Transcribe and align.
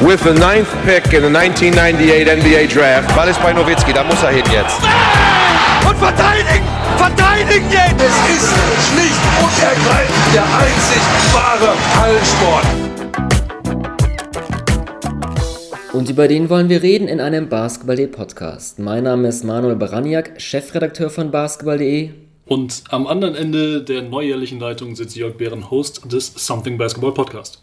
with 0.00 0.22
the 0.22 0.32
ninth 0.32 0.70
pick 0.84 1.12
in 1.12 1.22
the 1.22 1.30
1998 1.30 2.28
NBA 2.28 2.66
Draft. 2.72 3.14
Ball 3.16 3.28
ist 3.28 3.42
bei 3.42 3.52
Nowitzki, 3.52 3.92
da 3.92 4.04
muss 4.04 4.22
er 4.22 4.30
hin 4.30 4.44
jetzt. 4.52 4.78
Und 5.88 5.96
verteidigen! 5.96 6.64
Verteidigen 6.96 7.66
jetzt! 7.70 8.00
Es 8.00 8.16
ist 8.36 8.54
schlicht 8.90 9.20
und 9.42 9.62
ergreifend 9.62 10.34
der 10.34 10.44
einzig 10.44 11.02
wahre 11.32 11.74
Hallensport. 12.00 12.66
Und 15.92 16.08
über 16.08 16.28
den 16.28 16.48
wollen 16.48 16.68
wir 16.68 16.82
reden 16.82 17.08
in 17.08 17.20
einem 17.20 17.48
Basketball.de 17.48 18.06
Podcast. 18.06 18.78
Mein 18.78 19.04
Name 19.04 19.26
ist 19.26 19.42
Manuel 19.42 19.74
Baraniak, 19.74 20.40
Chefredakteur 20.40 21.10
von 21.10 21.32
Basketball.de. 21.32 22.10
Und 22.46 22.84
am 22.90 23.06
anderen 23.06 23.34
Ende 23.34 23.82
der 23.82 24.02
neujährlichen 24.02 24.60
Leitung 24.60 24.94
sitzt 24.94 25.16
Jörg 25.16 25.36
Behren, 25.36 25.70
Host 25.70 26.02
des 26.10 26.32
Something 26.36 26.78
Basketball 26.78 27.12
Podcast 27.12 27.62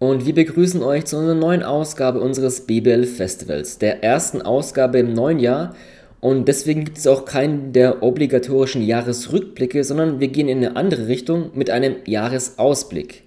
und 0.00 0.24
wir 0.24 0.34
begrüßen 0.34 0.82
euch 0.82 1.04
zu 1.04 1.18
einer 1.18 1.34
neuen 1.34 1.62
Ausgabe 1.62 2.20
unseres 2.20 2.62
BBL 2.62 3.04
Festivals, 3.04 3.76
der 3.76 4.02
ersten 4.02 4.40
Ausgabe 4.40 4.98
im 4.98 5.12
neuen 5.12 5.38
Jahr. 5.38 5.76
Und 6.20 6.48
deswegen 6.48 6.86
gibt 6.86 6.96
es 6.96 7.06
auch 7.06 7.26
keinen 7.26 7.74
der 7.74 8.02
obligatorischen 8.02 8.80
Jahresrückblicke, 8.80 9.84
sondern 9.84 10.18
wir 10.18 10.28
gehen 10.28 10.48
in 10.48 10.58
eine 10.58 10.76
andere 10.76 11.06
Richtung 11.06 11.50
mit 11.54 11.68
einem 11.68 11.96
Jahresausblick. 12.06 13.24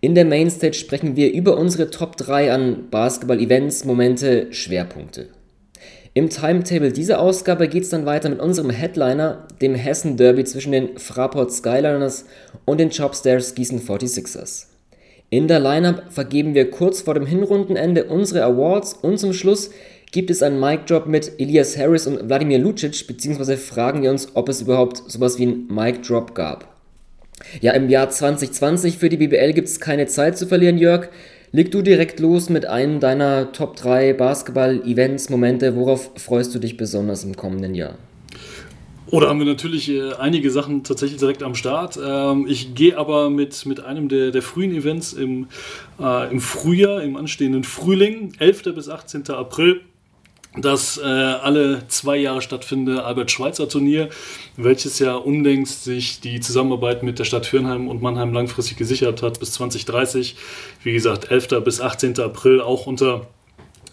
In 0.00 0.16
der 0.16 0.24
Mainstage 0.24 0.74
sprechen 0.74 1.14
wir 1.14 1.32
über 1.32 1.56
unsere 1.56 1.90
Top 1.90 2.16
3 2.16 2.52
an 2.52 2.90
Basketball-Events, 2.90 3.84
Momente, 3.84 4.48
Schwerpunkte. 4.50 5.28
Im 6.12 6.28
Timetable 6.28 6.90
dieser 6.90 7.20
Ausgabe 7.20 7.68
geht 7.68 7.84
es 7.84 7.90
dann 7.90 8.04
weiter 8.04 8.30
mit 8.30 8.40
unserem 8.40 8.70
Headliner, 8.70 9.46
dem 9.62 9.76
Hessen 9.76 10.16
Derby 10.16 10.42
zwischen 10.42 10.72
den 10.72 10.98
Fraport 10.98 11.52
Skyliners 11.52 12.24
und 12.64 12.80
den 12.80 12.90
Chopstairs 12.90 13.54
Gießen 13.54 13.80
46ers. 13.80 14.75
In 15.28 15.48
der 15.48 15.58
Lineup 15.58 16.04
vergeben 16.10 16.54
wir 16.54 16.70
kurz 16.70 17.00
vor 17.00 17.14
dem 17.14 17.26
Hinrundenende 17.26 18.04
unsere 18.04 18.44
Awards 18.44 18.92
und 18.92 19.18
zum 19.18 19.32
Schluss 19.32 19.70
gibt 20.12 20.30
es 20.30 20.40
einen 20.40 20.60
Mic-Drop 20.60 21.06
mit 21.06 21.32
Elias 21.38 21.76
Harris 21.76 22.06
und 22.06 22.28
Wladimir 22.28 22.60
Lucic, 22.60 23.08
beziehungsweise 23.08 23.56
fragen 23.56 24.02
wir 24.02 24.10
uns, 24.10 24.28
ob 24.34 24.48
es 24.48 24.60
überhaupt 24.60 25.02
sowas 25.10 25.38
wie 25.38 25.42
einen 25.42 25.66
Mic-Drop 25.66 26.34
gab. 26.34 26.76
Ja, 27.60 27.72
im 27.72 27.88
Jahr 27.88 28.08
2020 28.08 28.98
für 28.98 29.08
die 29.08 29.16
BBL 29.16 29.52
gibt 29.52 29.68
es 29.68 29.80
keine 29.80 30.06
Zeit 30.06 30.38
zu 30.38 30.46
verlieren, 30.46 30.78
Jörg. 30.78 31.08
Leg 31.50 31.72
du 31.72 31.82
direkt 31.82 32.20
los 32.20 32.48
mit 32.48 32.66
einem 32.66 33.00
deiner 33.00 33.52
Top 33.52 33.76
3 33.76 34.12
Basketball-Events, 34.14 35.28
Momente. 35.30 35.74
Worauf 35.76 36.12
freust 36.16 36.54
du 36.54 36.58
dich 36.58 36.76
besonders 36.76 37.24
im 37.24 37.36
kommenden 37.36 37.74
Jahr? 37.74 37.98
Oder 39.10 39.28
haben 39.28 39.38
wir 39.38 39.46
natürlich 39.46 39.88
äh, 39.88 40.14
einige 40.14 40.50
Sachen 40.50 40.82
tatsächlich 40.82 41.18
direkt 41.18 41.42
am 41.42 41.54
Start. 41.54 41.98
Ähm, 42.02 42.46
ich 42.48 42.74
gehe 42.74 42.98
aber 42.98 43.30
mit, 43.30 43.64
mit 43.66 43.80
einem 43.80 44.08
der, 44.08 44.32
der 44.32 44.42
frühen 44.42 44.72
Events 44.72 45.12
im, 45.12 45.46
äh, 46.00 46.30
im 46.30 46.40
Frühjahr, 46.40 47.02
im 47.02 47.16
anstehenden 47.16 47.62
Frühling, 47.62 48.32
11. 48.38 48.74
bis 48.74 48.88
18. 48.88 49.30
April. 49.30 49.82
Das 50.58 50.96
äh, 50.96 51.02
alle 51.02 51.86
zwei 51.88 52.16
Jahre 52.16 52.40
stattfindende 52.40 53.04
Albert-Schweitzer-Turnier, 53.04 54.08
welches 54.56 54.98
ja 54.98 55.14
unlängst 55.14 55.84
sich 55.84 56.20
die 56.20 56.40
Zusammenarbeit 56.40 57.02
mit 57.02 57.18
der 57.18 57.24
Stadt 57.24 57.44
Fürnheim 57.44 57.88
und 57.88 58.00
Mannheim 58.00 58.32
langfristig 58.32 58.78
gesichert 58.78 59.22
hat 59.22 59.38
bis 59.38 59.52
2030. 59.52 60.34
Wie 60.82 60.94
gesagt, 60.94 61.30
11. 61.30 61.62
bis 61.62 61.82
18. 61.82 62.18
April 62.20 62.62
auch 62.62 62.86
unter 62.86 63.26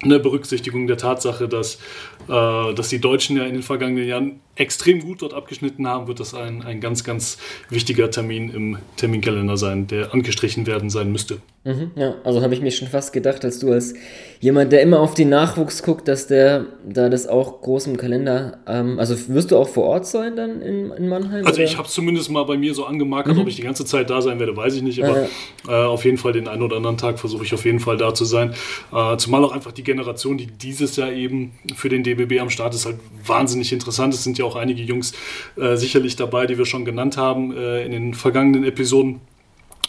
eine 0.03 0.19
Berücksichtigung 0.19 0.87
der 0.87 0.97
Tatsache, 0.97 1.47
dass, 1.47 1.79
dass 2.27 2.89
die 2.89 2.99
Deutschen 2.99 3.37
ja 3.37 3.43
in 3.43 3.53
den 3.53 3.63
vergangenen 3.63 4.07
Jahren 4.07 4.39
extrem 4.55 5.01
gut 5.01 5.21
dort 5.21 5.33
abgeschnitten 5.33 5.87
haben, 5.87 6.07
wird 6.07 6.19
das 6.19 6.35
ein, 6.35 6.61
ein 6.61 6.79
ganz, 6.79 7.03
ganz 7.03 7.39
wichtiger 7.69 8.11
Termin 8.11 8.51
im 8.51 8.77
Terminkalender 8.97 9.57
sein, 9.57 9.87
der 9.87 10.13
angestrichen 10.13 10.67
werden 10.67 10.91
sein 10.91 11.11
müsste. 11.11 11.39
Mhm, 11.65 11.91
ja, 11.95 12.15
also 12.25 12.41
habe 12.41 12.53
ich 12.53 12.61
mir 12.61 12.71
schon 12.71 12.89
fast 12.89 13.13
gedacht, 13.13 13.45
als 13.45 13.59
du 13.59 13.71
als 13.71 13.93
jemand, 14.41 14.73
der 14.73 14.81
immer 14.81 14.99
auf 14.99 15.13
den 15.13 15.29
Nachwuchs 15.29 15.81
guckt, 15.81 16.09
dass 16.09 16.27
der 16.27 16.65
da 16.87 17.07
das 17.07 17.25
auch 17.25 17.61
groß 17.61 17.87
im 17.87 17.97
Kalender, 17.97 18.57
ähm, 18.67 18.99
also 18.99 19.15
wirst 19.29 19.51
du 19.51 19.57
auch 19.57 19.69
vor 19.69 19.85
Ort 19.85 20.05
sein 20.05 20.35
dann 20.35 20.61
in, 20.61 20.91
in 20.91 21.07
Mannheim? 21.07 21.45
Also 21.45 21.61
oder? 21.61 21.63
ich 21.63 21.77
habe 21.77 21.87
es 21.87 21.93
zumindest 21.93 22.29
mal 22.29 22.43
bei 22.43 22.57
mir 22.57 22.73
so 22.73 22.85
angemarkert, 22.85 23.35
mhm. 23.35 23.41
ob 23.41 23.47
ich 23.47 23.55
die 23.55 23.61
ganze 23.61 23.85
Zeit 23.85 24.09
da 24.09 24.21
sein 24.21 24.39
werde, 24.39 24.57
weiß 24.57 24.75
ich 24.75 24.81
nicht, 24.81 25.01
aber 25.03 25.21
ja. 25.21 25.27
Äh, 25.67 25.85
auf 25.85 26.03
jeden 26.03 26.17
Fall 26.17 26.33
den 26.33 26.49
einen 26.49 26.61
oder 26.61 26.75
anderen 26.75 26.97
Tag 26.97 27.17
versuche 27.17 27.45
ich 27.45 27.53
auf 27.53 27.63
jeden 27.63 27.79
Fall 27.79 27.95
da 27.95 28.13
zu 28.13 28.25
sein. 28.25 28.53
Äh, 28.93 29.15
zumal 29.15 29.43
auch 29.45 29.53
einfach 29.53 29.71
die 29.71 29.83
Generation, 29.83 30.37
die 30.37 30.47
dieses 30.47 30.97
Jahr 30.97 31.13
eben 31.13 31.53
für 31.75 31.87
den 31.87 32.03
DBB 32.15 32.39
am 32.39 32.49
Start 32.49 32.73
ist, 32.73 32.85
halt 32.85 32.97
wahnsinnig 33.25 33.71
interessant. 33.71 34.13
Es 34.13 34.23
sind 34.23 34.37
ja 34.37 34.45
auch 34.45 34.55
einige 34.55 34.81
Jungs 34.81 35.13
äh, 35.55 35.75
sicherlich 35.75 36.15
dabei, 36.15 36.47
die 36.47 36.57
wir 36.57 36.65
schon 36.65 36.85
genannt 36.85 37.17
haben 37.17 37.55
äh, 37.55 37.83
in 37.85 37.91
den 37.91 38.13
vergangenen 38.13 38.63
Episoden. 38.63 39.21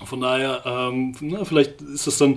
Von 0.05 0.21
daher, 0.21 0.62
ähm, 0.66 1.15
na, 1.21 1.44
vielleicht 1.44 1.81
ist 1.81 2.06
es 2.09 2.19
dann 2.19 2.37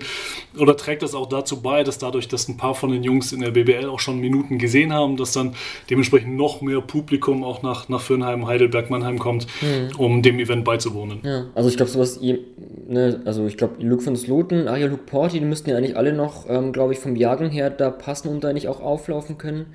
oder 0.57 0.78
trägt 0.78 1.01
das 1.01 1.16
auch 1.16 1.28
dazu 1.28 1.62
bei, 1.62 1.84
dass 1.84 1.97
dadurch, 1.97 2.28
dass 2.28 2.47
ein 2.47 2.56
paar 2.56 2.75
von 2.75 2.91
den 2.91 3.03
Jungs 3.03 3.34
in 3.34 3.41
der 3.41 3.51
BBL 3.51 3.90
auch 3.90 4.00
schon 4.00 4.19
Minuten 4.19 4.59
gesehen 4.59 4.94
haben, 4.94 5.18
dass 5.18 5.31
dann 5.31 5.56
dementsprechend 5.90 6.35
noch 6.35 6.62
mehr 6.62 6.81
Publikum 6.81 7.44
auch 7.44 7.63
nach, 7.63 7.90
nach 7.90 8.01
Fürnheim, 8.01 8.45
Heidelberg, 8.45 8.91
Mannheim 8.91 9.18
kommt, 9.18 9.47
mhm. 9.62 9.95
um 9.97 10.22
dem 10.22 10.40
Event 10.40 10.66
beizuwohnen. 10.66 11.19
Ja, 11.23 11.47
also 11.56 11.68
ich 11.69 11.78
glaube, 11.78 11.91
sowas, 11.91 12.22
ne, 12.22 13.22
also 13.25 13.47
ich 13.47 13.57
glaube, 13.57 13.84
Luke 13.84 14.03
von 14.03 14.16
Sloten, 14.16 14.68
Aria 14.68 14.85
Luke 14.85 15.03
Porti, 15.06 15.39
die 15.39 15.45
müssten 15.45 15.72
ja 15.72 15.78
eigentlich 15.78 15.97
alle 15.97 16.13
noch, 16.13 16.45
ähm, 16.47 16.72
glaube 16.72 16.94
ich, 16.94 17.00
vom 17.00 17.16
Jahrgang 17.16 17.50
her 17.50 17.72
da 17.72 17.89
passen 17.89 18.29
und 18.29 18.44
da 18.44 18.53
nicht 18.53 18.68
auch 18.68 18.81
auflaufen 18.81 19.39
können. 19.39 19.66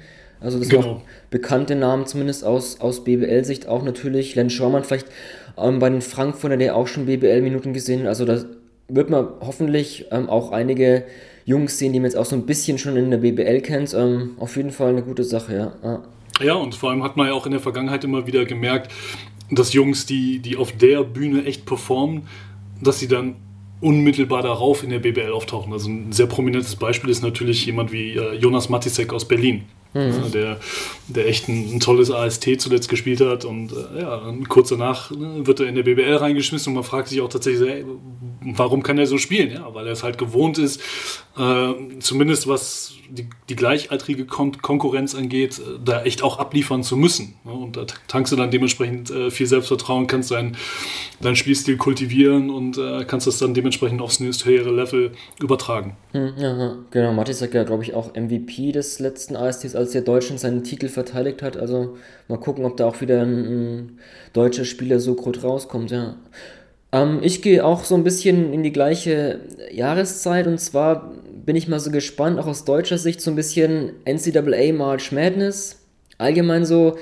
Also 0.42 0.58
das 0.58 0.68
genau. 0.68 0.82
sind 0.82 0.90
auch 0.92 1.00
bekannte 1.30 1.74
Namen, 1.74 2.06
zumindest 2.06 2.44
aus, 2.44 2.80
aus 2.80 3.04
BBL-Sicht 3.04 3.68
auch 3.68 3.82
natürlich. 3.82 4.34
Len 4.34 4.50
Schaumann 4.50 4.84
vielleicht 4.84 5.06
ähm, 5.56 5.78
bei 5.78 5.90
den 5.90 6.02
Frankfurter, 6.02 6.56
der 6.56 6.76
auch 6.76 6.86
schon 6.86 7.06
BBL-Minuten 7.06 7.72
gesehen. 7.72 8.06
Also 8.06 8.24
da 8.24 8.44
wird 8.88 9.10
man 9.10 9.28
hoffentlich 9.40 10.06
ähm, 10.10 10.28
auch 10.28 10.52
einige 10.52 11.04
Jungs 11.44 11.78
sehen, 11.78 11.92
die 11.92 12.00
man 12.00 12.06
jetzt 12.06 12.16
auch 12.16 12.24
so 12.24 12.36
ein 12.36 12.46
bisschen 12.46 12.78
schon 12.78 12.96
in 12.96 13.10
der 13.10 13.18
BBL 13.18 13.60
kennt. 13.60 13.94
Ähm, 13.94 14.32
auf 14.38 14.56
jeden 14.56 14.70
Fall 14.70 14.90
eine 14.90 15.02
gute 15.02 15.24
Sache, 15.24 15.54
ja. 15.54 15.72
ja. 15.82 16.02
Ja, 16.40 16.54
und 16.54 16.74
vor 16.74 16.90
allem 16.90 17.02
hat 17.02 17.16
man 17.16 17.28
ja 17.28 17.34
auch 17.34 17.46
in 17.46 17.52
der 17.52 17.60
Vergangenheit 17.60 18.04
immer 18.04 18.26
wieder 18.26 18.44
gemerkt, 18.44 18.90
dass 19.50 19.72
Jungs, 19.72 20.06
die, 20.06 20.38
die 20.40 20.56
auf 20.56 20.72
der 20.72 21.04
Bühne 21.04 21.44
echt 21.44 21.66
performen, 21.66 22.22
dass 22.80 22.98
sie 22.98 23.08
dann 23.08 23.36
unmittelbar 23.80 24.42
darauf 24.42 24.82
in 24.82 24.90
der 24.90 25.00
BBL 25.00 25.32
auftauchen. 25.32 25.72
Also 25.72 25.90
ein 25.90 26.12
sehr 26.12 26.26
prominentes 26.26 26.76
Beispiel 26.76 27.10
ist 27.10 27.22
natürlich 27.22 27.66
jemand 27.66 27.92
wie 27.92 28.14
äh, 28.14 28.34
Jonas 28.34 28.68
Matisek 28.68 29.12
aus 29.12 29.26
Berlin. 29.26 29.64
Mhm. 29.94 30.32
Der, 30.32 30.58
der 31.08 31.28
echt 31.28 31.48
ein, 31.48 31.74
ein, 31.74 31.80
tolles 31.80 32.10
AST 32.10 32.48
zuletzt 32.58 32.88
gespielt 32.88 33.20
hat 33.20 33.44
und 33.44 33.72
äh, 33.72 34.00
ja, 34.00 34.34
kurz 34.48 34.70
danach 34.70 35.10
ne, 35.10 35.46
wird 35.46 35.60
er 35.60 35.66
in 35.66 35.74
der 35.74 35.82
BBL 35.82 36.16
reingeschmissen 36.16 36.70
und 36.70 36.76
man 36.76 36.84
fragt 36.84 37.08
sich 37.08 37.20
auch 37.20 37.28
tatsächlich, 37.28 37.68
ey, 37.68 37.84
warum 38.40 38.82
kann 38.82 38.98
er 38.98 39.06
so 39.06 39.18
spielen? 39.18 39.50
Ja, 39.50 39.74
weil 39.74 39.86
er 39.86 39.92
es 39.92 40.02
halt 40.02 40.16
gewohnt 40.16 40.56
ist, 40.56 40.80
äh, 41.36 41.72
zumindest 42.00 42.48
was 42.48 42.94
die, 43.12 43.28
die 43.48 43.56
gleichaltrige 43.56 44.24
Kon 44.24 44.60
Konkurrenz 44.62 45.14
angeht, 45.14 45.58
äh, 45.58 45.78
da 45.84 46.02
echt 46.02 46.22
auch 46.22 46.38
abliefern 46.38 46.82
zu 46.82 46.96
müssen. 46.96 47.34
Ne? 47.44 47.52
Und 47.52 47.76
da 47.76 47.84
tankst 48.08 48.32
du 48.32 48.36
dann 48.36 48.50
dementsprechend 48.50 49.10
äh, 49.10 49.30
viel 49.30 49.46
Selbstvertrauen, 49.46 50.06
kannst 50.06 50.30
deinen 50.30 50.56
dein 51.20 51.36
Spielstil 51.36 51.76
kultivieren 51.76 52.50
und 52.50 52.78
äh, 52.78 53.04
kannst 53.04 53.26
das 53.26 53.38
dann 53.38 53.54
dementsprechend 53.54 54.00
aufs 54.00 54.18
nächste 54.18 54.46
höhere 54.46 54.70
Level 54.70 55.12
übertragen. 55.40 55.96
Hm, 56.12 56.32
ja, 56.36 56.76
genau. 56.90 57.12
Matis 57.12 57.38
sagt 57.38 57.54
ja, 57.54 57.64
glaube 57.64 57.82
ich, 57.82 57.94
auch 57.94 58.14
MVP 58.14 58.72
des 58.72 58.98
letzten 58.98 59.36
ASTs, 59.36 59.76
als 59.76 59.92
der 59.92 60.02
Deutschen 60.02 60.38
seinen 60.38 60.64
Titel 60.64 60.88
verteidigt 60.88 61.42
hat. 61.42 61.56
Also 61.56 61.96
mal 62.28 62.38
gucken, 62.38 62.64
ob 62.64 62.76
da 62.78 62.86
auch 62.86 63.00
wieder 63.00 63.20
ein, 63.20 63.44
ein 63.44 63.98
deutscher 64.32 64.64
Spieler 64.64 65.00
so 65.00 65.14
gut 65.14 65.44
rauskommt, 65.44 65.90
ja. 65.90 66.16
Ähm, 66.92 67.20
ich 67.22 67.42
gehe 67.42 67.64
auch 67.64 67.84
so 67.84 67.94
ein 67.94 68.04
bisschen 68.04 68.52
in 68.52 68.62
die 68.62 68.72
gleiche 68.72 69.40
Jahreszeit 69.70 70.46
und 70.46 70.58
zwar 70.58 71.12
bin 71.44 71.56
ich 71.56 71.68
mal 71.68 71.80
so 71.80 71.90
gespannt, 71.90 72.38
auch 72.38 72.46
aus 72.46 72.64
deutscher 72.64 72.98
Sicht, 72.98 73.20
so 73.20 73.30
ein 73.30 73.36
bisschen 73.36 73.94
NCAA 74.04 74.72
March 74.72 75.12
Madness. 75.12 75.80
Allgemein 76.18 76.64
so 76.64 76.96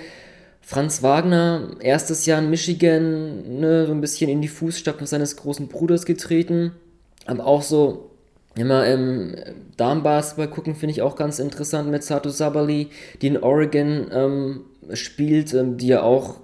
Franz 0.61 1.03
Wagner, 1.03 1.77
erstes 1.81 2.27
Jahr 2.27 2.41
in 2.41 2.50
Michigan, 2.50 3.61
ne, 3.61 3.87
so 3.87 3.93
ein 3.93 4.00
bisschen 4.00 4.31
in 4.31 4.41
die 4.41 4.49
Fußstapfen 4.49 5.06
seines 5.06 5.37
großen 5.37 5.69
Bruders 5.69 6.06
getreten. 6.06 6.73
Aber 7.27 7.47
auch 7.47 7.62
so 7.62 8.11
immer 8.56 8.87
im 8.87 9.37
Darmbasketball 9.77 10.49
gucken, 10.49 10.75
finde 10.75 10.93
ich 10.93 11.03
auch 11.03 11.17
ganz 11.17 11.38
interessant 11.38 11.91
mit 11.91 12.03
Sato 12.03 12.31
Sabali, 12.31 12.88
die 13.20 13.29
in 13.29 13.43
Oregon 13.43 14.09
ähm, 14.12 14.64
spielt, 14.94 15.55
ähm, 15.55 15.76
die 15.76 15.88
ja 15.88 16.03
auch 16.03 16.39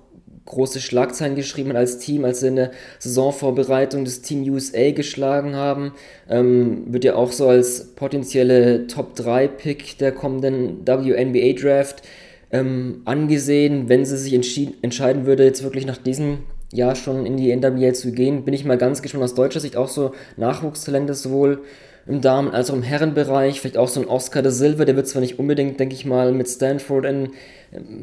große 0.46 0.80
Schlagzeilen 0.80 1.34
geschrieben 1.34 1.70
hat 1.70 1.76
als 1.76 1.98
Team, 1.98 2.24
als 2.24 2.40
sie 2.40 2.48
in 2.48 2.56
der 2.56 2.70
Saisonvorbereitung 2.98 4.04
das 4.04 4.22
Team 4.22 4.42
USA 4.50 4.92
geschlagen 4.92 5.54
haben. 5.54 5.92
Ähm, 6.30 6.84
wird 6.86 7.04
ja 7.04 7.16
auch 7.16 7.32
so 7.32 7.48
als 7.48 7.94
potenzielle 7.94 8.86
Top-3-Pick 8.86 9.98
der 9.98 10.12
kommenden 10.12 10.86
WNBA 10.86 11.60
Draft 11.60 12.02
ähm, 12.50 13.02
angesehen. 13.04 13.88
Wenn 13.88 14.04
sie 14.04 14.16
sich 14.16 14.32
entscheiden 14.32 15.26
würde, 15.26 15.44
jetzt 15.44 15.62
wirklich 15.62 15.86
nach 15.86 15.98
diesem 15.98 16.38
Jahr 16.72 16.96
schon 16.96 17.26
in 17.26 17.36
die 17.36 17.54
NWA 17.54 17.92
zu 17.92 18.12
gehen, 18.12 18.44
bin 18.44 18.54
ich 18.54 18.64
mal 18.64 18.78
ganz 18.78 19.02
gespannt 19.02 19.24
aus 19.24 19.34
deutscher 19.34 19.60
Sicht 19.60 19.76
auch 19.76 19.88
so 19.88 20.12
Nachwuchstalente 20.36 21.14
sowohl 21.14 21.62
im 22.06 22.20
Damen- 22.20 22.50
als 22.50 22.70
auch 22.70 22.74
im 22.74 22.82
Herrenbereich. 22.82 23.60
Vielleicht 23.60 23.76
auch 23.76 23.88
so 23.88 24.00
ein 24.00 24.08
Oscar 24.08 24.42
de 24.42 24.52
Silva, 24.52 24.84
der 24.84 24.96
wird 24.96 25.08
zwar 25.08 25.20
nicht 25.20 25.38
unbedingt, 25.38 25.80
denke 25.80 25.94
ich 25.94 26.04
mal, 26.04 26.32
mit 26.32 26.48
Stanford 26.48 27.04
in, 27.04 27.30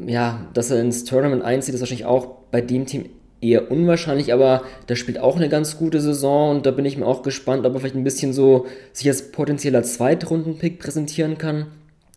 ja, 0.07 0.47
dass 0.53 0.71
er 0.71 0.79
ins 0.81 1.03
Tournament 1.03 1.43
einzieht, 1.43 1.73
ist 1.73 1.81
wahrscheinlich 1.81 2.05
auch 2.05 2.27
bei 2.51 2.61
dem 2.61 2.85
Team 2.85 3.05
eher 3.41 3.69
unwahrscheinlich, 3.71 4.33
aber 4.33 4.63
da 4.87 4.95
spielt 4.95 5.19
auch 5.19 5.35
eine 5.35 5.49
ganz 5.49 5.77
gute 5.77 5.99
Saison 5.99 6.55
und 6.55 6.65
da 6.65 6.71
bin 6.71 6.85
ich 6.85 6.97
mir 6.97 7.05
auch 7.05 7.23
gespannt, 7.23 7.65
ob 7.65 7.73
er 7.73 7.79
vielleicht 7.79 7.95
ein 7.95 8.03
bisschen 8.03 8.33
so 8.33 8.65
sich 8.93 9.07
als 9.07 9.31
potenzieller 9.31 9.83
Zweitrunden-Pick 9.83 10.79
präsentieren 10.79 11.37
kann. 11.37 11.67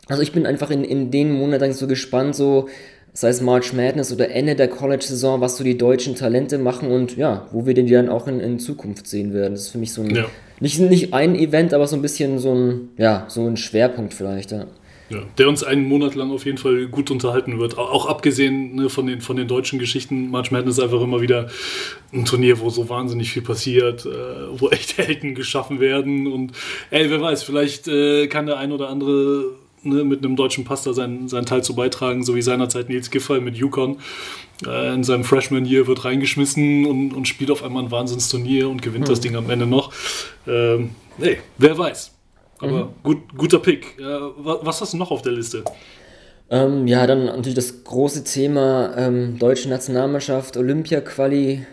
Also 0.08 0.22
ich 0.22 0.32
bin 0.32 0.46
einfach 0.46 0.70
in, 0.70 0.84
in 0.84 1.10
den 1.10 1.32
Monaten 1.32 1.72
so 1.72 1.88
gespannt, 1.88 2.36
so 2.36 2.68
sei 3.12 3.28
es 3.30 3.40
March 3.40 3.72
Madness 3.72 4.12
oder 4.12 4.30
Ende 4.30 4.54
der 4.54 4.68
College-Saison, 4.68 5.40
was 5.40 5.56
so 5.56 5.64
die 5.64 5.78
deutschen 5.78 6.14
Talente 6.14 6.58
machen 6.58 6.90
und 6.90 7.16
ja, 7.16 7.46
wo 7.50 7.66
wir 7.66 7.74
den 7.74 7.88
dann 7.88 8.08
auch 8.08 8.28
in, 8.28 8.40
in 8.40 8.58
Zukunft 8.58 9.08
sehen 9.08 9.32
werden. 9.32 9.54
Das 9.54 9.62
ist 9.62 9.68
für 9.70 9.78
mich 9.78 9.92
so 9.92 10.02
ein, 10.02 10.14
ja. 10.14 10.26
nicht, 10.60 10.78
nicht 10.78 11.14
ein 11.14 11.34
Event, 11.34 11.74
aber 11.74 11.86
so 11.86 11.96
ein 11.96 12.02
bisschen 12.02 12.38
so 12.38 12.54
ein, 12.54 12.90
ja, 12.98 13.24
so 13.28 13.46
ein 13.46 13.56
Schwerpunkt 13.56 14.14
vielleicht, 14.14 14.52
ja. 14.52 14.66
Ja, 15.08 15.18
der 15.38 15.48
uns 15.48 15.62
einen 15.62 15.84
Monat 15.84 16.16
lang 16.16 16.32
auf 16.32 16.46
jeden 16.46 16.58
Fall 16.58 16.86
gut 16.86 17.12
unterhalten 17.12 17.60
wird. 17.60 17.78
Auch 17.78 18.06
abgesehen 18.06 18.74
ne, 18.74 18.88
von, 18.88 19.06
den, 19.06 19.20
von 19.20 19.36
den 19.36 19.46
deutschen 19.46 19.78
Geschichten. 19.78 20.30
March 20.30 20.50
Madness 20.50 20.78
ist 20.78 20.84
einfach 20.84 21.00
immer 21.00 21.20
wieder 21.20 21.48
ein 22.12 22.24
Turnier, 22.24 22.58
wo 22.58 22.70
so 22.70 22.88
wahnsinnig 22.88 23.30
viel 23.30 23.42
passiert, 23.42 24.04
äh, 24.04 24.08
wo 24.58 24.68
echt 24.70 24.98
Helden 24.98 25.36
geschaffen 25.36 25.78
werden. 25.78 26.26
Und 26.26 26.52
ey, 26.90 27.08
wer 27.08 27.20
weiß, 27.20 27.44
vielleicht 27.44 27.86
äh, 27.86 28.26
kann 28.26 28.46
der 28.46 28.58
ein 28.58 28.72
oder 28.72 28.88
andere 28.88 29.52
ne, 29.84 30.02
mit 30.02 30.24
einem 30.24 30.34
deutschen 30.34 30.64
Pasta 30.64 30.92
seinen, 30.92 31.28
seinen 31.28 31.46
Teil 31.46 31.62
zu 31.62 31.76
beitragen, 31.76 32.24
so 32.24 32.34
wie 32.34 32.42
seinerzeit 32.42 32.88
Nils 32.88 33.10
Giffey 33.10 33.40
mit 33.40 33.56
Yukon. 33.56 33.98
Äh, 34.66 34.92
in 34.92 35.04
seinem 35.04 35.22
Freshman-Year 35.22 35.86
wird 35.86 36.04
reingeschmissen 36.04 36.84
und, 36.84 37.12
und 37.12 37.28
spielt 37.28 37.52
auf 37.52 37.62
einmal 37.62 37.84
ein 37.84 37.90
Wahnsinnsturnier 37.92 38.68
und 38.68 38.82
gewinnt 38.82 39.04
mhm. 39.04 39.10
das 39.10 39.20
Ding 39.20 39.36
am 39.36 39.50
Ende 39.50 39.66
noch. 39.66 39.92
Ähm, 40.48 40.90
nee, 41.18 41.38
wer 41.58 41.78
weiß. 41.78 42.15
Aber 42.58 42.86
mhm. 42.86 42.90
gut, 43.02 43.18
guter 43.36 43.58
Pick. 43.58 43.96
Was 43.98 44.80
hast 44.80 44.92
du 44.92 44.96
noch 44.96 45.10
auf 45.10 45.22
der 45.22 45.32
Liste? 45.32 45.64
Ähm, 46.48 46.86
ja, 46.86 47.06
dann 47.06 47.26
natürlich 47.26 47.54
das 47.54 47.84
große 47.84 48.24
Thema 48.24 48.94
ähm, 48.96 49.38
deutsche 49.38 49.68
Nationalmannschaft, 49.68 50.56
Olympia-Quali. 50.56 51.66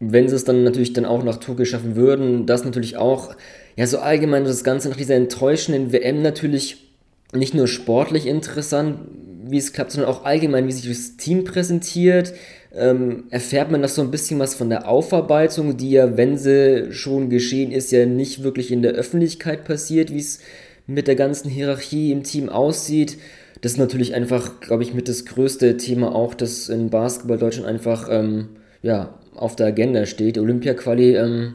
Wenn 0.00 0.28
sie 0.28 0.34
es 0.34 0.44
dann 0.44 0.64
natürlich 0.64 0.92
dann 0.94 1.04
auch 1.04 1.22
nach 1.22 1.36
Tour 1.36 1.64
schaffen 1.64 1.94
würden, 1.94 2.46
das 2.46 2.64
natürlich 2.64 2.96
auch, 2.96 3.34
ja, 3.76 3.86
so 3.86 3.98
allgemein 3.98 4.44
das 4.44 4.64
Ganze 4.64 4.88
nach 4.88 4.96
dieser 4.96 5.14
enttäuschenden 5.14 5.92
WM 5.92 6.22
natürlich 6.22 6.88
nicht 7.32 7.54
nur 7.54 7.68
sportlich 7.68 8.26
interessant, 8.26 8.98
wie 9.44 9.58
es 9.58 9.72
klappt, 9.72 9.92
sondern 9.92 10.10
auch 10.10 10.24
allgemein, 10.24 10.66
wie 10.66 10.72
sich 10.72 10.88
das 10.88 11.16
Team 11.16 11.44
präsentiert. 11.44 12.32
Ähm, 12.72 13.24
erfährt 13.30 13.70
man 13.70 13.82
das 13.82 13.96
so 13.96 14.02
ein 14.02 14.12
bisschen 14.12 14.38
was 14.38 14.54
von 14.54 14.70
der 14.70 14.88
Aufarbeitung, 14.88 15.76
die 15.76 15.90
ja, 15.90 16.16
wenn 16.16 16.38
sie 16.38 16.92
schon 16.92 17.28
geschehen 17.28 17.72
ist, 17.72 17.90
ja 17.90 18.06
nicht 18.06 18.44
wirklich 18.44 18.70
in 18.70 18.82
der 18.82 18.92
Öffentlichkeit 18.92 19.64
passiert, 19.64 20.12
wie 20.12 20.20
es 20.20 20.38
mit 20.86 21.08
der 21.08 21.16
ganzen 21.16 21.50
Hierarchie 21.50 22.12
im 22.12 22.22
Team 22.22 22.48
aussieht. 22.48 23.18
Das 23.60 23.72
ist 23.72 23.78
natürlich 23.78 24.14
einfach, 24.14 24.60
glaube 24.60 24.84
ich, 24.84 24.94
mit 24.94 25.08
das 25.08 25.26
größte 25.26 25.76
Thema 25.76 26.14
auch, 26.14 26.34
das 26.34 26.68
in 26.68 26.90
Basketball 26.90 27.38
Deutschland 27.38 27.68
einfach 27.68 28.08
ähm, 28.10 28.50
ja, 28.82 29.18
auf 29.34 29.56
der 29.56 29.66
Agenda 29.66 30.06
steht. 30.06 30.38
Olympia-Quali 30.38 31.16
ähm, 31.16 31.54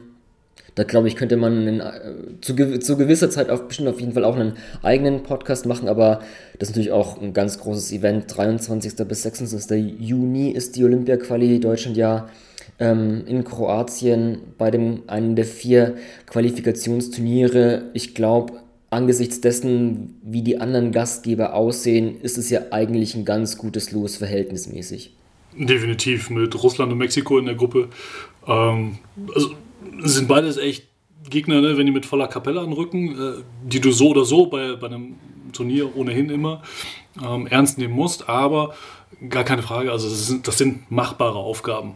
da 0.76 0.84
glaube 0.84 1.08
ich, 1.08 1.16
könnte 1.16 1.36
man 1.36 1.66
einen, 1.66 1.80
äh, 1.80 2.40
zu, 2.42 2.54
zu 2.78 2.96
gewisser 2.96 3.30
Zeit 3.30 3.50
auch 3.50 3.62
bestimmt 3.62 3.88
auf 3.88 3.98
jeden 3.98 4.12
Fall 4.12 4.24
auch 4.24 4.36
einen 4.36 4.52
eigenen 4.82 5.22
Podcast 5.22 5.66
machen, 5.66 5.88
aber 5.88 6.20
das 6.58 6.68
ist 6.68 6.76
natürlich 6.76 6.92
auch 6.92 7.20
ein 7.20 7.32
ganz 7.32 7.58
großes 7.58 7.92
Event. 7.92 8.24
23. 8.36 8.94
bis 9.08 9.22
26. 9.22 9.98
Juni 9.98 10.50
ist 10.50 10.76
die 10.76 10.84
Olympia-Quali 10.84 11.60
Deutschland 11.60 11.96
ja 11.96 12.28
ähm, 12.78 13.24
in 13.26 13.42
Kroatien 13.44 14.38
bei 14.58 14.70
dem 14.70 15.02
einen 15.06 15.34
der 15.34 15.46
vier 15.46 15.96
Qualifikationsturniere. 16.26 17.84
Ich 17.94 18.14
glaube, 18.14 18.52
angesichts 18.90 19.40
dessen, 19.40 20.20
wie 20.22 20.42
die 20.42 20.60
anderen 20.60 20.92
Gastgeber 20.92 21.54
aussehen, 21.54 22.20
ist 22.20 22.36
es 22.36 22.50
ja 22.50 22.60
eigentlich 22.70 23.14
ein 23.14 23.24
ganz 23.24 23.56
gutes 23.56 23.92
Los 23.92 24.16
verhältnismäßig. 24.16 25.14
Definitiv 25.58 26.28
mit 26.28 26.62
Russland 26.62 26.92
und 26.92 26.98
Mexiko 26.98 27.38
in 27.38 27.46
der 27.46 27.54
Gruppe. 27.54 27.88
Ähm, 28.46 28.98
also 29.34 29.54
sind 30.02 30.28
beides 30.28 30.56
echt 30.56 30.84
Gegner, 31.28 31.60
ne, 31.60 31.76
wenn 31.76 31.86
die 31.86 31.92
mit 31.92 32.06
voller 32.06 32.28
Kapelle 32.28 32.60
anrücken, 32.60 33.18
äh, 33.18 33.42
die 33.64 33.80
du 33.80 33.90
so 33.92 34.10
oder 34.10 34.24
so 34.24 34.46
bei, 34.46 34.76
bei 34.76 34.86
einem 34.86 35.16
Turnier 35.52 35.96
ohnehin 35.96 36.30
immer 36.30 36.62
ähm, 37.24 37.46
ernst 37.46 37.78
nehmen 37.78 37.94
musst, 37.94 38.28
aber 38.28 38.74
gar 39.28 39.44
keine 39.44 39.62
Frage, 39.62 39.92
also 39.92 40.08
das 40.08 40.26
sind, 40.26 40.46
das 40.46 40.58
sind 40.58 40.90
machbare 40.90 41.38
Aufgaben. 41.38 41.94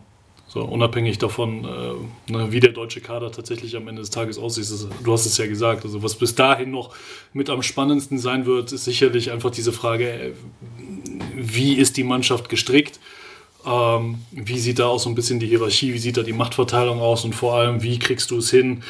So, 0.53 0.65
unabhängig 0.65 1.19
davon, 1.19 1.65
äh, 1.65 2.33
ne, 2.33 2.51
wie 2.51 2.59
der 2.59 2.73
deutsche 2.73 3.01
Kader 3.01 3.31
tatsächlich 3.31 3.77
am 3.77 3.87
Ende 3.87 4.03
des 4.03 4.11
Tages 4.11 4.37
aussieht. 4.37 4.67
Du 5.05 5.13
hast 5.13 5.25
es 5.25 5.39
ja 5.39 5.47
gesagt. 5.47 5.85
Also, 5.85 6.03
was 6.03 6.17
bis 6.17 6.35
dahin 6.35 6.73
noch 6.73 6.93
mit 7.33 7.49
am 7.49 7.63
spannendsten 7.63 8.19
sein 8.19 8.47
wird, 8.47 8.73
ist 8.73 8.85
sicherlich 8.85 9.31
einfach 9.31 9.51
diese 9.51 9.73
Frage, 9.73 10.11
äh, 10.11 10.33
wie 11.37 11.75
ist 11.75 11.97
die 11.97 12.03
Mannschaft 12.03 12.49
gestrickt? 12.49 12.99
Ähm, 13.67 14.19
wie 14.31 14.59
sieht 14.59 14.79
da 14.79 14.87
auch 14.87 14.99
so 14.99 15.09
ein 15.09 15.15
bisschen 15.15 15.39
die 15.39 15.47
Hierarchie, 15.47 15.93
wie 15.93 15.99
sieht 15.99 16.17
da 16.17 16.23
die 16.23 16.33
Machtverteilung 16.33 17.01
aus 17.01 17.25
und 17.25 17.35
vor 17.35 17.55
allem, 17.55 17.83
wie 17.83 17.99
kriegst 17.99 18.31
du 18.31 18.39
es 18.39 18.51
hin, 18.51 18.83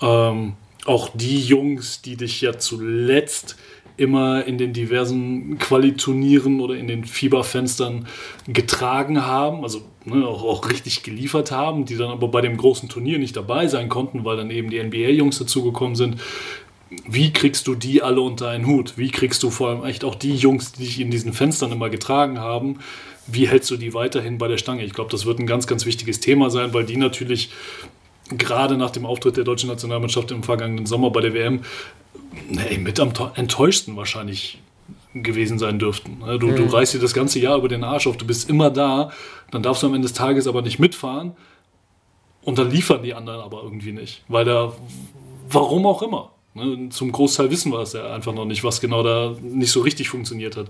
ähm, 0.00 0.54
auch 0.86 1.10
die 1.14 1.40
Jungs, 1.40 2.00
die 2.02 2.16
dich 2.16 2.40
ja 2.40 2.58
zuletzt 2.58 3.56
immer 3.96 4.44
in 4.44 4.58
den 4.58 4.72
diversen 4.72 5.58
Qualiturnieren 5.58 6.60
oder 6.60 6.74
in 6.74 6.86
den 6.86 7.04
Fieberfenstern 7.04 8.06
getragen 8.46 9.24
haben, 9.24 9.62
also 9.62 9.82
ne, 10.04 10.26
auch, 10.26 10.44
auch, 10.44 10.70
richtig 10.70 11.02
geliefert 11.02 11.50
haben, 11.50 11.86
die 11.86 11.96
dann 11.96 12.10
aber 12.10 12.28
bei 12.28 12.42
dem 12.42 12.56
großen 12.56 12.88
Turnier 12.88 13.18
nicht 13.18 13.36
dabei 13.36 13.68
sein 13.68 13.88
konnten, 13.88 14.24
weil 14.24 14.36
dann 14.36 14.50
eben 14.50 14.70
die 14.70 14.82
NBA-Jungs 14.82 15.38
dazugekommen 15.38 15.96
sind. 15.96 16.20
Wie 17.08 17.32
kriegst 17.32 17.66
du 17.66 17.74
die 17.74 18.02
alle 18.02 18.20
unter 18.20 18.48
einen 18.48 18.66
Hut? 18.66 18.96
Wie 18.96 19.10
kriegst 19.10 19.42
du 19.42 19.50
vor 19.50 19.70
allem 19.70 19.84
echt 19.84 20.04
auch 20.04 20.14
die 20.14 20.36
Jungs, 20.36 20.72
die 20.72 20.84
dich 20.84 21.00
in 21.00 21.10
diesen 21.10 21.32
Fenstern 21.32 21.72
immer 21.72 21.88
getragen 21.88 22.38
haben, 22.38 22.78
wie 23.26 23.48
hältst 23.48 23.70
du 23.70 23.76
die 23.76 23.94
weiterhin 23.94 24.38
bei 24.38 24.48
der 24.48 24.58
Stange? 24.58 24.84
Ich 24.84 24.92
glaube, 24.92 25.10
das 25.10 25.26
wird 25.26 25.38
ein 25.38 25.46
ganz, 25.46 25.66
ganz 25.66 25.86
wichtiges 25.86 26.20
Thema 26.20 26.50
sein, 26.50 26.72
weil 26.74 26.84
die 26.84 26.96
natürlich 26.96 27.50
gerade 28.36 28.76
nach 28.76 28.90
dem 28.90 29.06
Auftritt 29.06 29.36
der 29.36 29.44
deutschen 29.44 29.68
Nationalmannschaft 29.68 30.30
im 30.30 30.42
vergangenen 30.42 30.86
Sommer 30.86 31.10
bei 31.10 31.20
der 31.20 31.34
WM 31.34 31.62
hey, 32.56 32.78
mit 32.78 32.98
am 33.00 33.12
enttäuschten 33.34 33.96
wahrscheinlich 33.96 34.58
gewesen 35.14 35.58
sein 35.58 35.78
dürften. 35.78 36.18
Ne, 36.18 36.38
du, 36.38 36.48
mhm. 36.48 36.56
du 36.56 36.64
reißt 36.64 36.94
dir 36.94 36.98
das 36.98 37.14
ganze 37.14 37.38
Jahr 37.38 37.58
über 37.58 37.68
den 37.68 37.84
Arsch 37.84 38.06
auf, 38.06 38.16
du 38.16 38.26
bist 38.26 38.50
immer 38.50 38.70
da, 38.70 39.10
dann 39.50 39.62
darfst 39.62 39.82
du 39.82 39.86
am 39.86 39.94
Ende 39.94 40.06
des 40.06 40.16
Tages 40.16 40.46
aber 40.46 40.62
nicht 40.62 40.78
mitfahren 40.78 41.36
und 42.42 42.58
dann 42.58 42.70
liefern 42.70 43.02
die 43.02 43.14
anderen 43.14 43.40
aber 43.40 43.62
irgendwie 43.62 43.92
nicht, 43.92 44.22
weil 44.28 44.44
da, 44.44 44.72
warum 45.48 45.86
auch 45.86 46.02
immer. 46.02 46.32
Ne? 46.56 46.88
Zum 46.88 47.12
Großteil 47.12 47.50
wissen 47.50 47.70
wir 47.70 47.80
es 47.80 47.92
ja 47.92 48.14
einfach 48.14 48.32
noch 48.32 48.46
nicht, 48.46 48.64
was 48.64 48.80
genau 48.80 49.02
da 49.02 49.34
nicht 49.42 49.70
so 49.70 49.80
richtig 49.80 50.08
funktioniert 50.08 50.56
hat. 50.56 50.68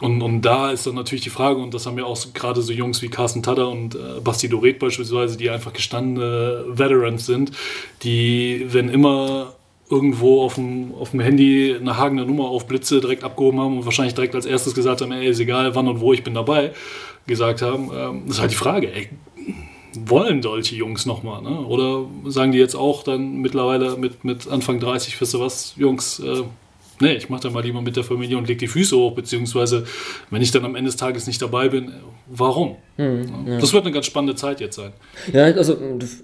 Und, 0.00 0.22
und 0.22 0.42
da 0.42 0.70
ist 0.70 0.86
dann 0.86 0.94
natürlich 0.94 1.24
die 1.24 1.30
Frage, 1.30 1.60
und 1.60 1.74
das 1.74 1.84
haben 1.86 1.98
ja 1.98 2.04
auch 2.04 2.18
gerade 2.32 2.62
so 2.62 2.72
Jungs 2.72 3.02
wie 3.02 3.08
Carsten 3.08 3.42
Tadder 3.42 3.68
und 3.68 3.96
äh, 3.96 4.20
Basti 4.22 4.48
Doret 4.48 4.78
beispielsweise, 4.78 5.36
die 5.36 5.50
einfach 5.50 5.72
gestandene 5.72 6.64
Veterans 6.68 7.26
sind, 7.26 7.50
die, 8.02 8.66
wenn 8.68 8.88
immer 8.88 9.54
irgendwo 9.88 10.42
auf 10.42 10.54
dem, 10.54 10.94
auf 10.94 11.10
dem 11.10 11.20
Handy 11.20 11.74
eine 11.78 11.96
Hagene 11.96 12.24
Nummer 12.24 12.48
auf 12.48 12.66
Blitze 12.66 13.00
direkt 13.00 13.24
abgehoben 13.24 13.60
haben 13.60 13.78
und 13.78 13.84
wahrscheinlich 13.84 14.14
direkt 14.14 14.34
als 14.34 14.46
erstes 14.46 14.74
gesagt 14.74 15.00
haben, 15.00 15.12
ey, 15.12 15.28
ist 15.28 15.40
egal, 15.40 15.74
wann 15.74 15.88
und 15.88 16.00
wo, 16.00 16.12
ich 16.12 16.24
bin 16.24 16.34
dabei, 16.34 16.72
gesagt 17.26 17.62
haben. 17.62 17.90
Ähm, 17.94 18.22
das 18.26 18.36
ist 18.36 18.40
halt 18.40 18.50
die 18.52 18.56
Frage, 18.56 18.92
ey, 18.92 19.08
wollen 20.06 20.42
solche 20.42 20.76
Jungs 20.76 21.06
nochmal? 21.06 21.42
Ne? 21.42 21.60
Oder 21.66 22.06
sagen 22.30 22.52
die 22.52 22.58
jetzt 22.58 22.74
auch 22.74 23.02
dann 23.02 23.36
mittlerweile 23.36 23.96
mit, 23.96 24.24
mit 24.24 24.48
Anfang 24.48 24.80
30, 24.80 25.20
wisst 25.20 25.34
ihr 25.34 25.40
was, 25.40 25.74
Jungs, 25.76 26.18
äh, 26.20 26.42
nee, 27.00 27.14
ich 27.14 27.28
mache 27.28 27.42
dann 27.42 27.52
mal 27.52 27.62
lieber 27.62 27.80
mit 27.80 27.96
der 27.96 28.04
Familie 28.04 28.38
und 28.38 28.48
leg 28.48 28.58
die 28.58 28.68
Füße 28.68 28.96
hoch, 28.96 29.12
beziehungsweise 29.12 29.84
wenn 30.30 30.42
ich 30.42 30.50
dann 30.50 30.64
am 30.64 30.74
Ende 30.74 30.90
des 30.90 30.96
Tages 30.96 31.26
nicht 31.26 31.40
dabei 31.40 31.68
bin, 31.68 31.92
warum? 32.26 32.76
Hm, 32.96 33.46
ja. 33.46 33.58
Das 33.58 33.72
wird 33.72 33.84
eine 33.84 33.92
ganz 33.92 34.06
spannende 34.06 34.34
Zeit 34.34 34.60
jetzt 34.60 34.76
sein. 34.76 34.92
Ja, 35.32 35.44
also 35.44 35.76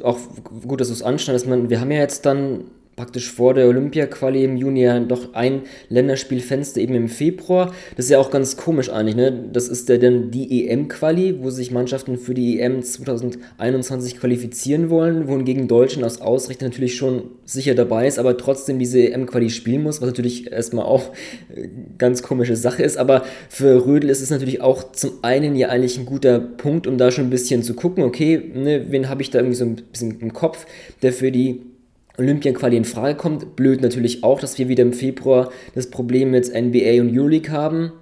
auch 0.02 0.18
gut, 0.66 0.80
dass 0.80 0.88
du 0.88 0.94
es 0.94 1.02
anschneidest. 1.02 1.46
Wir 1.48 1.80
haben 1.80 1.90
ja 1.90 1.98
jetzt 1.98 2.26
dann 2.26 2.64
praktisch 3.02 3.32
vor 3.32 3.52
der 3.52 3.66
Olympia-Quali 3.66 4.44
im 4.44 4.56
Juni 4.56 4.82
ja 4.82 5.00
doch 5.00 5.34
ein 5.34 5.62
Länderspielfenster 5.88 6.80
eben 6.80 6.94
im 6.94 7.08
Februar. 7.08 7.74
Das 7.96 8.04
ist 8.04 8.12
ja 8.12 8.20
auch 8.20 8.30
ganz 8.30 8.56
komisch 8.56 8.90
eigentlich, 8.90 9.16
ne? 9.16 9.50
Das 9.52 9.66
ist 9.66 9.88
ja 9.88 9.98
dann 9.98 10.30
die 10.30 10.68
EM-Quali, 10.68 11.42
wo 11.42 11.50
sich 11.50 11.72
Mannschaften 11.72 12.16
für 12.16 12.32
die 12.32 12.60
EM 12.60 12.80
2021 12.80 14.20
qualifizieren 14.20 14.88
wollen, 14.88 15.26
wohingegen 15.26 15.66
Deutschland 15.66 16.06
aus 16.06 16.20
Ausrichter 16.20 16.66
natürlich 16.66 16.94
schon 16.94 17.24
sicher 17.44 17.74
dabei 17.74 18.06
ist, 18.06 18.20
aber 18.20 18.36
trotzdem 18.36 18.78
diese 18.78 19.00
EM-Quali 19.00 19.50
spielen 19.50 19.82
muss, 19.82 20.00
was 20.00 20.06
natürlich 20.06 20.52
erstmal 20.52 20.84
auch 20.84 21.10
äh, 21.52 21.66
ganz 21.98 22.22
komische 22.22 22.54
Sache 22.54 22.84
ist. 22.84 22.98
Aber 22.98 23.24
für 23.48 23.84
Rödel 23.84 24.10
ist 24.10 24.22
es 24.22 24.30
natürlich 24.30 24.60
auch 24.60 24.92
zum 24.92 25.10
einen 25.22 25.56
ja 25.56 25.70
eigentlich 25.70 25.98
ein 25.98 26.06
guter 26.06 26.38
Punkt, 26.38 26.86
um 26.86 26.98
da 26.98 27.10
schon 27.10 27.24
ein 27.24 27.30
bisschen 27.30 27.64
zu 27.64 27.74
gucken, 27.74 28.04
okay, 28.04 28.52
ne, 28.54 28.86
wen 28.90 29.08
habe 29.08 29.22
ich 29.22 29.30
da 29.30 29.40
irgendwie 29.40 29.56
so 29.56 29.64
ein 29.64 29.74
bisschen 29.90 30.20
im 30.20 30.32
Kopf, 30.32 30.66
der 31.02 31.12
für 31.12 31.32
die 31.32 31.71
Olympia-Quali 32.18 32.76
in 32.76 32.84
Frage 32.84 33.16
kommt. 33.16 33.56
Blöd 33.56 33.80
natürlich 33.80 34.24
auch, 34.24 34.40
dass 34.40 34.58
wir 34.58 34.68
wieder 34.68 34.82
im 34.82 34.92
Februar 34.92 35.50
das 35.74 35.90
Problem 35.90 36.30
mit 36.30 36.52
NBA 36.52 37.00
und 37.00 37.16
Euroleague 37.16 37.52
haben. 37.52 37.92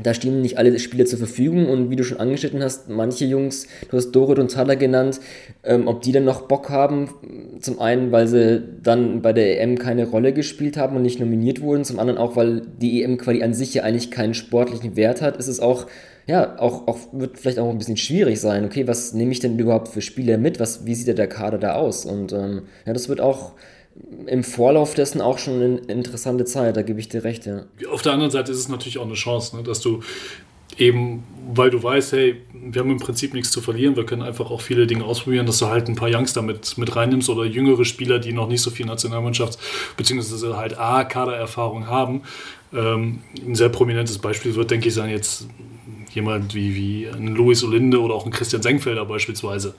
Da 0.00 0.14
stehen 0.14 0.40
nicht 0.40 0.56
alle 0.56 0.78
Spieler 0.78 1.04
zur 1.04 1.18
Verfügung 1.18 1.68
und 1.68 1.90
wie 1.90 1.96
du 1.96 2.04
schon 2.04 2.20
angeschnitten 2.20 2.62
hast, 2.62 2.88
manche 2.88 3.24
Jungs, 3.24 3.66
du 3.90 3.96
hast 3.96 4.12
Dorit 4.12 4.38
und 4.38 4.52
Thaler 4.52 4.76
genannt, 4.76 5.18
ähm, 5.64 5.88
ob 5.88 6.02
die 6.02 6.12
dann 6.12 6.24
noch 6.24 6.42
Bock 6.42 6.70
haben. 6.70 7.08
Zum 7.58 7.80
einen, 7.80 8.12
weil 8.12 8.28
sie 8.28 8.62
dann 8.84 9.20
bei 9.20 9.32
der 9.32 9.60
EM 9.60 9.78
keine 9.78 10.06
Rolle 10.06 10.32
gespielt 10.32 10.76
haben 10.76 10.94
und 10.94 11.02
nicht 11.02 11.18
nominiert 11.18 11.60
wurden. 11.60 11.84
Zum 11.84 11.98
anderen 11.98 12.20
auch, 12.20 12.36
weil 12.36 12.62
die 12.80 13.02
EM-Quali 13.02 13.42
an 13.42 13.52
sich 13.52 13.74
ja 13.74 13.82
eigentlich 13.82 14.12
keinen 14.12 14.34
sportlichen 14.34 14.94
Wert 14.94 15.22
hat. 15.22 15.36
Ist 15.36 15.48
es 15.48 15.58
auch 15.58 15.86
ja, 16.30 16.58
auch, 16.60 16.86
auch 16.86 16.98
wird 17.12 17.40
vielleicht 17.40 17.58
auch 17.58 17.68
ein 17.68 17.78
bisschen 17.78 17.96
schwierig 17.96 18.40
sein. 18.40 18.64
Okay, 18.64 18.86
was 18.86 19.12
nehme 19.12 19.32
ich 19.32 19.40
denn 19.40 19.58
überhaupt 19.58 19.88
für 19.88 20.00
Spieler 20.00 20.38
mit? 20.38 20.60
Was, 20.60 20.86
wie 20.86 20.94
sieht 20.94 21.18
der 21.18 21.26
Kader 21.26 21.58
da 21.58 21.74
aus? 21.74 22.06
Und 22.06 22.32
ähm, 22.32 22.62
ja, 22.86 22.92
das 22.92 23.08
wird 23.08 23.20
auch 23.20 23.52
im 24.26 24.44
Vorlauf 24.44 24.94
dessen 24.94 25.20
auch 25.20 25.38
schon 25.38 25.54
eine 25.54 25.78
interessante 25.88 26.44
Zeit, 26.44 26.76
da 26.76 26.82
gebe 26.82 27.00
ich 27.00 27.08
dir 27.08 27.24
recht, 27.24 27.46
ja. 27.46 27.64
Auf 27.90 28.02
der 28.02 28.12
anderen 28.12 28.30
Seite 28.30 28.52
ist 28.52 28.58
es 28.58 28.68
natürlich 28.68 28.98
auch 28.98 29.04
eine 29.04 29.14
Chance, 29.14 29.56
ne, 29.56 29.64
dass 29.64 29.80
du 29.80 30.00
eben, 30.78 31.24
weil 31.52 31.70
du 31.70 31.82
weißt, 31.82 32.12
hey, 32.12 32.36
wir 32.52 32.80
haben 32.80 32.92
im 32.92 33.00
Prinzip 33.00 33.34
nichts 33.34 33.50
zu 33.50 33.60
verlieren, 33.60 33.96
wir 33.96 34.06
können 34.06 34.22
einfach 34.22 34.52
auch 34.52 34.60
viele 34.60 34.86
Dinge 34.86 35.04
ausprobieren, 35.04 35.46
dass 35.46 35.58
du 35.58 35.66
halt 35.66 35.88
ein 35.88 35.96
paar 35.96 36.08
Youngster 36.08 36.42
mit, 36.42 36.78
mit 36.78 36.94
reinnimmst 36.94 37.28
oder 37.28 37.44
jüngere 37.44 37.84
Spieler, 37.84 38.20
die 38.20 38.32
noch 38.32 38.48
nicht 38.48 38.62
so 38.62 38.70
viel 38.70 38.86
Nationalmannschafts- 38.86 39.58
bzw. 39.96 40.54
halt 40.54 40.78
A-Kadererfahrung 40.78 41.88
haben. 41.88 42.22
Ähm, 42.72 43.18
ein 43.44 43.56
sehr 43.56 43.68
prominentes 43.68 44.18
Beispiel 44.18 44.54
wird, 44.54 44.70
denke 44.70 44.88
ich, 44.88 44.94
sein 44.94 45.10
jetzt 45.10 45.48
jemand 46.14 46.54
wie, 46.54 46.74
wie 46.74 47.08
ein 47.08 47.34
Louis 47.34 47.62
Olinde 47.64 48.00
oder 48.00 48.14
auch 48.14 48.26
ein 48.26 48.32
Christian 48.32 48.62
Senkfelder 48.62 49.04
beispielsweise. 49.04 49.74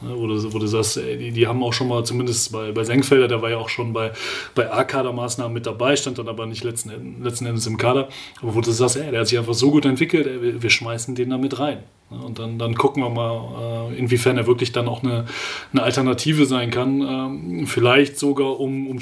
Wo 0.00 0.26
du, 0.26 0.52
wo 0.52 0.58
du 0.58 0.66
sagst, 0.66 0.98
ey, 0.98 1.16
die, 1.16 1.30
die 1.30 1.46
haben 1.46 1.62
auch 1.62 1.72
schon 1.72 1.88
mal, 1.88 2.04
zumindest 2.04 2.52
bei, 2.52 2.70
bei 2.70 2.84
Senkfelder, 2.84 3.28
der 3.28 3.40
war 3.40 3.48
ja 3.48 3.56
auch 3.56 3.70
schon 3.70 3.94
bei, 3.94 4.12
bei 4.54 4.70
A-Kader-Maßnahmen 4.70 5.54
mit 5.54 5.64
dabei, 5.64 5.96
stand 5.96 6.18
dann 6.18 6.28
aber 6.28 6.44
nicht 6.44 6.64
letzten, 6.64 7.22
letzten 7.22 7.46
Endes 7.46 7.66
im 7.66 7.78
Kader. 7.78 8.08
Aber 8.42 8.54
wo 8.54 8.60
du 8.60 8.72
sagst, 8.72 8.96
ey, 8.96 9.10
der 9.10 9.20
hat 9.20 9.28
sich 9.28 9.38
einfach 9.38 9.54
so 9.54 9.70
gut 9.70 9.86
entwickelt, 9.86 10.26
ey, 10.26 10.62
wir, 10.62 10.70
schmeißen 10.70 11.14
den 11.14 11.30
da 11.30 11.38
mit 11.38 11.58
rein. 11.58 11.78
Und 12.10 12.38
dann, 12.38 12.58
dann 12.58 12.74
gucken 12.74 13.02
wir 13.02 13.08
mal, 13.08 13.90
äh, 13.90 13.98
inwiefern 13.98 14.36
er 14.36 14.46
wirklich 14.46 14.70
dann 14.70 14.86
auch 14.86 15.02
eine, 15.02 15.24
eine 15.72 15.82
Alternative 15.82 16.44
sein 16.44 16.70
kann. 16.70 17.00
Ähm, 17.00 17.66
vielleicht 17.66 18.18
sogar 18.18 18.60
um, 18.60 18.88
um 18.88 18.98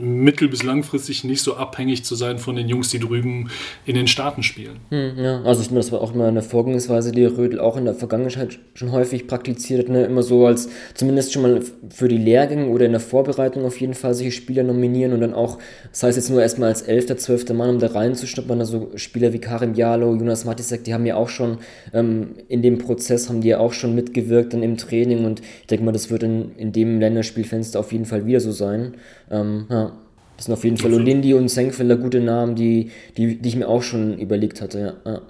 mittel- 0.00 0.48
bis 0.48 0.62
langfristig 0.62 1.24
nicht 1.24 1.42
so 1.42 1.54
abhängig 1.54 2.04
zu 2.04 2.14
sein 2.14 2.38
von 2.38 2.56
den 2.56 2.68
Jungs, 2.68 2.90
die 2.90 2.98
drüben 2.98 3.50
in 3.86 3.94
den 3.94 4.06
Staaten 4.06 4.42
spielen. 4.42 4.76
Hm, 4.90 5.12
ja, 5.16 5.42
also 5.42 5.62
ich 5.62 5.70
meine, 5.70 5.80
das 5.80 5.92
war 5.92 6.00
auch 6.00 6.14
immer 6.14 6.28
eine 6.28 6.42
Vorgehensweise, 6.42 7.12
die 7.12 7.24
Rödel 7.24 7.60
auch 7.60 7.76
in 7.76 7.84
der 7.84 7.94
Vergangenheit 7.94 8.58
schon 8.74 8.92
häufig 8.92 9.26
praktiziert 9.26 9.80
hat, 9.80 9.88
ne? 9.88 10.04
immer 10.04 10.22
so 10.22 10.46
als 10.46 10.68
zumindest 10.94 11.32
schon 11.32 11.42
mal 11.42 11.60
für 11.90 12.08
die 12.08 12.18
Lehrgänge 12.18 12.68
oder 12.68 12.86
in 12.86 12.92
der 12.92 13.00
Vorbereitung 13.00 13.64
auf 13.64 13.80
jeden 13.80 13.94
Fall 13.94 14.14
solche 14.14 14.32
Spieler 14.32 14.62
nominieren 14.62 15.12
und 15.12 15.20
dann 15.20 15.34
auch, 15.34 15.58
das 15.90 16.02
heißt 16.02 16.16
jetzt 16.16 16.30
nur 16.30 16.42
erstmal 16.42 16.68
als 16.68 16.82
elfter, 16.82 17.16
zwölfter 17.16 17.54
Mann, 17.54 17.70
um 17.70 17.78
da 17.78 17.88
reinzuschnuppern, 17.88 18.60
also 18.60 18.90
Spieler 18.96 19.32
wie 19.32 19.38
Karim 19.38 19.74
Jalo, 19.74 20.14
Jonas 20.14 20.44
Matisek, 20.44 20.84
die 20.84 20.94
haben 20.94 21.06
ja 21.06 21.16
auch 21.16 21.28
schon 21.28 21.58
ähm, 21.92 22.34
in 22.48 22.62
dem 22.62 22.78
Prozess, 22.78 23.28
haben 23.28 23.40
die 23.40 23.48
ja 23.48 23.58
auch 23.58 23.72
schon 23.72 23.94
mitgewirkt 23.94 24.52
dann 24.52 24.62
im 24.62 24.76
Training 24.76 25.24
und 25.24 25.40
ich 25.40 25.66
denke 25.66 25.84
mal, 25.84 25.92
das 25.92 26.10
wird 26.10 26.22
in, 26.22 26.54
in 26.56 26.72
dem 26.72 27.00
Länderspielfenster 27.00 27.80
auf 27.80 27.92
jeden 27.92 28.04
Fall 28.04 28.26
wieder 28.26 28.40
so 28.40 28.52
sein. 28.52 28.94
Ähm, 29.30 29.66
ja. 29.70 29.92
Das 30.36 30.46
sind 30.46 30.54
auf 30.54 30.64
jeden 30.64 30.76
Fall 30.76 30.92
Olindi 30.92 31.34
und 31.34 31.48
Senkfelder 31.48 31.96
gute 31.96 32.20
Namen, 32.20 32.54
die, 32.56 32.90
die, 33.16 33.36
die 33.36 33.48
ich 33.48 33.56
mir 33.56 33.68
auch 33.68 33.82
schon 33.82 34.18
überlegt 34.18 34.60
hatte. 34.60 34.96
Ja. 35.04 35.12
ja. 35.12 35.20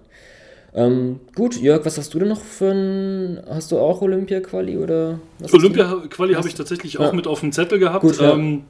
Ähm, 0.75 1.21
gut, 1.37 1.61
Jörg, 1.61 1.85
was 1.85 1.99
hast 1.99 2.13
du 2.15 2.19
denn 2.19 2.29
noch 2.29 2.41
für 2.41 2.73
ein. 2.73 3.41
Hast 3.49 3.71
du 3.71 3.79
auch 3.79 4.03
Olympia-Quali 4.03 4.77
oder? 4.77 5.21
Olympia-Quali 5.53 6.35
habe 6.35 6.49
ich 6.49 6.55
tatsächlich 6.55 6.99
auch 6.99 7.05
ja. 7.05 7.13
mit 7.13 7.27
auf 7.27 7.41
dem 7.41 7.53
Zettel 7.53 7.79
gehabt. 7.79 8.03
Gut, 8.03 8.19
ja. 8.21 8.33
ähm, 8.33 8.65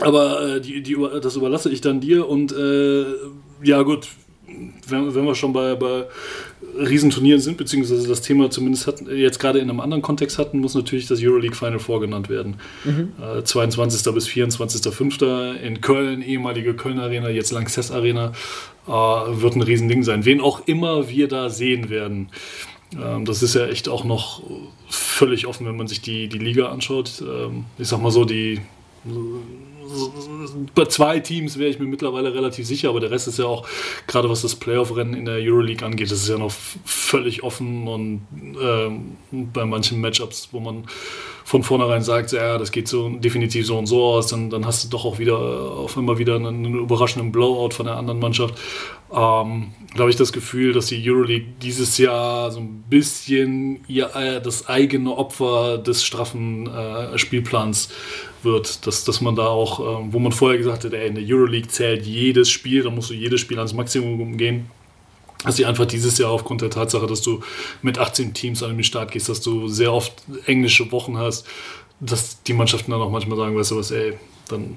aber 0.00 0.56
äh, 0.56 0.60
die, 0.60 0.82
die, 0.82 0.96
das 1.22 1.36
überlasse 1.36 1.70
ich 1.70 1.80
dann 1.80 2.00
dir 2.00 2.28
und 2.28 2.52
äh, 2.52 3.04
ja, 3.62 3.82
gut, 3.82 4.08
wenn, 4.88 5.14
wenn 5.14 5.24
wir 5.24 5.34
schon 5.34 5.52
bei, 5.52 5.74
bei 5.74 6.06
Riesenturnieren 6.78 7.40
sind, 7.40 7.56
beziehungsweise 7.56 8.06
das 8.08 8.22
Thema 8.22 8.50
zumindest 8.50 8.86
hat, 8.86 9.00
jetzt 9.08 9.38
gerade 9.38 9.58
in 9.58 9.70
einem 9.70 9.80
anderen 9.80 10.02
Kontext 10.02 10.38
hatten, 10.38 10.58
muss 10.58 10.74
natürlich 10.74 11.06
das 11.06 11.20
Euroleague 11.22 11.56
Final 11.56 11.78
Four 11.78 12.00
genannt 12.00 12.28
werden. 12.28 12.56
Mhm. 12.84 13.12
Äh, 13.20 13.42
22. 13.42 14.12
bis 14.14 14.26
24.05. 14.26 15.54
in 15.60 15.80
Köln, 15.80 16.22
ehemalige 16.22 16.74
Köln 16.74 16.98
Arena, 16.98 17.28
jetzt 17.28 17.52
Lanxess 17.52 17.90
Arena, 17.90 18.32
äh, 18.86 18.90
wird 18.90 19.56
ein 19.56 19.62
Riesending 19.62 20.02
sein. 20.02 20.24
Wen 20.24 20.40
auch 20.40 20.66
immer 20.66 21.08
wir 21.08 21.28
da 21.28 21.50
sehen 21.50 21.90
werden. 21.90 22.28
Ähm, 23.00 23.24
das 23.24 23.42
ist 23.42 23.54
ja 23.54 23.66
echt 23.66 23.88
auch 23.88 24.04
noch 24.04 24.42
völlig 24.88 25.46
offen, 25.46 25.66
wenn 25.66 25.76
man 25.76 25.88
sich 25.88 26.00
die, 26.00 26.28
die 26.28 26.38
Liga 26.38 26.68
anschaut. 26.68 27.22
Ähm, 27.22 27.64
ich 27.78 27.88
sag 27.88 28.00
mal 28.00 28.10
so, 28.10 28.24
die 28.24 28.60
bei 30.74 30.84
zwei 30.86 31.20
Teams 31.20 31.58
wäre 31.58 31.70
ich 31.70 31.78
mir 31.78 31.86
mittlerweile 31.86 32.34
relativ 32.34 32.66
sicher, 32.66 32.88
aber 32.88 33.00
der 33.00 33.10
Rest 33.10 33.28
ist 33.28 33.38
ja 33.38 33.46
auch, 33.46 33.66
gerade 34.06 34.28
was 34.30 34.42
das 34.42 34.54
Playoff-Rennen 34.56 35.14
in 35.14 35.24
der 35.24 35.36
Euroleague 35.36 35.84
angeht, 35.84 36.10
ist 36.10 36.28
ja 36.28 36.38
noch 36.38 36.52
völlig 36.84 37.42
offen 37.42 37.88
und 37.88 38.26
ähm, 38.60 39.16
bei 39.52 39.64
manchen 39.64 40.00
Matchups, 40.00 40.48
wo 40.52 40.60
man 40.60 40.84
von 41.44 41.62
vornherein 41.62 42.02
sagt, 42.02 42.32
ja, 42.32 42.56
das 42.56 42.72
geht 42.72 42.88
so 42.88 43.10
definitiv 43.10 43.66
so 43.66 43.78
und 43.78 43.86
so 43.86 44.02
aus, 44.02 44.28
dann, 44.28 44.48
dann 44.48 44.64
hast 44.64 44.84
du 44.84 44.88
doch 44.88 45.04
auch 45.04 45.18
wieder 45.18 45.38
auf 45.38 45.96
immer 45.96 46.18
wieder 46.18 46.36
einen, 46.36 46.64
einen 46.64 46.78
überraschenden 46.78 47.32
Blowout 47.32 47.70
von 47.74 47.84
der 47.84 47.96
anderen 47.96 48.18
Mannschaft. 48.18 48.54
Ähm, 49.12 49.72
da 49.94 50.00
habe 50.00 50.10
ich 50.10 50.16
das 50.16 50.32
Gefühl, 50.32 50.72
dass 50.72 50.86
die 50.86 51.08
Euroleague 51.08 51.46
dieses 51.60 51.98
Jahr 51.98 52.50
so 52.50 52.60
ein 52.60 52.84
bisschen 52.88 53.84
ihr, 53.86 54.16
äh, 54.16 54.40
das 54.40 54.68
eigene 54.68 55.14
Opfer 55.16 55.76
des 55.78 56.02
straffen 56.02 56.66
äh, 56.66 57.18
Spielplans 57.18 57.90
wird, 58.44 58.86
dass, 58.86 59.04
dass 59.04 59.20
man 59.20 59.36
da 59.36 59.46
auch, 59.46 59.80
äh, 59.80 60.12
wo 60.12 60.18
man 60.18 60.32
vorher 60.32 60.58
gesagt 60.58 60.84
hat, 60.84 60.92
in 60.92 61.14
der 61.14 61.24
Euroleague 61.26 61.68
zählt 61.68 62.06
jedes 62.06 62.50
Spiel, 62.50 62.82
da 62.82 62.90
musst 62.90 63.10
du 63.10 63.14
jedes 63.14 63.40
Spiel 63.40 63.58
ans 63.58 63.72
Maximum 63.72 64.36
gehen, 64.36 64.70
dass 65.44 65.56
sie 65.56 65.66
einfach 65.66 65.86
dieses 65.86 66.18
Jahr 66.18 66.30
aufgrund 66.30 66.62
der 66.62 66.70
Tatsache, 66.70 67.06
dass 67.06 67.22
du 67.22 67.40
mit 67.82 67.98
18 67.98 68.34
Teams 68.34 68.62
an 68.62 68.76
den 68.76 68.84
Start 68.84 69.12
gehst, 69.12 69.28
dass 69.28 69.40
du 69.40 69.68
sehr 69.68 69.92
oft 69.92 70.12
englische 70.46 70.90
Wochen 70.92 71.18
hast, 71.18 71.46
dass 72.00 72.42
die 72.42 72.54
Mannschaften 72.54 72.90
dann 72.90 73.00
auch 73.00 73.10
manchmal 73.10 73.36
sagen, 73.36 73.56
weißt 73.56 73.70
du 73.70 73.76
was, 73.76 73.90
ey, 73.90 74.14
dann 74.48 74.76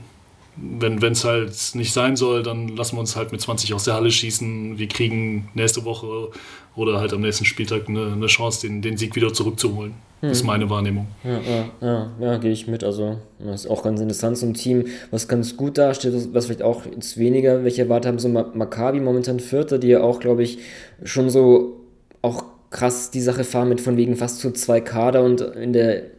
wenn 0.60 1.12
es 1.12 1.24
halt 1.24 1.54
nicht 1.74 1.94
sein 1.94 2.16
soll, 2.16 2.44
dann 2.44 2.70
lassen 2.70 2.96
wir 2.96 3.00
uns 3.00 3.16
halt 3.16 3.32
mit 3.32 3.42
20 3.42 3.74
aus 3.74 3.84
der 3.84 3.94
Halle 3.94 4.12
schießen. 4.12 4.78
Wir 4.78 4.88
kriegen 4.88 5.50
nächste 5.54 5.86
Woche 5.86 6.30
oder 6.76 7.00
halt 7.00 7.14
am 7.14 7.22
nächsten 7.22 7.46
Spieltag 7.46 7.88
eine, 7.88 8.14
eine 8.14 8.28
Chance, 8.28 8.68
den, 8.68 8.82
den 8.82 8.98
Sieg 8.98 9.16
wieder 9.16 9.34
zurückzuholen. 9.34 9.94
Hm. 10.22 10.30
Das 10.30 10.40
ist 10.40 10.44
meine 10.44 10.70
Wahrnehmung. 10.70 11.08
Ja, 11.24 11.40
ja, 11.40 11.70
ja, 11.82 12.12
ja 12.20 12.38
gehe 12.38 12.52
ich 12.52 12.68
mit. 12.68 12.84
Also, 12.84 13.18
das 13.40 13.66
ist 13.66 13.72
auch 13.72 13.84
ganz 13.84 14.02
interessant. 14.02 14.38
So 14.38 14.48
ein 14.48 14.56
Team, 14.56 14.86
was 15.12 15.28
ganz 15.28 15.58
gut 15.58 15.78
dasteht, 15.78 16.14
was 16.34 16.46
vielleicht 16.46 16.64
auch 16.64 16.86
jetzt 16.86 17.18
weniger 17.18 17.64
welche 17.64 17.84
erwartet 17.84 18.08
haben, 18.08 18.20
so 18.20 18.30
Maccabi 18.30 19.00
momentan 19.00 19.40
Vierter, 19.40 19.78
die 19.78 19.90
ja 19.90 20.02
auch, 20.02 20.20
glaube 20.20 20.44
ich, 20.44 20.60
schon 21.04 21.30
so 21.30 21.82
auch 22.24 22.44
krass 22.72 23.12
die 23.12 23.22
Sache 23.22 23.44
fahren 23.44 23.70
mit 23.70 23.80
von 23.80 23.96
wegen 23.96 24.16
fast 24.16 24.40
zu 24.40 24.52
zwei 24.52 24.82
Kader 24.82 25.24
und 25.24 25.42
in 25.42 25.72
der 25.72 26.17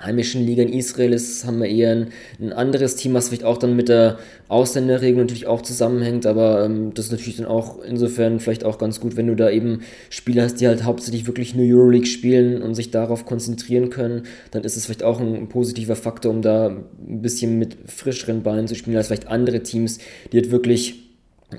heimischen 0.00 0.44
Liga 0.44 0.62
in 0.62 0.72
Israel 0.72 1.12
ist, 1.12 1.46
haben 1.46 1.60
wir 1.60 1.68
eher 1.68 1.92
ein, 1.92 2.08
ein, 2.40 2.52
anderes 2.52 2.96
Team, 2.96 3.14
was 3.14 3.28
vielleicht 3.28 3.44
auch 3.44 3.56
dann 3.56 3.76
mit 3.76 3.88
der 3.88 4.18
Ausländerregelung 4.48 5.22
natürlich 5.22 5.46
auch 5.46 5.62
zusammenhängt, 5.62 6.26
aber 6.26 6.64
ähm, 6.64 6.92
das 6.92 7.06
ist 7.06 7.12
natürlich 7.12 7.38
dann 7.38 7.46
auch 7.46 7.82
insofern 7.82 8.38
vielleicht 8.38 8.64
auch 8.64 8.78
ganz 8.78 9.00
gut, 9.00 9.16
wenn 9.16 9.26
du 9.26 9.34
da 9.34 9.50
eben 9.50 9.80
Spieler 10.10 10.42
hast, 10.42 10.60
die 10.60 10.68
halt 10.68 10.84
hauptsächlich 10.84 11.26
wirklich 11.26 11.54
nur 11.54 11.66
Euroleague 11.66 12.06
spielen 12.06 12.60
und 12.62 12.74
sich 12.74 12.90
darauf 12.90 13.24
konzentrieren 13.24 13.88
können, 13.88 14.24
dann 14.50 14.64
ist 14.64 14.76
es 14.76 14.84
vielleicht 14.84 15.02
auch 15.02 15.20
ein, 15.20 15.34
ein 15.34 15.48
positiver 15.48 15.96
Faktor, 15.96 16.30
um 16.30 16.42
da 16.42 16.68
ein 16.68 17.22
bisschen 17.22 17.58
mit 17.58 17.76
frischeren 17.86 18.42
Beinen 18.42 18.68
zu 18.68 18.74
spielen, 18.74 18.96
als 18.96 19.06
vielleicht 19.06 19.28
andere 19.28 19.62
Teams, 19.62 19.98
die 20.32 20.36
halt 20.36 20.50
wirklich 20.50 21.06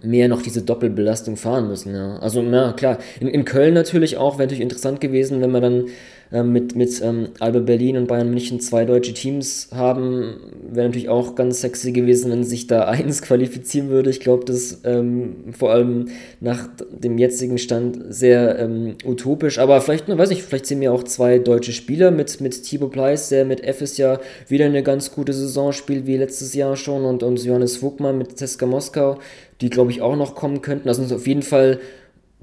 mehr 0.04 0.28
noch 0.28 0.42
diese 0.42 0.62
Doppelbelastung 0.62 1.38
fahren 1.38 1.68
müssen. 1.68 1.96
Ja. 1.96 2.18
Also, 2.18 2.42
na 2.42 2.74
klar, 2.74 2.98
in, 3.20 3.28
in 3.28 3.46
Köln 3.46 3.74
natürlich 3.74 4.18
auch, 4.18 4.34
wäre 4.38 4.48
natürlich 4.48 4.62
interessant 4.62 5.00
gewesen, 5.00 5.42
wenn 5.42 5.52
man 5.52 5.62
dann 5.62 5.86
ähm, 6.32 6.52
mit, 6.52 6.76
mit 6.76 7.02
ähm, 7.02 7.30
Alba 7.40 7.60
Berlin 7.60 7.98
und 7.98 8.08
Bayern 8.08 8.30
München 8.30 8.60
zwei 8.60 8.86
deutsche 8.86 9.14
Teams 9.14 9.70
haben, 9.74 10.38
wäre 10.70 10.88
natürlich 10.88 11.10
auch 11.10 11.36
ganz 11.36 11.62
sexy 11.62 11.92
gewesen, 11.92 12.32
wenn 12.32 12.44
sich 12.44 12.68
da 12.68 12.86
eins 12.86 13.22
qualifizieren 13.22 13.90
würde. 13.90 14.10
Ich 14.10 14.20
glaube, 14.20 14.46
das 14.46 14.58
ist 14.58 14.82
ähm, 14.86 15.54
vor 15.58 15.72
allem 15.72 16.10
nach 16.40 16.68
dem 16.92 17.18
jetzigen 17.18 17.58
Stand 17.58 18.00
sehr 18.10 18.60
ähm, 18.60 18.96
utopisch. 19.06 19.60
Aber 19.60 19.80
vielleicht, 19.82 20.08
ne, 20.08 20.18
weiß 20.18 20.32
ich, 20.32 20.44
vielleicht 20.44 20.66
sehen 20.66 20.82
wir 20.82 20.94
auch 20.94 21.04
zwei 21.04 21.40
deutsche 21.40 21.72
Spieler 21.72 22.12
mit, 22.12 22.42
mit 22.42 22.64
Thibaut 22.64 22.92
Pleiss, 22.92 23.30
der 23.30 23.46
mit 23.46 23.62
FS 23.62 23.98
ja 23.98 24.20
wieder 24.48 24.66
eine 24.66 24.84
ganz 24.84 25.12
gute 25.14 25.34
Saison 25.34 25.72
spielt, 25.72 26.08
wie 26.08 26.18
letztes 26.18 26.54
Jahr 26.54 26.76
schon, 26.76 27.06
und, 27.06 27.24
und 27.24 27.44
Johannes 27.44 27.78
Vogtmann 27.78 28.18
mit 28.18 28.36
Teska 28.36 28.66
Moskau, 28.66 29.20
die 29.62 29.70
glaube 29.70 29.92
ich 29.92 30.02
auch 30.02 30.16
noch 30.16 30.36
kommen 30.36 30.62
könnten. 30.62 30.90
Also 30.90 31.16
auf 31.16 31.28
jeden 31.28 31.42
Fall 31.42 31.80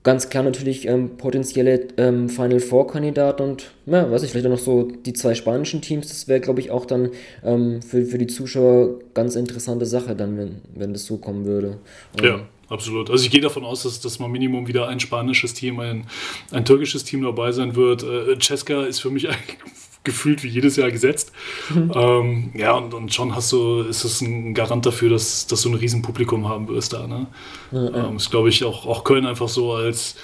ganz 0.04 0.28
klar 0.28 0.44
natürlich 0.44 0.86
ähm, 0.86 1.16
potenzielle 1.16 1.88
ähm, 1.96 2.28
Final 2.28 2.60
Four 2.60 2.86
Kandidat 2.86 3.40
und 3.40 3.72
ja, 3.86 4.08
weiß 4.08 4.22
ich, 4.22 4.30
vielleicht 4.30 4.46
auch 4.46 4.50
noch 4.50 4.58
so 4.58 4.84
die 4.84 5.14
zwei 5.14 5.34
spanischen 5.34 5.82
Teams, 5.82 6.08
das 6.08 6.28
wäre, 6.28 6.40
glaube 6.40 6.60
ich, 6.60 6.70
auch 6.70 6.86
dann 6.86 7.10
ähm, 7.42 7.82
für, 7.82 8.04
für 8.04 8.18
die 8.18 8.28
Zuschauer 8.28 9.00
ganz 9.14 9.34
interessante 9.34 9.86
Sache, 9.86 10.14
dann, 10.14 10.38
wenn, 10.38 10.60
wenn 10.74 10.92
das 10.92 11.06
so 11.06 11.16
kommen 11.16 11.44
würde. 11.44 11.78
ja. 12.22 12.46
Absolut. 12.66 13.10
Also 13.10 13.26
ich 13.26 13.30
gehe 13.30 13.42
davon 13.42 13.62
aus, 13.62 13.82
dass, 13.82 14.00
dass 14.00 14.18
mal 14.18 14.28
Minimum 14.28 14.66
wieder 14.66 14.88
ein 14.88 14.98
spanisches 14.98 15.52
Team, 15.52 15.80
ein, 15.80 16.06
ein 16.50 16.64
türkisches 16.64 17.04
Team 17.04 17.22
dabei 17.22 17.52
sein 17.52 17.76
wird. 17.76 18.02
Äh, 18.02 18.38
Cesca 18.40 18.84
ist 18.84 19.00
für 19.00 19.10
mich 19.10 19.28
eigentlich 19.28 19.58
gefühlt 20.04 20.42
wie 20.44 20.48
jedes 20.48 20.76
Jahr 20.76 20.90
gesetzt. 20.90 21.32
Mhm. 21.74 21.92
Ähm, 21.94 22.50
ja, 22.54 22.72
und, 22.72 22.94
und 22.94 23.12
schon 23.12 23.34
hast 23.34 23.50
du, 23.52 23.80
ist 23.80 24.04
es 24.04 24.20
ein 24.20 24.54
Garant 24.54 24.86
dafür, 24.86 25.10
dass, 25.10 25.46
dass 25.46 25.62
du 25.62 25.70
ein 25.70 25.74
Riesenpublikum 25.74 26.48
haben 26.48 26.68
wirst 26.68 26.92
da. 26.92 27.06
Ne? 27.06 27.26
Ja. 27.72 28.08
Ähm, 28.08 28.16
ist, 28.16 28.30
glaube 28.30 28.50
ich, 28.50 28.64
auch, 28.64 28.86
auch 28.86 29.02
Köln 29.02 29.26
einfach 29.26 29.48
so 29.48 29.72
als, 29.72 30.16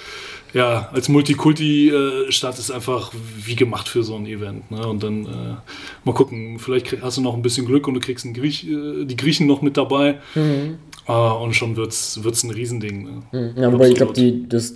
ja, 0.53 0.89
als 0.93 1.09
Multikulti-Stadt 1.09 2.59
ist 2.59 2.71
einfach 2.71 3.11
wie 3.43 3.55
gemacht 3.55 3.89
für 3.89 4.03
so 4.03 4.15
ein 4.15 4.25
Event. 4.27 4.69
Ne? 4.69 4.85
Und 4.85 5.01
dann 5.01 5.25
äh, 5.25 5.55
mal 6.03 6.13
gucken, 6.13 6.59
vielleicht 6.59 7.01
hast 7.01 7.17
du 7.17 7.21
noch 7.21 7.33
ein 7.33 7.41
bisschen 7.41 7.65
Glück 7.65 7.87
und 7.87 7.95
du 7.95 7.99
kriegst 7.99 8.31
Griech, 8.33 8.67
äh, 8.67 9.05
die 9.05 9.17
Griechen 9.17 9.47
noch 9.47 9.61
mit 9.61 9.77
dabei. 9.77 10.19
Mhm. 10.35 10.77
Äh, 11.07 11.11
und 11.11 11.55
schon 11.55 11.75
wird 11.75 11.91
es 11.91 12.43
ein 12.43 12.51
Riesending. 12.51 13.03
Ne? 13.03 13.21
Mhm. 13.31 13.61
Ja, 13.61 13.67
aber 13.67 13.87
ich 13.87 13.95
glaube, 13.95 14.13
das 14.47 14.75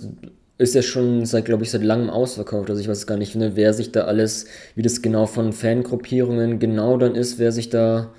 ist 0.58 0.74
ja 0.74 0.82
schon 0.82 1.26
seit, 1.26 1.44
glaube 1.44 1.64
ich, 1.64 1.70
seit 1.70 1.82
langem 1.82 2.10
ausverkauft. 2.10 2.70
Also 2.70 2.80
ich 2.80 2.88
weiß 2.88 3.06
gar 3.06 3.16
nicht, 3.18 3.34
ne, 3.36 3.56
wer 3.56 3.74
sich 3.74 3.92
da 3.92 4.02
alles, 4.04 4.46
wie 4.74 4.82
das 4.82 5.02
genau 5.02 5.26
von 5.26 5.52
Fangruppierungen 5.52 6.58
genau 6.58 6.96
dann 6.96 7.14
ist, 7.14 7.38
wer 7.38 7.52
sich 7.52 7.68
da 7.68 8.12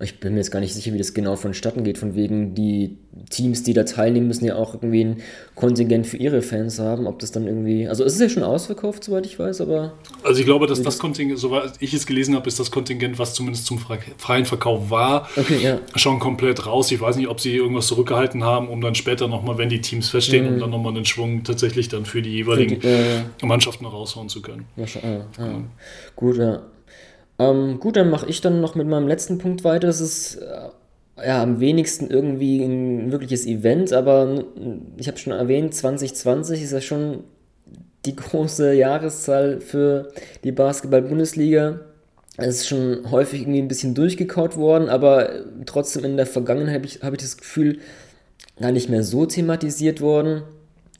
ich 0.00 0.20
bin 0.20 0.32
mir 0.32 0.40
jetzt 0.40 0.50
gar 0.50 0.60
nicht 0.60 0.72
sicher, 0.72 0.92
wie 0.94 0.98
das 0.98 1.12
genau 1.12 1.36
vonstatten 1.36 1.84
geht, 1.84 1.98
von 1.98 2.14
wegen 2.14 2.54
die 2.54 2.96
Teams, 3.28 3.62
die 3.62 3.74
da 3.74 3.84
teilnehmen, 3.84 4.26
müssen 4.26 4.46
ja 4.46 4.56
auch 4.56 4.74
irgendwie 4.74 5.04
ein 5.04 5.16
Kontingent 5.54 6.06
für 6.06 6.16
ihre 6.16 6.40
Fans 6.40 6.78
haben, 6.78 7.06
ob 7.06 7.18
das 7.18 7.30
dann 7.30 7.46
irgendwie, 7.46 7.86
also 7.86 8.02
es 8.02 8.14
ist 8.14 8.20
ja 8.20 8.28
schon 8.30 8.42
ausverkauft, 8.42 9.04
soweit 9.04 9.26
ich 9.26 9.38
weiß, 9.38 9.60
aber... 9.60 9.92
Also 10.24 10.40
ich 10.40 10.46
glaube, 10.46 10.66
dass 10.66 10.80
das 10.80 10.98
Kontingent, 10.98 11.38
soweit 11.38 11.72
ich 11.80 11.92
es 11.92 12.06
gelesen 12.06 12.34
habe, 12.34 12.48
ist 12.48 12.58
das 12.58 12.70
Kontingent, 12.70 13.18
was 13.18 13.34
zumindest 13.34 13.66
zum 13.66 13.78
freien 13.78 14.46
Verkauf 14.46 14.90
war, 14.90 15.28
okay, 15.36 15.58
ja. 15.62 15.78
schon 15.94 16.18
komplett 16.18 16.64
raus. 16.64 16.90
Ich 16.90 17.00
weiß 17.00 17.16
nicht, 17.16 17.28
ob 17.28 17.38
sie 17.38 17.54
irgendwas 17.54 17.86
zurückgehalten 17.86 18.44
haben, 18.44 18.68
um 18.68 18.80
dann 18.80 18.94
später 18.94 19.28
nochmal, 19.28 19.58
wenn 19.58 19.68
die 19.68 19.82
Teams 19.82 20.08
feststehen, 20.08 20.46
mhm. 20.46 20.54
um 20.54 20.60
dann 20.60 20.70
nochmal 20.70 20.96
einen 20.96 21.04
Schwung 21.04 21.44
tatsächlich 21.44 21.88
dann 21.88 22.06
für 22.06 22.22
die 22.22 22.30
jeweiligen 22.30 22.80
für 22.80 22.86
die, 22.88 23.44
äh, 23.44 23.46
Mannschaften 23.46 23.84
raushauen 23.84 24.30
zu 24.30 24.40
können. 24.40 24.64
Ja, 24.76 24.86
ah, 25.02 25.26
ah. 25.38 25.42
Ja. 25.42 25.62
Gut, 26.16 26.38
ja. 26.38 26.62
Ähm, 27.50 27.80
gut, 27.80 27.96
dann 27.96 28.10
mache 28.10 28.28
ich 28.28 28.40
dann 28.40 28.60
noch 28.60 28.74
mit 28.74 28.86
meinem 28.86 29.08
letzten 29.08 29.38
Punkt 29.38 29.64
weiter. 29.64 29.86
Das 29.86 30.00
ist 30.00 30.36
äh, 30.36 31.26
ja 31.26 31.42
am 31.42 31.60
wenigsten 31.60 32.08
irgendwie 32.08 32.62
ein 32.62 33.12
wirkliches 33.12 33.46
Event, 33.46 33.92
aber 33.92 34.44
ich 34.96 35.08
habe 35.08 35.18
schon 35.18 35.32
erwähnt, 35.32 35.74
2020 35.74 36.62
ist 36.62 36.72
ja 36.72 36.80
schon 36.80 37.24
die 38.04 38.16
große 38.16 38.74
Jahreszahl 38.74 39.60
für 39.60 40.12
die 40.44 40.52
Basketball-Bundesliga. 40.52 41.80
Es 42.38 42.60
ist 42.60 42.68
schon 42.68 43.10
häufig 43.10 43.42
irgendwie 43.42 43.60
ein 43.60 43.68
bisschen 43.68 43.94
durchgekaut 43.94 44.56
worden, 44.56 44.88
aber 44.88 45.44
trotzdem 45.66 46.04
in 46.04 46.16
der 46.16 46.26
Vergangenheit 46.26 46.76
habe 46.76 46.86
ich, 46.86 47.02
hab 47.02 47.12
ich 47.12 47.20
das 47.20 47.36
Gefühl, 47.36 47.78
gar 48.58 48.72
nicht 48.72 48.88
mehr 48.88 49.02
so 49.02 49.26
thematisiert 49.26 50.00
worden. 50.00 50.42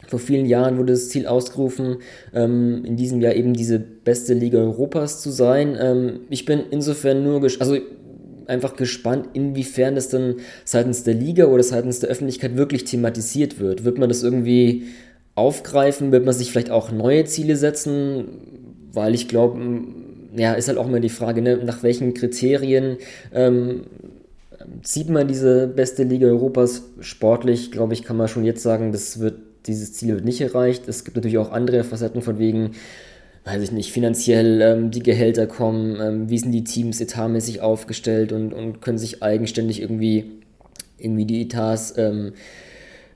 Vor 0.09 0.19
vielen 0.19 0.47
Jahren 0.47 0.79
wurde 0.79 0.93
das 0.93 1.09
Ziel 1.09 1.27
ausgerufen, 1.27 1.99
ähm, 2.35 2.85
in 2.85 2.97
diesem 2.97 3.21
Jahr 3.21 3.35
eben 3.35 3.55
diese 3.55 3.79
beste 3.79 4.35
Liga 4.35 4.59
Europas 4.59 5.23
zu 5.23 5.31
sein. 5.31 5.77
Ähm, 5.81 6.21
ich 6.29 6.45
bin 6.45 6.61
insofern 6.71 7.23
nur, 7.23 7.43
also 7.43 7.77
einfach 8.47 8.77
gespannt, 8.77 9.29
inwiefern 9.33 9.95
das 9.95 10.09
dann 10.09 10.37
seitens 10.65 11.05
der 11.05 11.15
Liga 11.15 11.47
oder 11.47 11.63
seitens 11.63 12.01
der 12.01 12.11
Öffentlichkeit 12.11 12.57
wirklich 12.57 12.85
thematisiert 12.85 13.59
wird. 13.61 13.85
Wird 13.85 13.99
man 13.99 14.09
das 14.09 14.23
irgendwie 14.23 14.85
aufgreifen? 15.35 16.13
Wird 16.13 16.25
man 16.25 16.35
sich 16.35 16.51
vielleicht 16.51 16.71
auch 16.71 16.93
neue 16.93 17.25
Ziele 17.25 17.57
setzen? 17.57 18.25
Weil 18.93 19.15
ich 19.15 19.29
glaube, 19.29 19.59
ja, 20.37 20.55
ist 20.55 20.69
halt 20.69 20.79
auch 20.79 20.89
immer 20.89 21.01
die 21.01 21.09
Frage, 21.09 21.43
ne, 21.43 21.59
nach 21.65 21.83
welchen 21.83 22.15
Kriterien 22.15 22.97
ähm, 23.33 23.83
sieht 24.83 25.09
man 25.09 25.29
diese 25.29 25.67
beste 25.67 26.05
Liga 26.05 26.27
Europas 26.27 26.85
sportlich? 27.01 27.73
Glaube 27.73 27.95
ich, 27.95 28.03
kann 28.03 28.17
man 28.17 28.29
schon 28.29 28.45
jetzt 28.45 28.63
sagen, 28.63 28.93
das 28.93 29.21
wird 29.21 29.37
dieses 29.67 29.93
Ziel 29.93 30.15
wird 30.15 30.25
nicht 30.25 30.41
erreicht. 30.41 30.89
Es 30.89 31.05
gibt 31.05 31.17
natürlich 31.17 31.39
auch 31.39 31.53
andere 31.53 31.85
Facetten 31.85 32.23
von 32.23 32.39
wegen, 32.39 32.73
weiß 33.45 33.63
ich 33.63 33.73
nicht, 33.73 33.93
finanziell 33.93 34.61
ähm, 34.61 34.91
die 34.91 35.03
Gehälter 35.03 35.47
kommen, 35.47 35.99
ähm, 36.01 36.31
wie 36.31 36.39
sind 36.39 36.53
die 36.53 36.65
Teams 36.65 37.01
etatmäßig 37.01 37.61
aufgestellt 37.61 38.33
und, 38.33 38.53
und 38.53 38.81
können 38.81 38.99
sich 38.99 39.23
eigenständig 39.23 39.81
irgendwie, 39.81 40.33
irgendwie 40.99 41.27
die 41.27 41.43
Etats 41.43 41.95
ähm, 41.97 42.33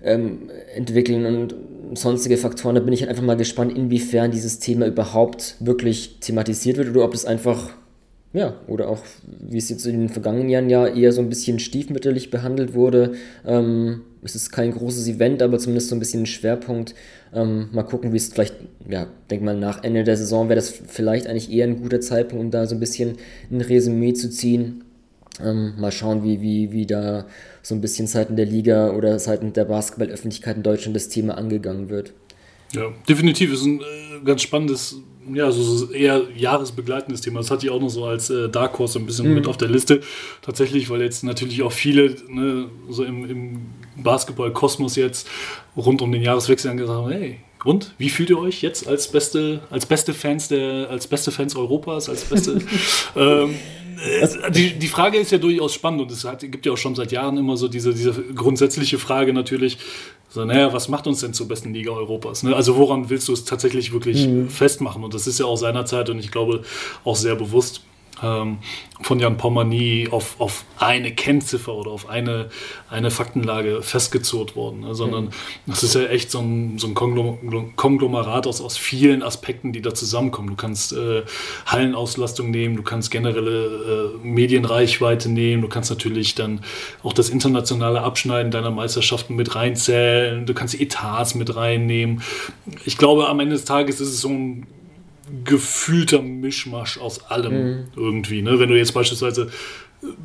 ähm 0.02 0.50
entwickeln 0.74 1.26
und 1.26 1.54
sonstige 1.94 2.36
Faktoren. 2.36 2.74
Da 2.74 2.80
bin 2.80 2.92
ich 2.92 3.00
halt 3.00 3.10
einfach 3.10 3.22
mal 3.22 3.36
gespannt, 3.36 3.76
inwiefern 3.76 4.30
dieses 4.30 4.58
Thema 4.58 4.86
überhaupt 4.86 5.56
wirklich 5.60 6.18
thematisiert 6.20 6.76
wird 6.76 6.90
oder 6.90 7.04
ob 7.04 7.14
es 7.14 7.24
einfach 7.24 7.70
ja, 8.36 8.54
oder 8.66 8.88
auch, 8.88 8.98
wie 9.40 9.56
es 9.56 9.70
jetzt 9.70 9.86
in 9.86 9.98
den 9.98 10.08
vergangenen 10.10 10.50
Jahren 10.50 10.68
ja 10.68 10.86
eher 10.86 11.12
so 11.12 11.22
ein 11.22 11.30
bisschen 11.30 11.58
stiefmütterlich 11.58 12.30
behandelt 12.30 12.74
wurde. 12.74 13.12
Ähm, 13.46 14.02
es 14.26 14.34
ist 14.34 14.50
kein 14.50 14.72
großes 14.72 15.08
Event, 15.08 15.40
aber 15.42 15.58
zumindest 15.58 15.88
so 15.88 15.96
ein 15.96 15.98
bisschen 15.98 16.24
ein 16.24 16.26
Schwerpunkt. 16.26 16.94
Ähm, 17.32 17.68
mal 17.72 17.84
gucken, 17.84 18.12
wie 18.12 18.16
es 18.16 18.28
vielleicht, 18.28 18.54
ja, 18.88 19.06
denk 19.30 19.42
mal, 19.42 19.56
nach 19.56 19.82
Ende 19.82 20.04
der 20.04 20.16
Saison 20.16 20.48
wäre 20.48 20.56
das 20.56 20.70
vielleicht 20.70 21.26
eigentlich 21.26 21.50
eher 21.50 21.66
ein 21.66 21.80
guter 21.80 22.00
Zeitpunkt, 22.00 22.44
um 22.44 22.50
da 22.50 22.66
so 22.66 22.74
ein 22.74 22.80
bisschen 22.80 23.16
ein 23.50 23.60
Resümee 23.60 24.12
zu 24.12 24.28
ziehen. 24.30 24.84
Ähm, 25.42 25.74
mal 25.78 25.92
schauen, 25.92 26.24
wie, 26.24 26.40
wie, 26.40 26.72
wie 26.72 26.86
da 26.86 27.26
so 27.62 27.74
ein 27.74 27.80
bisschen 27.80 28.06
Seiten 28.06 28.36
der 28.36 28.46
Liga 28.46 28.90
oder 28.90 29.18
Seiten 29.18 29.52
der 29.52 29.66
Basketballöffentlichkeit 29.66 30.56
in 30.56 30.62
Deutschland 30.62 30.96
das 30.96 31.08
Thema 31.08 31.36
angegangen 31.36 31.88
wird. 31.88 32.12
Ja, 32.72 32.92
definitiv 33.08 33.52
ist 33.52 33.64
ein 33.64 33.80
äh, 33.80 34.24
ganz 34.24 34.42
spannendes 34.42 34.96
ja, 35.32 35.50
so 35.50 35.90
eher 35.90 36.22
jahresbegleitendes 36.36 37.20
Thema. 37.20 37.40
Das 37.40 37.50
hatte 37.50 37.66
ich 37.66 37.72
auch 37.72 37.80
noch 37.80 37.88
so 37.88 38.04
als 38.04 38.30
äh, 38.30 38.48
Dark 38.48 38.78
Horse 38.78 38.98
ein 38.98 39.06
bisschen 39.06 39.28
mhm. 39.28 39.34
mit 39.34 39.46
auf 39.46 39.56
der 39.56 39.68
Liste. 39.68 40.00
Tatsächlich, 40.42 40.90
weil 40.90 41.02
jetzt 41.02 41.24
natürlich 41.24 41.62
auch 41.62 41.72
viele 41.72 42.16
ne, 42.28 42.66
so 42.88 43.04
im, 43.04 43.28
im 43.28 43.60
Basketball-Kosmos 43.96 44.96
jetzt 44.96 45.28
rund 45.76 46.02
um 46.02 46.12
den 46.12 46.22
Jahreswechsel 46.22 46.74
gesagt 46.76 46.98
haben, 46.98 47.10
hey, 47.10 47.40
und 47.64 47.94
wie 47.98 48.10
fühlt 48.10 48.30
ihr 48.30 48.38
euch 48.38 48.62
jetzt 48.62 48.86
als 48.86 49.08
beste, 49.08 49.60
als 49.70 49.86
beste 49.86 50.14
Fans 50.14 50.48
der, 50.48 50.88
als 50.88 51.06
beste 51.06 51.32
Fans 51.32 51.56
Europas, 51.56 52.08
als 52.08 52.24
beste 52.24 52.60
ähm, 53.16 53.54
äh, 54.04 54.50
die, 54.50 54.72
die 54.74 54.88
Frage 54.88 55.18
ist 55.18 55.32
ja 55.32 55.38
durchaus 55.38 55.74
spannend 55.74 56.02
und 56.02 56.10
es 56.10 56.24
hat, 56.24 56.40
gibt 56.40 56.66
ja 56.66 56.72
auch 56.72 56.76
schon 56.76 56.94
seit 56.94 57.12
Jahren 57.12 57.36
immer 57.36 57.56
so 57.56 57.68
diese, 57.68 57.94
diese 57.94 58.12
grundsätzliche 58.12 58.98
Frage 58.98 59.32
natürlich, 59.32 59.78
so, 60.36 60.44
naja, 60.44 60.70
was 60.70 60.88
macht 60.88 61.06
uns 61.06 61.20
denn 61.20 61.32
zur 61.32 61.48
besten 61.48 61.72
Liga 61.72 61.92
Europas? 61.92 62.42
Ne? 62.42 62.54
Also 62.54 62.76
woran 62.76 63.08
willst 63.08 63.26
du 63.28 63.32
es 63.32 63.46
tatsächlich 63.46 63.94
wirklich 63.94 64.28
mhm. 64.28 64.50
festmachen? 64.50 65.02
Und 65.02 65.14
das 65.14 65.26
ist 65.26 65.40
ja 65.40 65.46
auch 65.46 65.56
seinerzeit 65.56 66.10
und 66.10 66.18
ich 66.18 66.30
glaube 66.30 66.60
auch 67.04 67.16
sehr 67.16 67.34
bewusst 67.36 67.80
ähm, 68.22 68.58
von 69.00 69.20
Jan 69.20 69.36
Pommer 69.36 69.64
nie 69.64 70.08
auf, 70.10 70.36
auf 70.40 70.64
eine 70.78 71.12
Kennziffer 71.14 71.74
oder 71.74 71.90
auf 71.90 72.08
eine, 72.08 72.48
eine 72.88 73.10
Faktenlage 73.10 73.82
festgezurrt 73.82 74.56
worden, 74.56 74.80
ne? 74.80 74.94
sondern 74.94 75.26
mhm. 75.26 75.30
das 75.66 75.82
ist 75.82 75.94
ja 75.94 76.04
echt 76.04 76.30
so 76.30 76.40
ein, 76.40 76.78
so 76.78 76.86
ein 76.86 76.94
Konglomerat 76.94 78.46
aus, 78.46 78.60
aus 78.60 78.76
vielen 78.76 79.22
Aspekten, 79.22 79.72
die 79.72 79.82
da 79.82 79.94
zusammenkommen. 79.94 80.48
Du 80.48 80.56
kannst 80.56 80.92
äh, 80.92 81.22
Hallenauslastung 81.66 82.50
nehmen, 82.50 82.76
du 82.76 82.82
kannst 82.82 83.10
generelle 83.10 84.14
äh, 84.22 84.26
Medienreichweite 84.26 85.28
nehmen, 85.28 85.62
du 85.62 85.68
kannst 85.68 85.90
natürlich 85.90 86.34
dann 86.34 86.60
auch 87.02 87.12
das 87.12 87.28
internationale 87.28 88.00
Abschneiden 88.00 88.50
deiner 88.50 88.70
Meisterschaften 88.70 89.36
mit 89.36 89.54
reinzählen, 89.54 90.46
du 90.46 90.54
kannst 90.54 90.78
Etats 90.80 91.34
mit 91.34 91.54
reinnehmen. 91.54 92.22
Ich 92.84 92.96
glaube, 92.96 93.28
am 93.28 93.40
Ende 93.40 93.54
des 93.54 93.64
Tages 93.64 94.00
ist 94.00 94.08
es 94.08 94.20
so 94.20 94.28
ein 94.28 94.66
gefühlter 95.44 96.22
Mischmasch 96.22 96.98
aus 96.98 97.24
allem 97.24 97.54
mhm. 97.54 97.84
irgendwie. 97.96 98.42
Ne? 98.42 98.58
Wenn 98.58 98.68
du 98.68 98.76
jetzt 98.76 98.92
beispielsweise 98.92 99.50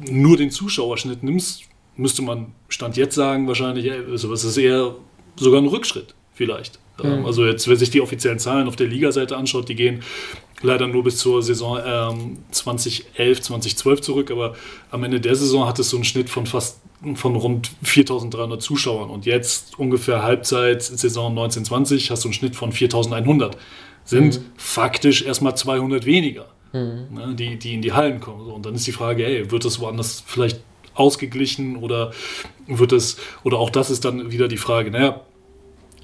nur 0.10 0.38
den 0.38 0.52
Zuschauerschnitt 0.52 1.24
nimmst, 1.24 1.64
müsste 1.96 2.22
man 2.22 2.54
Stand 2.70 2.98
jetzt 2.98 3.16
sagen, 3.16 3.48
wahrscheinlich, 3.48 3.92
also 3.92 4.32
es 4.34 4.44
ist 4.44 4.58
eher 4.58 4.96
sogar 5.36 5.62
ein 5.62 5.68
Rückschritt, 5.68 6.14
vielleicht. 6.34 6.80
Mhm. 7.02 7.26
Also 7.26 7.46
jetzt, 7.46 7.68
wenn 7.68 7.78
sich 7.78 7.90
die 7.90 8.02
offiziellen 8.02 8.40
Zahlen 8.40 8.68
auf 8.68 8.76
der 8.76 8.88
Liga-Seite 8.88 9.38
anschaut, 9.38 9.70
die 9.70 9.76
gehen 9.76 10.02
leider 10.62 10.88
nur 10.88 11.04
bis 11.04 11.18
zur 11.18 11.42
Saison 11.42 11.80
ähm, 11.84 12.38
2011, 12.52 13.42
2012 13.42 14.02
zurück, 14.02 14.32
aber 14.32 14.56
am 14.92 15.04
Ende 15.04 15.20
der 15.20 15.36
Saison 15.36 15.68
hat 15.68 15.80
es 15.80 15.90
so 15.90 15.98
einen 15.98 16.04
Schnitt 16.04 16.30
von 16.30 16.46
fast 16.46 16.80
von 17.16 17.36
rund 17.36 17.72
4300 17.82 18.62
Zuschauern 18.62 19.10
und 19.10 19.26
jetzt 19.26 19.80
ungefähr 19.80 20.22
Halbzeit 20.22 20.84
Saison 20.84 21.32
1920 21.32 22.12
hast 22.12 22.24
du 22.24 22.28
einen 22.28 22.34
Schnitt 22.34 22.56
von 22.56 22.72
4100 22.72 23.58
sind 24.06 24.40
mhm. 24.40 24.46
faktisch 24.58 25.24
erstmal 25.24 25.56
200 25.56 26.06
weniger, 26.06 26.48
mhm. 26.74 27.08
ne, 27.12 27.36
die, 27.36 27.58
die 27.58 27.74
in 27.74 27.82
die 27.82 27.94
Hallen 27.94 28.20
kommen. 28.20 28.50
und 28.50 28.66
dann 28.66 28.76
ist 28.76 28.88
die 28.88 28.92
Frage, 28.92 29.26
ey, 29.26 29.52
wird 29.52 29.66
das 29.66 29.80
woanders 29.80 30.24
vielleicht 30.26 30.62
ausgeglichen 30.94 31.78
oder 31.78 32.12
wird 32.68 32.92
es, 32.92 33.18
oder 33.44 33.58
auch 33.58 33.70
das 33.70 33.90
ist 33.90 34.06
dann 34.06 34.32
wieder 34.32 34.48
die 34.48 34.58
Frage, 34.58 34.92
naja, 34.92 35.22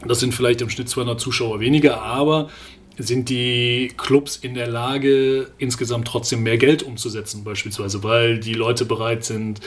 das 0.05 0.19
sind 0.19 0.33
vielleicht 0.33 0.61
im 0.61 0.69
Schnitt 0.69 0.89
200 0.89 1.19
Zuschauer 1.19 1.59
weniger, 1.59 2.01
aber 2.01 2.49
sind 2.97 3.29
die 3.29 3.91
Clubs 3.95 4.37
in 4.37 4.53
der 4.55 4.67
Lage, 4.67 5.51
insgesamt 5.57 6.07
trotzdem 6.07 6.43
mehr 6.43 6.57
Geld 6.57 6.83
umzusetzen, 6.83 7.43
beispielsweise, 7.43 8.03
weil 8.03 8.39
die 8.39 8.53
Leute 8.53 8.85
bereit 8.85 9.23
sind, 9.23 9.61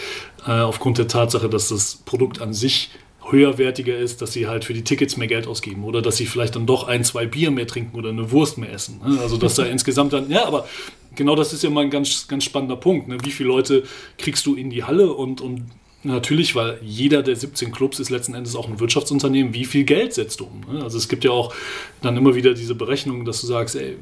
äh, 0.47 0.51
aufgrund 0.51 0.99
der 0.99 1.07
Tatsache, 1.07 1.49
dass 1.49 1.69
das 1.69 1.97
Produkt 2.05 2.40
an 2.40 2.53
sich 2.53 2.90
höherwertiger 3.31 3.97
ist, 3.97 4.23
dass 4.23 4.33
sie 4.33 4.47
halt 4.47 4.64
für 4.64 4.75
die 4.75 4.83
Tickets 4.83 5.16
mehr 5.16 5.29
Geld 5.29 5.47
ausgeben 5.47 5.85
oder 5.85 6.03
dass 6.03 6.16
sie 6.16 6.27
vielleicht 6.27 6.57
dann 6.57 6.66
doch 6.66 6.88
ein, 6.88 7.05
zwei 7.05 7.27
Bier 7.27 7.51
mehr 7.51 7.66
trinken 7.66 7.97
oder 7.97 8.11
eine 8.11 8.31
Wurst 8.31 8.59
mehr 8.59 8.73
essen. 8.73 9.01
Ne? 9.05 9.21
Also 9.21 9.37
dass 9.37 9.55
da 9.55 9.64
insgesamt 9.66 10.12
dann, 10.12 10.31
ja, 10.31 10.47
aber 10.47 10.69
genau 11.14 11.37
das 11.37 11.53
ist 11.53 11.62
ja 11.62 11.71
mal 11.71 11.85
ein 11.85 11.90
ganz, 11.90 12.29
ganz 12.29 12.45
spannender 12.45 12.77
Punkt. 12.77 13.09
Ne? 13.09 13.19
Wie 13.23 13.31
viele 13.31 13.49
Leute 13.49 13.85
kriegst 14.19 14.47
du 14.47 14.55
in 14.55 14.71
die 14.71 14.85
Halle 14.85 15.12
und, 15.12 15.40
und 15.40 15.66
natürlich, 16.03 16.55
weil 16.55 16.79
jeder 16.83 17.23
der 17.23 17.37
17 17.37 17.73
Clubs 17.73 18.01
ist 18.01 18.11
letzten 18.11 18.35
Endes 18.35 18.57
auch 18.57 18.69
ein 18.69 18.81
Wirtschaftsunternehmen, 18.81 19.55
wie 19.55 19.64
viel 19.64 19.85
Geld 19.85 20.14
setzt 20.14 20.40
du 20.40 20.45
um? 20.47 20.75
Ne? 20.75 20.83
Also 20.83 20.99
es 20.99 21.09
gibt 21.09 21.25
ja 21.25 21.31
auch 21.31 21.55
dann 22.03 22.16
immer 22.16 22.35
wieder 22.35 22.55
diese 22.55 22.75
Berechnungen, 22.75 23.25
dass 23.25 23.40
du 23.40 23.47
sagst, 23.47 23.77
ey, 23.77 23.97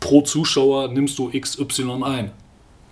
pro 0.00 0.22
Zuschauer 0.22 0.88
nimmst 0.88 1.18
du 1.18 1.30
XY 1.30 2.02
ein. 2.02 2.32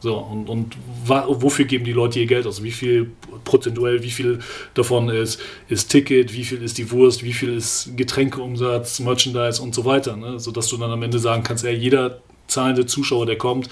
So, 0.01 0.17
und, 0.17 0.49
und 0.49 0.77
wofür 1.07 1.65
geben 1.65 1.85
die 1.85 1.93
Leute 1.93 2.21
ihr 2.21 2.27
Geld 2.27 2.47
aus? 2.47 2.63
Wie 2.63 2.71
viel 2.71 3.11
prozentuell, 3.45 4.03
wie 4.03 4.11
viel 4.11 4.39
davon 4.75 5.09
ist, 5.09 5.41
ist 5.69 5.89
Ticket, 5.89 6.33
wie 6.35 6.45
viel 6.45 6.63
ist 6.63 6.79
die 6.79 6.91
Wurst, 6.93 7.25
wie 7.25 7.33
viel 7.33 7.55
ist 7.55 7.97
Getränkeumsatz, 7.97 9.01
Merchandise 9.01 9.61
und 9.61 9.75
so 9.75 9.85
weiter. 9.85 10.17
Ne? 10.17 10.39
Sodass 10.39 10.69
du 10.69 10.77
dann 10.77 10.91
am 10.91 11.03
Ende 11.03 11.19
sagen 11.19 11.43
kannst, 11.43 11.65
ja, 11.65 11.71
jeder 11.71 12.21
zahlende 12.47 12.87
Zuschauer, 12.87 13.27
der 13.27 13.39
kommt, 13.39 13.69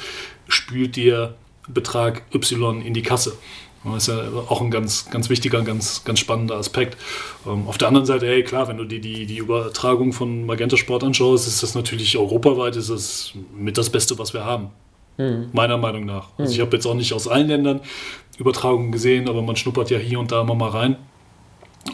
spült 0.49 0.97
dir 0.97 1.35
Betrag 1.69 2.23
Y 2.35 2.83
in 2.83 2.95
die 2.95 3.03
Kasse. 3.03 3.37
Das 3.85 4.09
ist 4.09 4.15
ja 4.15 4.21
auch 4.49 4.61
ein 4.61 4.71
ganz, 4.71 5.09
ganz 5.11 5.31
wichtiger, 5.31 5.63
ganz, 5.63 6.03
ganz 6.05 6.19
spannender 6.19 6.57
Aspekt. 6.57 6.97
Ähm, 7.47 7.69
auf 7.69 7.79
der 7.79 7.89
anderen 7.89 8.07
Seite, 8.07 8.27
hey, 8.27 8.43
klar, 8.43 8.67
wenn 8.67 8.79
du 8.79 8.85
die, 8.85 9.01
die, 9.01 9.27
die 9.27 9.39
Übertragung 9.39 10.13
von 10.13 10.45
Magenta 10.45 10.77
Sport 10.77 11.05
anschaust, 11.05 11.47
ist 11.47 11.63
das 11.63 11.75
natürlich 11.77 12.19
europaweit 12.19 12.75
ist 12.75 12.91
das 12.91 13.33
mit 13.57 13.79
das 13.79 13.91
Beste, 13.91 14.19
was 14.19 14.35
wir 14.35 14.45
haben. 14.45 14.71
Mhm. 15.19 15.49
Meiner 15.53 15.79
Meinung 15.79 16.05
nach. 16.05 16.29
Also 16.39 16.53
ich 16.53 16.61
habe 16.61 16.77
jetzt 16.77 16.87
auch 16.87 16.95
nicht 16.95 17.13
aus 17.13 17.29
allen 17.29 17.49
Ländern 17.49 17.81
Übertragungen 18.39 18.93
gesehen, 18.93 19.29
aber 19.29 19.43
man 19.43 19.57
schnuppert 19.57 19.91
ja 19.91 19.99
hier 19.99 20.19
und 20.19 20.33
da 20.33 20.43
immer 20.43 20.55
mal 20.55 20.71
rein. 20.71 20.97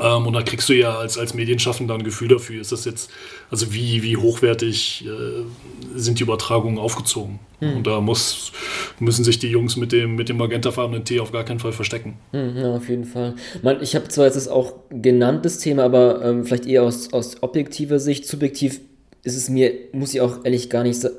Ähm, 0.00 0.26
und 0.26 0.32
da 0.32 0.42
kriegst 0.42 0.68
du 0.68 0.72
ja 0.72 0.96
als, 0.96 1.18
als 1.18 1.34
Medienschaffender 1.34 1.94
ein 1.94 2.02
Gefühl 2.02 2.28
dafür, 2.28 2.60
ist 2.60 2.72
das 2.72 2.84
jetzt, 2.84 3.10
also 3.50 3.72
wie, 3.74 4.02
wie 4.02 4.16
hochwertig 4.16 5.06
äh, 5.06 5.98
sind 5.98 6.18
die 6.18 6.22
Übertragungen 6.22 6.78
aufgezogen. 6.78 7.40
Mhm. 7.60 7.76
Und 7.76 7.86
da 7.86 8.00
muss, 8.00 8.52
müssen 8.98 9.24
sich 9.24 9.38
die 9.38 9.48
Jungs 9.48 9.76
mit 9.76 9.92
dem, 9.92 10.16
mit 10.16 10.28
dem 10.28 10.38
magentafarbenen 10.38 11.04
Tee 11.04 11.20
auf 11.20 11.32
gar 11.32 11.44
keinen 11.44 11.60
Fall 11.60 11.72
verstecken. 11.72 12.16
Mhm, 12.32 12.56
ja, 12.56 12.74
auf 12.74 12.88
jeden 12.88 13.04
Fall. 13.04 13.34
Man, 13.62 13.82
ich 13.82 13.94
habe 13.94 14.08
zwar 14.08 14.26
jetzt 14.26 14.36
das 14.36 14.48
auch 14.48 14.74
genannt, 14.90 15.44
das 15.44 15.58
Thema, 15.58 15.84
aber 15.84 16.24
ähm, 16.24 16.44
vielleicht 16.44 16.66
eher 16.66 16.82
aus, 16.84 17.12
aus 17.12 17.42
objektiver 17.42 17.98
Sicht, 17.98 18.26
subjektiv 18.26 18.80
ist 19.24 19.36
es 19.36 19.48
mir, 19.48 19.72
muss 19.92 20.14
ich 20.14 20.20
auch 20.20 20.44
ehrlich 20.44 20.68
gar 20.70 20.82
nicht 20.82 21.00
sa 21.00 21.10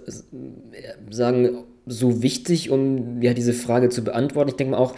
sagen, 1.10 1.64
so 1.86 2.22
wichtig, 2.22 2.70
um 2.70 3.22
ja 3.22 3.34
diese 3.34 3.54
Frage 3.54 3.90
zu 3.90 4.04
beantworten. 4.04 4.50
Ich 4.50 4.56
denke 4.56 4.72
mal 4.72 4.78
auch, 4.78 4.96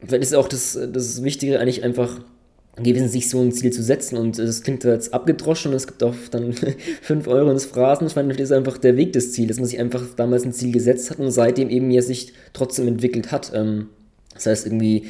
vielleicht 0.00 0.22
ist 0.22 0.34
auch 0.34 0.48
das, 0.48 0.78
das 0.92 1.22
Wichtige 1.22 1.58
eigentlich 1.60 1.82
einfach 1.82 2.20
gewesen, 2.76 3.08
sich 3.08 3.28
so 3.28 3.40
ein 3.40 3.52
Ziel 3.52 3.72
zu 3.72 3.82
setzen. 3.82 4.16
Und 4.16 4.38
es 4.38 4.62
klingt 4.62 4.84
jetzt 4.84 5.12
abgedroschen 5.12 5.72
und 5.72 5.76
es 5.76 5.86
gibt 5.86 6.02
auch 6.02 6.14
dann 6.30 6.52
5 7.02 7.28
Euro 7.28 7.50
ins 7.50 7.66
Phrasenschwein. 7.66 8.28
Das 8.28 8.38
ist 8.38 8.52
einfach 8.52 8.78
der 8.78 8.96
Weg 8.96 9.12
des 9.12 9.32
Ziels, 9.32 9.48
dass 9.48 9.58
man 9.58 9.66
sich 9.66 9.78
einfach 9.78 10.02
damals 10.16 10.44
ein 10.44 10.52
Ziel 10.52 10.72
gesetzt 10.72 11.10
hat 11.10 11.18
und 11.18 11.30
seitdem 11.30 11.68
eben 11.68 11.90
ja 11.90 12.02
sich 12.02 12.32
trotzdem 12.52 12.88
entwickelt 12.88 13.30
hat. 13.30 13.52
Ähm, 13.54 13.88
das 14.34 14.46
heißt 14.46 14.66
irgendwie 14.66 15.04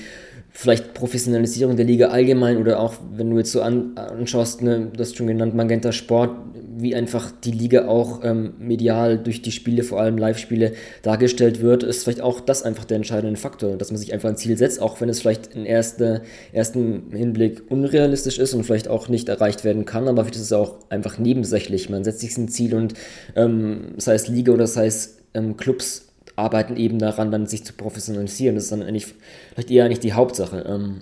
vielleicht 0.52 0.92
Professionalisierung 0.92 1.76
der 1.76 1.86
Liga 1.86 2.08
allgemein 2.08 2.58
oder 2.58 2.78
auch, 2.78 2.94
wenn 3.14 3.30
du 3.30 3.38
jetzt 3.38 3.52
so 3.52 3.62
an, 3.62 3.96
anschaust, 3.96 4.62
ne, 4.62 4.90
du 4.92 5.00
hast 5.00 5.16
schon 5.16 5.26
genannt, 5.26 5.54
Magenta 5.54 5.92
Sport, 5.92 6.36
wie 6.76 6.94
einfach 6.94 7.30
die 7.44 7.52
Liga 7.52 7.86
auch 7.86 8.20
ähm, 8.22 8.54
medial 8.58 9.18
durch 9.18 9.40
die 9.42 9.52
Spiele, 9.52 9.82
vor 9.82 10.00
allem 10.00 10.18
Live-Spiele, 10.18 10.72
dargestellt 11.02 11.62
wird, 11.62 11.82
ist 11.82 12.04
vielleicht 12.04 12.20
auch 12.20 12.40
das 12.40 12.62
einfach 12.62 12.84
der 12.84 12.96
entscheidende 12.96 13.38
Faktor, 13.38 13.76
dass 13.76 13.90
man 13.90 13.98
sich 13.98 14.12
einfach 14.12 14.28
ein 14.28 14.36
Ziel 14.36 14.56
setzt, 14.56 14.80
auch 14.80 15.00
wenn 15.00 15.08
es 15.08 15.20
vielleicht 15.20 15.54
im 15.54 15.64
erste, 15.64 16.22
ersten 16.52 17.12
Hinblick 17.12 17.62
unrealistisch 17.70 18.38
ist 18.38 18.52
und 18.54 18.64
vielleicht 18.64 18.88
auch 18.88 19.08
nicht 19.08 19.28
erreicht 19.28 19.64
werden 19.64 19.86
kann, 19.86 20.08
aber 20.08 20.22
vielleicht 20.22 20.36
ist 20.36 20.42
es 20.42 20.52
auch 20.52 20.78
einfach 20.90 21.18
nebensächlich. 21.18 21.88
Man 21.88 22.04
setzt 22.04 22.20
sich 22.20 22.36
ein 22.36 22.48
Ziel 22.48 22.74
und 22.74 22.94
ähm, 23.36 23.94
sei 23.96 24.14
es 24.14 24.28
Liga 24.28 24.52
oder 24.52 24.66
sei 24.66 24.86
es 24.86 25.18
ähm, 25.34 25.56
Clubs, 25.56 26.11
arbeiten 26.36 26.76
eben 26.76 26.98
daran, 26.98 27.30
dann 27.30 27.46
sich 27.46 27.64
zu 27.64 27.72
professionalisieren. 27.72 28.54
Das 28.54 28.64
ist 28.64 28.72
dann 28.72 28.82
eigentlich 28.82 29.14
vielleicht 29.52 29.70
eher 29.70 29.88
nicht 29.88 30.02
die 30.02 30.12
Hauptsache. 30.12 30.64
Ähm, 30.66 31.00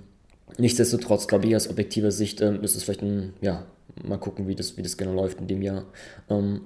nichtsdestotrotz, 0.58 1.26
glaube 1.28 1.46
ich, 1.46 1.56
aus 1.56 1.68
objektiver 1.68 2.10
Sicht 2.10 2.40
ähm, 2.40 2.62
ist 2.62 2.76
es 2.76 2.84
vielleicht 2.84 3.02
ein, 3.02 3.34
ja, 3.40 3.64
mal 4.04 4.18
gucken, 4.18 4.48
wie 4.48 4.54
das, 4.54 4.76
wie 4.76 4.82
das 4.82 4.96
genau 4.96 5.12
läuft 5.12 5.40
in 5.40 5.46
dem 5.46 5.62
Jahr. 5.62 5.84
Ähm, 6.28 6.62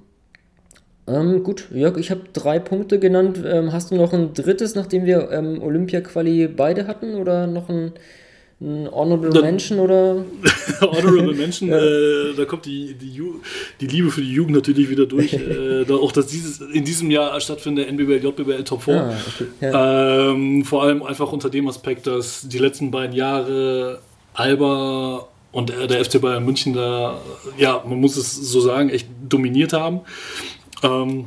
ähm, 1.07 1.43
gut, 1.43 1.69
Jörg, 1.71 1.99
ich 1.99 2.11
habe 2.11 2.23
drei 2.33 2.59
Punkte 2.59 2.99
genannt. 2.99 3.43
Ähm, 3.45 3.73
hast 3.73 3.91
du 3.91 3.97
noch 3.97 4.13
ein 4.13 4.33
drittes, 4.33 4.75
nachdem 4.75 5.05
wir 5.05 5.31
ähm, 5.31 5.63
Olympia-Quali 5.63 6.49
beide 6.49 6.87
hatten? 6.87 7.17
Oder 7.17 7.47
noch 7.47 7.69
ein, 7.69 7.93
ein 8.61 8.89
Honorable 8.91 9.43
Mention? 9.43 9.79
Oder? 9.81 10.25
Honorable 10.81 11.35
Mention, 11.35 11.71
äh, 11.71 12.35
da 12.37 12.45
kommt 12.45 12.67
die, 12.67 12.95
die, 12.95 13.21
die, 13.81 13.87
Liebe 13.87 14.11
für 14.11 14.21
die 14.21 14.33
Jugend 14.33 14.55
natürlich 14.55 14.89
wieder 14.91 15.07
durch. 15.07 15.33
äh, 15.35 15.85
da 15.85 15.95
auch, 15.95 16.13
dass 16.13 16.27
dieses, 16.27 16.61
in 16.61 16.85
diesem 16.85 17.11
Jahr 17.11 17.39
stattfindet 17.41 17.89
NBBL, 17.89 18.25
JBL 18.25 18.65
Top 18.65 18.83
4. 18.83 19.01
Ah, 19.01 19.15
okay. 19.29 19.47
ja. 19.61 20.31
Ähm, 20.31 20.65
vor 20.65 20.83
allem 20.83 21.03
einfach 21.03 21.33
unter 21.33 21.51
dem 21.51 21.69
Aspekt, 21.69 22.07
dass 22.07 22.49
die 22.49 22.59
letzten 22.59 22.91
beiden 22.91 23.15
Jahre 23.15 24.01
Alba 24.35 25.29
und 25.53 25.71
der 25.71 26.05
FC 26.05 26.21
Bayern 26.21 26.45
München 26.45 26.75
da, 26.75 27.21
ja, 27.57 27.83
man 27.87 28.01
muss 28.01 28.17
es 28.17 28.35
so 28.35 28.61
sagen, 28.61 28.91
echt 28.91 29.09
dominiert 29.29 29.73
haben. 29.73 30.01
Ähm, 30.83 31.27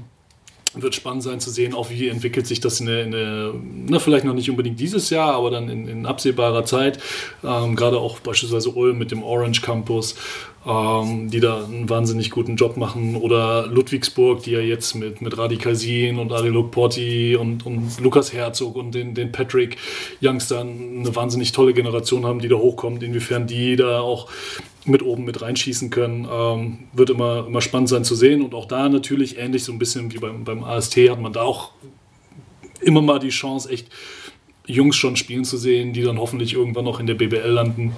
wird 0.82 0.96
spannend 0.96 1.24
sein 1.24 1.40
zu 1.40 1.50
sehen, 1.50 1.74
auch 1.74 1.90
wie 1.90 2.08
entwickelt 2.08 2.48
sich 2.48 2.60
das 2.60 2.80
in 2.80 2.86
der, 2.86 3.04
in 3.04 3.12
der 3.12 3.54
na, 3.88 4.00
vielleicht 4.00 4.26
noch 4.26 4.34
nicht 4.34 4.50
unbedingt 4.50 4.80
dieses 4.80 5.10
Jahr, 5.10 5.34
aber 5.34 5.52
dann 5.52 5.70
in, 5.70 5.88
in 5.88 6.06
absehbarer 6.06 6.66
Zeit. 6.66 7.00
Ähm, 7.44 7.76
Gerade 7.76 8.00
auch 8.00 8.20
beispielsweise 8.20 8.70
Ulm 8.70 8.98
mit 8.98 9.12
dem 9.12 9.24
Orange 9.24 9.62
Campus 9.62 10.16
ähm, 10.68 11.30
die 11.30 11.40
da 11.40 11.64
einen 11.64 11.90
wahnsinnig 11.90 12.30
guten 12.30 12.58
Job 12.58 12.78
machen. 12.78 13.16
Oder 13.16 13.68
Ludwigsburg, 13.68 14.44
die 14.44 14.52
ja 14.52 14.60
jetzt 14.60 14.96
mit, 14.96 15.22
mit 15.22 15.38
Radikal 15.38 15.76
Sin 15.76 16.20
und 16.20 16.34
Arilok 16.34 16.72
Porti 16.72 17.36
und, 17.36 17.66
und 17.66 18.00
Lukas 18.02 18.34
Herzog 18.34 18.76
und 18.76 18.94
den, 18.94 19.14
den 19.14 19.32
Patrick 19.32 19.78
Youngstern 20.22 21.00
eine 21.00 21.16
wahnsinnig 21.16 21.54
tolle 21.54 21.74
Generation 21.74 22.26
haben, 22.26 22.40
die 22.40 22.50
da 22.50 22.58
hochkommt. 22.58 23.02
Inwiefern 23.02 23.48
die 23.48 23.78
da 23.78 24.02
auch 24.02 24.28
mit 24.88 25.04
oben 25.04 25.24
mit 25.24 25.42
reinschießen 25.42 25.90
können, 25.90 26.28
ähm, 26.32 26.80
wird 26.94 27.10
immer, 27.10 27.46
immer 27.48 27.62
spannend 27.62 27.90
sein 27.90 28.04
zu 28.04 28.16
sehen. 28.16 28.42
Und 28.42 28.54
auch 28.54 28.66
da 28.66 28.90
natürlich 28.90 29.38
ähnlich 29.38 29.64
so 29.64 29.72
ein 29.72 29.80
bisschen 29.80 30.14
wie 30.14 30.18
beim, 30.18 30.44
beim 30.44 30.64
AST 30.64 30.98
hat 31.10 31.20
man 31.20 31.34
da 31.34 31.42
auch 31.42 31.72
immer 32.82 33.02
mal 33.02 33.20
die 33.20 33.30
Chance, 33.30 33.70
echt 33.70 33.88
Jungs 34.66 34.96
schon 34.96 35.16
spielen 35.16 35.46
zu 35.46 35.58
sehen, 35.58 35.94
die 35.94 36.02
dann 36.02 36.20
hoffentlich 36.20 36.54
irgendwann 36.54 36.86
noch 36.86 37.00
in 37.00 37.08
der 37.08 37.16
BBL 37.16 37.50
landen. 37.50 37.94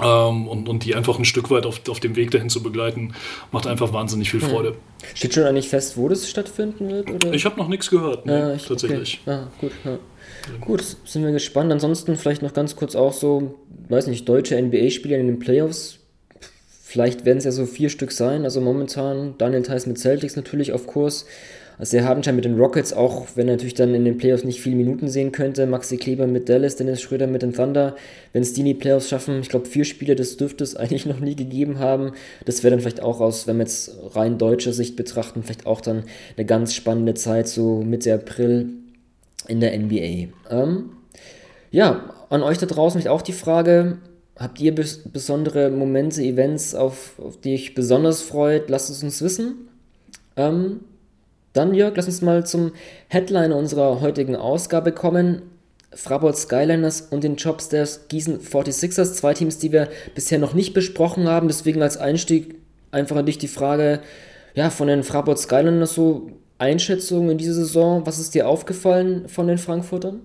Ähm, 0.00 0.46
und, 0.46 0.68
und 0.68 0.84
die 0.84 0.94
einfach 0.94 1.18
ein 1.18 1.24
Stück 1.24 1.50
weit 1.50 1.66
auf, 1.66 1.80
auf 1.88 1.98
dem 1.98 2.14
Weg 2.14 2.30
dahin 2.30 2.48
zu 2.48 2.62
begleiten, 2.62 3.14
macht 3.50 3.66
einfach 3.66 3.92
wahnsinnig 3.92 4.30
viel 4.30 4.40
hm. 4.40 4.48
Freude. 4.48 4.74
Steht 5.14 5.34
schon 5.34 5.42
eigentlich 5.42 5.68
fest, 5.68 5.96
wo 5.96 6.08
das 6.08 6.28
stattfinden 6.30 6.88
wird? 6.88 7.10
Oder? 7.10 7.32
Ich 7.32 7.44
habe 7.44 7.56
noch 7.56 7.66
nichts 7.68 7.90
gehört, 7.90 8.24
ne, 8.24 8.56
ja, 8.56 8.64
tatsächlich. 8.64 9.20
Okay. 9.24 9.36
Ah, 9.36 9.48
gut, 9.60 9.72
ja. 9.84 9.98
Gut, 10.60 10.84
sind 11.04 11.24
wir 11.24 11.32
gespannt. 11.32 11.72
Ansonsten 11.72 12.16
vielleicht 12.16 12.42
noch 12.42 12.54
ganz 12.54 12.76
kurz 12.76 12.94
auch 12.94 13.12
so, 13.12 13.56
weiß 13.88 14.06
nicht, 14.06 14.28
deutsche 14.28 14.60
NBA-Spieler 14.60 15.18
in 15.18 15.26
den 15.26 15.38
Playoffs. 15.38 15.97
Vielleicht 16.88 17.26
werden 17.26 17.36
es 17.36 17.44
ja 17.44 17.52
so 17.52 17.66
vier 17.66 17.90
Stück 17.90 18.12
sein. 18.12 18.44
Also 18.44 18.62
momentan 18.62 19.34
Daniel 19.36 19.60
Theiss 19.60 19.84
mit 19.84 19.98
Celtics 19.98 20.36
natürlich 20.36 20.72
auf 20.72 20.86
Kurs. 20.86 21.26
Also 21.76 21.98
der 21.98 22.06
Hartenstein 22.06 22.34
mit 22.34 22.46
den 22.46 22.58
Rockets, 22.58 22.94
auch 22.94 23.26
wenn 23.34 23.46
er 23.46 23.56
natürlich 23.56 23.74
dann 23.74 23.94
in 23.94 24.06
den 24.06 24.16
Playoffs 24.16 24.42
nicht 24.42 24.62
viele 24.62 24.76
Minuten 24.76 25.06
sehen 25.10 25.30
könnte. 25.30 25.66
Maxi 25.66 25.98
Kleber 25.98 26.26
mit 26.26 26.48
Dallas, 26.48 26.76
Dennis 26.76 27.02
Schröder 27.02 27.26
mit 27.26 27.42
den 27.42 27.52
Thunder. 27.52 27.94
Wenn 28.32 28.40
es 28.40 28.54
die 28.54 28.60
in 28.60 28.66
die 28.68 28.74
Playoffs 28.74 29.10
schaffen, 29.10 29.40
ich 29.42 29.50
glaube 29.50 29.66
vier 29.66 29.84
Spiele, 29.84 30.16
das 30.16 30.38
dürfte 30.38 30.64
es 30.64 30.76
eigentlich 30.76 31.04
noch 31.04 31.20
nie 31.20 31.36
gegeben 31.36 31.78
haben. 31.78 32.12
Das 32.46 32.62
wäre 32.62 32.70
dann 32.70 32.80
vielleicht 32.80 33.02
auch 33.02 33.20
aus, 33.20 33.46
wenn 33.46 33.58
wir 33.58 33.64
jetzt 33.64 33.90
rein 34.14 34.38
deutscher 34.38 34.72
Sicht 34.72 34.96
betrachten, 34.96 35.42
vielleicht 35.42 35.66
auch 35.66 35.82
dann 35.82 36.04
eine 36.38 36.46
ganz 36.46 36.72
spannende 36.72 37.12
Zeit, 37.12 37.48
so 37.48 37.82
Mitte 37.82 38.14
April 38.14 38.70
in 39.46 39.60
der 39.60 39.78
NBA. 39.78 40.28
Ähm, 40.50 40.88
ja, 41.70 42.14
an 42.30 42.42
euch 42.42 42.56
da 42.56 42.64
draußen 42.64 43.06
auch 43.08 43.20
die 43.20 43.32
Frage, 43.32 43.98
habt 44.38 44.60
ihr 44.60 44.74
bes 44.74 45.02
besondere 45.04 45.70
Momente, 45.70 46.22
Events, 46.22 46.74
auf, 46.74 47.18
auf 47.18 47.40
die 47.40 47.54
euch 47.54 47.74
besonders 47.74 48.22
freut? 48.22 48.70
Lasst 48.70 48.90
es 48.90 49.02
uns 49.02 49.20
wissen. 49.20 49.68
Ähm, 50.36 50.80
dann, 51.52 51.74
Jörg, 51.74 51.94
lass 51.96 52.06
uns 52.06 52.22
mal 52.22 52.46
zum 52.46 52.72
Headliner 53.08 53.56
unserer 53.56 54.00
heutigen 54.00 54.36
Ausgabe 54.36 54.92
kommen. 54.92 55.42
Fraport 55.92 56.36
Skyliners 56.36 57.00
und 57.00 57.24
den 57.24 57.36
Jobstairs 57.36 58.08
Gießen 58.08 58.40
46ers, 58.40 59.14
zwei 59.14 59.34
Teams, 59.34 59.58
die 59.58 59.72
wir 59.72 59.88
bisher 60.14 60.38
noch 60.38 60.54
nicht 60.54 60.74
besprochen 60.74 61.26
haben. 61.26 61.48
Deswegen 61.48 61.82
als 61.82 61.96
Einstieg 61.96 62.56
einfach 62.92 63.16
an 63.16 63.26
dich 63.26 63.38
die 63.38 63.48
Frage, 63.48 64.00
ja, 64.54 64.70
von 64.70 64.86
den 64.86 65.02
Fraport 65.02 65.38
Skyliners 65.38 65.94
so 65.94 66.30
Einschätzungen 66.58 67.30
in 67.30 67.38
dieser 67.38 67.54
Saison. 67.54 68.06
Was 68.06 68.18
ist 68.18 68.34
dir 68.34 68.46
aufgefallen 68.46 69.28
von 69.28 69.48
den 69.48 69.58
Frankfurtern? 69.58 70.20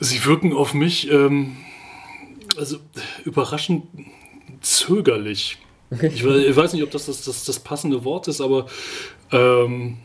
Sie 0.00 0.24
wirken 0.24 0.52
auf 0.52 0.74
mich 0.74 1.10
ähm, 1.10 1.56
also 2.58 2.78
überraschend 3.24 3.84
zögerlich. 4.60 5.58
Ich, 5.90 6.24
ich, 6.24 6.56
weiß 6.56 6.72
nicht, 6.72 6.82
ob 6.82 6.90
das 6.90 7.06
das, 7.06 7.24
das 7.24 7.44
das, 7.44 7.60
passende 7.60 8.04
Wort 8.04 8.26
ist, 8.28 8.40
aber 8.40 8.66
ähm, 9.30 9.98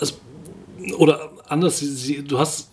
es, 0.00 0.18
oder 0.96 1.30
anders, 1.48 1.80
sie, 1.80 2.22
du 2.22 2.38
hast 2.38 2.70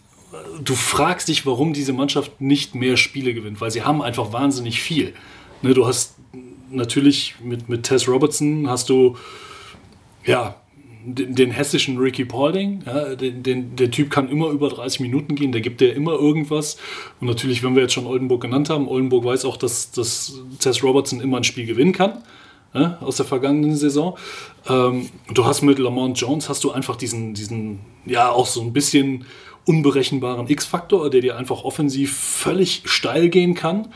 du 0.64 0.76
fragst 0.76 1.30
dich, 1.30 1.46
warum 1.46 1.74
diese 1.74 1.94
Mannschaft 1.94 2.42
nicht 2.42 2.76
mehr 2.76 2.98
Spiele 2.98 3.34
gewinnt, 3.34 3.62
weil 3.62 3.72
sie 3.72 3.84
haben 3.84 4.02
einfach 4.02 4.34
wahnsinnig 4.34 4.82
viel. 4.82 5.14
Ne, 5.62 5.74
du 5.74 5.88
hast 5.88 6.16
natürlich 6.70 7.36
mit, 7.42 7.70
mit 7.70 7.84
Tess 7.84 8.08
Robertson 8.08 8.70
hast 8.70 8.90
du 8.90 9.18
ja 10.26 10.62
den, 11.16 11.36
den 11.36 11.52
hessischen 11.52 11.98
Ricky 11.98 12.26
Paulding. 12.26 12.84
Ja, 12.86 13.16
den, 13.16 13.44
den, 13.44 13.76
der 13.76 13.90
Typ 13.92 14.10
kann 14.10 14.30
immer 14.30 14.50
über 14.50 14.70
30 14.70 15.00
Minuten 15.00 15.36
gehen, 15.36 15.52
der 15.52 15.62
gibt 15.62 15.82
dir 15.82 15.94
immer 15.94 16.14
irgendwas. 16.14 16.78
Und 17.22 17.28
natürlich, 17.28 17.64
wenn 17.64 17.76
wir 17.76 17.82
jetzt 17.84 17.94
schon 17.94 18.06
Oldenburg 18.06 18.42
genannt 18.42 18.70
haben, 18.70 18.88
Oldenburg 18.88 19.24
weiß 19.24 19.46
auch, 19.46 19.58
dass, 19.58 19.92
dass 19.92 20.40
Tess 20.60 20.84
Robertson 20.84 21.22
immer 21.22 21.38
ein 21.38 21.44
Spiel 21.44 21.66
gewinnen 21.66 21.94
kann 21.94 22.24
ja, 22.74 22.98
aus 23.02 23.18
der 23.18 23.26
vergangenen 23.26 23.76
Saison. 23.76 24.18
Ähm, 24.68 25.10
du 25.34 25.46
hast 25.46 25.62
mit 25.62 25.80
Lamont 25.80 26.20
Jones 26.20 26.50
hast 26.50 26.64
du 26.64 26.72
einfach 26.72 26.96
diesen, 26.96 27.34
diesen, 27.34 27.80
ja, 28.06 28.30
auch 28.30 28.46
so 28.46 28.62
ein 28.62 28.74
bisschen 28.74 29.26
unberechenbaren 29.66 30.48
X-Faktor, 30.48 31.10
der 31.10 31.22
dir 31.22 31.38
einfach 31.38 31.64
offensiv 31.64 32.16
völlig 32.18 32.84
steil 32.86 33.30
gehen 33.30 33.54
kann. 33.54 33.88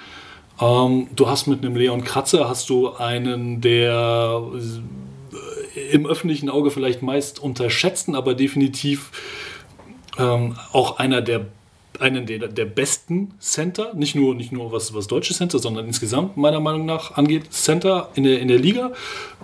Ähm, 0.59 1.07
du 1.15 1.27
hast 1.27 1.47
mit 1.47 1.63
einem 1.63 1.75
Leon 1.75 2.03
Kratzer 2.03 2.47
hast 2.47 2.69
du 2.69 2.93
einen, 2.93 3.61
der 3.61 4.41
im 5.91 6.05
öffentlichen 6.05 6.49
Auge 6.49 6.71
vielleicht 6.71 7.01
meist 7.01 7.39
unterschätzten, 7.39 8.15
aber 8.15 8.33
definitiv 8.33 9.11
ähm, 10.17 10.57
auch 10.71 10.97
einer 10.97 11.21
der 11.21 11.47
einen 11.99 12.25
der, 12.25 12.47
der 12.47 12.65
besten 12.65 13.33
Center, 13.39 13.93
nicht 13.93 14.15
nur, 14.15 14.33
nicht 14.33 14.51
nur 14.51 14.71
was, 14.71 14.93
was 14.93 15.07
deutsche 15.07 15.33
Center, 15.33 15.59
sondern 15.59 15.85
insgesamt 15.85 16.35
meiner 16.35 16.59
Meinung 16.59 16.85
nach 16.85 17.15
angeht, 17.15 17.53
Center 17.53 18.09
in 18.15 18.23
der, 18.23 18.39
in 18.39 18.47
der 18.47 18.57
Liga. 18.57 18.91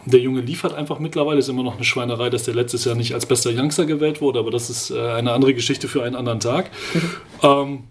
Der 0.05 0.19
Junge 0.19 0.41
liefert 0.41 0.73
einfach 0.73 0.99
mittlerweile, 0.99 1.39
ist 1.39 1.49
immer 1.49 1.63
noch 1.63 1.75
eine 1.75 1.83
Schweinerei, 1.83 2.29
dass 2.29 2.43
der 2.43 2.55
letztes 2.55 2.85
Jahr 2.85 2.95
nicht 2.95 3.13
als 3.13 3.25
bester 3.25 3.51
Youngster 3.53 3.85
gewählt 3.85 4.21
wurde, 4.21 4.39
aber 4.39 4.49
das 4.49 4.69
ist 4.69 4.89
äh, 4.89 4.99
eine 4.99 5.33
andere 5.33 5.53
Geschichte 5.53 5.87
für 5.87 6.03
einen 6.03 6.15
anderen 6.15 6.39
Tag. 6.39 6.71
ähm, 7.43 7.83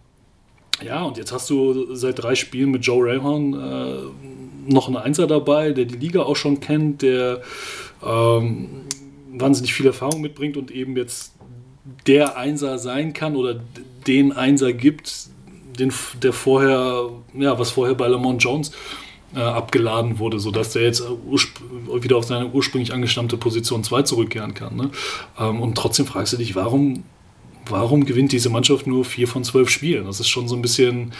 ja, 0.85 1.03
und 1.05 1.16
jetzt 1.16 1.33
hast 1.33 1.49
du 1.49 1.94
seit 1.94 2.22
drei 2.22 2.35
Spielen 2.35 2.70
mit 2.70 2.85
Joe 2.85 3.07
Rahon 3.07 3.55
äh, 3.55 4.70
noch 4.70 4.88
einen 4.88 4.96
Einser 4.96 5.27
dabei, 5.27 5.70
der 5.72 5.85
die 5.85 5.96
Liga 5.96 6.22
auch 6.22 6.37
schon 6.37 6.61
kennt, 6.61 7.03
der 7.03 7.40
ähm, 8.04 8.68
wahnsinnig 9.32 9.74
viel 9.74 9.87
Erfahrung 9.87 10.20
mitbringt 10.20 10.56
und 10.56 10.70
eben 10.70 10.96
jetzt 10.96 11.35
der 12.06 12.37
Einser 12.37 12.78
sein 12.78 13.12
kann 13.12 13.37
oder 13.37 13.61
den 14.06 14.32
Einser 14.32 14.72
gibt, 14.72 15.28
den, 15.78 15.92
der 16.22 16.32
vorher, 16.32 17.11
ja, 17.35 17.59
was 17.59 17.70
vorher 17.70 17.94
bei 17.94 18.09
Lamont 18.09 18.42
Jones 18.42 18.72
äh, 19.35 19.40
abgeladen 19.40 20.18
wurde, 20.18 20.38
sodass 20.38 20.72
der 20.72 20.82
jetzt 20.82 21.00
äh, 21.00 22.02
wieder 22.02 22.16
auf 22.16 22.24
seine 22.24 22.48
ursprünglich 22.48 22.92
angestammte 22.92 23.37
Position 23.37 23.85
2 23.85 24.02
zurückkehren 24.02 24.54
kann. 24.54 24.76
Ne? 24.76 24.90
Ähm, 25.38 25.61
und 25.61 25.76
trotzdem 25.76 26.06
fragst 26.06 26.32
du 26.32 26.37
dich, 26.37 26.54
warum, 26.54 27.04
warum 27.68 28.06
gewinnt 28.06 28.32
diese 28.32 28.48
Mannschaft 28.48 28.87
nur 28.87 29.04
vier 29.04 29.28
von 29.28 29.44
zwölf 29.44 29.68
Spielen? 29.68 30.06
Das 30.06 30.20
ist 30.20 30.28
schon 30.28 30.48
so 30.48 30.54
ein 30.54 30.62
bisschen, 30.62 31.12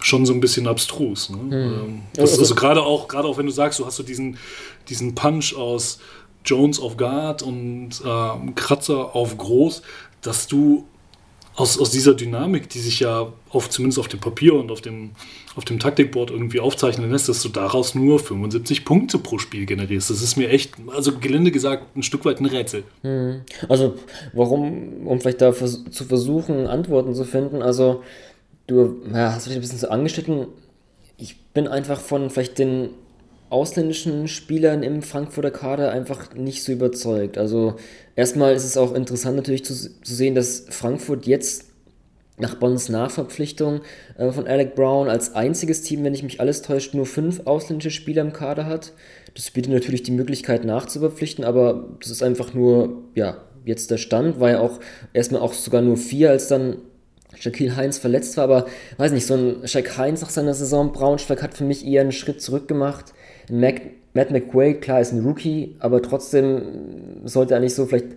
schon 0.00 0.26
so 0.26 0.32
ein 0.32 0.40
bisschen 0.40 0.68
abstrus. 0.68 1.30
Ne? 1.30 1.38
Mhm. 1.38 2.00
Das, 2.14 2.30
also, 2.30 2.42
also 2.42 2.54
gerade 2.54 2.82
auch, 2.82 3.08
gerade 3.08 3.26
auch 3.26 3.38
wenn 3.38 3.46
du 3.46 3.52
sagst, 3.52 3.80
du 3.80 3.86
hast 3.86 3.96
so 3.96 4.02
diesen, 4.02 4.38
diesen 4.88 5.14
Punch 5.14 5.54
aus 5.56 5.98
Jones 6.44 6.80
auf 6.80 6.96
Guard 6.96 7.42
und 7.42 7.90
äh, 8.04 8.52
Kratzer 8.54 9.14
auf 9.14 9.36
Groß, 9.36 9.82
dass 10.22 10.46
du 10.46 10.84
aus, 11.56 11.78
aus 11.78 11.90
dieser 11.90 12.14
Dynamik, 12.14 12.68
die 12.68 12.80
sich 12.80 13.00
ja 13.00 13.32
auf, 13.50 13.70
zumindest 13.70 13.98
auf 14.00 14.08
dem 14.08 14.18
Papier 14.18 14.54
und 14.54 14.72
auf 14.72 14.80
dem, 14.80 15.12
auf 15.54 15.64
dem 15.64 15.78
Taktikboard 15.78 16.30
irgendwie 16.30 16.58
aufzeichnen 16.58 17.10
lässt, 17.10 17.28
dass 17.28 17.42
du 17.42 17.48
daraus 17.48 17.94
nur 17.94 18.18
75 18.18 18.84
Punkte 18.84 19.18
pro 19.18 19.38
Spiel 19.38 19.64
generierst. 19.64 20.10
Das 20.10 20.20
ist 20.20 20.36
mir 20.36 20.50
echt, 20.50 20.74
also 20.94 21.16
gelinde 21.18 21.52
gesagt, 21.52 21.96
ein 21.96 22.02
Stück 22.02 22.24
weit 22.24 22.40
ein 22.40 22.46
Rätsel. 22.46 22.82
Hm. 23.02 23.42
Also, 23.68 23.94
warum, 24.32 25.06
um 25.06 25.20
vielleicht 25.20 25.40
da 25.40 25.52
vers 25.52 25.84
zu 25.90 26.04
versuchen, 26.04 26.66
Antworten 26.66 27.14
zu 27.14 27.24
finden, 27.24 27.62
also 27.62 28.02
du 28.66 28.96
ja, 29.12 29.32
hast 29.32 29.46
dich 29.46 29.54
ein 29.54 29.60
bisschen 29.60 29.78
so 29.78 29.88
angeschnitten. 29.88 30.48
Ich 31.18 31.38
bin 31.52 31.68
einfach 31.68 32.00
von 32.00 32.30
vielleicht 32.30 32.58
den 32.58 32.90
ausländischen 33.54 34.26
Spielern 34.26 34.82
im 34.82 35.00
Frankfurter 35.00 35.52
Kader 35.52 35.92
einfach 35.92 36.34
nicht 36.34 36.64
so 36.64 36.72
überzeugt. 36.72 37.38
Also 37.38 37.76
erstmal 38.16 38.52
ist 38.52 38.64
es 38.64 38.76
auch 38.76 38.92
interessant 38.92 39.36
natürlich 39.36 39.64
zu, 39.64 39.74
zu 39.74 40.14
sehen, 40.14 40.34
dass 40.34 40.66
Frankfurt 40.70 41.26
jetzt 41.26 41.66
nach 42.36 42.56
Bonns 42.56 42.88
Nachverpflichtung 42.88 43.82
äh, 44.18 44.32
von 44.32 44.48
Alec 44.48 44.74
Brown 44.74 45.08
als 45.08 45.36
einziges 45.36 45.82
Team, 45.82 46.02
wenn 46.02 46.14
ich 46.14 46.24
mich 46.24 46.40
alles 46.40 46.62
täuscht, 46.62 46.94
nur 46.94 47.06
fünf 47.06 47.46
ausländische 47.46 47.92
Spieler 47.92 48.22
im 48.22 48.32
Kader 48.32 48.66
hat. 48.66 48.92
Das 49.36 49.52
bietet 49.52 49.72
natürlich 49.72 50.02
die 50.02 50.10
Möglichkeit 50.10 50.64
nachzuverpflichten, 50.64 51.44
aber 51.44 51.90
das 52.00 52.10
ist 52.10 52.24
einfach 52.24 52.54
nur, 52.54 53.04
ja, 53.14 53.36
jetzt 53.64 53.92
der 53.92 53.98
Stand, 53.98 54.40
war 54.40 54.50
ja 54.50 54.58
auch 54.58 54.80
erstmal 55.12 55.42
auch 55.42 55.52
sogar 55.52 55.80
nur 55.80 55.96
vier, 55.96 56.30
als 56.30 56.48
dann 56.48 56.78
Shaquille 57.38 57.76
Heinz 57.76 57.98
verletzt 57.98 58.36
war, 58.36 58.44
aber 58.44 58.66
weiß 58.96 59.12
nicht, 59.12 59.26
so 59.26 59.34
ein 59.34 59.68
Shaq 59.68 59.96
Heinz 59.96 60.22
nach 60.22 60.30
seiner 60.30 60.54
Saison 60.54 60.92
Braunschweig 60.92 61.40
hat 61.40 61.54
für 61.54 61.64
mich 61.64 61.86
eher 61.86 62.00
einen 62.00 62.12
Schritt 62.12 62.42
zurück 62.42 62.66
gemacht. 62.66 63.14
Mac, 63.50 63.80
Matt 64.14 64.30
McQuaid, 64.30 64.80
klar, 64.80 65.00
ist 65.00 65.12
ein 65.12 65.24
Rookie, 65.24 65.76
aber 65.80 66.02
trotzdem 66.02 67.22
sollte 67.24 67.54
er 67.54 67.60
nicht 67.60 67.74
so 67.74 67.86
vielleicht 67.86 68.08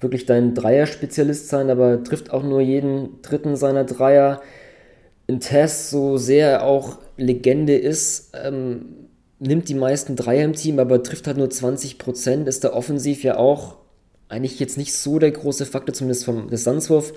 wirklich 0.00 0.26
dein 0.26 0.54
Dreier-Spezialist 0.54 1.48
sein, 1.48 1.70
aber 1.70 2.04
trifft 2.04 2.30
auch 2.30 2.42
nur 2.42 2.60
jeden 2.60 3.22
dritten 3.22 3.56
seiner 3.56 3.84
Dreier. 3.84 4.42
In 5.26 5.40
Tess, 5.40 5.90
so 5.90 6.18
sehr 6.18 6.50
er 6.50 6.62
auch 6.64 6.98
Legende 7.16 7.76
ist, 7.76 8.32
ähm, 8.44 9.06
nimmt 9.38 9.68
die 9.68 9.74
meisten 9.74 10.16
Dreier 10.16 10.44
im 10.44 10.52
Team, 10.52 10.78
aber 10.78 11.02
trifft 11.02 11.26
halt 11.26 11.38
nur 11.38 11.48
20%, 11.48 12.46
ist 12.46 12.64
da 12.64 12.72
offensiv 12.72 13.24
ja 13.24 13.36
auch 13.36 13.76
eigentlich 14.28 14.58
jetzt 14.58 14.76
nicht 14.76 14.92
so 14.92 15.18
der 15.18 15.30
große 15.30 15.66
Faktor, 15.66 15.94
zumindest 15.94 16.24
vom 16.24 16.50
Distanzwurf. 16.50 17.12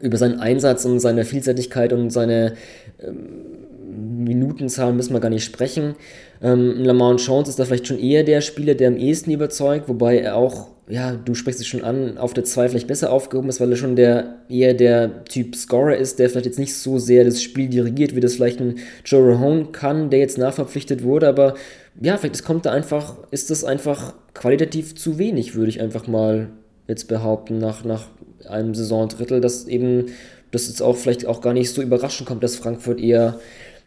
Über 0.00 0.16
seinen 0.16 0.38
Einsatz 0.38 0.84
und 0.84 1.00
seine 1.00 1.24
Vielseitigkeit 1.24 1.92
und 1.92 2.10
seine 2.10 2.54
ähm, 3.00 4.24
Minutenzahlen 4.24 4.96
müssen 4.96 5.12
wir 5.12 5.20
gar 5.20 5.28
nicht 5.28 5.44
sprechen. 5.44 5.96
Ähm, 6.42 6.84
Lamont 6.84 7.24
Jones 7.24 7.48
ist 7.48 7.58
da 7.58 7.64
vielleicht 7.64 7.86
schon 7.86 8.00
eher 8.00 8.24
der 8.24 8.40
Spieler, 8.40 8.74
der 8.74 8.88
am 8.88 8.96
ehesten 8.96 9.30
überzeugt, 9.30 9.88
wobei 9.88 10.18
er 10.18 10.36
auch, 10.36 10.68
ja, 10.88 11.12
du 11.12 11.34
sprichst 11.34 11.60
es 11.60 11.66
schon 11.68 11.84
an, 11.84 12.18
auf 12.18 12.34
der 12.34 12.44
2 12.44 12.68
vielleicht 12.68 12.88
besser 12.88 13.12
aufgehoben 13.12 13.48
ist, 13.48 13.60
weil 13.60 13.70
er 13.70 13.76
schon 13.76 13.94
der 13.94 14.38
eher 14.48 14.74
der 14.74 15.24
Typ 15.24 15.54
Scorer 15.54 15.96
ist, 15.96 16.18
der 16.18 16.28
vielleicht 16.28 16.46
jetzt 16.46 16.58
nicht 16.58 16.74
so 16.74 16.98
sehr 16.98 17.24
das 17.24 17.42
Spiel 17.42 17.68
dirigiert, 17.68 18.16
wie 18.16 18.20
das 18.20 18.34
vielleicht 18.34 18.60
ein 18.60 18.76
Joe 19.04 19.34
Rahone 19.34 19.66
kann, 19.70 20.10
der 20.10 20.18
jetzt 20.18 20.36
nachverpflichtet 20.36 21.04
wurde, 21.04 21.28
aber 21.28 21.54
ja, 22.00 22.16
vielleicht 22.16 22.34
es 22.34 22.44
kommt 22.44 22.66
da 22.66 22.72
einfach, 22.72 23.18
ist 23.30 23.50
das 23.50 23.62
einfach 23.62 24.14
qualitativ 24.34 24.96
zu 24.96 25.18
wenig, 25.18 25.54
würde 25.54 25.68
ich 25.68 25.80
einfach 25.80 26.08
mal 26.08 26.48
jetzt 26.88 27.06
behaupten, 27.06 27.58
nach, 27.58 27.84
nach 27.84 28.06
einem 28.48 28.74
Saisondrittel, 28.74 29.40
dass 29.40 29.68
eben 29.68 30.06
das 30.50 30.68
jetzt 30.68 30.82
auch 30.82 30.96
vielleicht 30.96 31.26
auch 31.26 31.40
gar 31.40 31.54
nicht 31.54 31.70
so 31.70 31.82
überraschend 31.82 32.28
kommt, 32.28 32.42
dass 32.42 32.56
Frankfurt 32.56 33.00
eher 33.00 33.38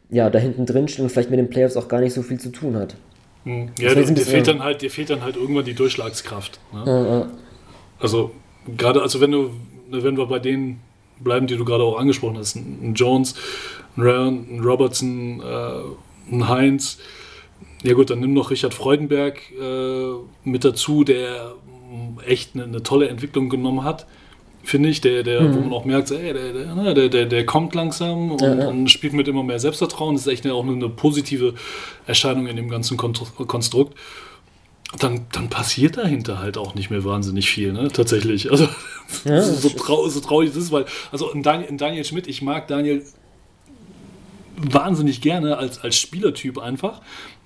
ja, 0.09 0.29
da 0.29 0.39
hinten 0.39 0.65
drin 0.65 0.87
steht 0.87 1.01
und 1.01 1.09
vielleicht 1.09 1.29
mit 1.29 1.39
den 1.39 1.49
Playoffs 1.49 1.77
auch 1.77 1.87
gar 1.87 2.01
nicht 2.01 2.13
so 2.13 2.21
viel 2.21 2.39
zu 2.39 2.51
tun 2.51 2.75
hat. 2.75 2.95
Hm. 3.43 3.69
Ja, 3.79 3.93
dir, 3.93 4.05
dir, 4.05 4.25
fehlt 4.25 4.47
dann 4.47 4.63
halt, 4.63 4.81
dir 4.81 4.89
fehlt 4.89 5.09
dann 5.09 5.21
halt 5.21 5.35
irgendwann 5.35 5.65
die 5.65 5.73
Durchschlagskraft. 5.73 6.59
Ne? 6.73 6.83
Ja, 6.85 7.05
ja. 7.19 7.29
Also 7.99 8.31
gerade, 8.77 9.01
also 9.01 9.21
wenn 9.21 9.31
du, 9.31 9.51
wenn 9.89 10.17
wir 10.17 10.25
bei 10.25 10.39
denen 10.39 10.81
bleiben, 11.19 11.47
die 11.47 11.55
du 11.55 11.65
gerade 11.65 11.83
auch 11.83 11.97
angesprochen 11.97 12.37
hast, 12.37 12.55
ein 12.55 12.93
Jones, 12.95 13.35
ein 13.95 14.01
Ryan, 14.01 14.47
ein 14.49 14.59
Robertson, 14.61 15.41
äh, 15.41 16.33
ein 16.33 16.49
Heinz, 16.49 16.97
ja 17.83 17.93
gut, 17.93 18.09
dann 18.09 18.19
nimm 18.19 18.33
noch 18.33 18.49
Richard 18.49 18.73
Freudenberg 18.73 19.39
äh, 19.51 20.13
mit 20.43 20.65
dazu, 20.65 21.03
der 21.03 21.53
echt 22.25 22.55
eine, 22.55 22.63
eine 22.63 22.83
tolle 22.83 23.09
Entwicklung 23.09 23.49
genommen 23.49 23.83
hat 23.83 24.07
finde 24.65 24.89
ich, 24.89 24.99
der, 24.99 25.23
der, 25.23 25.41
mhm. 25.41 25.56
wo 25.56 25.60
man 25.62 25.73
auch 25.73 25.86
merkt, 25.86 26.12
ey, 26.12 26.34
der, 26.34 26.54
der, 26.54 26.75
ne, 26.75 26.93
der, 26.93 27.10
der, 27.10 27.25
der 27.25 27.45
kommt 27.45 27.75
langsam 27.75 28.32
und, 28.32 28.41
ja, 28.41 28.56
ja. 28.56 28.67
und, 28.67 28.89
spielt 28.89 29.13
mit 29.13 29.28
immer 29.28 29.43
mehr 29.43 29.60
Selbstvertrauen. 29.60 30.15
Das 30.15 30.25
ist 30.25 30.34
echt 30.34 30.47
auch 30.47 30.65
eine 30.65 30.89
positive 30.89 31.54
Erscheinung 32.08 32.47
in 32.47 32.56
dem 32.56 32.69
ganzen 32.69 32.97
Konstrukt. 32.97 33.97
Dann, 34.99 35.25
dann 35.32 35.49
passiert 35.49 35.97
dahinter 35.97 36.39
halt 36.39 36.58
auch 36.58 36.73
nicht 36.73 36.89
mehr 36.89 37.04
wahnsinnig 37.04 37.49
viel, 37.49 37.73
ne? 37.73 37.89
Tatsächlich. 37.89 38.49
Also 38.56 38.67
ja, 39.23 39.41
so, 39.41 39.69
trau 39.69 40.08
so, 40.08 40.19
traurig 40.19 40.49
das 40.49 40.63
ist, 40.63 40.71
weil, 40.71 40.86
also 41.12 41.30
in 41.32 41.43
Daniel, 41.43 41.69
in 41.69 41.78
Daniel 41.78 42.04
Schmidt, 42.04 42.25
ich 42.28 42.41
mag 42.41 42.67
Daniel 42.67 43.04
wahnsinnig 44.58 45.21
gerne 45.21 45.58
als, 45.58 45.80
als 45.84 45.95
Spielertyp 45.95 46.58
einfach, 46.58 47.01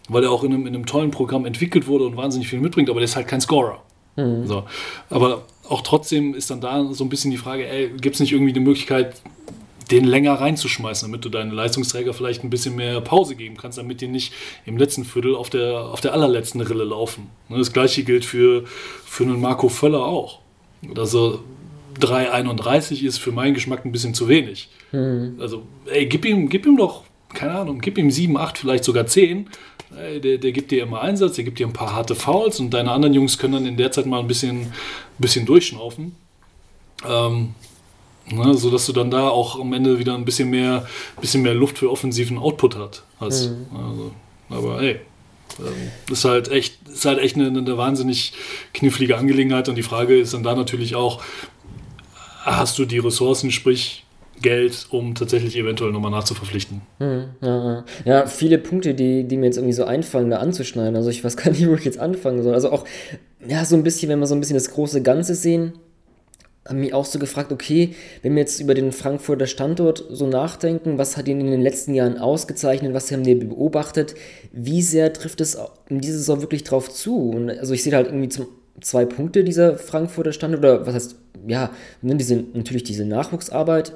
weil 0.07 0.23
er 0.23 0.31
auch 0.31 0.45
in 0.45 0.53
einem, 0.53 0.67
in 0.67 0.75
einem 0.75 0.85
tollen 0.85 1.11
Programm 1.11 1.45
entwickelt 1.45 1.87
wurde 1.87 2.05
und 2.05 2.15
wahnsinnig 2.15 2.47
viel 2.47 2.61
mitbringt, 2.61 2.89
aber 2.89 2.99
der 2.99 3.05
ist 3.05 3.17
halt 3.17 3.27
kein 3.27 3.41
Scorer. 3.41 3.81
Mhm. 4.15 4.47
So. 4.47 4.63
Aber 5.09 5.43
auch 5.69 5.81
trotzdem 5.81 6.33
ist 6.33 6.49
dann 6.49 6.61
da 6.61 6.93
so 6.93 7.03
ein 7.03 7.09
bisschen 7.09 7.31
die 7.31 7.37
Frage, 7.37 7.67
ey, 7.67 7.89
gibt 7.89 8.15
es 8.15 8.19
nicht 8.19 8.31
irgendwie 8.31 8.53
die 8.53 8.59
Möglichkeit, 8.59 9.21
den 9.91 10.05
länger 10.05 10.33
reinzuschmeißen, 10.33 11.07
damit 11.09 11.25
du 11.25 11.29
deinen 11.29 11.51
Leistungsträger 11.51 12.13
vielleicht 12.13 12.43
ein 12.43 12.49
bisschen 12.49 12.75
mehr 12.75 13.01
Pause 13.01 13.35
geben 13.35 13.57
kannst, 13.57 13.77
damit 13.77 14.01
die 14.01 14.07
nicht 14.07 14.33
im 14.65 14.77
letzten 14.77 15.03
Viertel 15.03 15.35
auf 15.35 15.49
der, 15.49 15.79
auf 15.79 16.01
der 16.01 16.13
allerletzten 16.13 16.61
Rille 16.61 16.83
laufen. 16.83 17.29
Ne, 17.49 17.57
das 17.57 17.73
gleiche 17.73 18.03
gilt 18.03 18.25
für, 18.25 18.65
für 19.05 19.23
einen 19.23 19.41
Marco 19.41 19.69
Völler 19.69 20.03
auch. 20.03 20.39
Also 20.95 21.43
3,31 21.99 23.03
ist 23.03 23.17
für 23.17 23.31
meinen 23.31 23.53
Geschmack 23.53 23.83
ein 23.83 23.91
bisschen 23.91 24.13
zu 24.13 24.27
wenig. 24.27 24.69
Mhm. 24.91 25.37
Also, 25.39 25.63
ey, 25.87 26.05
gib 26.05 26.25
ihm, 26.25 26.49
gib 26.49 26.65
ihm 26.65 26.77
doch, 26.77 27.03
keine 27.33 27.53
Ahnung, 27.53 27.79
gib 27.79 27.97
ihm 27.97 28.11
7, 28.11 28.37
8, 28.37 28.59
vielleicht 28.59 28.83
sogar 28.83 29.07
10 29.07 29.49
der, 30.23 30.37
der 30.37 30.51
gibt 30.51 30.71
dir 30.71 30.83
immer 30.83 31.01
Einsatz, 31.01 31.35
der 31.35 31.43
gibt 31.43 31.59
dir 31.59 31.67
ein 31.67 31.73
paar 31.73 31.95
harte 31.95 32.15
Fouls 32.15 32.59
und 32.59 32.73
deine 32.73 32.91
anderen 32.91 33.13
Jungs 33.13 33.37
können 33.37 33.53
dann 33.53 33.65
in 33.65 33.77
der 33.77 33.91
Zeit 33.91 34.05
mal 34.05 34.19
ein 34.19 34.27
bisschen, 34.27 34.71
bisschen 35.19 35.45
durchschnaufen. 35.45 36.15
Ähm, 37.07 37.55
ne, 38.31 38.53
sodass 38.55 38.85
du 38.85 38.93
dann 38.93 39.11
da 39.11 39.29
auch 39.29 39.59
am 39.59 39.73
Ende 39.73 39.99
wieder 39.99 40.15
ein 40.15 40.25
bisschen 40.25 40.49
mehr, 40.49 40.87
bisschen 41.21 41.41
mehr 41.41 41.53
Luft 41.53 41.77
für 41.77 41.89
offensiven 41.89 42.37
Output 42.37 42.77
hat, 42.77 43.03
hast. 43.19 43.49
Mhm. 43.49 43.65
Also, 43.75 44.11
aber 44.49 44.81
hey, 44.81 44.99
ähm, 45.59 45.91
ist 46.11 46.25
halt 46.25 46.49
echt, 46.49 46.87
ist 46.87 47.05
halt 47.05 47.19
echt 47.19 47.35
eine, 47.35 47.47
eine 47.47 47.77
wahnsinnig 47.77 48.33
knifflige 48.73 49.17
Angelegenheit 49.17 49.69
und 49.69 49.75
die 49.75 49.83
Frage 49.83 50.19
ist 50.19 50.33
dann 50.33 50.43
da 50.43 50.55
natürlich 50.55 50.95
auch, 50.95 51.21
hast 52.41 52.77
du 52.79 52.85
die 52.85 52.99
Ressourcen, 52.99 53.51
sprich 53.51 54.03
Geld, 54.41 54.87
um 54.91 55.15
tatsächlich 55.15 55.57
eventuell 55.57 55.91
nochmal 55.91 56.11
nachzuverpflichten. 56.11 56.81
Hm, 56.99 57.25
ja, 57.41 57.85
ja, 58.05 58.25
viele 58.27 58.57
Punkte, 58.57 58.93
die, 58.93 59.23
die 59.25 59.37
mir 59.37 59.45
jetzt 59.45 59.57
irgendwie 59.57 59.73
so 59.73 59.85
einfallen, 59.85 60.29
da 60.29 60.37
anzuschneiden. 60.37 60.95
Also 60.95 61.09
ich 61.09 61.23
weiß 61.23 61.37
gar 61.37 61.51
nicht, 61.51 61.67
wo 61.67 61.73
ich 61.73 61.85
jetzt 61.85 61.99
anfangen 61.99 62.43
soll. 62.43 62.53
Also 62.53 62.71
auch, 62.71 62.85
ja, 63.47 63.65
so 63.65 63.75
ein 63.75 63.83
bisschen, 63.83 64.09
wenn 64.09 64.19
wir 64.19 64.27
so 64.27 64.35
ein 64.35 64.39
bisschen 64.39 64.55
das 64.55 64.71
große 64.71 65.01
Ganze 65.01 65.35
sehen, 65.35 65.73
haben 66.67 66.79
mich 66.79 66.93
auch 66.93 67.05
so 67.05 67.19
gefragt, 67.19 67.51
okay, 67.51 67.95
wenn 68.21 68.35
wir 68.35 68.41
jetzt 68.41 68.59
über 68.59 68.73
den 68.73 68.91
Frankfurter 68.91 69.47
Standort 69.47 70.05
so 70.09 70.27
nachdenken, 70.27 70.97
was 70.97 71.17
hat 71.17 71.27
ihn 71.27 71.39
in 71.39 71.49
den 71.49 71.61
letzten 71.61 71.95
Jahren 71.95 72.17
ausgezeichnet, 72.17 72.93
was 72.93 73.11
haben 73.11 73.25
wir 73.25 73.39
beobachtet, 73.39 74.15
wie 74.51 74.81
sehr 74.81 75.11
trifft 75.13 75.41
es 75.41 75.57
in 75.89 75.99
dieser 75.99 76.17
Saison 76.17 76.41
wirklich 76.41 76.63
drauf 76.63 76.89
zu? 76.89 77.31
Und 77.31 77.49
also 77.49 77.73
ich 77.73 77.83
sehe 77.83 77.95
halt 77.95 78.07
irgendwie 78.07 78.29
zum, 78.29 78.47
zwei 78.81 79.05
Punkte 79.05 79.43
dieser 79.43 79.77
Frankfurter 79.77 80.31
Standort, 80.31 80.63
oder 80.63 80.85
was 80.85 80.93
heißt, 80.93 81.15
ja, 81.47 81.71
ne, 82.01 82.15
diese, 82.15 82.43
natürlich 82.53 82.83
diese 82.83 83.05
Nachwuchsarbeit, 83.05 83.93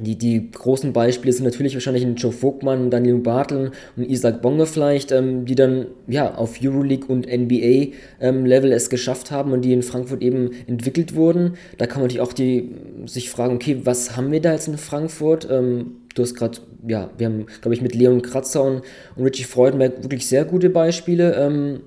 die, 0.00 0.16
die 0.16 0.50
großen 0.50 0.92
Beispiele 0.92 1.32
sind 1.32 1.44
natürlich 1.44 1.74
wahrscheinlich 1.74 2.04
ein 2.04 2.16
Joe 2.16 2.32
Vogtmann, 2.32 2.90
Daniel 2.90 3.18
Bartel 3.18 3.72
und 3.96 4.08
Isaac 4.08 4.42
Bonge 4.42 4.66
vielleicht, 4.66 5.12
ähm, 5.12 5.44
die 5.44 5.54
dann 5.54 5.86
ja 6.06 6.34
auf 6.34 6.58
Euroleague 6.62 7.08
und 7.08 7.26
NBA 7.26 7.92
ähm, 8.20 8.46
es 8.46 8.90
geschafft 8.90 9.30
haben 9.30 9.52
und 9.52 9.62
die 9.62 9.72
in 9.72 9.82
Frankfurt 9.82 10.22
eben 10.22 10.50
entwickelt 10.66 11.14
wurden. 11.14 11.54
Da 11.78 11.86
kann 11.86 12.00
man 12.00 12.08
natürlich 12.08 12.22
auch 12.22 12.32
die, 12.32 12.70
sich 13.06 13.30
fragen, 13.30 13.54
okay, 13.54 13.80
was 13.84 14.16
haben 14.16 14.32
wir 14.32 14.40
da 14.40 14.52
jetzt 14.52 14.68
in 14.68 14.78
Frankfurt? 14.78 15.48
Ähm, 15.50 15.96
du 16.14 16.22
hast 16.22 16.34
gerade, 16.34 16.58
ja, 16.86 17.10
wir 17.16 17.26
haben, 17.26 17.46
glaube 17.60 17.74
ich, 17.74 17.82
mit 17.82 17.94
Leon 17.94 18.22
Kratzer 18.22 18.62
und, 18.62 18.82
und 19.16 19.24
Richie 19.24 19.44
Freudenberg 19.44 20.02
wirklich 20.02 20.26
sehr 20.26 20.44
gute 20.44 20.70
Beispiele. 20.70 21.82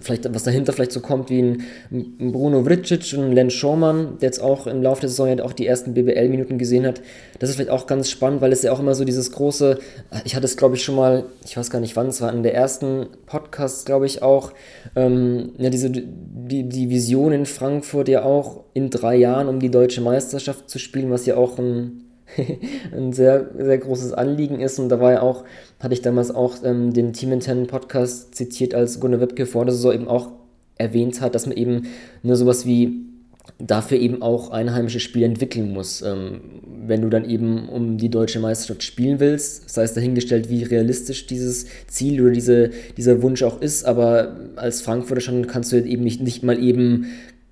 Vielleicht, 0.00 0.32
was 0.34 0.44
dahinter 0.44 0.72
vielleicht 0.72 0.92
so 0.92 1.00
kommt 1.00 1.30
wie 1.30 1.42
ein, 1.42 1.62
ein 1.90 2.32
Bruno 2.32 2.64
Vricic 2.64 3.16
und 3.18 3.32
Len 3.32 3.50
Schormann, 3.50 4.18
der 4.20 4.28
jetzt 4.28 4.40
auch 4.40 4.66
im 4.66 4.82
Laufe 4.82 5.02
der 5.02 5.10
Saison 5.10 5.28
ja 5.28 5.44
auch 5.44 5.52
die 5.52 5.66
ersten 5.66 5.94
BBL-Minuten 5.94 6.58
gesehen 6.58 6.86
hat. 6.86 7.00
Das 7.38 7.50
ist 7.50 7.56
vielleicht 7.56 7.70
auch 7.70 7.86
ganz 7.86 8.10
spannend, 8.10 8.40
weil 8.40 8.52
es 8.52 8.62
ja 8.62 8.72
auch 8.72 8.80
immer 8.80 8.94
so 8.94 9.04
dieses 9.04 9.32
große, 9.32 9.78
ich 10.24 10.34
hatte 10.34 10.46
es 10.46 10.56
glaube 10.56 10.76
ich 10.76 10.84
schon 10.84 10.96
mal, 10.96 11.24
ich 11.44 11.56
weiß 11.56 11.70
gar 11.70 11.80
nicht 11.80 11.96
wann, 11.96 12.08
es 12.08 12.20
war 12.20 12.32
in 12.32 12.42
der 12.42 12.54
ersten 12.54 13.06
Podcast, 13.26 13.86
glaube 13.86 14.06
ich 14.06 14.22
auch, 14.22 14.52
ähm, 14.94 15.52
ja, 15.58 15.70
diese, 15.70 15.90
die, 15.90 16.68
die 16.68 16.90
Vision 16.90 17.32
in 17.32 17.46
Frankfurt 17.46 18.08
ja 18.08 18.24
auch 18.24 18.64
in 18.74 18.90
drei 18.90 19.16
Jahren 19.16 19.48
um 19.48 19.60
die 19.60 19.70
deutsche 19.70 20.00
Meisterschaft 20.00 20.70
zu 20.70 20.78
spielen, 20.78 21.10
was 21.10 21.26
ja 21.26 21.36
auch 21.36 21.58
ein 21.58 22.05
ein 22.92 23.12
sehr, 23.12 23.50
sehr 23.56 23.78
großes 23.78 24.12
Anliegen 24.12 24.60
ist. 24.60 24.78
Und 24.78 24.88
da 24.88 25.00
war 25.00 25.12
ja 25.12 25.22
auch, 25.22 25.44
hatte 25.80 25.94
ich 25.94 26.02
damals 26.02 26.34
auch 26.34 26.56
ähm, 26.64 26.92
den 26.92 27.12
Team 27.12 27.32
Intern 27.32 27.66
Podcast 27.66 28.34
zitiert, 28.34 28.74
als 28.74 29.00
Gunnar 29.00 29.20
Wittke 29.20 29.46
vor 29.46 29.64
der 29.64 29.74
Saison 29.74 29.92
eben 29.92 30.08
auch 30.08 30.30
erwähnt 30.78 31.20
hat, 31.20 31.34
dass 31.34 31.46
man 31.46 31.56
eben 31.56 31.86
nur 32.22 32.36
sowas 32.36 32.66
wie 32.66 33.06
dafür 33.58 33.98
eben 33.98 34.22
auch 34.22 34.50
einheimische 34.50 35.00
Spiele 35.00 35.26
entwickeln 35.26 35.72
muss. 35.72 36.02
Ähm, 36.02 36.40
wenn 36.86 37.02
du 37.02 37.08
dann 37.08 37.28
eben 37.28 37.68
um 37.68 37.96
die 37.96 38.10
deutsche 38.10 38.40
Meisterschaft 38.40 38.82
spielen 38.82 39.18
willst, 39.20 39.70
sei 39.70 39.82
es 39.82 39.94
dahingestellt, 39.94 40.50
wie 40.50 40.62
realistisch 40.62 41.26
dieses 41.26 41.66
Ziel 41.86 42.20
oder 42.20 42.32
diese, 42.32 42.70
dieser 42.96 43.22
Wunsch 43.22 43.42
auch 43.42 43.60
ist, 43.60 43.84
aber 43.84 44.36
als 44.56 44.82
Frankfurter 44.82 45.20
schon 45.20 45.46
kannst 45.46 45.72
du 45.72 45.82
eben 45.82 46.04
nicht, 46.04 46.20
nicht 46.20 46.42
mal 46.42 46.62
eben 46.62 47.06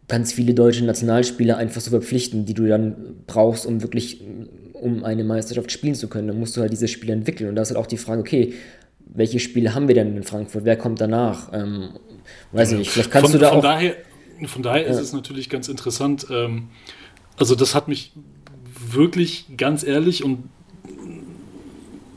ganz 0.09 0.33
viele 0.33 0.53
deutsche 0.53 0.85
Nationalspieler 0.85 1.57
einfach 1.57 1.81
so 1.81 1.91
verpflichten, 1.91 2.45
die 2.45 2.55
du 2.55 2.67
dann 2.67 2.97
brauchst, 3.27 3.65
um 3.65 3.83
wirklich 3.83 4.23
um 4.85 5.03
eine 5.03 5.25
Meisterschaft 5.25 5.73
spielen 5.73 5.95
zu 5.95 6.09
können. 6.09 6.29
Dann 6.29 6.39
musst 6.39 6.57
du 6.57 6.61
halt 6.61 6.71
diese 6.71 6.89
Spiele 6.89 7.15
entwickeln. 7.15 7.49
Und 7.49 7.57
da 7.57 7.63
ist 7.63 7.71
halt 7.71 7.79
auch 7.79 7.87
die 7.87 7.97
Frage, 7.97 8.21
okay, 8.21 8.53
welche 9.07 9.41
Spiele 9.41 9.75
haben 9.75 9.89
wir 9.89 9.95
denn 9.95 10.15
in 10.15 10.23
Frankfurt? 10.25 10.67
Wer 10.67 10.77
kommt 10.77 11.01
danach? 11.01 11.51
Ähm, 11.55 11.89
weiß 12.53 12.73
ich 12.73 12.79
nicht. 12.79 12.91
Vielleicht 12.91 13.11
kannst 13.11 13.31
von, 13.31 13.41
du 13.41 13.45
da 13.45 13.49
von 13.49 13.59
auch. 13.59 13.63
Daher, 13.63 13.97
von 14.45 14.63
daher 14.63 14.83
ja. 14.83 14.89
ist 14.91 14.99
es 14.99 15.15
natürlich 15.15 15.49
ganz 15.49 15.69
interessant. 15.69 16.27
Ähm, 16.31 16.69
also, 17.39 17.55
das 17.55 17.75
hat 17.75 17.89
mich 17.89 18.13
wirklich 18.91 19.47
ganz 19.57 19.85
ehrlich 19.85 20.23
und 20.23 20.51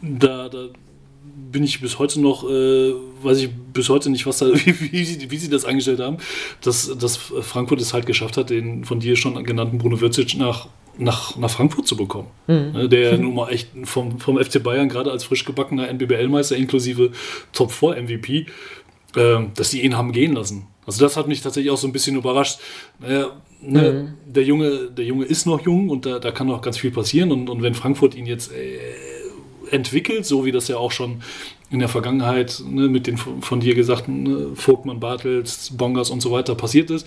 da, 0.02 0.50
da 0.50 0.68
bin 1.50 1.64
ich 1.64 1.80
bis 1.80 2.00
heute 2.00 2.20
noch, 2.20 2.44
äh, 2.44 2.94
weiß 3.24 3.38
ich 3.40 3.50
bis 3.72 3.88
heute 3.88 4.10
nicht, 4.10 4.26
was 4.26 4.40
da, 4.40 4.48
wie, 4.54 4.92
wie, 4.92 5.06
sie, 5.06 5.32
wie 5.32 5.38
sie 5.38 5.50
das 5.50 5.64
eingestellt 5.64 6.02
haben, 6.02 6.18
dass, 6.62 6.98
dass 6.98 7.16
Frankfurt 7.16 7.80
es 7.80 7.94
halt 7.94 8.06
geschafft 8.06 8.36
hat, 8.36 8.50
den 8.50 8.84
von 8.84 9.00
dir 9.00 9.16
schon 9.16 9.42
genannten 9.46 9.78
Bruno 9.78 10.02
Würzic 10.02 10.36
nach 10.38 10.68
nach, 10.98 11.38
nach 11.38 11.50
Frankfurt 11.50 11.88
zu 11.88 11.98
bekommen. 11.98 12.28
Mhm. 12.48 12.90
Der 12.90 13.12
ja 13.12 13.18
nun 13.18 13.36
mal 13.36 13.50
echt 13.50 13.70
vom, 13.84 14.20
vom 14.20 14.38
FC 14.38 14.62
Bayern 14.62 14.90
gerade 14.90 15.12
als 15.12 15.24
frisch 15.24 15.46
gebackener 15.46 15.88
NBBL-Meister 15.90 16.56
inklusive 16.56 17.12
Top 17.54 17.72
4 17.72 18.02
MVP, 18.04 18.48
äh, 19.16 19.40
dass 19.56 19.72
die 19.72 19.84
ihn 19.84 19.98
haben 19.98 20.12
gehen 20.12 20.34
lassen. 20.34 20.68
Also 20.86 21.04
das 21.04 21.18
hat 21.18 21.28
mich 21.28 21.42
tatsächlich 21.42 21.72
auch 21.72 21.78
so 21.78 21.88
ein 21.88 21.94
bisschen 21.94 22.16
überrascht. 22.16 22.60
Naja, 23.00 23.32
ne, 23.62 23.92
mhm. 24.26 24.32
der, 24.32 24.44
Junge, 24.44 24.90
der 24.90 25.06
Junge 25.06 25.26
ist 25.26 25.46
noch 25.46 25.62
jung 25.66 25.90
und 25.90 26.06
da, 26.06 26.20
da 26.20 26.32
kann 26.32 26.48
noch 26.48 26.62
ganz 26.62 26.78
viel 26.78 26.92
passieren. 26.92 27.32
Und, 27.32 27.50
und 27.50 27.62
wenn 27.62 27.74
Frankfurt 27.74 28.16
ihn 28.16 28.26
jetzt 28.26 28.52
äh, 28.52 28.80
entwickelt, 29.70 30.26
so 30.26 30.46
wie 30.46 30.52
das 30.52 30.68
ja 30.68 30.78
auch 30.78 30.92
schon 30.92 31.22
in 31.70 31.80
der 31.80 31.90
Vergangenheit 31.90 32.64
ne, 32.66 32.88
mit 32.88 33.08
den 33.08 33.18
von 33.18 33.60
dir 33.60 33.76
gesagten 33.76 34.24
ne, 34.24 34.48
Vogtmann, 34.56 35.00
Bartels, 35.00 35.72
Bongers 35.76 36.10
und 36.10 36.22
so 36.22 36.32
weiter 36.32 36.56
passiert 36.56 36.90
ist, 36.90 37.06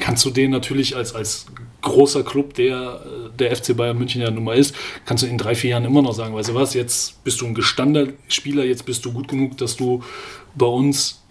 kannst 0.00 0.24
du 0.24 0.30
den 0.30 0.50
natürlich 0.50 0.96
als, 0.96 1.14
als 1.14 1.46
großer 1.82 2.22
Club, 2.22 2.54
der 2.54 3.00
der 3.38 3.54
FC 3.54 3.76
Bayern 3.76 3.98
München 3.98 4.22
ja 4.22 4.30
nun 4.30 4.44
mal 4.44 4.56
ist, 4.56 4.74
kannst 5.04 5.22
du 5.22 5.26
in 5.26 5.38
drei, 5.38 5.54
vier 5.54 5.70
Jahren 5.70 5.84
immer 5.84 6.02
noch 6.02 6.14
sagen, 6.14 6.34
weißt 6.34 6.50
du 6.50 6.54
was, 6.54 6.74
jetzt 6.74 7.22
bist 7.24 7.40
du 7.40 7.46
ein 7.46 7.54
gestandener 7.54 8.12
Spieler, 8.28 8.64
jetzt 8.64 8.86
bist 8.86 9.04
du 9.04 9.12
gut 9.12 9.28
genug, 9.28 9.58
dass 9.58 9.76
du 9.76 10.02
bei 10.54 10.66
uns 10.66 11.22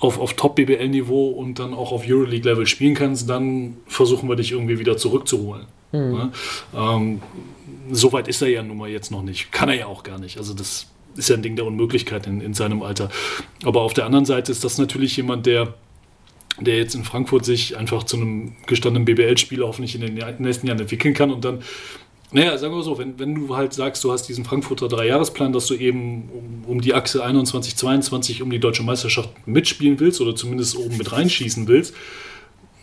auf, 0.00 0.18
auf 0.18 0.34
Top-BBL-Niveau 0.34 1.30
und 1.30 1.58
dann 1.58 1.74
auch 1.74 1.92
auf 1.92 2.04
Euroleague-Level 2.06 2.66
spielen 2.66 2.94
kannst, 2.94 3.28
dann 3.28 3.78
versuchen 3.86 4.28
wir 4.28 4.36
dich 4.36 4.52
irgendwie 4.52 4.78
wieder 4.78 4.96
zurückzuholen. 4.96 5.66
Mhm. 5.92 6.14
Ja? 6.14 6.96
Ähm, 6.96 7.22
so 7.90 8.12
weit 8.12 8.28
ist 8.28 8.42
er 8.42 8.48
ja 8.48 8.62
nun 8.62 8.76
mal 8.76 8.88
jetzt 8.88 9.10
noch 9.10 9.22
nicht. 9.22 9.50
Kann 9.50 9.68
er 9.68 9.74
ja 9.74 9.86
auch 9.86 10.02
gar 10.02 10.18
nicht. 10.18 10.36
Also 10.38 10.54
das 10.54 10.86
ist 11.16 11.28
ja 11.28 11.36
ein 11.36 11.42
Ding 11.42 11.56
der 11.56 11.66
Unmöglichkeit 11.66 12.26
in, 12.26 12.40
in 12.40 12.54
seinem 12.54 12.82
Alter. 12.82 13.10
Aber 13.64 13.82
auf 13.82 13.94
der 13.94 14.06
anderen 14.06 14.24
Seite 14.24 14.52
ist 14.52 14.62
das 14.62 14.78
natürlich 14.78 15.16
jemand, 15.16 15.46
der 15.46 15.74
der 16.60 16.76
jetzt 16.76 16.94
in 16.94 17.04
Frankfurt 17.04 17.44
sich 17.44 17.76
einfach 17.76 18.04
zu 18.04 18.16
einem 18.16 18.56
gestandenen 18.66 19.04
BBL-Spieler 19.04 19.66
hoffentlich 19.66 19.94
in 19.94 20.00
den 20.00 20.14
nächsten 20.38 20.66
Jahren 20.66 20.80
entwickeln 20.80 21.14
kann 21.14 21.30
und 21.30 21.44
dann 21.44 21.62
naja, 22.30 22.58
sagen 22.58 22.74
wir 22.74 22.82
so, 22.82 22.98
wenn, 22.98 23.18
wenn 23.18 23.34
du 23.34 23.56
halt 23.56 23.72
sagst, 23.72 24.04
du 24.04 24.12
hast 24.12 24.24
diesen 24.24 24.44
Frankfurter 24.44 24.88
Dreijahresplan, 24.88 25.54
dass 25.54 25.66
du 25.66 25.74
eben 25.74 26.28
um, 26.30 26.70
um, 26.70 26.80
die 26.82 26.92
Achse 26.92 27.24
21, 27.24 27.74
22 27.74 28.42
um 28.42 28.50
die 28.50 28.58
deutsche 28.58 28.82
Meisterschaft 28.82 29.30
mitspielen 29.46 29.98
willst 29.98 30.20
oder 30.20 30.36
zumindest 30.36 30.76
oben 30.76 30.98
mit 30.98 31.10
reinschießen 31.10 31.66
willst, 31.68 31.94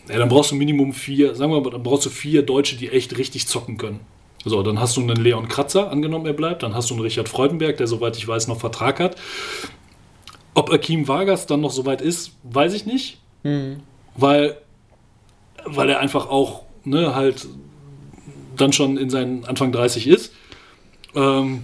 ja, 0.09 0.17
dann 0.17 0.29
brauchst 0.29 0.49
du 0.49 0.55
Minimum 0.55 0.93
vier, 0.93 1.35
sagen 1.35 1.51
wir 1.51 1.61
mal, 1.61 1.69
dann 1.69 1.83
brauchst 1.83 2.07
du 2.07 2.09
vier 2.09 2.41
Deutsche, 2.41 2.75
die 2.75 2.89
echt 2.89 3.17
richtig 3.17 3.47
zocken 3.47 3.77
können. 3.77 3.99
So, 4.43 4.61
dann 4.61 4.79
hast 4.79 4.97
du 4.97 5.01
einen 5.01 5.15
Leon 5.15 5.47
Kratzer, 5.47 5.91
angenommen 5.91 6.25
er 6.25 6.33
bleibt, 6.33 6.63
dann 6.63 6.75
hast 6.75 6.89
du 6.89 6.95
einen 6.95 7.01
Richard 7.01 7.29
Freudenberg, 7.29 7.77
der 7.77 7.87
soweit 7.87 8.17
ich 8.17 8.27
weiß 8.27 8.47
noch 8.47 8.59
Vertrag 8.59 8.99
hat. 8.99 9.15
Ob 10.53 10.71
Akim 10.71 11.07
Vargas 11.07 11.47
dann 11.47 11.61
noch 11.61 11.71
soweit 11.71 12.01
ist, 12.01 12.31
weiß 12.43 12.73
ich 12.73 12.85
nicht. 12.85 13.19
Mhm. 13.45 13.77
Weil, 14.17 14.57
weil 15.65 15.89
er 15.89 15.99
einfach 15.99 16.27
auch 16.27 16.63
ne, 16.83 17.15
halt 17.15 17.47
dann 18.57 18.73
schon 18.73 18.97
in 18.97 19.09
seinen 19.09 19.45
Anfang 19.45 19.71
30 19.71 20.07
ist. 20.07 20.33
Ähm, 21.15 21.63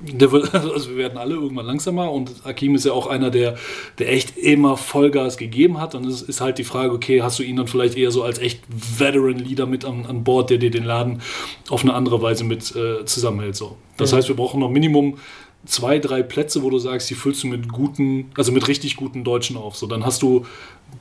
der 0.00 0.30
wird, 0.30 0.54
also 0.54 0.90
wir 0.90 0.96
werden 0.96 1.18
alle 1.18 1.34
irgendwann 1.34 1.66
langsamer 1.66 2.12
und 2.12 2.44
Akim 2.44 2.74
ist 2.74 2.84
ja 2.84 2.92
auch 2.92 3.06
einer, 3.06 3.30
der, 3.30 3.56
der 3.98 4.12
echt 4.12 4.36
immer 4.36 4.76
Vollgas 4.76 5.36
gegeben 5.36 5.80
hat. 5.80 5.94
Und 5.94 6.06
es 6.06 6.22
ist 6.22 6.40
halt 6.40 6.58
die 6.58 6.64
Frage, 6.64 6.92
okay, 6.92 7.22
hast 7.22 7.38
du 7.38 7.42
ihn 7.42 7.56
dann 7.56 7.68
vielleicht 7.68 7.96
eher 7.96 8.10
so 8.10 8.22
als 8.22 8.38
echt 8.38 8.60
Veteran-Leader 8.68 9.66
mit 9.66 9.84
an, 9.84 10.06
an 10.06 10.24
Bord, 10.24 10.50
der 10.50 10.58
dir 10.58 10.70
den 10.70 10.84
Laden 10.84 11.22
auf 11.70 11.82
eine 11.82 11.94
andere 11.94 12.20
Weise 12.20 12.44
mit 12.44 12.74
äh, 12.76 13.04
zusammenhält. 13.06 13.56
So. 13.56 13.76
Das 13.96 14.10
ja. 14.10 14.18
heißt, 14.18 14.28
wir 14.28 14.36
brauchen 14.36 14.60
noch 14.60 14.70
Minimum 14.70 15.18
zwei, 15.68 15.98
drei 15.98 16.22
Plätze, 16.22 16.62
wo 16.62 16.70
du 16.70 16.78
sagst, 16.78 17.10
die 17.10 17.14
füllst 17.14 17.42
du 17.42 17.46
mit 17.46 17.70
guten, 17.70 18.30
also 18.36 18.52
mit 18.52 18.66
richtig 18.68 18.96
guten 18.96 19.22
Deutschen 19.22 19.56
auf. 19.56 19.76
So, 19.76 19.86
dann 19.86 20.04
hast 20.04 20.22
du 20.22 20.46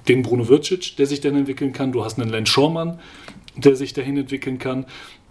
den 0.07 0.21
Bruno 0.21 0.47
Vircic, 0.47 0.97
der 0.97 1.07
sich 1.07 1.21
dann 1.21 1.35
entwickeln 1.35 1.73
kann, 1.73 1.91
du 1.91 2.03
hast 2.03 2.19
einen 2.19 2.29
Len 2.29 2.45
Schormann, 2.45 2.99
der 3.55 3.75
sich 3.75 3.93
dahin 3.93 4.17
entwickeln 4.17 4.59
kann. 4.59 4.85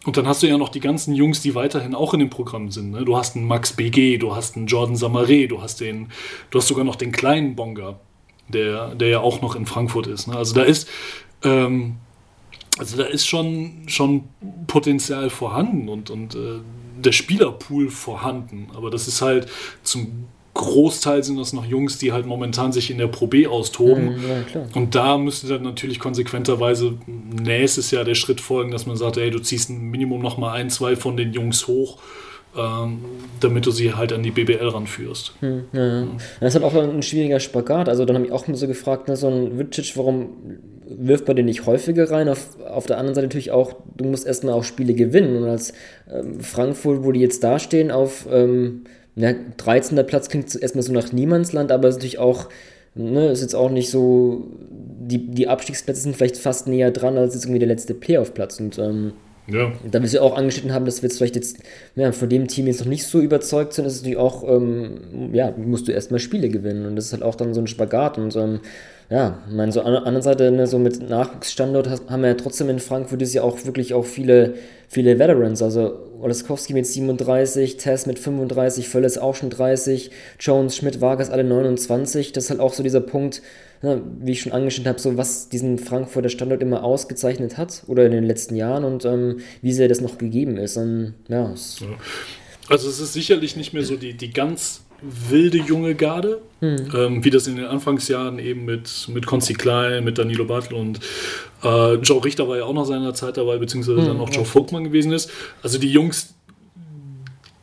Und 0.05 0.17
dann 0.17 0.27
hast 0.27 0.43
du 0.43 0.47
ja 0.47 0.57
noch 0.57 0.69
die 0.69 0.81
ganzen 0.81 1.15
Jungs, 1.15 1.43
die 1.43 1.55
weiterhin 1.55 1.95
auch 1.95 2.15
in 2.15 2.21
dem 2.21 2.31
Programm 2.31 2.71
sind. 2.71 2.93
Ne? 2.93 3.05
Du 3.05 3.17
hast 3.17 3.37
einen 3.37 3.47
Max 3.47 3.73
BG, 3.73 4.19
du 4.19 4.35
hast 4.35 4.57
einen 4.57 4.67
Jordan 4.67 4.97
Samaré, 4.97 5.49
du 5.49 5.61
hast 5.61 5.81
den, 5.81 6.09
du 6.51 6.59
hast 6.59 6.69
sogar 6.69 6.85
noch 6.85 6.97
den 6.97 7.13
kleinen 7.13 7.57
Bonga, 7.57 7.99
der, 8.49 8.95
der 8.95 9.09
ja 9.09 9.21
auch 9.21 9.43
noch 9.43 9.57
in 9.57 9.67
Frankfurt 9.67 10.07
ist. 10.07 10.29
Ne? 10.29 10.37
Also 10.37 10.55
da 10.55 10.63
ist, 10.63 10.89
ähm, 11.43 11.97
also 12.79 12.97
da 12.97 13.05
ist 13.05 13.27
schon, 13.27 13.83
schon 13.89 14.25
Potenzial 14.67 15.29
vorhanden 15.29 15.89
und, 15.89 16.11
und 16.11 16.35
äh, 16.37 16.61
der 16.99 17.13
Spielerpool 17.13 17.91
vorhanden. 17.91 18.69
Aber 18.75 18.91
das 18.91 19.09
ist 19.09 19.23
halt 19.23 19.49
zum 19.83 20.27
Großteil 20.57 21.23
sind 21.23 21.39
das 21.39 21.53
noch 21.53 21.67
Jungs, 21.67 21.99
die 21.99 22.13
halt 22.13 22.25
momentan 22.25 22.73
sich 22.73 22.91
in 22.91 22.97
der 22.97 23.09
Pro 23.09 23.27
B 23.27 23.47
austoben. 23.47 24.17
Mhm, 24.17 24.23
ja, 24.55 24.67
und 24.75 24.95
da 24.95 25.19
müsste 25.19 25.47
dann 25.49 25.63
natürlich 25.63 25.99
konsequenterweise 25.99 26.95
nächstes 27.07 27.91
Jahr 27.91 28.05
der 28.05 28.15
Schritt 28.15 28.41
folgen, 28.41 28.71
dass 28.71 28.87
man 28.87 28.97
sagt, 28.97 29.19
ey, 29.19 29.31
du 29.31 29.39
ziehst 29.39 29.69
ein 29.69 29.79
Minimum 29.91 30.23
noch 30.23 30.39
mal 30.39 30.53
ein, 30.53 30.71
zwei 30.71 30.97
von 30.97 31.19
den 31.19 31.35
Jungs 31.35 31.67
hoch, 31.67 31.99
ähm, 32.57 33.01
damit 33.41 33.67
du 33.67 33.71
sie 33.71 33.93
halt 33.93 34.15
an 34.15 34.23
die 34.23 34.31
BBL 34.31 34.69
ranführst. 34.69 35.35
Hm, 35.41 35.65
ja, 35.75 36.01
ja. 36.01 36.07
Das 36.41 36.55
ist 36.55 36.63
halt 36.63 36.65
auch 36.65 36.75
ein 36.75 37.03
schwieriger 37.03 37.39
Spagat. 37.39 37.91
Also 37.91 38.07
dann 38.07 38.17
habe 38.17 38.27
ich 38.27 38.33
auch 38.33 38.49
mal 38.49 38.57
so 38.57 38.67
gefragt, 38.67 39.09
ne, 39.09 39.17
so 39.17 39.29
ein 39.29 39.59
Vicic, 39.59 39.95
warum 39.99 40.31
wirft 40.89 41.27
man 41.27 41.37
den 41.37 41.47
nicht 41.47 41.67
häufiger 41.67 42.11
rein? 42.11 42.29
Auf, 42.29 42.61
auf 42.61 42.87
der 42.87 42.99
anderen 42.99 43.15
Seite 43.15 43.27
natürlich 43.27 43.51
auch, 43.51 43.75
du 43.97 44.05
musst 44.05 44.27
erstmal 44.27 44.55
auch 44.55 44.65
Spiele 44.65 44.95
gewinnen. 44.95 45.37
Und 45.37 45.49
als 45.49 45.73
ähm, 46.13 46.41
Frankfurt, 46.41 47.05
wo 47.05 47.13
die 47.13 47.21
jetzt 47.21 47.43
dastehen, 47.43 47.91
auf 47.91 48.27
ähm, 48.31 48.85
ja, 49.17 49.33
13. 49.57 50.05
Platz 50.07 50.29
klingt 50.29 50.55
erstmal 50.55 50.83
so 50.83 50.93
nach 50.93 51.13
Niemandsland, 51.13 51.73
aber 51.73 51.89
es 51.89 51.95
ist 51.95 51.99
natürlich 51.99 52.19
auch, 52.19 52.49
ne, 52.95 53.31
ist 53.31 53.43
jetzt 53.43 53.55
auch 53.55 53.71
nicht 53.71 53.91
so, 53.91 54.45
die, 54.71 55.27
die 55.27 55.49
Abstiegsplätze 55.49 56.03
sind 56.03 56.17
vielleicht 56.17 56.37
fast 56.37 56.69
näher 56.69 56.91
dran 56.91 57.17
als 57.17 57.35
jetzt 57.35 57.45
irgendwie 57.45 57.61
der 57.61 57.69
letzte 57.69 57.95
Playoff-Platz. 57.95 58.61
Und 58.61 58.79
ähm, 58.79 59.13
ja. 59.49 59.73
Da 59.91 60.01
wir 60.03 60.09
sie 60.09 60.19
auch 60.19 60.37
angeschnitten 60.37 60.73
haben, 60.73 60.85
dass 60.85 61.03
wir 61.03 61.09
jetzt 61.09 61.19
vielleicht 61.19 61.37
jetzt 61.37 61.59
ja, 61.95 62.13
von 62.13 62.29
dem 62.29 62.49
Team 62.49 62.67
jetzt 62.67 62.81
noch 62.81 62.87
nicht 62.87 63.07
so 63.07 63.21
überzeugt 63.21 63.73
sind, 63.73 63.85
ist 63.85 63.95
es 63.95 64.01
natürlich 64.01 64.19
auch, 64.19 64.43
ähm, 64.49 65.33
ja, 65.33 65.53
musst 65.57 65.89
du 65.89 65.93
erstmal 65.93 66.21
Spiele 66.21 66.49
gewinnen. 66.49 66.87
Und 66.87 66.97
das 66.97 67.07
ist 67.07 67.13
halt 67.13 67.23
auch 67.23 67.35
dann 67.35 67.55
so 67.55 67.61
ein 67.61 67.67
Spagat. 67.67 68.19
Und 68.19 68.35
ähm, 68.37 68.61
ja, 69.09 69.39
ich 69.49 69.55
meine, 69.55 69.71
so 69.71 69.83
an 69.83 69.93
der 69.93 70.07
anderen 70.07 70.23
Seite, 70.23 70.51
ne, 70.51 70.67
so 70.67 70.79
mit 70.79 71.09
Nachwuchsstandort 71.09 71.89
haben 72.11 72.23
wir 72.23 72.29
ja 72.29 72.35
trotzdem 72.35 72.69
in 72.69 72.81
Frankfurt 72.81 73.21
dieses 73.21 73.35
Jahr 73.35 73.45
auch 73.45 73.65
wirklich 73.65 73.95
auch 73.95 74.05
viele, 74.05 74.55
viele 74.89 75.19
Veterans. 75.19 75.63
Also 75.63 76.07
Olaskowski 76.21 76.73
mit 76.73 76.87
37, 76.87 77.77
Tess 77.77 78.07
mit 78.07 78.19
35, 78.19 78.89
Völles 78.89 79.19
auch 79.19 79.35
schon 79.35 79.51
30, 79.51 80.11
Jones, 80.41 80.77
Schmidt, 80.77 81.01
Vargas 81.01 81.31
alle 81.31 81.45
29. 81.45 82.33
Das 82.33 82.45
ist 82.45 82.51
halt 82.51 82.61
auch 82.61 82.73
so 82.73 82.83
dieser 82.83 83.01
Punkt, 83.01 83.43
ne, 83.83 84.03
wie 84.21 84.33
ich 84.33 84.41
schon 84.41 84.53
angeschnitten 84.53 84.89
habe, 84.89 85.01
so 85.01 85.17
was 85.17 85.49
diesen 85.49 85.79
Frankfurter 85.79 86.29
Standort 86.29 86.63
immer 86.63 86.85
ausgezeichnet 86.85 87.59
hat 87.59 87.85
oder 87.87 88.07
in 88.07 88.13
den 88.13 88.25
letzten 88.25 88.57
Jahren 88.57 88.85
und 88.85 89.05
ähm, 89.05 89.41
wie 89.63 89.73
sehr 89.73 89.89
das 89.89 90.01
noch 90.01 90.19
gegeben 90.19 90.57
ist. 90.57 90.77
Und, 90.77 91.15
ja, 91.29 91.53
ja. 91.81 91.87
Also 92.69 92.89
es 92.89 92.99
ist 92.99 93.13
sicherlich 93.13 93.57
nicht 93.57 93.73
mehr 93.73 93.85
so 93.85 93.97
die, 93.97 94.15
die 94.15 94.33
ganz 94.33 94.86
wilde 95.03 95.59
junge 95.59 95.95
Garde, 95.95 96.41
hm. 96.61 96.77
ähm, 96.95 97.25
wie 97.25 97.31
das 97.31 97.47
in 97.47 97.57
den 97.57 97.67
Anfangsjahren 97.67 98.39
eben 98.39 98.65
mit, 98.65 99.09
mit 99.13 99.27
Konsti 99.27 99.55
Klein, 99.55 100.05
mit 100.05 100.19
Danilo 100.19 100.45
Bartel 100.45 100.75
und 100.75 101.01
äh, 101.63 101.95
Joe 101.95 102.25
Richter 102.25 102.49
war 102.49 102.57
ja 102.57 102.65
auch 102.65 102.73
noch 102.73 102.85
seiner 102.85 103.15
Zeit 103.15 103.37
dabei, 103.37 103.59
beziehungsweise 103.59 104.01
hm. 104.01 104.07
dann 104.07 104.21
auch 104.21 104.31
Joe 104.31 104.45
Vogtmann 104.45 104.85
gewesen 104.85 105.13
ist. 105.13 105.31
Also 105.63 105.79
die 105.79 105.91
Jungs, 105.91 106.35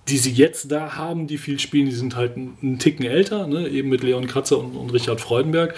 die 0.07 0.17
sie 0.17 0.31
jetzt 0.31 0.71
da 0.71 0.95
haben, 0.95 1.27
die 1.27 1.37
viel 1.37 1.59
spielen, 1.59 1.85
die 1.85 1.95
sind 1.95 2.15
halt 2.15 2.35
einen 2.35 2.77
Ticken 2.79 3.05
älter, 3.05 3.47
ne? 3.47 3.67
eben 3.69 3.89
mit 3.89 4.03
Leon 4.03 4.27
Kratzer 4.27 4.59
und, 4.59 4.75
und 4.75 4.91
Richard 4.91 5.21
Freudenberg. 5.21 5.75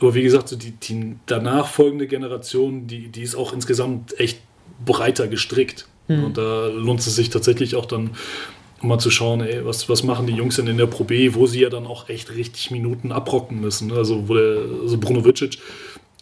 Aber 0.00 0.14
wie 0.14 0.22
gesagt, 0.22 0.48
so 0.48 0.56
die, 0.56 0.70
die 0.70 1.16
danach 1.26 1.68
folgende 1.68 2.06
Generation, 2.06 2.86
die, 2.86 3.08
die 3.08 3.22
ist 3.22 3.34
auch 3.34 3.52
insgesamt 3.52 4.18
echt 4.18 4.40
breiter 4.84 5.28
gestrickt. 5.28 5.86
Hm. 6.06 6.24
Und 6.24 6.38
da 6.38 6.68
lohnt 6.68 7.00
es 7.00 7.14
sich 7.14 7.30
tatsächlich 7.30 7.74
auch 7.74 7.86
dann 7.86 8.10
um 8.80 8.88
mal 8.88 8.98
zu 8.98 9.10
schauen, 9.10 9.40
ey, 9.40 9.64
was, 9.64 9.88
was 9.88 10.02
machen 10.02 10.26
die 10.26 10.34
Jungs 10.34 10.56
denn 10.56 10.66
in 10.66 10.78
der 10.78 10.86
Pro 10.86 11.04
B, 11.04 11.34
wo 11.34 11.46
sie 11.46 11.60
ja 11.60 11.68
dann 11.68 11.86
auch 11.86 12.08
echt 12.08 12.34
richtig 12.34 12.70
Minuten 12.70 13.12
abrocken 13.12 13.60
müssen. 13.60 13.88
Ne? 13.88 13.94
Also, 13.94 14.28
wo 14.28 14.34
der, 14.34 14.58
also 14.82 14.98
Bruno 14.98 15.24
Vicic, 15.24 15.58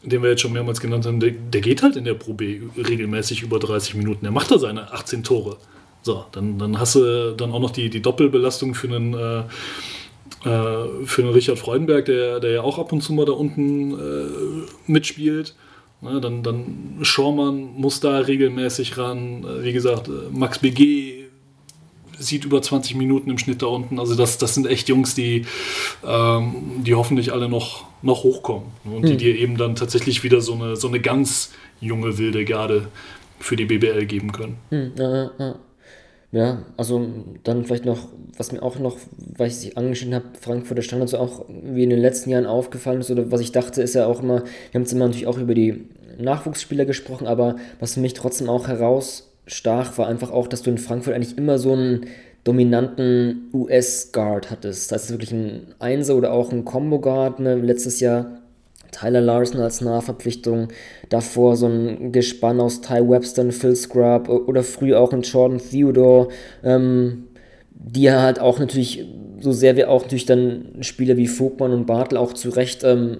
den 0.02 0.22
wir 0.22 0.30
jetzt 0.30 0.42
schon 0.42 0.52
mehrmals 0.52 0.80
genannt 0.80 1.04
haben, 1.07 1.20
der, 1.20 1.32
der, 1.32 1.61
geht 1.61 1.82
halt 1.82 1.96
in 1.96 2.04
der 2.04 2.14
Pro 2.14 2.32
B 2.32 2.61
regelmäßig 2.76 3.42
über 3.42 3.59
30 3.59 3.96
Minuten. 3.96 4.24
Er 4.24 4.32
macht 4.32 4.50
da 4.50 4.59
seine 4.59 4.92
18 4.92 5.22
Tore. 5.24 5.57
So, 6.02 6.24
dann, 6.32 6.59
dann 6.59 6.78
hast 6.78 6.94
du 6.94 7.34
dann 7.36 7.52
auch 7.52 7.61
noch 7.61 7.72
die, 7.72 7.90
die 7.90 8.00
Doppelbelastung 8.00 8.74
für 8.74 8.86
einen, 8.86 9.14
äh, 9.14 9.38
äh, 10.48 11.04
für 11.04 11.22
einen 11.22 11.32
Richard 11.32 11.59
Freudenberg, 11.59 12.04
der, 12.04 12.40
der 12.40 12.50
ja 12.52 12.62
auch 12.62 12.78
ab 12.78 12.92
und 12.92 13.02
zu 13.02 13.12
mal 13.12 13.26
da 13.26 13.32
unten 13.32 13.92
äh, 13.92 14.90
mitspielt. 14.90 15.54
Ne, 16.00 16.20
dann, 16.20 16.42
dann 16.42 16.98
Schormann 17.02 17.72
muss 17.74 18.00
da 18.00 18.18
regelmäßig 18.18 18.98
ran. 18.98 19.44
Wie 19.62 19.72
gesagt, 19.72 20.09
äh, 20.09 20.30
Max 20.30 20.59
BG 20.59 21.25
sieht 22.18 22.44
über 22.44 22.62
20 22.62 22.96
Minuten 22.96 23.30
im 23.30 23.38
Schnitt 23.38 23.62
da 23.62 23.66
unten. 23.66 23.98
Also 23.98 24.14
das, 24.14 24.38
das 24.38 24.54
sind 24.54 24.66
echt 24.66 24.88
Jungs, 24.88 25.14
die, 25.14 25.46
ähm, 26.06 26.82
die 26.84 26.94
hoffentlich 26.94 27.32
alle 27.32 27.48
noch, 27.48 27.84
noch 28.02 28.22
hochkommen. 28.22 28.68
Und 28.84 29.02
mhm. 29.02 29.06
die 29.06 29.12
hm. 29.12 29.18
dir 29.18 29.36
eben 29.36 29.56
dann 29.56 29.74
tatsächlich 29.74 30.22
wieder 30.22 30.40
so 30.40 30.54
eine, 30.54 30.76
so 30.76 30.88
eine 30.88 31.00
ganz 31.00 31.52
junge, 31.80 32.18
wilde 32.18 32.44
Garde 32.44 32.88
für 33.38 33.56
die 33.56 33.64
BBL 33.66 34.06
geben 34.06 34.32
können. 34.32 34.56
Mhm, 34.70 34.92
ja, 34.96 35.30
ja. 35.38 35.54
ja, 36.32 36.62
also 36.76 37.06
dann 37.44 37.64
vielleicht 37.64 37.84
noch, 37.84 38.08
was 38.36 38.52
mir 38.52 38.62
auch 38.62 38.78
noch, 38.78 38.96
weil 39.36 39.48
ich 39.48 39.56
sich 39.56 39.76
angeschnitten 39.76 40.14
habe, 40.14 40.26
Frankfurter 40.40 40.82
Standard 40.82 41.08
so 41.08 41.18
auch 41.18 41.44
wie 41.48 41.84
in 41.84 41.90
den 41.90 41.98
letzten 41.98 42.30
Jahren 42.30 42.46
aufgefallen 42.46 43.00
ist, 43.00 43.10
oder 43.10 43.30
was 43.30 43.40
ich 43.40 43.52
dachte, 43.52 43.82
ist 43.82 43.94
ja 43.94 44.06
auch 44.06 44.22
immer, 44.22 44.44
wir 44.44 44.74
haben 44.74 44.82
jetzt 44.82 44.92
immer 44.92 45.06
natürlich 45.06 45.26
auch 45.26 45.38
über 45.38 45.54
die 45.54 45.84
Nachwuchsspieler 46.18 46.86
gesprochen, 46.86 47.26
aber 47.26 47.56
was 47.78 47.94
für 47.94 48.00
mich 48.00 48.14
trotzdem 48.14 48.48
auch 48.48 48.68
heraus 48.68 49.30
stach, 49.47 49.97
war 49.99 50.09
einfach 50.09 50.30
auch, 50.30 50.49
dass 50.49 50.62
du 50.62 50.70
in 50.70 50.78
Frankfurt 50.78 51.14
eigentlich 51.14 51.38
immer 51.38 51.59
so 51.59 51.72
einen 51.72 52.07
dominanten 52.44 53.49
US-Guard 53.53 54.51
hattest. 54.51 54.92
Das 54.92 55.03
heißt 55.03 55.11
wirklich 55.11 55.32
ein 55.32 55.74
Einser 55.78 56.16
oder 56.16 56.32
auch 56.32 56.53
ein 56.53 56.64
Combo-Guard. 56.64 57.40
Ne? 57.40 57.57
Letztes 57.57 58.01
Jahr 58.01 58.40
Tyler 58.92 59.20
Larson 59.20 59.61
als 59.61 59.80
Nahverpflichtung, 59.80 60.68
davor 61.09 61.57
so 61.57 61.66
ein 61.66 62.12
Gespann 62.12 62.61
aus 62.61 62.80
Ty 62.80 63.09
Webster, 63.09 63.51
Phil 63.53 63.76
Scrub 63.76 64.28
oder 64.28 64.62
früh 64.62 64.94
auch 64.94 65.12
ein 65.12 65.22
Jordan 65.22 65.59
Theodore, 65.59 66.28
ähm, 66.62 67.24
die 67.70 68.11
halt 68.11 68.40
auch 68.40 68.59
natürlich, 68.59 69.05
so 69.40 69.53
sehr 69.53 69.76
wir 69.76 69.90
auch 69.90 70.03
natürlich 70.03 70.24
dann 70.24 70.76
Spieler 70.80 71.16
wie 71.16 71.26
Vogtmann 71.26 71.72
und 71.72 71.86
Bartel 71.86 72.16
auch 72.16 72.32
zu 72.32 72.49
Recht 72.51 72.84
ähm, 72.84 73.18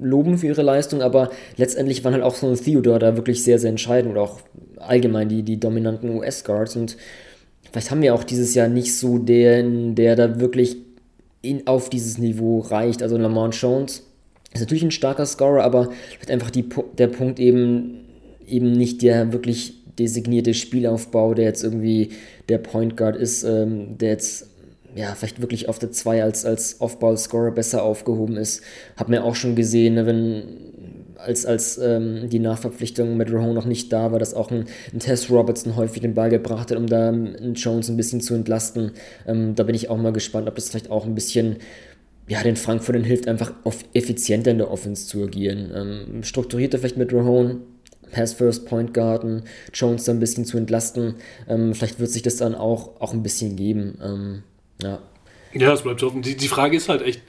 loben 0.00 0.38
für 0.38 0.46
ihre 0.46 0.62
Leistung, 0.62 1.02
aber 1.02 1.30
letztendlich 1.56 2.04
waren 2.04 2.14
halt 2.14 2.22
auch 2.22 2.34
so 2.34 2.48
ein 2.48 2.56
Theodore 2.56 2.98
da 2.98 3.16
wirklich 3.16 3.42
sehr, 3.42 3.58
sehr 3.58 3.70
entscheidend 3.70 4.12
oder 4.12 4.22
auch 4.22 4.40
allgemein 4.76 5.28
die, 5.28 5.42
die 5.42 5.60
dominanten 5.60 6.16
US-Guards 6.16 6.76
und 6.76 6.96
vielleicht 7.70 7.90
haben 7.90 8.02
wir 8.02 8.14
auch 8.14 8.24
dieses 8.24 8.54
Jahr 8.54 8.68
nicht 8.68 8.96
so 8.96 9.18
den, 9.18 9.94
der 9.94 10.16
da 10.16 10.40
wirklich 10.40 10.76
in, 11.42 11.66
auf 11.66 11.90
dieses 11.90 12.18
Niveau 12.18 12.60
reicht. 12.60 13.02
Also 13.02 13.16
Lamont 13.16 13.54
Jones 13.54 14.04
ist 14.52 14.60
natürlich 14.60 14.82
ein 14.82 14.90
starker 14.90 15.26
Scorer, 15.26 15.62
aber 15.62 15.90
vielleicht 16.08 16.30
einfach 16.30 16.50
die, 16.50 16.68
der 16.96 17.08
Punkt 17.08 17.38
eben, 17.38 18.04
eben 18.46 18.72
nicht 18.72 19.02
der 19.02 19.32
wirklich 19.32 19.74
designierte 19.98 20.54
Spielaufbau, 20.54 21.34
der 21.34 21.46
jetzt 21.46 21.64
irgendwie 21.64 22.10
der 22.48 22.58
Point 22.58 22.96
Guard 22.96 23.16
ist, 23.16 23.42
ähm, 23.42 23.98
der 23.98 24.10
jetzt 24.10 24.48
ja, 24.94 25.14
vielleicht 25.14 25.40
wirklich 25.40 25.68
auf 25.68 25.78
der 25.78 25.92
2 25.92 26.22
als, 26.22 26.44
als 26.44 26.80
Off-Ball-Scorer 26.80 27.52
besser 27.52 27.82
aufgehoben 27.82 28.36
ist. 28.36 28.62
Hab 28.96 29.08
mir 29.08 29.24
auch 29.24 29.34
schon 29.34 29.54
gesehen, 29.54 29.94
ne, 29.94 30.06
wenn 30.06 30.42
als, 31.18 31.46
als 31.46 31.78
ähm, 31.78 32.28
die 32.30 32.38
Nachverpflichtung 32.38 33.16
mit 33.16 33.32
Rohan 33.32 33.54
noch 33.54 33.66
nicht 33.66 33.92
da 33.92 34.12
war, 34.12 34.18
dass 34.18 34.34
auch 34.34 34.50
ein, 34.50 34.66
ein 34.92 35.00
Tess 35.00 35.30
Robertson 35.30 35.76
häufig 35.76 36.00
den 36.00 36.14
Ball 36.14 36.30
gebracht 36.30 36.70
hat, 36.70 36.78
um 36.78 36.86
da 36.86 37.08
einen 37.08 37.54
Jones 37.54 37.88
ein 37.88 37.96
bisschen 37.96 38.20
zu 38.20 38.34
entlasten. 38.34 38.92
Ähm, 39.26 39.54
da 39.54 39.64
bin 39.64 39.74
ich 39.74 39.90
auch 39.90 39.96
mal 39.96 40.12
gespannt, 40.12 40.48
ob 40.48 40.54
das 40.54 40.70
vielleicht 40.70 40.90
auch 40.90 41.04
ein 41.04 41.14
bisschen 41.14 41.56
ja, 42.28 42.42
den 42.42 42.56
Frankfurtern 42.56 43.04
hilft, 43.04 43.26
einfach 43.26 43.52
auf 43.64 43.84
effizienter 43.94 44.50
in 44.50 44.58
der 44.58 44.70
Offense 44.70 45.06
zu 45.06 45.24
agieren. 45.24 45.70
Ähm, 45.74 46.22
strukturierter 46.22 46.78
vielleicht 46.78 46.98
mit 46.98 47.12
Rohan, 47.12 47.62
Pass 48.10 48.34
First 48.34 48.66
Point 48.66 48.94
Garden, 48.94 49.42
Jones 49.72 50.04
da 50.04 50.12
ein 50.12 50.20
bisschen 50.20 50.44
zu 50.44 50.56
entlasten. 50.56 51.14
Ähm, 51.48 51.74
vielleicht 51.74 51.98
wird 52.00 52.10
sich 52.10 52.22
das 52.22 52.36
dann 52.36 52.54
auch, 52.54 53.00
auch 53.00 53.12
ein 53.12 53.22
bisschen 53.22 53.56
geben. 53.56 53.98
Ähm, 54.02 54.42
ja. 54.82 54.98
Ja, 55.54 55.72
es 55.72 55.82
bleibt 55.82 56.02
offen. 56.02 56.22
Die, 56.22 56.36
die 56.36 56.48
Frage 56.48 56.76
ist 56.76 56.88
halt 56.88 57.02
echt, 57.02 57.22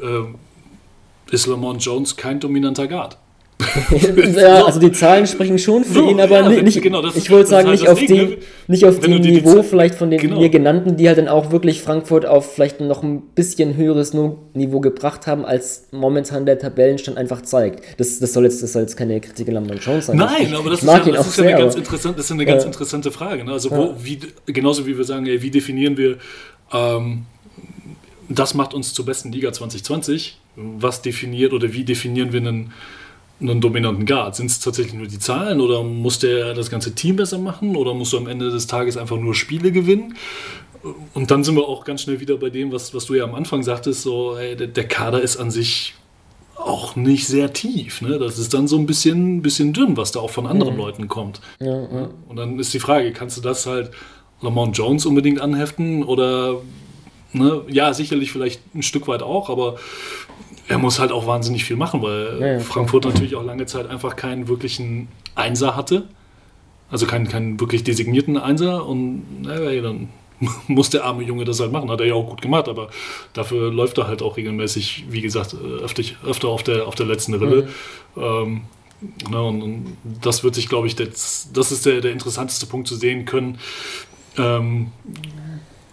äh, 0.00 1.34
ist 1.34 1.46
Lamont 1.46 1.84
Jones 1.84 2.16
kein 2.16 2.40
dominanter 2.40 2.86
Guard? 2.86 3.18
ja, 4.36 4.64
also 4.64 4.80
die 4.80 4.90
Zahlen 4.90 5.26
sprechen 5.26 5.58
schon 5.58 5.84
für 5.84 5.94
so, 5.94 6.10
ihn, 6.10 6.20
aber 6.20 6.40
ja, 6.40 6.62
nicht, 6.62 6.82
genau, 6.82 7.04
ich 7.14 7.30
wollte 7.30 7.48
sagen, 7.48 7.68
halt 7.68 7.80
nicht, 7.80 7.88
auf 7.88 7.98
Ding, 7.98 8.08
die, 8.08 8.38
nicht 8.66 8.84
auf 8.84 8.98
dem 8.98 9.20
Niveau 9.20 9.62
vielleicht 9.62 9.94
von 9.94 10.10
den 10.10 10.18
genau. 10.18 10.40
mir 10.40 10.48
genannten, 10.48 10.96
die 10.96 11.06
halt 11.06 11.18
dann 11.18 11.28
auch 11.28 11.52
wirklich 11.52 11.80
Frankfurt 11.80 12.26
auf 12.26 12.52
vielleicht 12.52 12.80
noch 12.80 13.04
ein 13.04 13.22
bisschen 13.34 13.76
höheres 13.76 14.12
Niveau 14.54 14.80
gebracht 14.80 15.28
haben, 15.28 15.44
als 15.44 15.86
momentan 15.92 16.46
der 16.46 16.58
Tabellenstand 16.58 17.16
einfach 17.16 17.42
zeigt. 17.42 17.84
Das, 17.98 18.18
das, 18.18 18.32
soll, 18.32 18.44
jetzt, 18.44 18.60
das 18.62 18.72
soll 18.72 18.82
jetzt 18.82 18.96
keine 18.96 19.20
Kritik 19.20 19.48
an 19.48 19.54
Lamont 19.54 19.84
Jones 19.84 20.06
sein. 20.06 20.16
Nein, 20.16 20.48
ich, 20.48 20.54
aber 20.54 20.70
das, 20.70 20.82
ist 20.82 20.88
ja, 20.88 20.98
das 20.98 21.26
ist 21.28 21.38
ja, 21.38 21.44
eine 21.44 21.56
ganz 21.56 21.74
interessante, 21.76 22.16
das 22.16 22.26
ist 22.26 22.32
eine 22.32 22.46
ganz 22.46 22.64
interessante 22.64 23.12
Frage. 23.12 23.44
Ne? 23.44 23.52
Also 23.52 23.70
wo, 23.70 23.94
wie, 24.02 24.18
genauso 24.46 24.84
wie 24.84 24.96
wir 24.96 25.04
sagen, 25.04 25.26
ey, 25.26 25.40
wie 25.40 25.50
definieren 25.50 25.96
wir 25.96 26.18
ähm, 26.74 27.26
das 28.28 28.54
macht 28.54 28.74
uns 28.74 28.92
zur 28.92 29.06
besten 29.06 29.32
Liga 29.32 29.52
2020. 29.52 30.38
Was 30.56 31.02
definiert 31.02 31.52
oder 31.52 31.72
wie 31.72 31.84
definieren 31.84 32.32
wir 32.32 32.40
einen 32.40 32.72
einen 33.40 33.60
dominanten 33.60 34.06
Guard? 34.06 34.36
Sind 34.36 34.46
es 34.46 34.60
tatsächlich 34.60 34.94
nur 34.94 35.06
die 35.06 35.18
Zahlen 35.18 35.60
oder 35.60 35.82
muss 35.82 36.18
der 36.18 36.54
das 36.54 36.70
ganze 36.70 36.94
Team 36.94 37.16
besser 37.16 37.38
machen 37.38 37.76
oder 37.76 37.94
musst 37.94 38.12
du 38.12 38.18
am 38.18 38.26
Ende 38.26 38.50
des 38.50 38.66
Tages 38.66 38.96
einfach 38.96 39.18
nur 39.18 39.34
Spiele 39.34 39.72
gewinnen? 39.72 40.16
Und 41.14 41.30
dann 41.30 41.44
sind 41.44 41.56
wir 41.56 41.66
auch 41.66 41.84
ganz 41.84 42.02
schnell 42.02 42.20
wieder 42.20 42.36
bei 42.36 42.50
dem, 42.50 42.70
was, 42.70 42.94
was 42.94 43.06
du 43.06 43.14
ja 43.14 43.24
am 43.24 43.34
Anfang 43.34 43.62
sagtest, 43.62 44.02
so, 44.02 44.36
hey, 44.38 44.54
der, 44.54 44.66
der, 44.66 44.86
Kader 44.86 45.20
ist 45.22 45.38
an 45.38 45.50
sich 45.50 45.94
auch 46.56 46.94
nicht 46.94 47.26
sehr 47.26 47.52
tief. 47.52 48.02
Ne? 48.02 48.18
Das 48.18 48.38
ist 48.38 48.52
dann 48.52 48.68
so 48.68 48.76
ein 48.76 48.84
bisschen, 48.84 49.40
bisschen 49.40 49.72
dünn, 49.72 49.96
was 49.96 50.12
da 50.12 50.20
auch 50.20 50.30
von 50.30 50.46
anderen 50.46 50.74
mhm. 50.74 50.80
Leuten 50.80 51.08
kommt. 51.08 51.40
Ja, 51.58 51.82
ja. 51.82 52.10
Und 52.28 52.36
dann 52.36 52.58
ist 52.58 52.74
die 52.74 52.80
Frage, 52.80 53.12
kannst 53.12 53.36
du 53.38 53.40
das 53.40 53.66
halt 53.66 53.90
Lamont 54.40 54.76
Jones 54.76 55.06
unbedingt 55.06 55.40
anheften 55.40 56.02
oder 56.02 56.60
ne? 57.32 57.62
ja, 57.68 57.92
sicherlich 57.94 58.32
vielleicht 58.32 58.60
ein 58.74 58.82
Stück 58.82 59.08
weit 59.08 59.22
auch, 59.22 59.50
aber 59.50 59.76
er 60.68 60.78
muss 60.78 60.98
halt 60.98 61.12
auch 61.12 61.26
wahnsinnig 61.26 61.64
viel 61.64 61.76
machen, 61.76 62.02
weil 62.02 62.38
ja, 62.40 62.46
ja, 62.54 62.58
Frankfurt 62.60 63.04
natürlich 63.04 63.36
auch 63.36 63.44
lange 63.44 63.66
Zeit 63.66 63.88
einfach 63.88 64.16
keinen 64.16 64.48
wirklichen 64.48 65.08
Einser 65.34 65.76
hatte. 65.76 66.04
Also 66.90 67.06
keinen, 67.06 67.28
keinen 67.28 67.60
wirklich 67.60 67.84
designierten 67.84 68.38
Einser. 68.38 68.86
Und 68.86 69.42
naja, 69.42 69.82
dann 69.82 70.08
muss 70.68 70.90
der 70.90 71.04
arme 71.04 71.22
Junge 71.22 71.44
das 71.44 71.60
halt 71.60 71.72
machen. 71.72 71.90
Hat 71.90 72.00
er 72.00 72.06
ja 72.06 72.14
auch 72.14 72.28
gut 72.28 72.40
gemacht, 72.40 72.68
aber 72.68 72.88
dafür 73.32 73.72
läuft 73.72 73.98
er 73.98 74.06
halt 74.06 74.22
auch 74.22 74.36
regelmäßig, 74.36 75.06
wie 75.10 75.20
gesagt, 75.20 75.54
öfter, 75.82 76.02
öfter 76.24 76.48
auf, 76.48 76.62
der, 76.62 76.86
auf 76.86 76.94
der 76.94 77.06
letzten 77.06 77.34
Rille. 77.34 77.68
Mhm. 78.14 78.22
Ähm, 78.22 78.60
na, 79.30 79.40
und, 79.40 79.62
und, 79.62 79.96
das 80.22 80.44
wird 80.44 80.54
sich, 80.54 80.68
glaube 80.68 80.86
ich, 80.86 80.96
das, 80.96 81.50
das 81.52 81.72
ist 81.72 81.84
der, 81.84 82.00
der 82.00 82.12
interessanteste 82.12 82.66
Punkt 82.66 82.88
zu 82.88 82.94
sehen 82.94 83.26
können. 83.26 83.58
Ähm, 84.36 84.92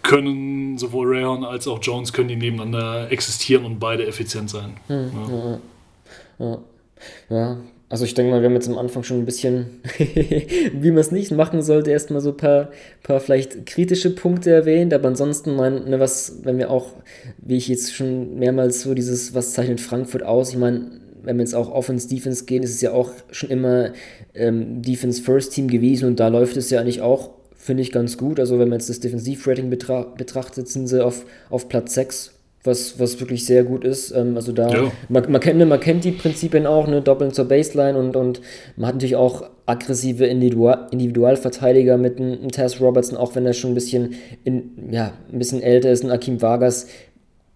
können 0.03 0.77
sowohl 0.77 1.15
Rayon 1.15 1.43
als 1.43 1.67
auch 1.67 1.79
Jones 1.81 2.11
können 2.11 2.27
die 2.27 2.35
nebeneinander 2.35 3.11
existieren 3.11 3.65
und 3.65 3.79
beide 3.79 4.05
effizient 4.07 4.49
sein. 4.49 4.73
Hm, 4.87 5.11
ja. 5.29 5.59
Ja, 6.39 6.57
ja. 7.29 7.57
also 7.87 8.03
ich 8.03 8.13
denke 8.15 8.31
mal, 8.31 8.41
wir 8.41 8.49
haben 8.49 8.55
jetzt 8.55 8.67
am 8.67 8.77
Anfang 8.77 9.03
schon 9.03 9.19
ein 9.19 9.25
bisschen, 9.25 9.81
wie 10.73 10.89
man 10.91 10.99
es 10.99 11.11
nicht 11.11 11.31
machen 11.31 11.61
sollte, 11.61 11.91
erstmal 11.91 12.21
so 12.21 12.31
ein 12.31 12.37
paar, 12.37 12.71
paar 13.03 13.19
vielleicht 13.19 13.65
kritische 13.67 14.09
Punkte 14.15 14.49
erwähnt, 14.49 14.93
aber 14.93 15.07
ansonsten, 15.07 15.55
mein, 15.55 15.85
ne, 15.85 15.99
was, 15.99 16.39
wenn 16.43 16.57
wir 16.57 16.71
auch, 16.71 16.93
wie 17.37 17.57
ich 17.57 17.67
jetzt 17.67 17.93
schon 17.93 18.39
mehrmals 18.39 18.81
so 18.81 18.95
dieses, 18.95 19.35
was 19.35 19.53
zeichnet 19.53 19.79
Frankfurt 19.79 20.23
aus, 20.23 20.49
ich 20.49 20.57
meine, 20.57 20.99
wenn 21.23 21.37
wir 21.37 21.43
jetzt 21.43 21.53
auch 21.53 21.71
Offense, 21.71 22.09
Defense 22.09 22.45
gehen, 22.45 22.63
ist 22.63 22.73
es 22.73 22.81
ja 22.81 22.91
auch 22.91 23.11
schon 23.29 23.51
immer 23.51 23.91
ähm, 24.33 24.81
Defense 24.81 25.21
First 25.21 25.53
Team 25.53 25.67
gewesen 25.67 26.07
und 26.07 26.19
da 26.19 26.29
läuft 26.29 26.57
es 26.57 26.71
ja 26.71 26.81
eigentlich 26.81 27.01
auch, 27.01 27.29
finde 27.61 27.83
ich, 27.83 27.91
ganz 27.91 28.17
gut. 28.17 28.39
Also 28.39 28.59
wenn 28.59 28.69
man 28.69 28.79
jetzt 28.79 28.89
das 28.89 28.99
Defensiv-Rating 28.99 29.69
betra 29.69 30.03
betrachtet, 30.17 30.67
sind 30.67 30.87
sie 30.87 31.03
auf, 31.03 31.25
auf 31.49 31.69
Platz 31.69 31.93
6 31.93 32.33
was, 32.63 32.99
was 32.99 33.19
wirklich 33.19 33.45
sehr 33.45 33.63
gut 33.63 33.83
ist. 33.83 34.11
Ähm, 34.11 34.35
also 34.35 34.51
da, 34.51 34.69
ja. 34.69 34.91
man, 35.09 35.31
man, 35.31 35.41
kennt, 35.41 35.67
man 35.67 35.79
kennt 35.79 36.03
die 36.03 36.11
Prinzipien 36.11 36.67
auch, 36.67 36.87
ne, 36.87 37.01
Doppeln 37.01 37.31
zur 37.33 37.45
Baseline 37.45 37.97
und, 37.97 38.15
und 38.15 38.41
man 38.75 38.87
hat 38.87 38.95
natürlich 38.95 39.15
auch 39.15 39.49
aggressive 39.65 40.25
Individual, 40.25 40.87
Individualverteidiger 40.91 41.97
mit 41.97 42.19
einem 42.19 42.49
Tess 42.49 42.79
Robertson, 42.79 43.17
auch 43.17 43.35
wenn 43.35 43.45
er 43.45 43.53
schon 43.53 43.71
ein 43.71 43.75
bisschen, 43.75 44.15
in, 44.43 44.91
ja, 44.91 45.13
ein 45.31 45.39
bisschen 45.39 45.61
älter 45.61 45.91
ist, 45.91 46.03
ein 46.03 46.11
Akim 46.11 46.41
Vargas, 46.41 46.87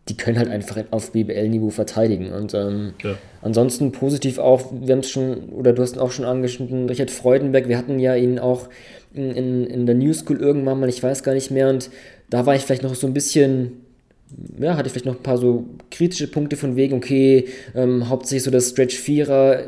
die 0.07 0.17
können 0.17 0.37
halt 0.37 0.49
einfach 0.49 0.77
auf 0.91 1.11
BBL-Niveau 1.11 1.71
verteidigen. 1.71 2.31
Und 2.31 2.53
ähm, 2.53 2.93
ja. 3.03 3.15
ansonsten 3.41 3.91
positiv 3.91 4.37
auch, 4.37 4.71
wir 4.71 4.93
haben 4.93 4.99
es 4.99 5.09
schon, 5.09 5.49
oder 5.49 5.73
du 5.73 5.81
hast 5.81 5.95
ihn 5.95 5.99
auch 5.99 6.11
schon 6.11 6.25
angeschnitten, 6.25 6.87
Richard 6.87 7.09
Freudenberg, 7.09 7.67
wir 7.67 7.77
hatten 7.77 7.97
ja 7.99 8.15
ihn 8.15 8.37
auch 8.37 8.69
in, 9.15 9.67
in, 9.67 9.85
der 9.85 9.95
New 9.95 10.13
School 10.13 10.37
irgendwann 10.37 10.79
mal, 10.79 10.89
ich 10.89 11.01
weiß 11.01 11.23
gar 11.23 11.33
nicht 11.33 11.51
mehr, 11.51 11.69
und 11.69 11.89
da 12.29 12.45
war 12.45 12.55
ich 12.55 12.63
vielleicht 12.63 12.83
noch 12.83 12.95
so 12.95 13.07
ein 13.07 13.13
bisschen 13.13 13.85
ja, 14.59 14.75
hatte 14.75 14.89
vielleicht 14.89 15.05
noch 15.05 15.15
ein 15.15 15.23
paar 15.23 15.37
so 15.37 15.65
kritische 15.91 16.27
Punkte 16.27 16.57
von 16.57 16.75
wegen, 16.75 16.95
okay, 16.95 17.45
ähm, 17.75 18.09
hauptsächlich 18.09 18.43
so 18.43 18.51
das 18.51 18.69
Stretch 18.69 18.97
Vierer 18.97 19.63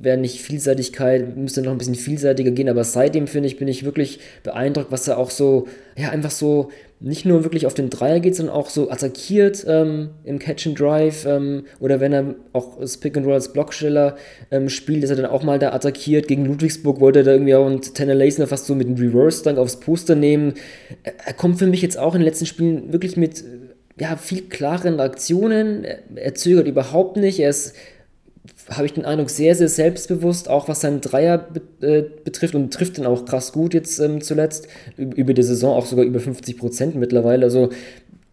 wäre 0.00 0.16
nicht 0.16 0.40
Vielseitigkeit, 0.40 1.36
müsste 1.36 1.62
noch 1.62 1.72
ein 1.72 1.78
bisschen 1.78 1.94
vielseitiger 1.94 2.50
gehen, 2.50 2.68
aber 2.68 2.84
seitdem 2.84 3.26
finde 3.26 3.48
ich, 3.48 3.58
bin 3.58 3.68
ich 3.68 3.84
wirklich 3.84 4.20
beeindruckt, 4.42 4.90
was 4.90 5.06
er 5.06 5.18
auch 5.18 5.30
so, 5.30 5.68
ja, 5.96 6.08
einfach 6.10 6.30
so 6.30 6.70
nicht 7.02 7.24
nur 7.24 7.44
wirklich 7.44 7.66
auf 7.66 7.72
den 7.72 7.88
Dreier 7.88 8.20
geht, 8.20 8.36
sondern 8.36 8.54
auch 8.54 8.68
so 8.68 8.90
attackiert 8.90 9.64
ähm, 9.66 10.10
im 10.24 10.38
Catch 10.38 10.66
and 10.66 10.78
Drive 10.78 11.24
ähm, 11.24 11.64
oder 11.80 11.98
wenn 11.98 12.12
er 12.12 12.34
auch 12.52 12.78
das 12.78 12.98
Pick 12.98 13.16
and 13.16 13.24
Roll 13.24 13.34
als 13.34 13.52
Blocksteller 13.54 14.16
ähm, 14.50 14.68
spielt, 14.68 15.02
dass 15.02 15.10
er 15.10 15.16
dann 15.16 15.26
auch 15.26 15.42
mal 15.42 15.58
da 15.58 15.72
attackiert. 15.72 16.28
Gegen 16.28 16.44
Ludwigsburg 16.44 17.00
wollte 17.00 17.20
er 17.20 17.24
da 17.24 17.32
irgendwie 17.32 17.54
auch 17.54 17.64
und 17.64 17.94
Tanner 17.94 18.14
Laser 18.14 18.46
fast 18.46 18.66
so 18.66 18.74
mit 18.74 18.86
einem 18.86 18.96
Reverse-Dunk 18.96 19.56
aufs 19.56 19.80
Poster 19.80 20.14
nehmen. 20.14 20.54
Er, 21.02 21.14
er 21.24 21.32
kommt 21.32 21.58
für 21.58 21.66
mich 21.66 21.80
jetzt 21.80 21.98
auch 21.98 22.14
in 22.14 22.20
den 22.20 22.26
letzten 22.26 22.46
Spielen 22.46 22.92
wirklich 22.92 23.16
mit 23.16 23.44
ja, 23.98 24.16
viel 24.16 24.42
klareren 24.42 25.00
Aktionen. 25.00 25.86
Er 26.14 26.34
zögert 26.34 26.66
überhaupt 26.66 27.16
nicht. 27.16 27.38
Er 27.38 27.50
ist, 27.50 27.74
habe 28.68 28.86
ich 28.86 28.92
den 28.92 29.04
Eindruck, 29.04 29.30
sehr, 29.30 29.54
sehr 29.54 29.68
selbstbewusst, 29.68 30.48
auch 30.48 30.68
was 30.68 30.80
seinen 30.80 31.00
Dreier 31.00 31.38
be 31.38 31.60
äh, 31.86 32.04
betrifft 32.24 32.54
und 32.54 32.72
trifft 32.72 32.98
ihn 32.98 33.06
auch 33.06 33.24
krass 33.24 33.52
gut 33.52 33.74
jetzt 33.74 33.98
ähm, 33.98 34.20
zuletzt. 34.20 34.68
Über 34.96 35.34
die 35.34 35.42
Saison 35.42 35.76
auch 35.76 35.86
sogar 35.86 36.04
über 36.04 36.20
50 36.20 36.56
Prozent 36.56 36.94
mittlerweile. 36.94 37.44
Also 37.44 37.70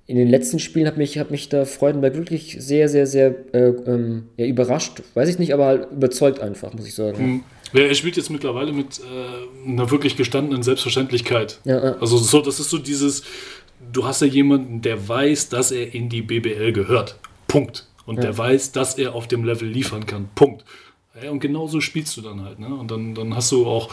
in 0.06 0.16
den 0.16 0.30
letzten 0.30 0.60
Spielen 0.60 0.88
hat 0.88 0.98
mich, 0.98 1.18
hat 1.18 1.32
mich 1.32 1.50
da 1.50 1.66
Freudenberg 1.66 2.16
wirklich 2.16 2.58
sehr, 2.60 2.88
sehr, 2.88 3.08
sehr 3.08 3.36
äh, 3.54 3.70
ähm, 3.86 4.28
ja, 4.38 4.46
überrascht. 4.46 5.04
Weiß 5.16 5.28
ich 5.28 5.38
nicht, 5.38 5.54
aber 5.54 5.66
halt 5.66 5.92
überzeugt 5.92 6.40
einfach, 6.40 6.74
muss 6.74 6.88
ich 6.88 6.96
sagen. 6.96 7.26
Mhm. 7.26 7.44
Ja, 7.74 7.82
er 7.82 7.96
spielt 7.96 8.16
jetzt 8.16 8.30
mittlerweile 8.30 8.72
mit 8.72 9.00
äh, 9.00 9.70
einer 9.70 9.92
wirklich 9.92 10.16
gestandenen 10.16 10.64
Selbstverständlichkeit. 10.64 11.60
Ja. 11.66 11.98
Also 12.00 12.18
so, 12.18 12.40
das 12.40 12.62
ist 12.62 12.70
so 12.70 12.78
dieses, 12.78 13.24
du 13.92 14.06
hast 14.06 14.22
ja 14.22 14.28
jemanden, 14.28 14.82
der 14.82 15.10
weiß, 15.10 15.50
dass 15.50 15.72
er 15.72 15.94
in 15.94 16.08
die 16.08 16.22
BBL 16.22 16.72
gehört. 16.72 17.18
Punkt. 17.50 17.86
Und 18.08 18.16
ja. 18.16 18.22
der 18.24 18.38
weiß, 18.38 18.72
dass 18.72 18.98
er 18.98 19.14
auf 19.14 19.28
dem 19.28 19.44
Level 19.44 19.68
liefern 19.68 20.08
kann. 20.08 20.30
Punkt. 20.34 20.66
Ja, 21.22 21.30
und 21.32 21.40
genauso 21.40 21.82
spielst 21.82 22.16
du 22.18 22.22
dann 22.22 22.44
halt. 22.44 22.60
Ne? 22.60 22.68
Und 22.68 22.90
dann, 22.90 23.14
dann 23.14 23.36
hast 23.36 23.52
du 23.52 23.66
auch, 23.66 23.90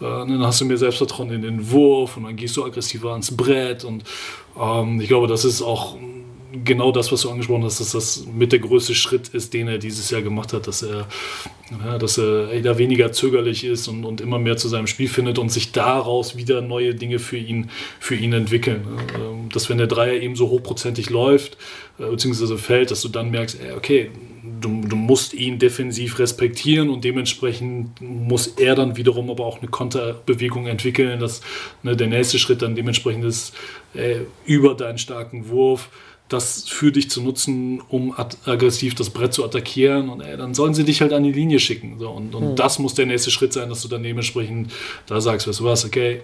äh, 0.00 0.04
dann 0.04 0.40
hast 0.42 0.60
du 0.60 0.64
mehr 0.66 0.76
Selbstvertrauen 0.76 1.30
in 1.30 1.42
den 1.42 1.70
Wurf 1.70 2.16
und 2.16 2.24
dann 2.24 2.36
gehst 2.36 2.56
du 2.56 2.64
aggressiver 2.64 3.12
ans 3.12 3.36
Brett. 3.36 3.84
Und 3.84 4.04
ähm, 4.58 5.00
ich 5.00 5.08
glaube, 5.08 5.26
das 5.26 5.44
ist 5.44 5.62
auch 5.62 5.96
genau 6.64 6.92
das, 6.92 7.12
was 7.12 7.22
du 7.22 7.30
angesprochen 7.30 7.64
hast, 7.64 7.80
dass 7.80 7.92
das 7.92 8.26
mit 8.26 8.52
der 8.52 8.58
größte 8.58 8.94
Schritt 8.94 9.28
ist, 9.28 9.54
den 9.54 9.68
er 9.68 9.78
dieses 9.78 10.10
Jahr 10.10 10.22
gemacht 10.22 10.52
hat, 10.52 10.66
dass 10.66 10.82
er, 10.82 11.06
ja, 11.84 11.98
dass 11.98 12.18
er 12.18 12.60
da 12.60 12.78
weniger 12.78 13.12
zögerlich 13.12 13.64
ist 13.64 13.88
und, 13.88 14.04
und 14.04 14.20
immer 14.20 14.38
mehr 14.38 14.56
zu 14.56 14.68
seinem 14.68 14.86
Spiel 14.86 15.08
findet 15.08 15.38
und 15.38 15.50
sich 15.50 15.72
daraus 15.72 16.36
wieder 16.36 16.60
neue 16.60 16.94
Dinge 16.94 17.18
für 17.18 17.36
ihn, 17.36 17.70
für 18.00 18.14
ihn 18.14 18.32
entwickeln. 18.32 18.86
Ähm, 19.14 19.48
dass 19.52 19.68
wenn 19.68 19.78
der 19.78 19.86
Dreier 19.86 20.20
eben 20.20 20.36
so 20.36 20.48
hochprozentig 20.48 21.10
läuft, 21.10 21.56
äh, 21.98 22.06
beziehungsweise 22.06 22.58
fällt, 22.58 22.90
dass 22.90 23.00
du 23.00 23.08
dann 23.08 23.30
merkst, 23.30 23.58
okay, 23.76 24.10
du, 24.60 24.82
du 24.82 24.96
musst 24.96 25.34
ihn 25.34 25.58
defensiv 25.58 26.18
respektieren 26.18 26.90
und 26.90 27.04
dementsprechend 27.04 28.00
muss 28.00 28.46
er 28.46 28.74
dann 28.74 28.96
wiederum 28.96 29.30
aber 29.30 29.44
auch 29.44 29.58
eine 29.58 29.68
Konterbewegung 29.68 30.66
entwickeln, 30.66 31.20
dass 31.20 31.40
ne, 31.82 31.96
der 31.96 32.06
nächste 32.06 32.38
Schritt 32.38 32.62
dann 32.62 32.74
dementsprechend 32.74 33.24
ist, 33.24 33.54
äh, 33.94 34.20
über 34.44 34.74
deinen 34.74 34.98
starken 34.98 35.48
Wurf 35.48 35.88
das 36.28 36.68
für 36.68 36.90
dich 36.90 37.08
zu 37.08 37.22
nutzen, 37.22 37.80
um 37.88 38.12
aggressiv 38.44 38.94
das 38.94 39.10
Brett 39.10 39.32
zu 39.32 39.44
attackieren. 39.44 40.08
Und 40.08 40.22
ey, 40.22 40.36
dann 40.36 40.54
sollen 40.54 40.74
sie 40.74 40.84
dich 40.84 41.00
halt 41.00 41.12
an 41.12 41.22
die 41.22 41.32
Linie 41.32 41.60
schicken. 41.60 41.98
So, 41.98 42.10
und 42.10 42.34
und 42.34 42.50
mhm. 42.50 42.56
das 42.56 42.78
muss 42.78 42.94
der 42.94 43.06
nächste 43.06 43.30
Schritt 43.30 43.52
sein, 43.52 43.68
dass 43.68 43.82
du 43.82 43.88
dann 43.88 44.02
dementsprechend 44.02 44.72
da 45.06 45.20
sagst, 45.20 45.46
weißt 45.46 45.60
du 45.60 45.64
was, 45.64 45.84
okay, 45.84 46.22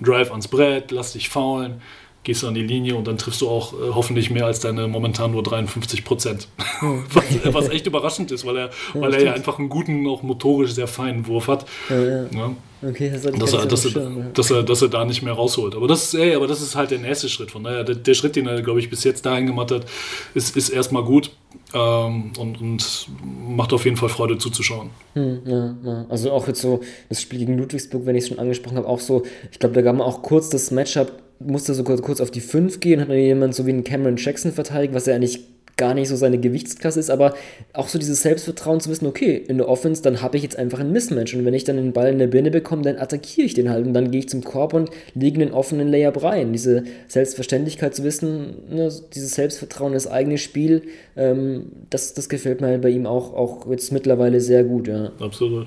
Drive 0.00 0.30
ans 0.30 0.48
Brett, 0.48 0.90
lass 0.90 1.12
dich 1.12 1.28
faulen, 1.28 1.80
gehst 2.24 2.42
du 2.42 2.48
an 2.48 2.54
die 2.54 2.62
Linie 2.62 2.94
und 2.94 3.06
dann 3.06 3.18
triffst 3.18 3.40
du 3.40 3.48
auch 3.48 3.72
äh, 3.72 3.76
hoffentlich 3.94 4.30
mehr 4.30 4.46
als 4.46 4.60
deine 4.60 4.86
momentan 4.86 5.32
nur 5.32 5.42
53 5.42 6.04
Prozent. 6.04 6.48
Was, 7.12 7.24
was, 7.54 7.68
echt 7.68 7.86
überraschend 7.86 8.30
ist, 8.32 8.44
weil 8.44 8.56
er, 8.56 8.70
ja, 8.94 9.00
weil 9.00 9.14
er 9.14 9.24
ja 9.24 9.32
einfach 9.32 9.58
einen 9.58 9.68
guten, 9.68 10.06
auch 10.06 10.22
motorisch 10.22 10.72
sehr 10.72 10.88
feinen 10.88 11.26
Wurf 11.26 11.48
hat. 11.48 11.64
Ja, 11.88 12.24
ja. 12.24 12.56
Okay, 12.84 13.10
das 13.10 13.22
dass, 13.22 13.52
er, 13.52 13.66
dass, 13.66 13.84
er, 13.84 14.10
dass, 14.34 14.50
er, 14.50 14.62
dass 14.64 14.82
er 14.82 14.88
da 14.88 15.04
nicht 15.04 15.22
mehr 15.22 15.34
rausholt. 15.34 15.76
Aber 15.76 15.86
das, 15.86 16.14
ey, 16.14 16.34
aber 16.34 16.48
das 16.48 16.60
ist 16.60 16.74
halt 16.74 16.90
der 16.90 16.98
nächste 16.98 17.28
Schritt. 17.28 17.52
Von 17.52 17.62
daher, 17.62 17.84
der, 17.84 17.94
der 17.94 18.14
Schritt, 18.14 18.34
den 18.34 18.48
er, 18.48 18.60
glaube 18.60 18.80
ich, 18.80 18.90
bis 18.90 19.04
jetzt 19.04 19.24
dahin 19.24 19.46
gemacht 19.46 19.70
hat, 19.70 19.86
ist, 20.34 20.56
ist 20.56 20.68
erstmal 20.68 21.04
gut 21.04 21.30
ähm, 21.74 22.32
und, 22.38 22.60
und 22.60 23.08
macht 23.46 23.72
auf 23.72 23.84
jeden 23.84 23.96
Fall 23.96 24.08
Freude 24.08 24.36
zuzuschauen. 24.36 24.90
Hm, 25.14 25.42
ja, 25.44 25.76
ja. 25.84 26.06
Also 26.08 26.32
auch 26.32 26.48
jetzt 26.48 26.60
so 26.60 26.80
das 27.08 27.22
Spiel 27.22 27.38
gegen 27.38 27.56
Ludwigsburg, 27.56 28.04
wenn 28.04 28.16
ich 28.16 28.24
es 28.24 28.28
schon 28.28 28.40
angesprochen 28.40 28.76
habe, 28.76 28.88
auch 28.88 29.00
so, 29.00 29.22
ich 29.52 29.60
glaube, 29.60 29.76
da 29.76 29.82
gab 29.82 29.96
man 29.96 30.06
auch 30.06 30.22
kurz 30.22 30.48
das 30.48 30.72
Matchup 30.72 31.12
musste 31.46 31.74
so 31.74 31.84
kurz, 31.84 32.02
kurz 32.02 32.20
auf 32.20 32.30
die 32.30 32.40
5 32.40 32.80
gehen, 32.80 33.00
hat 33.00 33.08
dann 33.08 33.16
jemand 33.16 33.54
so 33.54 33.66
wie 33.66 33.70
einen 33.70 33.84
Cameron 33.84 34.16
Jackson 34.16 34.52
verteidigt, 34.52 34.94
was 34.94 35.06
ja 35.06 35.14
eigentlich 35.14 35.40
gar 35.76 35.94
nicht 35.94 36.08
so 36.08 36.16
seine 36.16 36.38
Gewichtsklasse 36.38 37.00
ist, 37.00 37.10
aber 37.10 37.34
auch 37.72 37.88
so 37.88 37.98
dieses 37.98 38.22
Selbstvertrauen 38.22 38.80
zu 38.80 38.90
wissen, 38.90 39.06
okay, 39.06 39.36
in 39.36 39.58
der 39.58 39.68
Offense, 39.68 40.02
dann 40.02 40.20
habe 40.20 40.36
ich 40.36 40.42
jetzt 40.42 40.56
einfach 40.56 40.80
ein 40.80 40.92
Mismatch 40.92 41.34
und 41.34 41.44
wenn 41.44 41.54
ich 41.54 41.64
dann 41.64 41.76
den 41.76 41.92
Ball 41.92 42.12
in 42.12 42.18
der 42.18 42.26
Birne 42.26 42.50
bekomme, 42.50 42.82
dann 42.82 42.98
attackiere 42.98 43.46
ich 43.46 43.54
den 43.54 43.70
halt 43.70 43.86
und 43.86 43.94
dann 43.94 44.10
gehe 44.10 44.20
ich 44.20 44.28
zum 44.28 44.44
Korb 44.44 44.74
und 44.74 44.90
lege 45.14 45.40
einen 45.40 45.52
offenen 45.52 45.88
Layup 45.88 46.22
rein. 46.22 46.52
Diese 46.52 46.84
Selbstverständlichkeit 47.08 47.94
zu 47.94 48.04
wissen, 48.04 48.54
ne, 48.70 48.92
dieses 49.14 49.34
Selbstvertrauen, 49.34 49.94
das 49.94 50.06
eigene 50.06 50.38
Spiel, 50.38 50.82
ähm, 51.16 51.72
das, 51.88 52.14
das 52.14 52.28
gefällt 52.28 52.60
mir 52.60 52.68
halt 52.68 52.82
bei 52.82 52.90
ihm 52.90 53.06
auch, 53.06 53.32
auch 53.34 53.68
jetzt 53.70 53.92
mittlerweile 53.92 54.40
sehr 54.40 54.64
gut, 54.64 54.88
ja. 54.88 55.12
Absolut. 55.20 55.66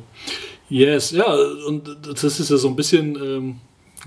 Yes, 0.70 1.12
ja, 1.12 1.36
und 1.68 1.90
das 2.08 2.24
ist 2.24 2.50
ja 2.50 2.58
so 2.58 2.68
ein 2.68 2.76
bisschen... 2.76 3.16
Ähm 3.16 3.56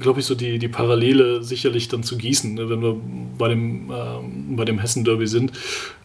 glaube 0.01 0.21
ich, 0.21 0.27
so 0.27 0.35
die, 0.35 0.59
die 0.59 0.69
Parallele 0.69 1.43
sicherlich 1.43 1.89
dann 1.89 2.03
zu 2.03 2.17
Gießen, 2.17 2.55
ne, 2.55 2.69
wenn 2.69 2.83
wir 2.83 2.97
bei 3.37 3.49
dem, 3.49 3.91
ähm, 3.91 4.65
dem 4.65 4.79
Hessen-Derby 4.79 5.27
sind. 5.27 5.53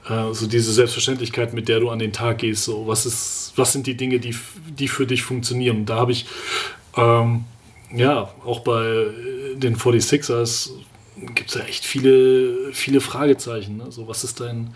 Äh, 0.09 0.33
so 0.33 0.47
diese 0.47 0.71
Selbstverständlichkeit, 0.71 1.53
mit 1.53 1.67
der 1.67 1.79
du 1.79 1.89
an 1.89 1.99
den 1.99 2.11
Tag 2.11 2.39
gehst. 2.39 2.63
So, 2.63 2.87
was, 2.87 3.05
ist, 3.05 3.53
was 3.55 3.73
sind 3.73 3.87
die 3.87 3.95
Dinge, 3.95 4.19
die, 4.19 4.35
die 4.77 4.87
für 4.87 5.05
dich 5.05 5.23
funktionieren? 5.23 5.85
Da 5.85 5.95
habe 5.95 6.11
ich, 6.11 6.25
ähm, 6.95 7.45
ja, 7.93 8.33
auch 8.45 8.61
bei 8.61 9.07
den 9.55 9.75
46ers 9.75 10.71
gibt 11.35 11.49
es 11.49 11.55
ja 11.55 11.61
echt 11.61 11.85
viele, 11.85 12.73
viele 12.73 13.01
Fragezeichen. 13.01 13.77
Ne? 13.77 13.91
So, 13.91 14.07
was 14.07 14.23
ist 14.23 14.39
dein. 14.39 14.73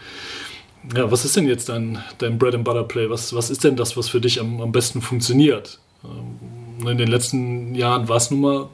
Ja, 0.96 1.12
was 1.12 1.26
ist 1.26 1.36
denn 1.36 1.48
jetzt 1.48 1.70
dein, 1.70 2.02
dein 2.20 2.38
Bread 2.38 2.56
and 2.56 2.64
Butter 2.64 2.84
Play? 2.84 3.10
Was, 3.10 3.34
was 3.34 3.50
ist 3.50 3.64
denn 3.64 3.76
das, 3.76 3.98
was 3.98 4.08
für 4.08 4.22
dich 4.22 4.40
am, 4.40 4.62
am 4.62 4.72
besten 4.72 5.02
funktioniert? 5.02 5.80
Ähm, 6.06 6.88
in 6.88 6.98
den 6.98 7.08
letzten 7.08 7.76
Jahren 7.76 8.08
war 8.08 8.18
es 8.18 8.32
nun 8.32 8.42
mal 8.42 8.70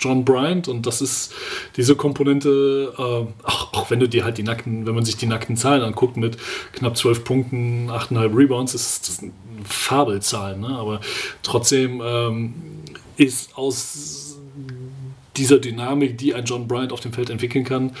John 0.00 0.24
Bryant 0.24 0.68
und 0.68 0.86
das 0.86 1.00
ist 1.00 1.32
diese 1.76 1.94
Komponente, 1.94 2.92
äh, 2.96 3.46
auch, 3.46 3.72
auch, 3.72 3.90
wenn 3.90 4.00
du 4.00 4.08
dir 4.08 4.24
halt 4.24 4.38
die 4.38 4.42
nackten, 4.42 4.86
wenn 4.86 4.94
man 4.94 5.04
sich 5.04 5.16
die 5.16 5.26
nackten 5.26 5.56
Zahlen 5.56 5.82
anguckt 5.82 6.16
mit 6.16 6.36
knapp 6.72 6.96
12 6.96 7.24
Punkten, 7.24 7.90
8,5 7.90 8.36
Rebounds, 8.36 8.74
ist 8.74 9.08
das 9.08 9.20
eine 9.20 9.32
Fabelzahl, 9.64 10.58
ne? 10.58 10.68
aber 10.68 11.00
trotzdem 11.42 12.00
ähm, 12.04 12.54
ist 13.16 13.56
aus 13.56 14.19
dieser 15.40 15.58
Dynamik, 15.58 16.18
die 16.18 16.34
ein 16.34 16.44
John 16.44 16.68
Bryant 16.68 16.92
auf 16.92 17.00
dem 17.00 17.12
Feld 17.12 17.30
entwickeln 17.30 17.64
kann, 17.64 17.92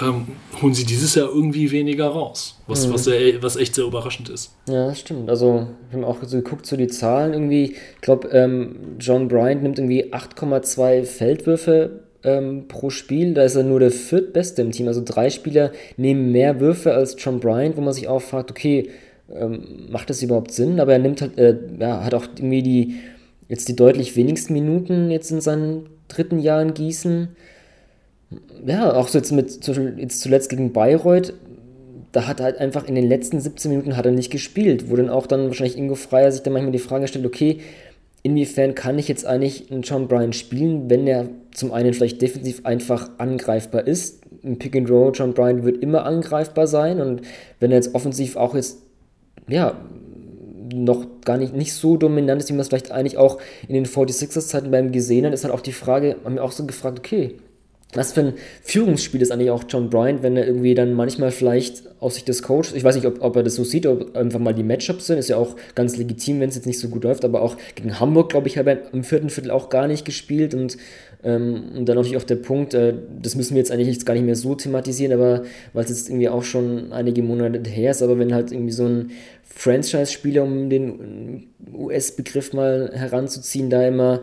ähm, 0.00 0.26
holen 0.62 0.74
sie 0.74 0.84
dieses 0.84 1.14
Jahr 1.14 1.28
irgendwie 1.28 1.70
weniger 1.70 2.06
raus. 2.06 2.60
Was, 2.66 2.86
mhm. 2.86 2.94
was, 2.94 3.04
sehr, 3.04 3.42
was 3.42 3.56
echt 3.56 3.74
sehr 3.74 3.84
überraschend 3.84 4.28
ist. 4.28 4.54
Ja, 4.68 4.86
das 4.86 5.00
stimmt. 5.00 5.28
Also, 5.28 5.66
wir 5.90 5.98
haben 5.98 6.04
auch 6.04 6.18
so 6.22 6.36
geguckt, 6.36 6.66
so 6.66 6.76
die 6.76 6.86
Zahlen 6.86 7.32
irgendwie. 7.32 7.72
Ich 7.96 8.00
glaube, 8.00 8.28
ähm, 8.28 8.76
John 8.98 9.28
Bryant 9.28 9.62
nimmt 9.62 9.78
irgendwie 9.78 10.12
8,2 10.12 11.04
Feldwürfe 11.04 12.04
ähm, 12.22 12.68
pro 12.68 12.90
Spiel. 12.90 13.34
Da 13.34 13.42
ist 13.42 13.56
er 13.56 13.64
nur 13.64 13.80
der 13.80 13.90
viertbeste 13.90 14.62
im 14.62 14.70
Team. 14.70 14.86
Also, 14.86 15.02
drei 15.04 15.30
Spieler 15.30 15.72
nehmen 15.96 16.30
mehr 16.30 16.60
Würfe 16.60 16.94
als 16.94 17.16
John 17.18 17.40
Bryant, 17.40 17.76
wo 17.76 17.80
man 17.80 17.92
sich 17.92 18.06
auch 18.06 18.22
fragt, 18.22 18.50
okay, 18.50 18.90
ähm, 19.34 19.88
macht 19.90 20.10
das 20.10 20.22
überhaupt 20.22 20.52
Sinn? 20.52 20.78
Aber 20.78 20.92
er 20.92 21.00
nimmt 21.00 21.20
halt, 21.20 21.36
äh, 21.38 21.56
ja, 21.80 22.04
hat 22.04 22.14
auch 22.14 22.26
irgendwie 22.36 22.62
die 22.62 22.94
jetzt 23.48 23.68
die 23.68 23.76
deutlich 23.76 24.16
wenigsten 24.16 24.52
Minuten 24.52 25.10
jetzt 25.10 25.30
in 25.30 25.40
seinen 25.40 25.88
dritten 26.08 26.38
Jahr 26.38 26.62
in 26.62 26.74
Gießen. 26.74 27.28
Ja, 28.66 28.94
auch 28.94 29.08
so 29.08 29.18
jetzt 29.18 29.32
mit, 29.32 29.66
jetzt 29.98 30.20
zuletzt 30.20 30.50
gegen 30.50 30.72
Bayreuth, 30.72 31.34
da 32.14 32.26
hat 32.28 32.40
er 32.40 32.44
halt 32.44 32.58
einfach 32.58 32.86
in 32.86 32.94
den 32.94 33.08
letzten 33.08 33.40
17 33.40 33.70
Minuten 33.70 33.96
hat 33.96 34.06
er 34.06 34.12
nicht 34.12 34.30
gespielt, 34.30 34.90
wo 34.90 34.96
dann 34.96 35.10
auch 35.10 35.26
dann 35.26 35.48
wahrscheinlich 35.48 35.76
Ingo 35.76 35.96
Freier 35.96 36.30
sich 36.30 36.42
dann 36.42 36.52
manchmal 36.52 36.72
die 36.72 36.78
Frage 36.78 37.08
stellt, 37.08 37.26
okay, 37.26 37.58
inwiefern 38.22 38.74
kann 38.74 38.98
ich 38.98 39.08
jetzt 39.08 39.26
eigentlich 39.26 39.70
einen 39.70 39.82
John 39.82 40.06
Bryan 40.06 40.32
spielen, 40.32 40.88
wenn 40.88 41.06
er 41.06 41.28
zum 41.52 41.72
einen 41.72 41.92
vielleicht 41.92 42.22
defensiv 42.22 42.64
einfach 42.64 43.10
angreifbar 43.18 43.86
ist. 43.86 44.22
Im 44.42 44.58
Pick 44.58 44.76
and 44.76 44.88
Roll, 44.88 45.12
John 45.14 45.34
Bryan 45.34 45.64
wird 45.64 45.82
immer 45.82 46.04
angreifbar 46.04 46.66
sein 46.66 47.00
und 47.00 47.22
wenn 47.58 47.72
er 47.72 47.76
jetzt 47.76 47.94
offensiv 47.94 48.36
auch 48.36 48.54
jetzt, 48.54 48.78
ja, 49.48 49.76
noch 50.82 51.06
gar 51.24 51.36
nicht, 51.36 51.54
nicht 51.54 51.72
so 51.72 51.96
dominant 51.96 52.42
ist, 52.42 52.48
wie 52.48 52.54
man 52.54 52.60
es 52.60 52.68
vielleicht 52.68 52.90
eigentlich 52.90 53.18
auch 53.18 53.38
in 53.68 53.74
den 53.74 53.86
46ers-Zeiten 53.86 54.70
beim 54.70 54.92
gesehen 54.92 55.26
hat, 55.26 55.32
ist 55.32 55.44
halt 55.44 55.54
auch 55.54 55.60
die 55.60 55.72
Frage, 55.72 56.16
haben 56.24 56.34
wir 56.34 56.44
auch 56.44 56.52
so 56.52 56.66
gefragt, 56.66 56.98
okay, 56.98 57.36
was 57.94 58.12
für 58.12 58.20
ein 58.20 58.32
Führungsspiel 58.62 59.22
ist 59.22 59.30
eigentlich 59.30 59.50
auch 59.50 59.64
John 59.68 59.88
Bryant, 59.88 60.22
wenn 60.22 60.36
er 60.36 60.46
irgendwie 60.46 60.74
dann 60.74 60.94
manchmal 60.94 61.30
vielleicht 61.30 61.84
aus 62.00 62.16
Sicht 62.16 62.28
des 62.28 62.42
Coaches, 62.42 62.74
ich 62.74 62.84
weiß 62.84 62.96
nicht, 62.96 63.06
ob, 63.06 63.22
ob 63.22 63.36
er 63.36 63.42
das 63.42 63.54
so 63.54 63.64
sieht, 63.64 63.86
ob 63.86 64.16
einfach 64.16 64.40
mal 64.40 64.52
die 64.52 64.62
Matchups 64.62 65.06
sind, 65.06 65.18
ist 65.18 65.28
ja 65.28 65.36
auch 65.36 65.56
ganz 65.74 65.96
legitim, 65.96 66.40
wenn 66.40 66.48
es 66.48 66.56
jetzt 66.56 66.66
nicht 66.66 66.78
so 66.78 66.88
gut 66.88 67.04
läuft, 67.04 67.24
aber 67.24 67.40
auch 67.40 67.56
gegen 67.74 67.98
Hamburg, 68.00 68.30
glaube 68.30 68.48
ich, 68.48 68.58
hat 68.58 68.66
er 68.66 68.92
im 68.92 69.04
vierten 69.04 69.30
Viertel 69.30 69.50
auch 69.50 69.68
gar 69.68 69.86
nicht 69.86 70.04
gespielt 70.04 70.54
und, 70.54 70.76
ähm, 71.22 71.64
und 71.76 71.88
dann 71.88 71.96
natürlich 71.96 72.16
auch 72.16 72.24
der 72.24 72.36
Punkt, 72.36 72.74
äh, 72.74 72.94
das 73.22 73.36
müssen 73.36 73.54
wir 73.54 73.60
jetzt 73.60 73.70
eigentlich 73.70 73.88
jetzt 73.88 74.06
gar 74.06 74.14
nicht 74.14 74.26
mehr 74.26 74.36
so 74.36 74.54
thematisieren, 74.54 75.12
aber 75.12 75.44
weil 75.72 75.84
es 75.84 75.90
jetzt 75.90 76.08
irgendwie 76.08 76.28
auch 76.28 76.42
schon 76.42 76.92
einige 76.92 77.22
Monate 77.22 77.70
her 77.70 77.92
ist, 77.92 78.02
aber 78.02 78.18
wenn 78.18 78.34
halt 78.34 78.52
irgendwie 78.52 78.72
so 78.72 78.86
ein 78.86 79.12
Franchise-Spieler, 79.54 80.42
um 80.42 80.68
den 80.68 81.48
US-Begriff 81.72 82.52
mal 82.52 82.90
heranzuziehen, 82.92 83.70
da 83.70 83.86
immer 83.86 84.22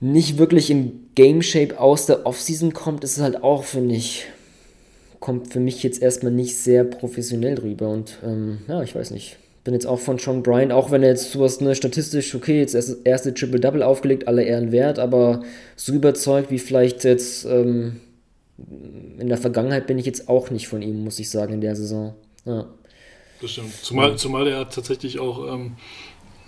nicht 0.00 0.38
wirklich 0.38 0.70
in 0.70 1.08
Game 1.14 1.42
Shape 1.42 1.78
aus 1.78 2.06
der 2.06 2.24
Offseason 2.24 2.72
kommt, 2.72 3.02
ist 3.04 3.16
es 3.16 3.22
halt 3.22 3.42
auch, 3.42 3.64
finde 3.64 3.96
ich, 3.96 4.26
kommt 5.18 5.52
für 5.52 5.60
mich 5.60 5.82
jetzt 5.82 6.00
erstmal 6.00 6.32
nicht 6.32 6.56
sehr 6.56 6.84
professionell 6.84 7.58
rüber. 7.58 7.88
Und 7.88 8.18
ähm, 8.24 8.58
ja, 8.68 8.82
ich 8.82 8.94
weiß 8.94 9.10
nicht. 9.10 9.36
Bin 9.64 9.74
jetzt 9.74 9.86
auch 9.86 9.98
von 9.98 10.18
Sean 10.18 10.42
Bryant, 10.42 10.72
auch 10.72 10.92
wenn 10.92 11.02
er 11.02 11.10
jetzt 11.10 11.32
sowas 11.32 11.60
ne, 11.60 11.74
statistisch, 11.74 12.34
okay, 12.34 12.60
jetzt 12.60 12.74
erst, 12.74 12.98
erste 13.04 13.34
Triple-Double 13.34 13.82
aufgelegt, 13.82 14.28
alle 14.28 14.44
Ehren 14.44 14.72
wert, 14.72 14.98
aber 14.98 15.42
so 15.76 15.92
überzeugt 15.92 16.50
wie 16.50 16.60
vielleicht 16.60 17.04
jetzt 17.04 17.44
ähm, 17.44 18.00
in 19.18 19.28
der 19.28 19.36
Vergangenheit 19.36 19.86
bin 19.86 19.98
ich 19.98 20.06
jetzt 20.06 20.28
auch 20.28 20.50
nicht 20.50 20.68
von 20.68 20.80
ihm, 20.80 21.04
muss 21.04 21.18
ich 21.18 21.28
sagen, 21.28 21.54
in 21.54 21.60
der 21.60 21.76
Saison. 21.76 22.14
Ja. 22.44 22.66
Das 23.40 23.52
stimmt. 23.52 23.74
Zumal, 23.82 24.16
zumal 24.16 24.46
er 24.46 24.68
tatsächlich 24.68 25.18
auch 25.18 25.54
ähm, 25.54 25.76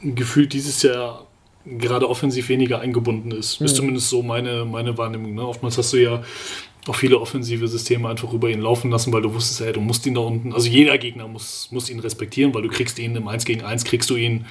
gefühlt 0.02 0.52
dieses 0.52 0.82
Jahr 0.82 1.26
gerade 1.66 2.08
offensiv 2.08 2.48
weniger 2.48 2.80
eingebunden 2.80 3.30
ist. 3.30 3.60
Mhm. 3.60 3.66
Ist 3.66 3.76
zumindest 3.76 4.08
so 4.08 4.22
meine, 4.22 4.64
meine 4.64 4.96
Wahrnehmung. 4.98 5.34
Ne? 5.34 5.46
Oftmals 5.46 5.78
hast 5.78 5.92
du 5.92 5.98
ja 5.98 6.22
auch 6.86 6.96
viele 6.96 7.20
offensive 7.20 7.68
Systeme 7.68 8.08
einfach 8.08 8.32
über 8.32 8.48
ihn 8.48 8.60
laufen 8.60 8.90
lassen, 8.90 9.12
weil 9.12 9.22
du 9.22 9.34
wusstest, 9.34 9.60
hey, 9.60 9.72
du 9.72 9.80
musst 9.80 10.06
ihn 10.06 10.14
da 10.14 10.22
unten, 10.22 10.54
also 10.54 10.68
jeder 10.68 10.96
Gegner 10.96 11.28
muss, 11.28 11.68
muss 11.70 11.90
ihn 11.90 12.00
respektieren, 12.00 12.54
weil 12.54 12.62
du 12.62 12.68
kriegst 12.68 12.98
ihn 12.98 13.14
im 13.14 13.28
1 13.28 13.44
gegen 13.44 13.62
1, 13.62 13.84
kriegst 13.84 14.08
du 14.08 14.16
ihn 14.16 14.46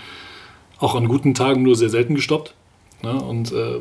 auch 0.77 0.95
an 0.95 1.07
guten 1.07 1.33
Tagen 1.33 1.63
nur 1.63 1.75
sehr 1.75 1.89
selten 1.89 2.13
gestoppt. 2.15 2.53
Ne? 3.01 3.13
Und 3.13 3.51
äh, 3.51 3.79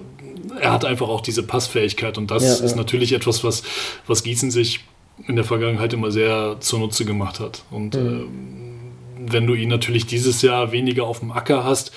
er 0.60 0.72
hat 0.72 0.84
einfach 0.84 1.08
auch 1.08 1.20
diese 1.20 1.42
Passfähigkeit 1.42 2.16
und 2.18 2.30
das 2.30 2.42
ja, 2.42 2.64
ist 2.64 2.72
ja. 2.72 2.76
natürlich 2.76 3.12
etwas, 3.12 3.44
was, 3.44 3.62
was 4.06 4.22
Gießen 4.22 4.50
sich 4.50 4.80
in 5.26 5.36
der 5.36 5.44
Vergangenheit 5.44 5.92
immer 5.92 6.10
sehr 6.10 6.56
zunutze 6.60 7.04
gemacht 7.04 7.40
hat. 7.40 7.64
Und 7.70 7.94
mhm. 7.94 9.26
äh, 9.26 9.32
wenn 9.32 9.46
du 9.46 9.54
ihn 9.54 9.68
natürlich 9.68 10.06
dieses 10.06 10.42
Jahr 10.42 10.72
weniger 10.72 11.04
auf 11.04 11.20
dem 11.20 11.32
Acker 11.32 11.64
hast, 11.64 11.92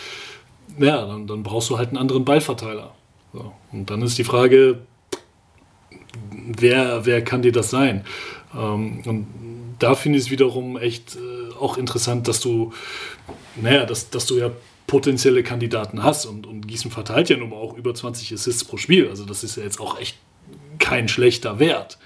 ja, 0.77 1.05
dann, 1.05 1.27
dann 1.27 1.43
brauchst 1.43 1.69
du 1.69 1.77
halt 1.77 1.89
einen 1.89 1.97
anderen 1.97 2.25
Ballverteiler. 2.25 2.93
So. 3.33 3.53
Und 3.71 3.89
dann 3.89 4.01
ist 4.01 4.17
die 4.17 4.23
Frage, 4.23 4.79
wer, 6.31 7.05
wer 7.05 7.23
kann 7.23 7.41
dir 7.41 7.51
das 7.51 7.69
sein? 7.69 8.03
Ähm, 8.55 9.01
und 9.05 9.27
da 9.79 9.95
finde 9.95 10.17
ich 10.17 10.25
es 10.25 10.31
wiederum 10.31 10.77
echt 10.77 11.15
äh, 11.15 11.53
auch 11.59 11.77
interessant, 11.77 12.27
dass 12.27 12.39
du, 12.39 12.73
naja, 13.55 13.85
dass, 13.85 14.09
dass 14.09 14.25
du 14.25 14.37
ja 14.37 14.51
potenzielle 14.87 15.43
Kandidaten 15.43 16.03
hast 16.03 16.25
und, 16.25 16.45
und 16.45 16.67
Gießen 16.67 16.91
verteilt 16.91 17.29
ja 17.29 17.37
nun 17.37 17.49
mal 17.49 17.55
auch 17.55 17.77
über 17.77 17.93
20 17.93 18.33
Assists 18.33 18.63
pro 18.65 18.77
Spiel. 18.77 19.07
Also 19.07 19.25
das 19.25 19.43
ist 19.43 19.55
ja 19.55 19.63
jetzt 19.63 19.79
auch 19.79 19.99
echt 19.99 20.17
kein 20.79 21.07
schlechter 21.07 21.59
Wert. 21.59 21.97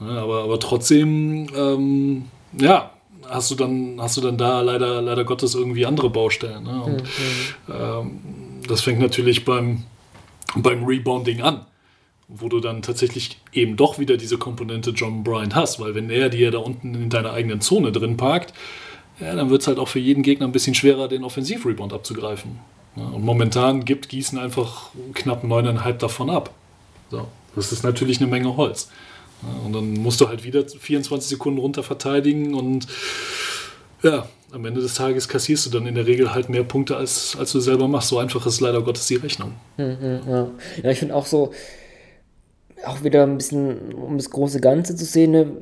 Aber, 0.00 0.44
aber 0.44 0.58
trotzdem, 0.58 1.48
ähm, 1.54 2.24
ja, 2.58 2.90
hast 3.28 3.50
du 3.50 3.54
dann, 3.54 3.96
hast 4.00 4.16
du 4.16 4.20
dann 4.20 4.38
da 4.38 4.60
leider, 4.60 5.02
leider 5.02 5.24
Gottes 5.24 5.54
irgendwie 5.54 5.86
andere 5.86 6.10
Baustellen. 6.10 6.64
Ne? 6.64 6.82
Und 6.82 7.02
mhm. 7.02 7.72
ähm, 7.72 8.20
das 8.66 8.80
fängt 8.80 9.00
natürlich 9.00 9.44
beim, 9.44 9.84
beim 10.56 10.84
Rebounding 10.84 11.42
an, 11.42 11.66
wo 12.28 12.48
du 12.48 12.60
dann 12.60 12.82
tatsächlich 12.82 13.38
eben 13.52 13.76
doch 13.76 13.98
wieder 13.98 14.16
diese 14.16 14.38
Komponente 14.38 14.90
John 14.90 15.22
Bryant 15.22 15.54
hast, 15.54 15.80
weil 15.80 15.94
wenn 15.94 16.10
er 16.10 16.28
dir 16.28 16.50
da 16.50 16.58
unten 16.58 16.94
in 16.94 17.10
deiner 17.10 17.32
eigenen 17.32 17.60
Zone 17.60 17.92
drin 17.92 18.16
parkt, 18.16 18.54
ja, 19.20 19.34
dann 19.34 19.50
wird 19.50 19.60
es 19.60 19.68
halt 19.68 19.78
auch 19.78 19.88
für 19.88 19.98
jeden 19.98 20.22
Gegner 20.22 20.46
ein 20.46 20.52
bisschen 20.52 20.74
schwerer, 20.74 21.06
den 21.06 21.24
Offensivrebound 21.24 21.92
abzugreifen. 21.92 22.58
Ja, 22.96 23.04
und 23.04 23.24
momentan 23.24 23.84
gibt 23.84 24.08
Gießen 24.08 24.38
einfach 24.38 24.90
knapp 25.14 25.44
neuneinhalb 25.44 25.98
davon 25.98 26.30
ab. 26.30 26.50
So, 27.10 27.28
das 27.54 27.70
ist 27.70 27.84
natürlich 27.84 28.20
eine 28.20 28.30
Menge 28.30 28.56
Holz. 28.56 28.90
Und 29.64 29.72
dann 29.72 29.94
musst 29.94 30.20
du 30.20 30.28
halt 30.28 30.44
wieder 30.44 30.66
24 30.66 31.28
Sekunden 31.28 31.58
runter 31.58 31.82
verteidigen 31.82 32.54
und 32.54 32.86
ja, 34.02 34.26
am 34.52 34.64
Ende 34.64 34.80
des 34.80 34.94
Tages 34.94 35.28
kassierst 35.28 35.66
du 35.66 35.70
dann 35.70 35.86
in 35.86 35.94
der 35.94 36.06
Regel 36.06 36.34
halt 36.34 36.48
mehr 36.48 36.64
Punkte, 36.64 36.96
als, 36.96 37.36
als 37.38 37.52
du 37.52 37.60
selber 37.60 37.88
machst. 37.88 38.08
So 38.08 38.18
einfach 38.18 38.44
ist 38.46 38.60
leider 38.60 38.82
Gottes 38.82 39.06
die 39.06 39.16
Rechnung. 39.16 39.52
Mhm, 39.76 40.20
ja. 40.26 40.50
ja, 40.82 40.90
ich 40.90 40.98
finde 40.98 41.14
auch 41.14 41.26
so, 41.26 41.52
auch 42.84 43.04
wieder 43.04 43.24
ein 43.24 43.36
bisschen, 43.36 43.94
um 43.94 44.16
das 44.16 44.30
große 44.30 44.60
Ganze 44.60 44.96
zu 44.96 45.04
sehen, 45.04 45.30
ne, 45.32 45.52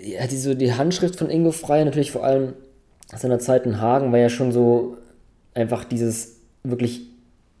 ja, 0.00 0.26
diese, 0.26 0.56
die 0.56 0.74
Handschrift 0.74 1.16
von 1.16 1.30
Ingo 1.30 1.52
Freier, 1.52 1.84
natürlich 1.84 2.10
vor 2.10 2.24
allem 2.24 2.54
aus 3.12 3.20
seiner 3.20 3.38
Zeit 3.38 3.66
in 3.66 3.80
Hagen, 3.80 4.10
war 4.10 4.18
ja 4.18 4.28
schon 4.28 4.52
so 4.52 4.96
einfach 5.54 5.84
dieses 5.84 6.40
wirklich 6.64 7.11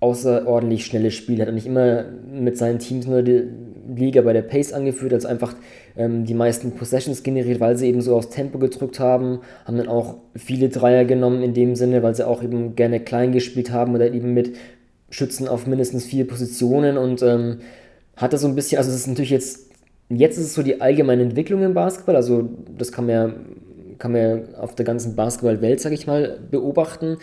außerordentlich 0.02 0.84
schnelle 0.84 1.10
Spiel. 1.10 1.40
Hat 1.40 1.46
er 1.46 1.52
nicht 1.52 1.66
immer 1.66 2.04
mit 2.32 2.58
seinen 2.58 2.80
Teams 2.80 3.06
nur 3.06 3.22
die 3.22 3.44
Liga 3.94 4.22
bei 4.22 4.32
der 4.32 4.42
Pace 4.42 4.72
angeführt, 4.72 5.12
also 5.12 5.28
einfach 5.28 5.54
ähm, 5.96 6.24
die 6.24 6.34
meisten 6.34 6.72
Possessions 6.72 7.22
generiert, 7.22 7.60
weil 7.60 7.76
sie 7.76 7.88
eben 7.88 8.00
so 8.00 8.16
aus 8.16 8.30
Tempo 8.30 8.58
gedrückt 8.58 8.98
haben, 8.98 9.40
haben 9.64 9.76
dann 9.76 9.88
auch 9.88 10.16
viele 10.34 10.68
Dreier 10.68 11.04
genommen 11.04 11.42
in 11.42 11.54
dem 11.54 11.76
Sinne, 11.76 12.02
weil 12.02 12.14
sie 12.14 12.26
auch 12.26 12.42
eben 12.42 12.74
gerne 12.74 13.00
klein 13.00 13.32
gespielt 13.32 13.70
haben 13.70 13.94
oder 13.94 14.12
eben 14.12 14.34
mit 14.34 14.56
Schützen 15.10 15.46
auf 15.46 15.66
mindestens 15.66 16.04
vier 16.04 16.26
Positionen 16.26 16.96
und 16.96 17.22
ähm, 17.22 17.58
hat 18.16 18.32
das 18.32 18.40
so 18.40 18.48
ein 18.48 18.54
bisschen, 18.54 18.78
also 18.78 18.90
es 18.90 18.96
ist 18.96 19.06
natürlich 19.06 19.30
jetzt, 19.30 19.70
jetzt 20.08 20.38
ist 20.38 20.46
es 20.46 20.54
so 20.54 20.62
die 20.62 20.80
allgemeine 20.80 21.22
Entwicklung 21.22 21.62
im 21.62 21.74
Basketball, 21.74 22.16
also 22.16 22.48
das 22.76 22.92
kann 22.92 23.06
man 23.06 23.14
ja, 23.14 23.32
kann 23.98 24.12
man 24.12 24.54
auf 24.56 24.74
der 24.74 24.84
ganzen 24.84 25.14
Basketballwelt, 25.14 25.80
sag 25.80 25.92
ich 25.92 26.08
mal, 26.08 26.40
beobachten. 26.50 27.18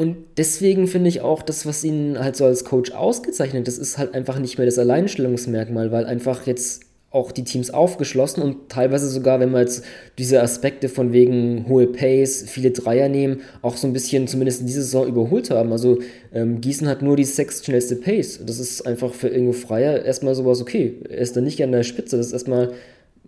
Und 0.00 0.16
deswegen 0.36 0.86
finde 0.86 1.08
ich 1.08 1.22
auch, 1.22 1.42
das, 1.42 1.66
was 1.66 1.82
ihn 1.82 2.20
halt 2.20 2.36
so 2.36 2.44
als 2.44 2.64
Coach 2.64 2.92
ausgezeichnet, 2.92 3.66
das 3.66 3.78
ist 3.78 3.98
halt 3.98 4.14
einfach 4.14 4.38
nicht 4.38 4.56
mehr 4.56 4.64
das 4.64 4.78
Alleinstellungsmerkmal, 4.78 5.90
weil 5.90 6.06
einfach 6.06 6.46
jetzt 6.46 6.82
auch 7.10 7.32
die 7.32 7.42
Teams 7.42 7.70
aufgeschlossen 7.70 8.42
und 8.42 8.68
teilweise 8.68 9.08
sogar, 9.08 9.40
wenn 9.40 9.50
wir 9.50 9.60
jetzt 9.60 9.82
diese 10.16 10.40
Aspekte 10.40 10.88
von 10.88 11.12
wegen 11.12 11.66
hohe 11.68 11.88
Pace, 11.88 12.44
viele 12.46 12.70
Dreier 12.70 13.08
nehmen, 13.08 13.40
auch 13.60 13.76
so 13.76 13.88
ein 13.88 13.92
bisschen 13.92 14.28
zumindest 14.28 14.60
in 14.60 14.68
dieser 14.68 14.82
Saison 14.82 15.08
überholt 15.08 15.50
haben. 15.50 15.72
Also 15.72 15.98
ähm, 16.32 16.60
Gießen 16.60 16.86
hat 16.86 17.02
nur 17.02 17.16
die 17.16 17.24
sechstschnellste 17.24 17.96
Pace. 17.96 18.38
Das 18.46 18.60
ist 18.60 18.86
einfach 18.86 19.12
für 19.12 19.28
Ingo 19.28 19.52
Freier 19.52 20.04
erstmal 20.04 20.36
sowas, 20.36 20.60
okay, 20.60 20.94
er 21.08 21.18
ist 21.18 21.36
da 21.36 21.40
nicht 21.40 21.60
an 21.60 21.72
der 21.72 21.82
Spitze, 21.82 22.18
das 22.18 22.26
ist 22.26 22.34
erstmal 22.34 22.72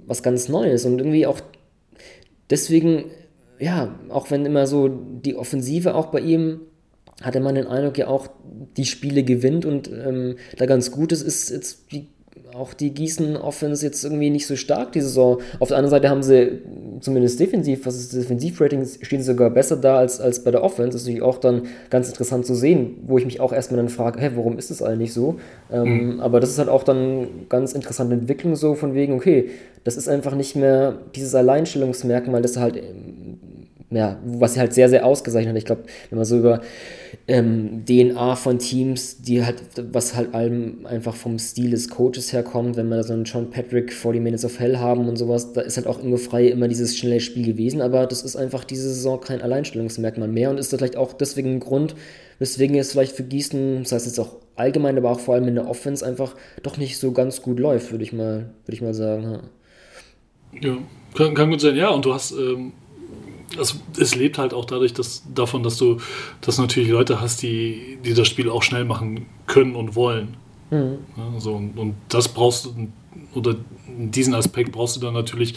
was 0.07 0.23
ganz 0.23 0.49
Neues 0.49 0.85
und 0.85 1.01
irgendwie 1.01 1.27
auch 1.27 1.41
deswegen 2.49 3.07
ja, 3.61 3.94
auch 4.08 4.30
wenn 4.30 4.46
immer 4.46 4.66
so 4.66 4.88
die 4.88 5.36
Offensive 5.36 5.94
auch 5.94 6.06
bei 6.06 6.20
ihm, 6.20 6.61
hatte 7.22 7.40
man 7.40 7.54
den 7.54 7.66
Eindruck, 7.66 7.98
ja 7.98 8.08
auch 8.08 8.28
die 8.76 8.86
Spiele 8.86 9.22
gewinnt 9.22 9.66
und 9.66 9.90
ähm, 9.92 10.36
da 10.56 10.66
ganz 10.66 10.90
gut 10.90 11.12
ist, 11.12 11.22
ist 11.22 11.50
jetzt 11.50 11.92
die, 11.92 12.06
auch 12.54 12.72
die 12.72 12.94
Gießen-Offense 12.94 13.84
jetzt 13.84 14.02
irgendwie 14.04 14.30
nicht 14.30 14.46
so 14.46 14.56
stark 14.56 14.92
die 14.92 15.02
Saison. 15.02 15.40
Auf 15.58 15.68
der 15.68 15.76
anderen 15.76 15.90
Seite 15.90 16.08
haben 16.08 16.22
sie 16.22 16.62
zumindest 17.00 17.38
defensiv, 17.38 17.84
was 17.84 17.96
ist 17.96 18.14
das 18.14 18.20
Defensivrating, 18.20 18.86
stehen 19.02 19.20
sie 19.20 19.26
sogar 19.26 19.50
besser 19.50 19.76
da 19.76 19.98
als, 19.98 20.20
als 20.20 20.42
bei 20.42 20.50
der 20.50 20.62
Offense. 20.62 20.92
Das 20.92 21.02
ist 21.02 21.06
natürlich 21.06 21.22
auch 21.22 21.38
dann 21.38 21.62
ganz 21.90 22.08
interessant 22.08 22.46
zu 22.46 22.54
sehen, 22.54 22.96
wo 23.06 23.18
ich 23.18 23.26
mich 23.26 23.40
auch 23.40 23.52
erstmal 23.52 23.78
dann 23.78 23.90
frage, 23.90 24.20
hä, 24.20 24.30
warum 24.34 24.56
ist 24.56 24.70
das 24.70 24.82
eigentlich 24.82 25.12
so? 25.12 25.38
Ähm, 25.70 26.14
mhm. 26.14 26.20
Aber 26.20 26.40
das 26.40 26.50
ist 26.50 26.58
halt 26.58 26.70
auch 26.70 26.84
dann 26.84 27.28
ganz 27.50 27.72
interessante 27.72 28.14
Entwicklung 28.14 28.56
so 28.56 28.74
von 28.74 28.94
wegen, 28.94 29.12
okay, 29.12 29.50
das 29.84 29.96
ist 29.96 30.08
einfach 30.08 30.34
nicht 30.34 30.56
mehr 30.56 30.98
dieses 31.14 31.34
Alleinstellungsmerkmal, 31.34 32.40
das 32.40 32.56
halt 32.56 32.82
ja, 33.91 34.20
was 34.24 34.55
sie 34.55 34.61
halt 34.61 34.72
sehr, 34.72 34.88
sehr 34.88 35.05
ausgezeichnet 35.05 35.53
hat. 35.53 35.59
Ich 35.59 35.64
glaube, 35.64 35.82
wenn 36.11 36.18
man 36.18 36.24
so 36.24 36.38
über 36.38 36.61
ähm, 37.26 37.84
DNA 37.84 38.36
von 38.36 38.59
Teams, 38.59 39.20
die 39.20 39.45
halt, 39.45 39.62
was 39.93 40.14
halt 40.14 40.32
allem 40.32 40.86
einfach 40.86 41.16
vom 41.16 41.38
Stil 41.41 41.70
des 41.70 41.88
Coaches 41.88 42.32
herkommt, 42.32 42.76
wenn 42.76 42.88
wir 42.88 42.97
da 42.97 43.03
so 43.03 43.12
einen 43.12 43.24
John 43.24 43.51
Patrick 43.51 43.93
40 43.93 44.22
Minutes 44.22 44.45
of 44.45 44.61
Hell 44.61 44.78
haben 44.78 45.09
und 45.09 45.16
sowas, 45.16 45.53
da 45.53 45.61
ist 45.62 45.76
halt 45.76 45.88
auch 45.88 46.03
Ingo 46.03 46.18
Frei 46.18 46.47
immer 46.47 46.68
dieses 46.68 46.97
schnelle 46.97 47.20
Spiel 47.20 47.45
gewesen, 47.45 47.80
aber 47.80 48.07
das 48.07 48.22
ist 48.22 48.36
einfach 48.36 48.62
diese 48.62 48.88
Saison 48.88 49.20
kein 49.20 49.43
Alleinstellungsmerkmal 49.43 50.28
mehr 50.28 50.51
und 50.51 50.59
ist 50.59 50.74
vielleicht 50.74 50.97
auch 50.97 51.12
deswegen 51.12 51.55
ein 51.55 51.61
Grund, 51.61 51.97
weswegen 52.38 52.76
es 52.76 52.93
vielleicht 52.93 53.16
für 53.16 53.24
Gießen, 53.24 53.82
das 53.82 53.91
heißt 53.93 54.07
jetzt 54.07 54.20
auch 54.20 54.36
allgemein, 54.55 54.97
aber 54.97 55.11
auch 55.11 55.20
vor 55.20 55.34
allem 55.34 55.49
in 55.49 55.57
der 55.57 55.68
Offense 55.68 56.07
einfach 56.07 56.36
doch 56.62 56.76
nicht 56.76 56.99
so 56.99 57.11
ganz 57.11 57.43
gut 57.43 57.59
läuft, 57.59 57.91
würde 57.91 58.05
ich 58.05 58.12
mal, 58.12 58.51
würde 58.64 58.74
ich 58.74 58.82
mal 58.82 58.95
sagen. 58.95 59.24
Ja. 59.32 59.41
Ja, 60.62 60.78
kann, 61.14 61.34
kann 61.34 61.51
gut 61.51 61.61
sein. 61.61 61.76
Ja, 61.76 61.91
und 61.91 62.05
du 62.05 62.12
hast, 62.12 62.32
ähm, 62.32 62.72
also 63.59 63.76
es 63.98 64.14
lebt 64.14 64.38
halt 64.38 64.55
auch 64.55 64.64
dadurch, 64.64 64.92
dass 64.92 65.22
davon, 65.34 65.62
dass 65.62 65.76
du, 65.76 65.98
dass 66.40 66.59
natürlich 66.59 66.90
Leute 66.90 67.20
hast, 67.20 67.42
die, 67.42 67.98
die 68.05 68.14
das 68.14 68.28
Spiel 68.28 68.48
auch 68.48 68.62
schnell 68.62 68.84
machen 68.84 69.26
können 69.46 69.74
und 69.74 69.94
wollen. 69.94 70.36
Mhm. 70.70 70.98
Ja, 71.16 71.40
so, 71.40 71.55
und, 71.55 71.78
und 71.78 71.94
das 72.09 72.28
brauchst 72.28 72.66
du, 72.66 72.88
oder 73.34 73.57
diesen 73.86 74.34
Aspekt 74.34 74.72
brauchst 74.72 74.96
du 74.96 75.01
dann 75.01 75.14
natürlich 75.14 75.55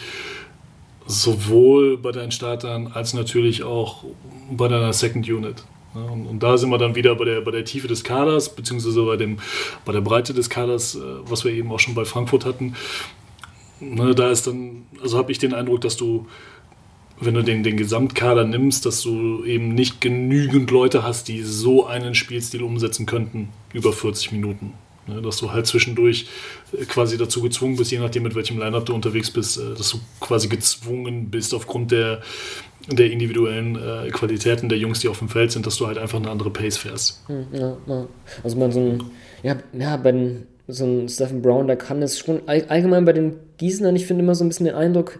sowohl 1.06 1.98
bei 1.98 2.12
deinen 2.12 2.32
Startern 2.32 2.88
als 2.88 3.14
natürlich 3.14 3.62
auch 3.62 4.04
bei 4.50 4.68
deiner 4.68 4.92
Second 4.92 5.28
Unit. 5.28 5.64
Und, 5.94 6.26
und, 6.26 6.42
da 6.42 6.58
sind 6.58 6.70
wir 6.70 6.78
dann 6.78 6.96
wieder 6.96 7.14
bei 7.14 7.24
der, 7.24 7.40
bei 7.42 7.52
der 7.52 7.64
Tiefe 7.64 7.86
des 7.86 8.02
Kaders, 8.02 8.48
beziehungsweise 8.48 9.04
bei, 9.04 9.16
dem, 9.16 9.38
bei 9.84 9.92
der 9.92 10.00
Breite 10.00 10.34
des 10.34 10.50
Kaders, 10.50 10.96
äh, 10.96 11.00
was 11.28 11.44
wir 11.44 11.52
eben 11.52 11.70
auch 11.70 11.78
schon 11.78 11.94
bei 11.94 12.04
Frankfurt 12.04 12.44
hatten. 12.44 12.74
Ne, 13.78 14.14
da 14.14 14.30
ist 14.30 14.46
dann, 14.46 14.86
also 15.00 15.18
habe 15.18 15.30
ich 15.30 15.38
den 15.38 15.54
Eindruck, 15.54 15.82
dass 15.82 15.96
du, 15.96 16.26
wenn 17.20 17.34
du 17.34 17.42
den, 17.42 17.62
den 17.62 17.76
Gesamtkader 17.76 18.44
nimmst, 18.44 18.86
dass 18.86 19.02
du 19.02 19.44
eben 19.44 19.74
nicht 19.74 20.00
genügend 20.00 20.70
Leute 20.70 21.02
hast, 21.02 21.28
die 21.28 21.42
so 21.42 21.86
einen 21.86 22.14
Spielstil 22.14 22.62
umsetzen 22.62 23.06
könnten 23.06 23.50
über 23.72 23.92
40 23.92 24.32
Minuten. 24.32 24.72
Ne, 25.06 25.20
dass 25.20 25.36
du 25.36 25.52
halt 25.52 25.66
zwischendurch 25.66 26.26
äh, 26.72 26.84
quasi 26.86 27.18
dazu 27.18 27.42
gezwungen 27.42 27.76
bist, 27.76 27.90
je 27.90 27.98
nachdem 27.98 28.22
mit 28.22 28.34
welchem 28.34 28.58
Lineup 28.58 28.86
du 28.86 28.94
unterwegs 28.94 29.30
bist, 29.30 29.58
äh, 29.58 29.74
dass 29.76 29.90
du 29.90 29.98
quasi 30.18 30.48
gezwungen 30.48 31.28
bist 31.28 31.52
aufgrund 31.52 31.90
der, 31.90 32.22
der 32.90 33.10
individuellen 33.10 33.76
äh, 33.76 34.08
Qualitäten 34.10 34.70
der 34.70 34.78
Jungs, 34.78 35.00
die 35.00 35.08
auf 35.08 35.18
dem 35.18 35.28
Feld 35.28 35.52
sind, 35.52 35.66
dass 35.66 35.76
du 35.76 35.86
halt 35.86 35.98
einfach 35.98 36.18
eine 36.18 36.30
andere 36.30 36.48
Pace 36.48 36.78
fährst. 36.78 37.22
Hm, 37.26 37.46
ja, 37.52 37.76
ja. 37.86 38.06
Also 38.42 38.56
man 38.56 38.72
so 38.72 38.80
ein, 38.80 39.04
ja, 39.42 39.56
ja, 39.78 39.98
bei 39.98 40.12
den, 40.12 40.46
so 40.68 40.86
ein 40.86 41.06
Stephen 41.10 41.42
Brown, 41.42 41.68
da 41.68 41.76
kann 41.76 42.00
es 42.00 42.18
schon 42.18 42.40
allgemein 42.48 43.04
bei 43.04 43.12
den 43.12 43.36
Gießenern, 43.58 43.96
ich 43.96 44.06
finde 44.06 44.22
immer 44.22 44.34
so 44.34 44.42
ein 44.42 44.48
bisschen 44.48 44.64
den 44.64 44.74
Eindruck, 44.74 45.18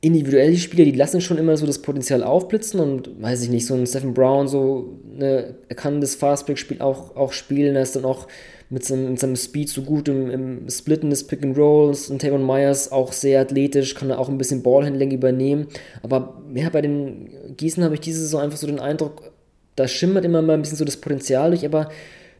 individuell 0.00 0.50
die 0.50 0.58
Spieler, 0.58 0.84
die 0.84 0.92
lassen 0.92 1.20
schon 1.20 1.38
immer 1.38 1.56
so 1.56 1.66
das 1.66 1.80
Potenzial 1.80 2.22
aufblitzen 2.22 2.80
und 2.80 3.20
weiß 3.20 3.42
ich 3.42 3.48
nicht, 3.48 3.66
so 3.66 3.74
ein 3.74 3.86
Stephen 3.86 4.14
Brown, 4.14 4.46
so 4.46 4.98
ne, 5.04 5.54
er 5.68 5.76
kann 5.76 6.00
das 6.00 6.14
Fastbreak-Spiel 6.14 6.80
auch, 6.80 7.16
auch 7.16 7.32
spielen, 7.32 7.76
er 7.76 7.82
ist 7.82 7.96
dann 7.96 8.04
auch 8.04 8.28
mit 8.68 8.84
seinem, 8.84 9.10
mit 9.10 9.20
seinem 9.20 9.36
Speed 9.36 9.68
so 9.68 9.82
gut 9.82 10.08
im, 10.08 10.30
im 10.30 10.68
Splitten 10.68 11.10
des 11.10 11.26
Pick 11.26 11.42
and 11.42 11.56
Rolls 11.56 12.10
und 12.10 12.20
Tavon 12.20 12.44
Myers 12.44 12.92
auch 12.92 13.12
sehr 13.12 13.40
athletisch, 13.40 13.94
kann 13.94 14.10
er 14.10 14.18
auch 14.18 14.28
ein 14.28 14.38
bisschen 14.38 14.62
Ballhandling 14.62 15.12
übernehmen, 15.12 15.68
aber 16.02 16.42
ja, 16.54 16.68
bei 16.68 16.82
den 16.82 17.30
Gießen 17.56 17.82
habe 17.82 17.94
ich 17.94 18.00
diese 18.00 18.20
Saison 18.20 18.42
einfach 18.42 18.58
so 18.58 18.66
den 18.66 18.80
Eindruck, 18.80 19.32
da 19.76 19.88
schimmert 19.88 20.24
immer 20.24 20.42
mal 20.42 20.54
ein 20.54 20.62
bisschen 20.62 20.78
so 20.78 20.84
das 20.84 20.98
Potenzial 20.98 21.50
durch, 21.50 21.64
aber 21.64 21.88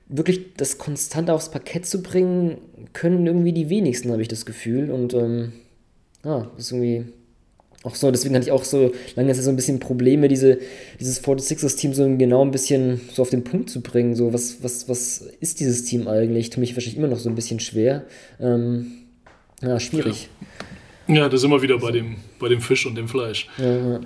wirklich 0.09 0.55
das 0.57 0.79
konstant 0.79 1.31
aufs 1.31 1.51
Parkett 1.51 1.87
zu 1.87 2.03
bringen, 2.03 2.59
können 2.93 3.27
irgendwie 3.27 3.53
die 3.53 3.71
wenigsten, 3.71 4.13
habe 4.13 4.23
ich 4.23 4.29
das 4.29 4.47
Gefühl 4.47 4.91
und 4.91 5.15
ähm, 5.15 5.53
ja, 6.25 6.51
das 6.57 6.67
ist 6.67 6.73
irgendwie 6.73 7.13
auch 7.83 7.95
so, 7.95 8.11
deswegen 8.11 8.35
hatte 8.35 8.47
ich 8.47 8.53
auch 8.53 8.65
so 8.65 8.93
lange 9.15 9.35
so 9.35 9.49
ein 9.49 9.57
bisschen 9.57 9.79
Probleme, 9.79 10.29
diese, 10.29 10.59
dieses 10.99 11.23
46ers-Team 11.23 11.95
so 11.95 12.05
genau 12.17 12.45
ein 12.45 12.51
bisschen 12.51 13.01
so 13.13 13.23
auf 13.23 13.31
den 13.31 13.45
Punkt 13.45 13.71
zu 13.71 13.81
bringen. 13.81 14.15
So, 14.15 14.33
was, 14.33 14.63
was, 14.63 14.89
was 14.89 15.19
ist 15.41 15.61
dieses 15.61 15.85
Team 15.85 16.09
eigentlich? 16.09 16.51
Tut 16.51 16.59
mich 16.59 16.75
wahrscheinlich 16.75 16.99
immer 16.99 17.09
noch 17.09 17.19
so 17.19 17.29
ein 17.29 17.35
bisschen 17.35 17.61
schwer. 17.61 18.05
Ähm, 18.41 18.93
ja, 19.63 19.79
schwierig. 19.79 20.29
Ja. 21.07 21.15
ja, 21.15 21.29
da 21.29 21.37
sind 21.37 21.51
wir 21.51 21.63
wieder 21.63 21.79
bei 21.79 21.93
dem, 21.93 22.17
bei 22.41 22.49
dem 22.49 22.61
Fisch 22.61 22.87
und 22.87 22.97
dem 22.97 23.09
Fleisch. 23.09 23.49
Ja, 23.59 23.77
ja. 23.77 24.01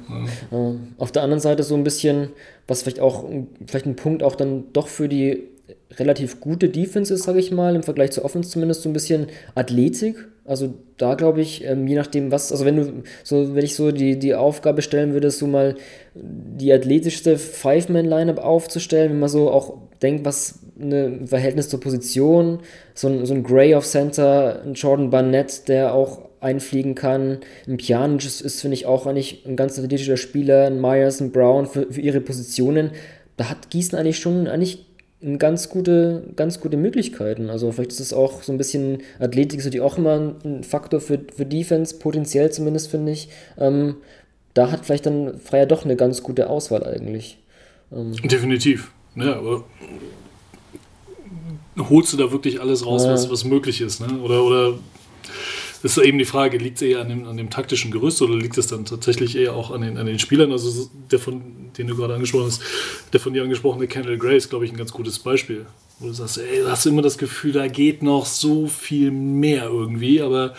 ja. 0.50 0.74
Auf 0.98 1.12
der 1.12 1.22
anderen 1.22 1.40
Seite 1.40 1.62
so 1.62 1.74
ein 1.74 1.84
bisschen, 1.84 2.28
was 2.66 2.82
vielleicht 2.82 3.00
auch, 3.00 3.24
vielleicht 3.66 3.86
ein 3.86 3.96
Punkt 3.96 4.22
auch 4.22 4.36
dann 4.36 4.64
doch 4.72 4.88
für 4.88 5.08
die 5.08 5.44
relativ 5.92 6.40
gute 6.40 6.68
Defense 6.68 7.12
ist, 7.14 7.24
sage 7.24 7.38
ich 7.38 7.50
mal, 7.50 7.74
im 7.74 7.82
Vergleich 7.82 8.12
zur 8.12 8.24
Offense 8.24 8.50
zumindest 8.50 8.82
so 8.82 8.88
ein 8.88 8.92
bisschen 8.92 9.26
Athletik. 9.54 10.28
Also 10.50 10.74
da 10.96 11.14
glaube 11.14 11.40
ich, 11.42 11.64
ähm, 11.64 11.86
je 11.86 11.94
nachdem 11.94 12.32
was, 12.32 12.50
also 12.50 12.64
wenn 12.64 12.74
du 12.74 13.04
so, 13.22 13.54
wenn 13.54 13.64
ich 13.64 13.76
so 13.76 13.92
die, 13.92 14.18
die 14.18 14.34
Aufgabe 14.34 14.82
stellen 14.82 15.12
würde, 15.12 15.30
so 15.30 15.46
mal 15.46 15.76
die 16.12 16.72
athletischste 16.72 17.38
Five-Man-Lineup 17.38 18.38
aufzustellen, 18.38 19.12
wenn 19.12 19.20
man 19.20 19.28
so 19.28 19.48
auch 19.48 19.78
denkt, 20.02 20.24
was 20.24 20.58
ein 20.76 21.28
Verhältnis 21.28 21.68
zur 21.68 21.78
Position, 21.78 22.58
so 22.94 23.06
ein, 23.06 23.26
so 23.26 23.34
ein 23.34 23.44
Gray 23.44 23.76
of 23.76 23.86
Center, 23.86 24.60
ein 24.64 24.74
Jordan 24.74 25.10
Barnett, 25.10 25.68
der 25.68 25.94
auch 25.94 26.22
einfliegen 26.40 26.96
kann, 26.96 27.38
ein 27.68 27.76
Pjanic 27.76 28.24
ist, 28.24 28.40
ist 28.40 28.60
finde 28.60 28.74
ich, 28.74 28.86
auch 28.86 29.06
eigentlich 29.06 29.44
ein 29.46 29.54
ganz 29.54 29.78
athletischer 29.78 30.16
Spieler, 30.16 30.66
ein 30.66 30.80
Myers, 30.80 31.20
ein 31.20 31.30
Brown 31.30 31.66
für, 31.66 31.92
für 31.92 32.00
ihre 32.00 32.20
Positionen. 32.20 32.90
Da 33.36 33.50
hat 33.50 33.70
Gießen 33.70 33.96
eigentlich 33.96 34.18
schon 34.18 34.48
eigentlich 34.48 34.89
ganz 35.38 35.68
gute, 35.68 36.24
ganz 36.36 36.60
gute 36.60 36.76
Möglichkeiten. 36.76 37.50
Also 37.50 37.70
vielleicht 37.72 37.92
ist 37.92 38.00
es 38.00 38.12
auch 38.12 38.42
so 38.42 38.52
ein 38.52 38.58
bisschen 38.58 39.02
Athletik, 39.18 39.58
ist 39.58 39.66
natürlich 39.66 39.84
auch 39.84 39.98
immer 39.98 40.34
ein 40.44 40.64
Faktor 40.64 41.00
für, 41.00 41.20
für 41.34 41.44
Defense, 41.44 41.98
potenziell 41.98 42.50
zumindest, 42.50 42.90
finde 42.90 43.12
ich. 43.12 43.28
Ähm, 43.58 43.96
da 44.54 44.70
hat 44.70 44.86
vielleicht 44.86 45.06
dann 45.06 45.38
Freier 45.38 45.66
doch 45.66 45.84
eine 45.84 45.96
ganz 45.96 46.22
gute 46.22 46.48
Auswahl 46.48 46.84
eigentlich. 46.84 47.38
Ähm. 47.92 48.12
Definitiv. 48.22 48.92
Ja, 49.14 49.36
aber 49.36 49.64
holst 51.78 52.12
du 52.12 52.16
da 52.16 52.30
wirklich 52.32 52.60
alles 52.60 52.84
raus, 52.86 53.04
ja. 53.04 53.12
was, 53.12 53.30
was 53.30 53.44
möglich 53.44 53.80
ist, 53.80 54.00
ne? 54.00 54.20
Oder, 54.20 54.44
oder 54.44 54.74
das 55.82 55.96
ist 55.96 56.04
eben 56.04 56.18
die 56.18 56.24
Frage, 56.24 56.58
liegt 56.58 56.76
es 56.76 56.82
eher 56.82 57.00
an 57.00 57.08
dem, 57.08 57.26
an 57.26 57.36
dem 57.36 57.50
taktischen 57.50 57.90
Gerüst 57.90 58.20
oder 58.20 58.34
liegt 58.34 58.58
es 58.58 58.66
dann 58.66 58.84
tatsächlich 58.84 59.36
eher 59.36 59.54
auch 59.54 59.70
an 59.70 59.80
den, 59.80 59.96
an 59.96 60.06
den 60.06 60.18
Spielern? 60.18 60.52
Also 60.52 60.90
der 61.10 61.18
von, 61.18 61.42
den 61.78 61.86
du 61.86 61.96
gerade 61.96 62.14
angesprochen 62.14 62.46
hast, 62.46 62.62
der 63.12 63.20
von 63.20 63.32
dir 63.32 63.42
angesprochene 63.42 63.86
Kendall 63.86 64.18
Gray 64.18 64.36
ist, 64.36 64.50
glaube 64.50 64.64
ich, 64.64 64.72
ein 64.72 64.76
ganz 64.76 64.92
gutes 64.92 65.18
Beispiel. 65.18 65.66
Wo 65.98 66.06
du 66.06 66.12
sagst, 66.12 66.38
ey, 66.38 66.62
du 66.62 66.70
hast 66.70 66.86
immer 66.86 67.02
das 67.02 67.18
Gefühl, 67.18 67.52
da 67.52 67.66
geht 67.66 68.02
noch 68.02 68.26
so 68.26 68.66
viel 68.66 69.10
mehr 69.10 69.64
irgendwie, 69.64 70.20
aber 70.20 70.54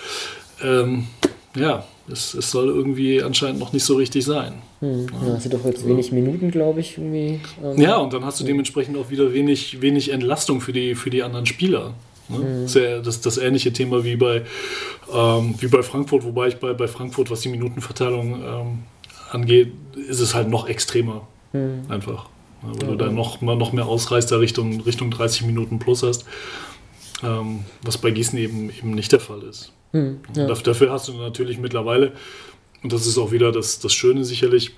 ähm, 0.64 1.08
ja, 1.56 1.86
es, 2.08 2.34
es 2.34 2.52
soll 2.52 2.68
irgendwie 2.68 3.22
anscheinend 3.22 3.60
noch 3.60 3.74
nicht 3.74 3.84
so 3.84 3.96
richtig 3.96 4.26
sein. 4.26 4.54
Hm, 4.80 5.08
ja, 5.26 5.40
sind 5.40 5.54
doch 5.54 5.66
jetzt 5.66 5.88
wenig 5.88 6.12
Minuten, 6.12 6.52
glaube 6.52 6.80
ich, 6.80 6.98
irgendwie. 6.98 7.40
Ähm, 7.64 7.80
ja, 7.80 7.98
und 7.98 8.14
dann 8.14 8.26
hast 8.26 8.40
du 8.40 8.44
dementsprechend 8.44 8.98
auch 8.98 9.10
wieder 9.10 9.34
wenig, 9.34 9.82
wenig 9.82 10.12
Entlastung 10.12 10.62
für 10.62 10.74
die, 10.74 10.96
für 10.96 11.10
die 11.10 11.24
anderen 11.24 11.46
Spieler. 11.46 11.94
Ne? 12.32 12.38
Mhm. 12.40 12.68
Sehr, 12.68 13.02
das, 13.02 13.22
das 13.22 13.38
ähnliche 13.38 13.74
Thema 13.74 14.04
wie 14.04 14.16
bei, 14.16 14.44
ähm, 15.14 15.56
wie 15.60 15.68
bei 15.68 15.84
Frankfurt, 15.84 16.24
wobei 16.24 16.48
ich 16.48 16.58
bei, 16.58 16.74
bei 16.74 16.88
Frankfurt, 16.88 17.30
was 17.30 17.42
die 17.42 17.50
Minutenverteilung 17.50 18.42
ähm, 18.44 18.80
angeht, 19.32 19.74
ist 20.08 20.20
es 20.20 20.34
halt 20.34 20.50
noch 20.50 20.68
extremer. 20.68 21.28
Mhm. 21.54 21.86
Einfach. 21.90 22.26
Ja, 22.64 22.70
weil 22.70 22.82
ja, 22.82 22.88
du 22.88 22.96
da 22.96 23.12
noch, 23.12 23.42
noch 23.42 23.74
mehr 23.74 23.86
Ausreißer 23.86 24.40
Richtung, 24.40 24.82
Richtung 24.82 25.12
30 25.12 25.44
Minuten 25.44 25.80
plus 25.80 26.04
hast. 26.04 26.26
Ähm, 27.24 27.66
was 27.84 27.98
bei 27.98 28.12
Gießen 28.12 28.38
eben, 28.40 28.70
eben 28.70 28.92
nicht 28.92 29.12
der 29.12 29.20
Fall 29.20 29.44
ist. 29.44 29.72
Mhm, 29.92 30.22
ja. 30.36 30.48
Dafür 30.48 30.92
hast 30.92 31.08
du 31.08 31.14
natürlich 31.14 31.60
mittlerweile, 31.60 32.14
und 32.84 32.94
das 32.94 33.06
ist 33.06 33.18
auch 33.18 33.32
wieder 33.32 33.52
das, 33.52 33.80
das 33.80 33.94
Schöne 33.94 34.24
sicherlich, 34.26 34.72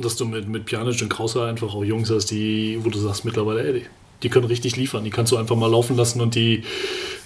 dass 0.00 0.16
du 0.16 0.24
mit, 0.24 0.48
mit 0.48 0.66
Pjanic 0.66 1.00
und 1.02 1.08
Krauser 1.08 1.46
einfach 1.46 1.74
auch 1.74 1.84
Jungs 1.84 2.10
hast, 2.10 2.26
die, 2.26 2.78
wo 2.82 2.90
du 2.90 2.98
sagst 2.98 3.24
mittlerweile, 3.24 3.66
ey, 3.66 3.86
die 4.22 4.28
können 4.28 4.46
richtig 4.46 4.76
liefern. 4.76 5.04
Die 5.04 5.10
kannst 5.10 5.32
du 5.32 5.36
einfach 5.36 5.56
mal 5.56 5.70
laufen 5.70 5.96
lassen 5.96 6.20
und 6.20 6.34
die, 6.34 6.62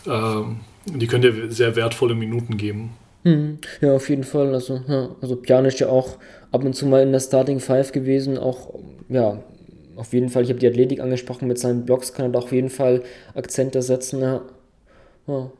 äh, 0.06 0.42
die 0.86 1.06
können 1.06 1.22
dir 1.22 1.50
sehr 1.50 1.76
wertvolle 1.76 2.14
Minuten 2.14 2.56
geben. 2.56 2.90
Mhm. 3.24 3.58
Ja, 3.80 3.94
auf 3.94 4.08
jeden 4.08 4.24
Fall. 4.24 4.54
Also, 4.54 4.80
ja, 4.88 5.10
also 5.20 5.36
Pjanic 5.36 5.78
ja 5.80 5.88
auch 5.88 6.18
ab 6.52 6.64
und 6.64 6.74
zu 6.74 6.86
mal 6.86 7.02
in 7.02 7.12
der 7.12 7.20
Starting 7.20 7.60
Five 7.60 7.92
gewesen. 7.92 8.38
Auch, 8.38 8.74
ja, 9.08 9.42
auf 9.96 10.12
jeden 10.12 10.30
Fall. 10.30 10.44
Ich 10.44 10.48
habe 10.48 10.58
die 10.58 10.66
Athletik 10.66 11.00
angesprochen. 11.00 11.48
Mit 11.48 11.58
seinen 11.58 11.84
Blocks 11.84 12.12
kann 12.12 12.26
er 12.26 12.32
da 12.32 12.38
auf 12.38 12.52
jeden 12.52 12.70
Fall 12.70 13.02
Akzente 13.34 13.82
setzen. 13.82 14.22
Ja. 14.22 14.42
ja. 15.26 15.50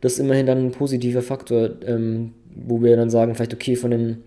Das 0.00 0.14
ist 0.14 0.18
immerhin 0.18 0.46
dann 0.46 0.66
ein 0.66 0.72
positiver 0.72 1.22
Faktor, 1.22 1.70
ähm, 1.84 2.34
wo 2.54 2.82
wir 2.82 2.96
dann 2.96 3.10
sagen, 3.10 3.34
vielleicht, 3.34 3.54
okay, 3.54 3.76
von 3.76 3.90
den 3.92 4.24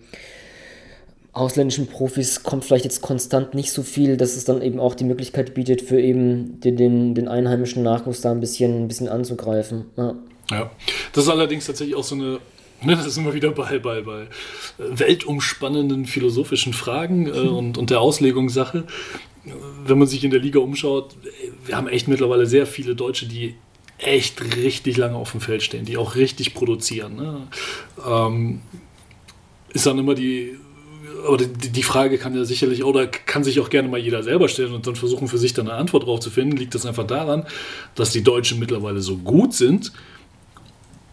ausländischen 1.36 1.88
Profis 1.88 2.44
kommt 2.44 2.66
vielleicht 2.66 2.86
jetzt 2.86 3.02
konstant 3.02 3.54
nicht 3.54 3.72
so 3.72 3.84
viel, 3.84 4.18
dass 4.18 4.36
es 4.36 4.46
dann 4.46 4.62
eben 4.62 4.80
auch 4.80 4.96
die 4.96 5.04
Möglichkeit 5.04 5.54
bietet, 5.54 5.82
für 5.82 6.00
eben 6.00 6.60
den, 6.62 6.78
den, 6.78 7.14
den 7.14 7.28
einheimischen 7.28 7.84
Nachwuchs 7.84 8.22
da 8.22 8.32
ein 8.32 8.40
bisschen, 8.40 8.84
ein 8.84 8.88
bisschen 8.88 9.10
anzugreifen. 9.10 9.86
Ja. 9.98 10.16
ja, 10.50 10.72
das 11.12 11.26
ist 11.26 11.30
allerdings 11.30 11.66
tatsächlich 11.66 11.96
auch 11.96 12.04
so 12.04 12.16
eine 12.16 12.40
ne, 12.82 12.96
das 12.96 13.06
ist 13.06 13.18
immer 13.18 13.34
wieder 13.34 13.52
bei, 13.52 13.80
bei, 13.80 14.02
bei 14.02 14.28
weltumspannenden 14.78 16.06
philosophischen 16.06 16.74
Fragen 16.74 17.28
äh, 17.28 17.32
und, 17.32 17.78
und 17.78 17.90
der 17.90 18.00
Auslegungssache. 18.00 18.86
Wenn 19.86 20.00
man 20.00 20.08
sich 20.08 20.24
in 20.24 20.32
der 20.32 20.40
Liga 20.40 20.60
umschaut, 20.60 21.16
wir 21.66 21.76
haben 21.76 21.88
echt 21.88 22.08
mittlerweile 22.08 22.48
sehr 22.48 22.66
viele 22.66 22.96
Deutsche, 22.96 23.28
die 23.28 23.56
echt 23.98 24.42
richtig 24.56 24.98
lange 24.98 25.16
auf 25.16 25.32
dem 25.32 25.42
Feld 25.42 25.62
stehen, 25.64 25.86
die 25.86 25.98
auch 25.98 26.16
richtig 26.16 26.54
produzieren. 26.54 27.16
Ne? 27.16 27.48
Ähm, 28.08 28.62
ist 29.70 29.86
dann 29.86 30.00
immer 30.00 30.16
die 30.16 30.58
aber 31.26 31.38
die, 31.38 31.84
Frage 31.84 32.18
kann 32.18 32.36
ja 32.36 32.46
sicherlich, 32.46 32.84
oder 32.84 33.08
kann 33.08 33.44
sich 33.44 33.60
auch 33.60 33.70
gerne 33.70 33.88
mal 33.88 34.00
jeder 34.00 34.24
selber 34.24 34.48
stellen 34.48 34.74
und 34.74 34.88
dann 34.88 34.96
versuchen 34.96 35.28
für 35.28 35.38
sich 35.38 35.54
dann 35.54 35.68
eine 35.68 35.78
Antwort 35.78 36.06
drauf 36.06 36.20
zu 36.20 36.30
finden. 36.30 36.58
Liegt 36.58 36.76
das 36.76 36.86
einfach 36.86 37.08
daran, 37.08 37.46
dass 37.96 38.12
die 38.12 38.24
Deutschen 38.24 38.60
mittlerweile 38.60 39.02
so 39.02 39.18
gut 39.18 39.54
sind? 39.54 39.92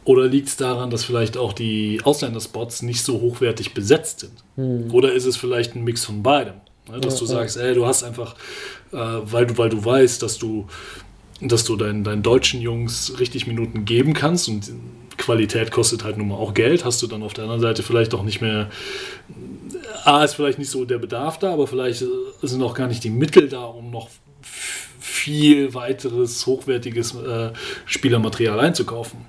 Oder 0.05 0.27
liegt 0.27 0.49
es 0.49 0.57
daran, 0.57 0.91
dass 0.91 1.05
vielleicht 1.05 1.37
auch 1.37 1.53
die 1.53 2.01
Ausländerspots 2.03 2.83
nicht 2.83 3.03
so 3.03 3.21
hochwertig 3.21 3.73
besetzt 3.73 4.21
sind? 4.21 4.33
Hm. 4.57 4.93
Oder 4.93 5.13
ist 5.13 5.27
es 5.27 5.37
vielleicht 5.37 5.77
ein 5.77 5.85
Mix 5.85 6.05
von 6.05 6.23
beidem? 6.23 6.55
Ne, 6.91 7.01
dass 7.01 7.15
ja, 7.15 7.21
du 7.21 7.27
sagst, 7.27 7.57
ey, 7.57 7.75
du 7.75 7.87
hast 7.87 8.03
einfach, 8.03 8.35
äh, 8.93 8.97
weil, 8.97 9.47
du, 9.47 9.59
weil 9.59 9.69
du 9.69 9.85
weißt, 9.85 10.23
dass 10.23 10.39
du, 10.39 10.67
dass 11.41 11.65
du 11.65 11.77
deinen, 11.77 12.03
deinen 12.03 12.23
deutschen 12.23 12.61
Jungs 12.61 13.15
richtig 13.21 13.47
Minuten 13.47 13.85
geben 13.85 14.15
kannst 14.15 14.49
und 14.49 14.73
Qualität 15.17 15.71
kostet 15.71 16.05
halt 16.05 16.19
nun 16.19 16.29
mal 16.29 16.37
auch 16.37 16.55
Geld. 16.55 16.85
Hast 16.85 17.03
du 17.03 17.07
dann 17.07 17.23
auf 17.23 17.33
der 17.33 17.45
anderen 17.45 17.61
Seite 17.61 17.83
vielleicht 17.83 18.15
auch 18.15 18.23
nicht 18.23 18.41
mehr. 18.41 18.71
A 20.05 20.25
ist 20.25 20.35
vielleicht 20.35 20.59
nicht 20.59 20.71
so 20.71 20.85
der 20.85 20.99
Bedarf 20.99 21.39
da, 21.39 21.53
aber 21.53 21.67
vielleicht 21.67 22.05
sind 22.43 22.63
auch 22.63 22.75
gar 22.75 22.89
nicht 22.89 23.05
die 23.05 23.11
Mittel 23.11 23.49
da, 23.49 23.65
um 23.65 23.91
noch 23.91 24.09
viel 24.99 25.75
weiteres 25.75 26.47
hochwertiges 26.47 27.15
äh, 27.15 27.51
Spielermaterial 27.87 28.59
einzukaufen. 28.59 29.21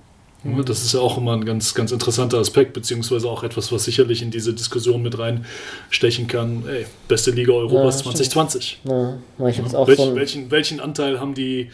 Mhm. 0.44 0.66
Das 0.66 0.84
ist 0.84 0.94
ja 0.94 1.00
auch 1.00 1.18
immer 1.18 1.34
ein 1.34 1.46
ganz, 1.46 1.74
ganz 1.74 1.92
interessanter 1.92 2.38
Aspekt, 2.38 2.74
beziehungsweise 2.74 3.30
auch 3.30 3.44
etwas, 3.44 3.72
was 3.72 3.86
sicherlich 3.86 4.22
in 4.22 4.32
diese 4.32 4.54
Diskussion 4.54 5.02
mit 5.02 5.18
reinstechen 5.18 6.28
kann. 6.28 6.64
Ey, 6.68 6.86
beste 7.08 7.32
Liga 7.32 7.54
Europas 7.54 7.98
ja, 7.98 8.04
2020. 8.04 8.82
Ja, 8.84 8.94
ja. 8.94 9.18
Auch 9.74 9.88
Welch, 9.88 9.98
so 9.98 10.16
welchen, 10.16 10.52
welchen 10.52 10.80
Anteil 10.80 11.20
haben 11.20 11.34
die, 11.34 11.70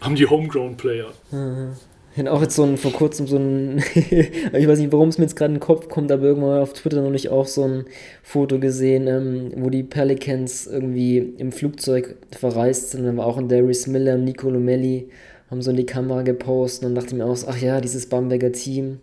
haben 0.00 0.16
die 0.16 0.26
Homegrown-Player? 0.26 1.12
Mhm. 1.30 1.76
Ich 2.18 2.24
habe 2.26 2.32
auch 2.32 2.42
jetzt 2.42 2.56
so 2.56 2.64
ein, 2.64 2.76
vor 2.76 2.92
kurzem 2.92 3.28
so 3.28 3.36
ein, 3.36 3.78
ich 3.94 4.68
weiß 4.68 4.80
nicht, 4.80 4.90
warum 4.90 5.08
es 5.08 5.18
mir 5.18 5.24
jetzt 5.24 5.36
gerade 5.36 5.52
in 5.52 5.60
den 5.60 5.64
Kopf 5.64 5.88
kommt, 5.88 6.10
aber 6.10 6.24
irgendwann 6.24 6.60
auf 6.60 6.72
Twitter 6.72 7.00
noch 7.00 7.10
nicht 7.10 7.28
auch 7.28 7.46
so 7.46 7.62
ein 7.62 7.84
Foto 8.24 8.58
gesehen, 8.58 9.06
ähm, 9.06 9.52
wo 9.56 9.70
die 9.70 9.84
Pelicans 9.84 10.66
irgendwie 10.66 11.18
im 11.38 11.52
Flugzeug 11.52 12.16
verreist 12.36 12.90
sind. 12.90 13.04
Dann 13.04 13.16
war 13.16 13.26
auch 13.26 13.38
ein 13.38 13.46
Darius 13.46 13.86
Miller, 13.86 14.18
Nico 14.18 14.50
Lomelli, 14.50 15.10
haben 15.48 15.62
so 15.62 15.70
in 15.70 15.76
die 15.76 15.86
Kamera 15.86 16.22
gepostet 16.22 16.88
und 16.88 16.96
dachte 16.96 17.14
mir 17.14 17.24
auch, 17.24 17.38
ach 17.46 17.58
ja, 17.58 17.80
dieses 17.80 18.06
Bamberger 18.06 18.50
Team. 18.50 18.98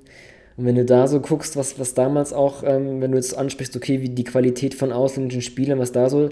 Und 0.57 0.65
wenn 0.65 0.75
du 0.75 0.83
da 0.83 1.07
so 1.07 1.21
guckst, 1.21 1.55
was, 1.55 1.79
was 1.79 1.93
damals 1.93 2.33
auch, 2.33 2.63
ähm, 2.65 2.99
wenn 2.99 3.11
du 3.11 3.17
jetzt 3.17 3.37
ansprichst, 3.37 3.77
okay, 3.77 4.01
wie 4.01 4.09
die 4.09 4.25
Qualität 4.25 4.73
von 4.73 4.91
ausländischen 4.91 5.41
Spielern, 5.41 5.79
was 5.79 5.93
da 5.93 6.09
so 6.09 6.29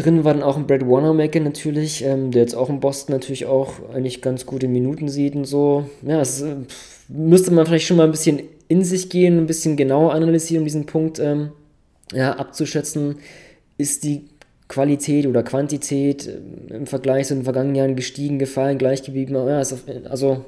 drin 0.00 0.24
war, 0.24 0.34
dann 0.34 0.42
auch 0.42 0.56
ein 0.56 0.66
Brad 0.66 0.82
Wanamaker 0.82 1.40
natürlich, 1.40 2.04
ähm, 2.04 2.30
der 2.30 2.42
jetzt 2.42 2.54
auch 2.54 2.68
in 2.68 2.80
Boston 2.80 3.14
natürlich 3.14 3.46
auch 3.46 3.74
eigentlich 3.92 4.22
ganz 4.22 4.46
gute 4.46 4.68
Minuten 4.68 5.08
sieht 5.08 5.34
und 5.34 5.44
so. 5.44 5.84
Ja, 6.02 6.20
es 6.20 6.40
äh, 6.42 6.56
müsste 7.08 7.52
man 7.52 7.66
vielleicht 7.66 7.86
schon 7.86 7.96
mal 7.96 8.04
ein 8.04 8.10
bisschen 8.10 8.40
in 8.68 8.84
sich 8.84 9.10
gehen, 9.10 9.38
ein 9.38 9.46
bisschen 9.46 9.76
genauer 9.76 10.12
analysieren, 10.12 10.62
um 10.62 10.66
diesen 10.66 10.86
Punkt 10.86 11.18
ähm, 11.18 11.50
ja, 12.12 12.32
abzuschätzen, 12.32 13.16
ist 13.78 14.04
die 14.04 14.26
Qualität 14.68 15.26
oder 15.26 15.42
Quantität 15.42 16.26
äh, 16.26 16.74
im 16.74 16.86
Vergleich 16.86 17.26
zu 17.26 17.34
den 17.34 17.44
vergangenen 17.44 17.76
Jahren 17.76 17.96
gestiegen, 17.96 18.38
gefallen, 18.38 18.78
gleich 18.78 19.02
geblieben. 19.02 19.34
Ja, 19.34 19.62
also 20.08 20.44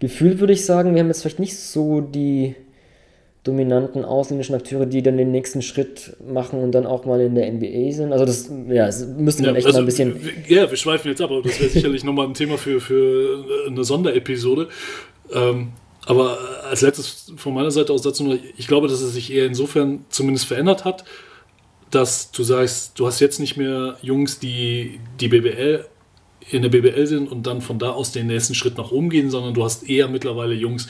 gefühlt 0.00 0.40
würde 0.40 0.52
ich 0.52 0.64
sagen, 0.64 0.94
wir 0.94 1.00
haben 1.00 1.08
jetzt 1.08 1.22
vielleicht 1.22 1.40
nicht 1.40 1.56
so 1.56 2.00
die 2.00 2.54
dominanten 3.44 4.04
ausländischen 4.04 4.54
Akteure, 4.54 4.86
die 4.86 5.02
dann 5.02 5.16
den 5.16 5.30
nächsten 5.30 5.62
Schritt 5.62 6.16
machen 6.26 6.60
und 6.60 6.72
dann 6.72 6.86
auch 6.86 7.04
mal 7.04 7.20
in 7.20 7.34
der 7.34 7.50
NBA 7.50 7.92
sind. 7.92 8.12
Also 8.12 8.24
das, 8.24 8.50
ja, 8.68 8.86
das 8.86 9.06
müsste 9.06 9.42
man 9.42 9.52
ja, 9.52 9.58
echt 9.58 9.66
also, 9.66 9.78
mal 9.78 9.82
ein 9.82 9.86
bisschen... 9.86 10.20
Ja, 10.48 10.68
wir 10.68 10.76
schweifen 10.76 11.08
jetzt 11.08 11.20
ab, 11.20 11.30
aber 11.30 11.42
das 11.42 11.58
wäre 11.60 11.70
sicherlich 11.70 12.04
nochmal 12.04 12.26
ein 12.26 12.34
Thema 12.34 12.58
für, 12.58 12.80
für 12.80 13.44
eine 13.66 13.84
Sonderepisode. 13.84 14.68
Ähm, 15.32 15.68
aber 16.04 16.38
als 16.68 16.80
letztes 16.80 17.32
von 17.36 17.54
meiner 17.54 17.70
Seite 17.70 17.92
aus 17.92 18.02
dazu 18.02 18.24
nur, 18.24 18.38
ich 18.56 18.66
glaube, 18.66 18.88
dass 18.88 19.00
es 19.00 19.12
sich 19.12 19.32
eher 19.32 19.46
insofern 19.46 20.04
zumindest 20.08 20.46
verändert 20.46 20.84
hat, 20.84 21.04
dass 21.90 22.30
du 22.30 22.42
sagst, 22.42 22.98
du 22.98 23.06
hast 23.06 23.20
jetzt 23.20 23.40
nicht 23.40 23.56
mehr 23.56 23.96
Jungs, 24.02 24.38
die 24.38 25.00
die 25.20 25.28
BBL 25.28 25.84
in 26.50 26.62
der 26.62 26.70
BBL 26.70 27.06
sind 27.06 27.30
und 27.30 27.46
dann 27.46 27.60
von 27.60 27.78
da 27.78 27.90
aus 27.90 28.12
den 28.12 28.26
nächsten 28.26 28.54
Schritt 28.54 28.78
nach 28.78 28.90
oben 28.90 29.10
gehen, 29.10 29.30
sondern 29.30 29.54
du 29.54 29.64
hast 29.64 29.88
eher 29.88 30.08
mittlerweile 30.08 30.54
Jungs, 30.54 30.88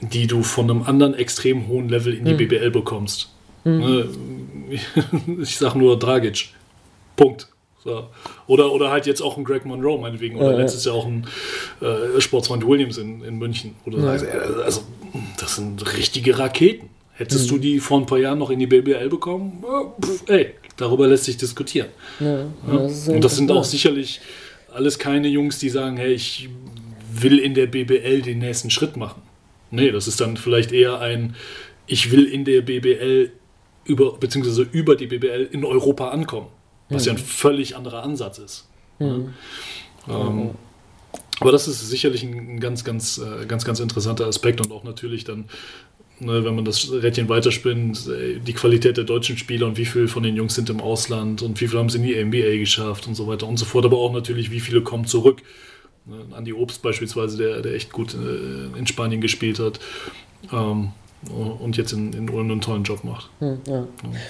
die 0.00 0.26
du 0.26 0.42
von 0.42 0.70
einem 0.70 0.82
anderen 0.82 1.14
extrem 1.14 1.68
hohen 1.68 1.88
Level 1.88 2.14
in 2.14 2.24
die 2.24 2.32
mhm. 2.32 2.48
BBL 2.48 2.70
bekommst. 2.70 3.30
Mhm. 3.64 4.08
Ich 5.40 5.56
sag 5.56 5.74
nur 5.74 5.98
Dragic. 5.98 6.50
Punkt. 7.16 7.48
So. 7.82 8.08
Oder, 8.46 8.70
oder 8.72 8.90
halt 8.90 9.06
jetzt 9.06 9.22
auch 9.22 9.38
ein 9.38 9.44
Greg 9.44 9.64
Monroe, 9.64 9.98
meinetwegen. 9.98 10.36
Oder 10.36 10.52
ja, 10.52 10.58
letztes 10.58 10.84
Jahr 10.84 10.94
auch 10.94 11.06
ein 11.06 11.26
äh, 11.80 12.20
Sportsfreund 12.20 12.66
Williams 12.66 12.98
in, 12.98 13.22
in 13.22 13.38
München. 13.38 13.76
Oder 13.86 13.98
ja. 13.98 14.10
also, 14.62 14.82
das 15.38 15.56
sind 15.56 15.96
richtige 15.96 16.38
Raketen. 16.38 16.90
Hättest 17.14 17.46
mhm. 17.46 17.54
du 17.54 17.58
die 17.58 17.80
vor 17.80 17.98
ein 17.98 18.06
paar 18.06 18.18
Jahren 18.18 18.38
noch 18.38 18.50
in 18.50 18.58
die 18.58 18.66
BBL 18.66 19.08
bekommen? 19.08 19.64
Pff, 20.04 20.24
ey, 20.28 20.54
darüber 20.76 21.06
lässt 21.06 21.24
sich 21.24 21.36
diskutieren. 21.36 21.88
Ja, 22.20 22.46
das 22.70 23.08
Und 23.08 23.24
das 23.24 23.36
sind 23.36 23.50
auch 23.50 23.64
sicherlich 23.64 24.20
alles 24.72 24.98
keine 24.98 25.28
Jungs, 25.28 25.58
die 25.58 25.70
sagen, 25.70 25.96
hey, 25.96 26.12
ich 26.12 26.48
will 27.10 27.38
in 27.38 27.54
der 27.54 27.66
BBL 27.66 28.22
den 28.22 28.38
nächsten 28.38 28.70
Schritt 28.70 28.96
machen. 28.96 29.22
Nee, 29.70 29.90
das 29.90 30.08
ist 30.08 30.20
dann 30.20 30.36
vielleicht 30.36 30.72
eher 30.72 31.00
ein, 31.00 31.36
ich 31.86 32.10
will 32.10 32.24
in 32.24 32.44
der 32.44 32.62
BBL 32.62 33.32
über, 33.84 34.18
beziehungsweise 34.18 34.62
über 34.70 34.96
die 34.96 35.06
BBL 35.06 35.48
in 35.50 35.64
Europa 35.64 36.08
ankommen. 36.10 36.48
Was 36.88 37.02
mhm. 37.02 37.06
ja 37.06 37.12
ein 37.14 37.18
völlig 37.18 37.76
anderer 37.76 38.02
Ansatz 38.02 38.38
ist. 38.38 38.68
Mhm. 38.98 39.34
Ähm, 40.08 40.50
aber 41.40 41.52
das 41.52 41.68
ist 41.68 41.88
sicherlich 41.88 42.22
ein 42.22 42.60
ganz, 42.60 42.84
ganz, 42.84 43.18
äh, 43.18 43.46
ganz, 43.46 43.64
ganz 43.64 43.80
interessanter 43.80 44.26
Aspekt 44.26 44.60
und 44.60 44.72
auch 44.72 44.84
natürlich 44.84 45.24
dann, 45.24 45.44
ne, 46.18 46.44
wenn 46.44 46.54
man 46.54 46.64
das 46.64 46.90
Rädchen 46.90 47.28
weiterspinnt, 47.28 48.08
äh, 48.08 48.40
die 48.40 48.52
Qualität 48.52 48.96
der 48.96 49.04
deutschen 49.04 49.38
Spieler 49.38 49.66
und 49.66 49.76
wie 49.76 49.84
viele 49.84 50.08
von 50.08 50.22
den 50.22 50.34
Jungs 50.34 50.54
sind 50.54 50.68
im 50.70 50.80
Ausland 50.80 51.42
und 51.42 51.60
wie 51.60 51.68
viele 51.68 51.78
haben 51.78 51.90
sie 51.90 51.98
in 51.98 52.04
die 52.04 52.24
NBA 52.24 52.58
geschafft 52.58 53.06
und 53.06 53.14
so 53.14 53.26
weiter 53.28 53.46
und 53.46 53.56
so 53.56 53.64
fort. 53.64 53.84
Aber 53.84 53.98
auch 53.98 54.12
natürlich, 54.12 54.50
wie 54.50 54.60
viele 54.60 54.82
kommen 54.82 55.04
zurück. 55.04 55.42
Ne, 56.08 56.34
Andi 56.34 56.52
Obst 56.52 56.82
beispielsweise, 56.82 57.36
der, 57.36 57.60
der 57.60 57.74
echt 57.74 57.92
gut 57.92 58.14
äh, 58.14 58.78
in 58.78 58.86
Spanien 58.86 59.20
gespielt 59.20 59.58
hat. 59.58 59.78
Ähm, 60.52 60.92
und 61.32 61.76
jetzt 61.76 61.92
in, 61.92 62.12
in 62.12 62.30
Ulm 62.30 62.50
einen 62.50 62.60
tollen 62.60 62.84
Job 62.84 63.02
macht. 63.02 63.28
Hm, 63.40 63.58
ja. 63.66 63.86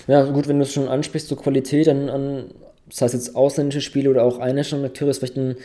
ja. 0.06 0.24
gut, 0.24 0.48
wenn 0.48 0.56
du 0.58 0.62
es 0.62 0.72
schon 0.72 0.88
ansprichst, 0.88 1.28
so 1.28 1.36
Qualität 1.36 1.86
an, 1.88 2.08
an, 2.08 2.44
das 2.88 3.02
heißt 3.02 3.14
jetzt 3.14 3.36
ausländische 3.36 3.82
Spiele 3.82 4.08
oder 4.08 4.24
auch 4.24 4.38
einheimische 4.38 4.82
Akteure, 4.82 5.10
ist 5.10 5.18
vielleicht 5.18 5.36
ein 5.36 5.56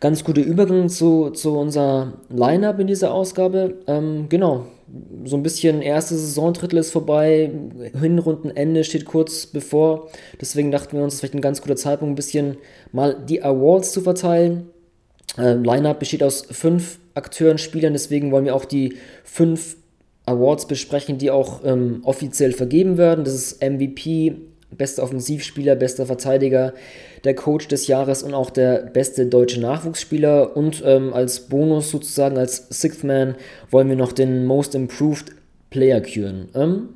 ganz 0.00 0.22
guter 0.22 0.42
Übergang 0.42 0.88
zu, 0.88 1.30
zu 1.30 1.58
unser 1.58 2.12
Line-Up 2.28 2.78
in 2.78 2.86
dieser 2.86 3.12
Ausgabe. 3.12 3.78
Ähm, 3.86 4.28
genau, 4.28 4.66
so 5.24 5.36
ein 5.36 5.42
bisschen 5.42 5.82
erste 5.82 6.14
Saisondrittel 6.14 6.78
ist 6.78 6.92
vorbei, 6.92 7.50
Hinrundenende 7.98 8.84
steht 8.84 9.06
kurz 9.06 9.46
bevor. 9.46 10.08
Deswegen 10.40 10.70
dachten 10.70 10.96
wir 10.96 11.02
uns, 11.02 11.14
es 11.14 11.16
ist 11.16 11.20
vielleicht 11.20 11.34
ein 11.34 11.40
ganz 11.40 11.62
guter 11.62 11.76
Zeitpunkt, 11.76 12.12
ein 12.12 12.16
bisschen 12.16 12.58
mal 12.92 13.16
die 13.28 13.42
Awards 13.42 13.92
zu 13.92 14.02
verteilen. 14.02 14.68
Ähm, 15.38 15.64
Line-Up 15.64 15.98
besteht 15.98 16.22
aus 16.22 16.46
fünf 16.50 16.98
Akteuren, 17.14 17.58
Spielern, 17.58 17.92
deswegen 17.92 18.30
wollen 18.30 18.44
wir 18.44 18.54
auch 18.54 18.64
die 18.64 18.96
fünf 19.24 19.76
Awards 20.26 20.66
besprechen, 20.66 21.18
die 21.18 21.30
auch 21.30 21.64
ähm, 21.64 22.00
offiziell 22.02 22.52
vergeben 22.52 22.98
werden. 22.98 23.24
Das 23.24 23.34
ist 23.34 23.62
MVP, 23.62 24.34
bester 24.70 25.02
Offensivspieler, 25.02 25.76
bester 25.76 26.06
Verteidiger, 26.06 26.74
der 27.24 27.34
Coach 27.34 27.68
des 27.68 27.86
Jahres 27.86 28.22
und 28.22 28.34
auch 28.34 28.50
der 28.50 28.78
beste 28.78 29.26
deutsche 29.26 29.60
Nachwuchsspieler. 29.60 30.56
Und 30.56 30.82
ähm, 30.84 31.14
als 31.14 31.40
Bonus 31.48 31.90
sozusagen, 31.90 32.36
als 32.36 32.66
Sixth 32.70 33.04
Man, 33.04 33.36
wollen 33.70 33.88
wir 33.88 33.96
noch 33.96 34.12
den 34.12 34.44
Most 34.44 34.74
Improved 34.74 35.32
Player 35.70 36.00
küren. 36.00 36.48
Ähm, 36.54 36.88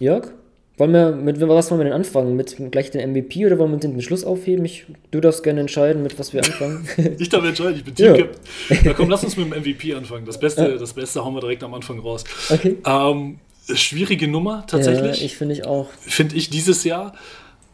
Jörg? 0.00 0.32
Wollen 0.78 0.92
wir, 0.92 1.12
mit 1.12 1.40
was 1.40 1.70
wollen 1.70 1.80
wir 1.80 1.84
denn 1.84 1.94
anfangen? 1.94 2.36
Mit 2.36 2.56
gleich 2.70 2.90
den 2.90 3.10
MVP 3.10 3.46
oder 3.46 3.58
wollen 3.58 3.72
wir 3.72 3.78
den 3.78 4.00
Schluss 4.02 4.24
aufheben? 4.24 4.64
Ich, 4.66 4.84
du 5.10 5.20
darfst 5.20 5.42
gerne 5.42 5.60
entscheiden, 5.60 6.02
mit 6.02 6.18
was 6.18 6.34
wir 6.34 6.44
anfangen. 6.44 6.86
ich 7.18 7.30
darf 7.30 7.44
entscheiden, 7.44 7.76
ich 7.76 7.84
bin 7.84 7.94
Teamcap. 7.94 8.30
Ja. 8.68 8.76
Na 8.84 8.92
komm, 8.92 9.08
lass 9.08 9.24
uns 9.24 9.38
mit 9.38 9.50
dem 9.50 9.58
MVP 9.58 9.94
anfangen. 9.94 10.26
Das 10.26 10.38
Beste, 10.38 10.68
ja. 10.68 10.76
das 10.76 10.92
Beste 10.92 11.24
hauen 11.24 11.34
wir 11.34 11.40
direkt 11.40 11.62
am 11.62 11.72
Anfang 11.72 11.98
raus. 11.98 12.24
Okay. 12.50 12.76
Ähm, 12.84 13.38
schwierige 13.74 14.28
Nummer, 14.28 14.64
tatsächlich. 14.66 15.18
Ja, 15.20 15.24
ich 15.24 15.36
finde 15.36 15.54
ich 15.54 15.64
auch. 15.64 15.88
Finde 16.00 16.36
ich 16.36 16.50
dieses 16.50 16.84
Jahr. 16.84 17.14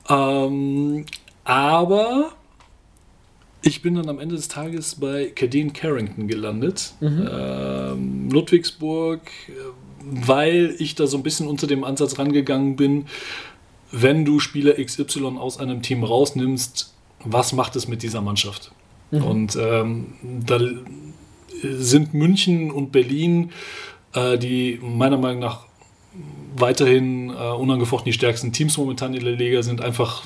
Ähm, 0.08 1.04
aber 1.42 2.32
ich 3.62 3.82
bin 3.82 3.94
dann 3.96 4.08
am 4.08 4.18
Ende 4.18 4.36
des 4.36 4.46
Tages 4.46 4.96
bei 4.96 5.26
Cadine 5.34 5.72
Carrington 5.72 6.28
gelandet. 6.28 6.94
Mhm. 7.00 7.28
Ähm, 7.32 8.30
Ludwigsburg, 8.30 9.22
weil 10.04 10.74
ich 10.78 10.94
da 10.94 11.06
so 11.06 11.16
ein 11.16 11.22
bisschen 11.22 11.46
unter 11.46 11.66
dem 11.66 11.84
Ansatz 11.84 12.18
rangegangen 12.18 12.76
bin, 12.76 13.06
wenn 13.90 14.24
du 14.24 14.40
Spieler 14.40 14.74
XY 14.82 15.36
aus 15.38 15.58
einem 15.58 15.82
Team 15.82 16.02
rausnimmst, 16.02 16.92
was 17.24 17.52
macht 17.52 17.76
es 17.76 17.88
mit 17.88 18.02
dieser 18.02 18.20
Mannschaft? 18.20 18.72
Mhm. 19.10 19.24
Und 19.24 19.58
ähm, 19.60 20.14
da 20.22 20.58
sind 21.62 22.14
München 22.14 22.70
und 22.70 22.90
Berlin, 22.90 23.52
äh, 24.14 24.38
die 24.38 24.80
meiner 24.82 25.18
Meinung 25.18 25.40
nach 25.40 25.66
weiterhin 26.56 27.30
äh, 27.30 27.32
unangefochten 27.32 28.06
die 28.06 28.12
stärksten 28.12 28.52
Teams 28.52 28.76
momentan 28.76 29.14
in 29.14 29.24
der 29.24 29.34
Liga 29.34 29.62
sind, 29.62 29.80
einfach 29.80 30.24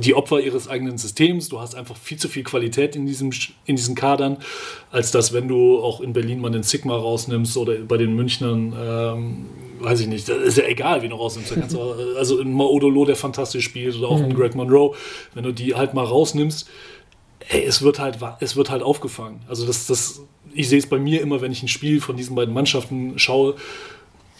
die 0.00 0.14
Opfer 0.14 0.40
ihres 0.40 0.68
eigenen 0.68 0.98
Systems. 0.98 1.48
Du 1.48 1.60
hast 1.60 1.74
einfach 1.74 1.96
viel 1.96 2.18
zu 2.18 2.28
viel 2.28 2.42
Qualität 2.42 2.96
in, 2.96 3.06
diesem, 3.06 3.30
in 3.64 3.76
diesen 3.76 3.94
Kadern, 3.94 4.38
als 4.90 5.10
dass, 5.10 5.32
wenn 5.32 5.48
du 5.48 5.78
auch 5.78 6.00
in 6.00 6.12
Berlin 6.12 6.40
mal 6.40 6.50
den 6.50 6.62
Sigma 6.62 6.96
rausnimmst 6.96 7.56
oder 7.56 7.74
bei 7.76 7.96
den 7.96 8.14
Münchnern, 8.14 8.74
ähm, 8.78 9.46
weiß 9.80 10.00
ich 10.00 10.06
nicht, 10.06 10.28
ist 10.28 10.58
ja 10.58 10.64
egal, 10.64 11.02
wie 11.02 11.08
du 11.08 11.16
rausnimmst. 11.16 11.72
Du, 11.72 11.80
also 12.16 12.38
in 12.38 12.52
Maodolo, 12.52 13.04
der 13.04 13.16
fantastisch 13.16 13.64
spielt, 13.64 13.96
oder 13.96 14.08
auch 14.08 14.20
in 14.20 14.28
mhm. 14.28 14.34
Greg 14.34 14.54
Monroe, 14.54 14.94
wenn 15.34 15.44
du 15.44 15.52
die 15.52 15.74
halt 15.74 15.94
mal 15.94 16.04
rausnimmst, 16.04 16.68
ey, 17.48 17.64
es 17.64 17.82
wird 17.82 17.98
halt, 17.98 18.18
es 18.40 18.56
wird 18.56 18.70
halt 18.70 18.82
aufgefangen. 18.82 19.40
Also 19.48 19.66
das, 19.66 19.86
das, 19.86 20.22
ich 20.54 20.68
sehe 20.68 20.78
es 20.78 20.88
bei 20.88 20.98
mir 20.98 21.20
immer, 21.20 21.40
wenn 21.40 21.52
ich 21.52 21.62
ein 21.62 21.68
Spiel 21.68 22.00
von 22.00 22.16
diesen 22.16 22.36
beiden 22.36 22.54
Mannschaften 22.54 23.18
schaue, 23.18 23.56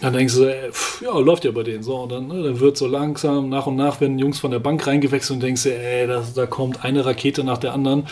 dann 0.03 0.13
denkst 0.13 0.35
du, 0.35 0.45
ey, 0.45 0.71
pff, 0.71 1.01
ja, 1.03 1.19
läuft 1.19 1.45
ja 1.45 1.51
bei 1.53 1.63
denen 1.63 1.83
so. 1.83 1.97
Und 1.97 2.13
dann, 2.13 2.29
ne, 2.29 2.43
dann 2.43 2.61
wird 2.61 2.77
so 2.77 2.87
langsam, 2.87 3.49
nach 3.49 3.67
und 3.67 3.77
nach 3.77 4.01
werden 4.01 4.19
Jungs 4.19 4.39
von 4.39 4.51
der 4.51 4.59
Bank 4.59 4.87
reingewechselt 4.87 5.37
und 5.37 5.43
denkst 5.43 5.63
dir, 5.63 5.79
ey, 5.79 6.07
das, 6.07 6.35
da 6.35 6.47
kommt 6.47 6.85
eine 6.85 7.05
Rakete 7.07 7.45
nach 7.45 7.59
der 7.59 7.73
anderen. 7.73 8.07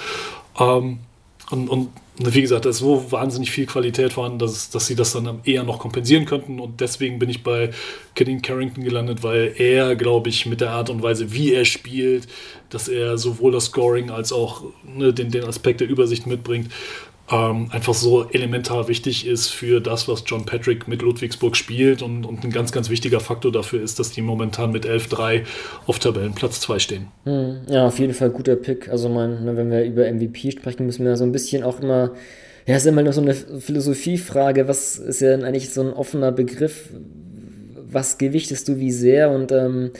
Ähm, 0.58 1.00
Und, 1.50 1.68
und 1.68 1.88
wie 2.16 2.42
gesagt, 2.42 2.64
da 2.64 2.70
ist 2.70 2.78
so 2.78 3.10
wahnsinnig 3.10 3.50
viel 3.50 3.66
Qualität 3.66 4.12
vorhanden, 4.12 4.38
dass, 4.38 4.70
dass 4.70 4.86
sie 4.86 4.94
das 4.94 5.12
dann 5.12 5.40
eher 5.44 5.64
noch 5.64 5.78
kompensieren 5.80 6.26
könnten. 6.26 6.60
Und 6.60 6.80
deswegen 6.80 7.18
bin 7.18 7.28
ich 7.28 7.42
bei 7.42 7.70
Kadeen 8.14 8.40
Carrington 8.40 8.84
gelandet, 8.84 9.22
weil 9.24 9.54
er, 9.56 9.96
glaube 9.96 10.28
ich, 10.28 10.46
mit 10.46 10.60
der 10.60 10.70
Art 10.70 10.90
und 10.90 11.02
Weise, 11.02 11.32
wie 11.32 11.52
er 11.52 11.64
spielt, 11.64 12.28
dass 12.68 12.86
er 12.88 13.18
sowohl 13.18 13.50
das 13.52 13.64
Scoring 13.66 14.10
als 14.10 14.32
auch 14.32 14.62
ne, 14.84 15.12
den, 15.12 15.30
den 15.30 15.44
Aspekt 15.44 15.80
der 15.80 15.88
Übersicht 15.88 16.26
mitbringt, 16.26 16.70
ähm, 17.30 17.68
einfach 17.70 17.94
so 17.94 18.28
elementar 18.30 18.88
wichtig 18.88 19.26
ist 19.26 19.48
für 19.48 19.80
das, 19.80 20.08
was 20.08 20.24
John 20.26 20.44
Patrick 20.44 20.88
mit 20.88 21.02
Ludwigsburg 21.02 21.56
spielt 21.56 22.02
und, 22.02 22.26
und 22.26 22.42
ein 22.44 22.50
ganz, 22.50 22.72
ganz 22.72 22.90
wichtiger 22.90 23.20
Faktor 23.20 23.52
dafür 23.52 23.80
ist, 23.82 23.98
dass 23.98 24.10
die 24.10 24.22
momentan 24.22 24.72
mit 24.72 24.84
11-3 24.84 25.42
auf 25.86 25.98
Tabellenplatz 26.00 26.60
2 26.60 26.78
stehen. 26.80 27.08
Hm, 27.24 27.60
ja, 27.68 27.86
auf 27.86 27.98
jeden 27.98 28.14
Fall 28.14 28.30
guter 28.30 28.56
Pick. 28.56 28.88
Also, 28.88 29.08
mein, 29.08 29.44
ne, 29.44 29.56
wenn 29.56 29.70
wir 29.70 29.84
über 29.84 30.10
MVP 30.10 30.50
sprechen, 30.50 30.86
müssen 30.86 31.04
wir 31.04 31.16
so 31.16 31.24
ein 31.24 31.32
bisschen 31.32 31.62
auch 31.62 31.80
immer. 31.80 32.12
Ja, 32.66 32.76
ist 32.76 32.86
immer 32.86 33.02
noch 33.02 33.12
so 33.12 33.22
eine 33.22 33.34
Philosophiefrage. 33.34 34.68
Was 34.68 34.96
ist 34.96 35.20
ja 35.20 35.34
eigentlich 35.34 35.70
so 35.70 35.82
ein 35.82 35.92
offener 35.92 36.32
Begriff? 36.32 36.90
Was 37.90 38.18
gewichtest 38.18 38.68
du 38.68 38.78
wie 38.78 38.92
sehr? 38.92 39.30
Und 39.30 39.50
ähm, 39.52 39.90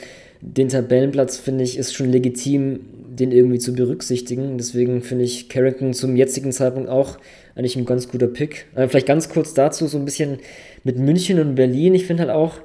den 0.41 0.69
Tabellenplatz, 0.69 1.37
finde 1.37 1.63
ich, 1.63 1.77
ist 1.77 1.93
schon 1.93 2.11
legitim, 2.11 2.81
den 3.15 3.31
irgendwie 3.31 3.59
zu 3.59 3.73
berücksichtigen. 3.73 4.57
Deswegen 4.57 5.01
finde 5.01 5.25
ich 5.25 5.49
Carrington 5.49 5.93
zum 5.93 6.15
jetzigen 6.15 6.51
Zeitpunkt 6.51 6.89
auch 6.89 7.17
eigentlich 7.55 7.75
ein 7.75 7.85
ganz 7.85 8.07
guter 8.07 8.27
Pick. 8.27 8.67
Aber 8.73 8.87
vielleicht 8.87 9.07
ganz 9.07 9.29
kurz 9.29 9.53
dazu, 9.53 9.87
so 9.87 9.97
ein 9.97 10.05
bisschen 10.05 10.39
mit 10.83 10.97
München 10.97 11.39
und 11.39 11.55
Berlin. 11.55 11.93
Ich 11.93 12.05
finde 12.05 12.23
halt 12.23 12.31
auch, 12.31 12.55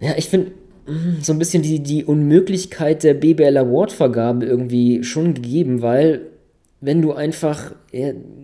ja, 0.00 0.14
ich 0.16 0.28
finde 0.28 0.52
mm, 0.86 1.22
so 1.22 1.32
ein 1.32 1.38
bisschen 1.38 1.62
die, 1.62 1.80
die 1.80 2.04
Unmöglichkeit 2.04 3.02
der 3.02 3.14
BBL 3.14 3.56
Award-Vergabe 3.56 4.46
irgendwie 4.46 5.02
schon 5.02 5.34
gegeben, 5.34 5.82
weil 5.82 6.28
wenn 6.80 7.02
du 7.02 7.12
einfach 7.12 7.74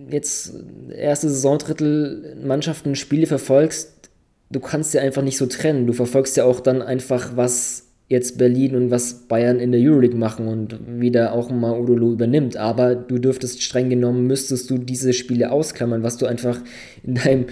jetzt 0.09 0.53
erste 0.91 1.28
Saisondrittel 1.28 2.37
Mannschaften 2.43 2.97
Spiele 2.97 3.28
verfolgst, 3.28 4.11
du 4.51 4.59
kannst 4.59 4.95
ja 4.95 5.01
einfach 5.01 5.22
nicht 5.22 5.39
so 5.39 5.47
trennen. 5.47 5.87
Du 5.87 5.93
verfolgst 5.93 6.37
ja 6.37 6.45
auch 6.45 6.59
dann 6.59 6.82
einfach, 6.82 7.37
was 7.37 7.84
jetzt 8.09 8.36
Berlin 8.36 8.76
und 8.76 8.90
was 8.90 9.26
Bayern 9.28 9.59
in 9.59 9.72
der 9.72 9.80
Euroleague 9.80 10.16
machen 10.16 10.46
und 10.46 11.00
wieder 11.00 11.32
auch 11.32 11.50
mal 11.50 11.78
Udolo 11.78 12.12
übernimmt. 12.12 12.57
Aber 12.57 12.94
du 12.94 13.18
dürftest 13.18 13.62
streng 13.62 13.88
genommen, 13.88 14.26
müsstest 14.26 14.68
du 14.70 14.76
diese 14.76 15.14
Spiele 15.14 15.50
ausklammern, 15.50 16.02
was 16.02 16.18
du 16.18 16.26
einfach 16.26 16.61
in 17.02 17.14
deinem 17.14 17.46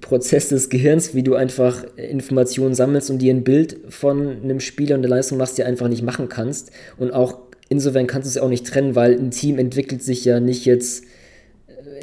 Prozess 0.00 0.48
des 0.48 0.70
Gehirns, 0.70 1.14
wie 1.14 1.22
du 1.22 1.34
einfach 1.34 1.84
Informationen 1.96 2.74
sammelst 2.74 3.10
und 3.10 3.18
dir 3.18 3.32
ein 3.32 3.44
Bild 3.44 3.78
von 3.90 4.42
einem 4.42 4.58
Spieler 4.58 4.96
und 4.96 5.02
der 5.02 5.10
Leistung 5.10 5.38
machst, 5.38 5.56
die 5.58 5.64
einfach 5.64 5.88
nicht 5.88 6.02
machen 6.02 6.28
kannst. 6.28 6.72
Und 6.98 7.12
auch 7.12 7.38
insofern 7.68 8.08
kannst 8.08 8.26
du 8.26 8.30
es 8.30 8.42
auch 8.42 8.48
nicht 8.48 8.66
trennen, 8.66 8.96
weil 8.96 9.16
ein 9.16 9.30
Team 9.30 9.58
entwickelt 9.58 10.02
sich 10.02 10.24
ja 10.24 10.40
nicht 10.40 10.64
jetzt 10.64 11.04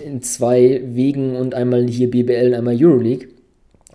in 0.06 0.22
zwei 0.22 0.82
Wegen 0.86 1.36
und 1.36 1.54
einmal 1.54 1.86
hier 1.88 2.10
BBL 2.10 2.48
und 2.48 2.54
einmal 2.54 2.78
Euroleague 2.80 3.28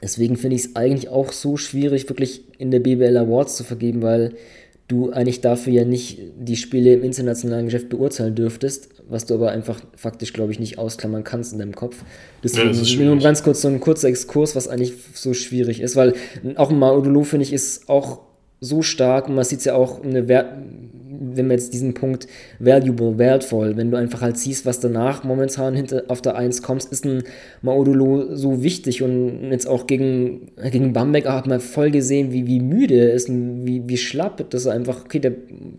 Deswegen 0.04 0.36
finde 0.36 0.56
ich 0.56 0.66
es 0.66 0.76
eigentlich 0.76 1.08
auch 1.08 1.32
so 1.32 1.56
schwierig, 1.56 2.10
wirklich 2.10 2.42
in 2.58 2.70
der 2.70 2.80
BBL 2.80 3.16
Awards 3.16 3.56
zu 3.56 3.64
vergeben, 3.64 4.02
weil 4.02 4.34
du 4.86 5.10
eigentlich 5.12 5.40
dafür 5.40 5.72
ja 5.72 5.84
nicht 5.86 6.18
die 6.38 6.56
Spiele 6.56 6.92
im 6.92 7.02
internationalen 7.02 7.64
Geschäft 7.64 7.88
beurteilen 7.88 8.34
dürftest, 8.34 8.90
was 9.08 9.24
du 9.24 9.32
aber 9.32 9.50
einfach 9.50 9.80
faktisch, 9.96 10.34
glaube 10.34 10.52
ich, 10.52 10.60
nicht 10.60 10.76
ausklammern 10.76 11.24
kannst 11.24 11.54
in 11.54 11.58
deinem 11.58 11.74
Kopf. 11.74 12.04
Deswegen 12.42 12.74
ja, 12.74 13.06
nur 13.06 13.18
ganz 13.18 13.42
kurz 13.42 13.62
so 13.62 13.68
ein 13.68 13.80
kurzer 13.80 14.08
Exkurs, 14.08 14.54
was 14.54 14.68
eigentlich 14.68 14.92
so 15.14 15.32
schwierig 15.32 15.80
ist, 15.80 15.96
weil 15.96 16.12
auch 16.56 16.70
Maudolo, 16.70 17.22
finde 17.22 17.44
ich, 17.44 17.54
ist 17.54 17.88
auch 17.88 18.20
so 18.60 18.82
stark 18.82 19.30
und 19.30 19.36
man 19.36 19.44
sieht 19.44 19.60
es 19.60 19.64
ja 19.64 19.74
auch 19.74 20.04
eine 20.04 20.28
Wert 20.28 20.52
wenn 21.34 21.46
wir 21.46 21.54
jetzt 21.54 21.72
diesen 21.72 21.94
Punkt 21.94 22.26
valuable, 22.58 23.18
wertvoll, 23.18 23.76
wenn 23.76 23.90
du 23.90 23.96
einfach 23.96 24.20
halt 24.20 24.38
siehst, 24.38 24.66
was 24.66 24.80
danach 24.80 25.24
momentan 25.24 25.74
hinter, 25.74 26.04
auf 26.08 26.22
der 26.22 26.36
1 26.36 26.62
kommst, 26.62 26.92
ist 26.92 27.04
ein 27.04 27.22
Maudolo 27.62 28.34
so 28.34 28.62
wichtig. 28.62 29.02
Und 29.02 29.50
jetzt 29.50 29.66
auch 29.66 29.86
gegen, 29.86 30.52
gegen 30.70 30.92
Bamberg 30.92 31.26
hat 31.26 31.46
man 31.46 31.60
voll 31.60 31.90
gesehen, 31.90 32.32
wie, 32.32 32.46
wie 32.46 32.60
müde 32.60 32.94
er 32.94 33.12
ist 33.12 33.28
wie, 33.28 33.82
wie 33.86 33.96
schlapp, 33.96 34.48
dass 34.50 34.66
er 34.66 34.72
einfach, 34.72 35.04
okay, 35.04 35.18
der, 35.18 35.32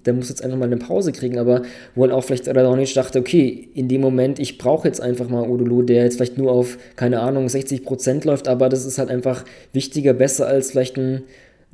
der 0.06 0.14
muss 0.14 0.30
jetzt 0.30 0.44
einfach 0.44 0.58
mal 0.58 0.66
eine 0.66 0.78
Pause 0.78 1.12
kriegen, 1.12 1.38
aber 1.38 1.64
wo 1.94 2.04
halt 2.04 2.12
auch 2.12 2.24
vielleicht 2.24 2.48
Radonic 2.48 2.94
dachte, 2.94 3.20
okay, 3.20 3.70
in 3.74 3.88
dem 3.88 4.02
Moment, 4.02 4.40
ich 4.40 4.58
brauche 4.58 4.88
jetzt 4.88 5.02
einfach 5.02 5.30
mal 5.30 5.48
Odolo, 5.48 5.82
der 5.82 6.04
jetzt 6.04 6.18
vielleicht 6.18 6.38
nur 6.38 6.52
auf, 6.52 6.78
keine 6.96 7.22
Ahnung, 7.22 7.48
60% 7.48 8.26
läuft, 8.26 8.48
aber 8.48 8.70
das 8.70 8.86
ist 8.86 8.98
halt 8.98 9.10
einfach 9.10 9.46
wichtiger, 9.74 10.14
besser 10.14 10.48
als 10.48 10.72
vielleicht 10.72 10.98
ein 10.98 11.24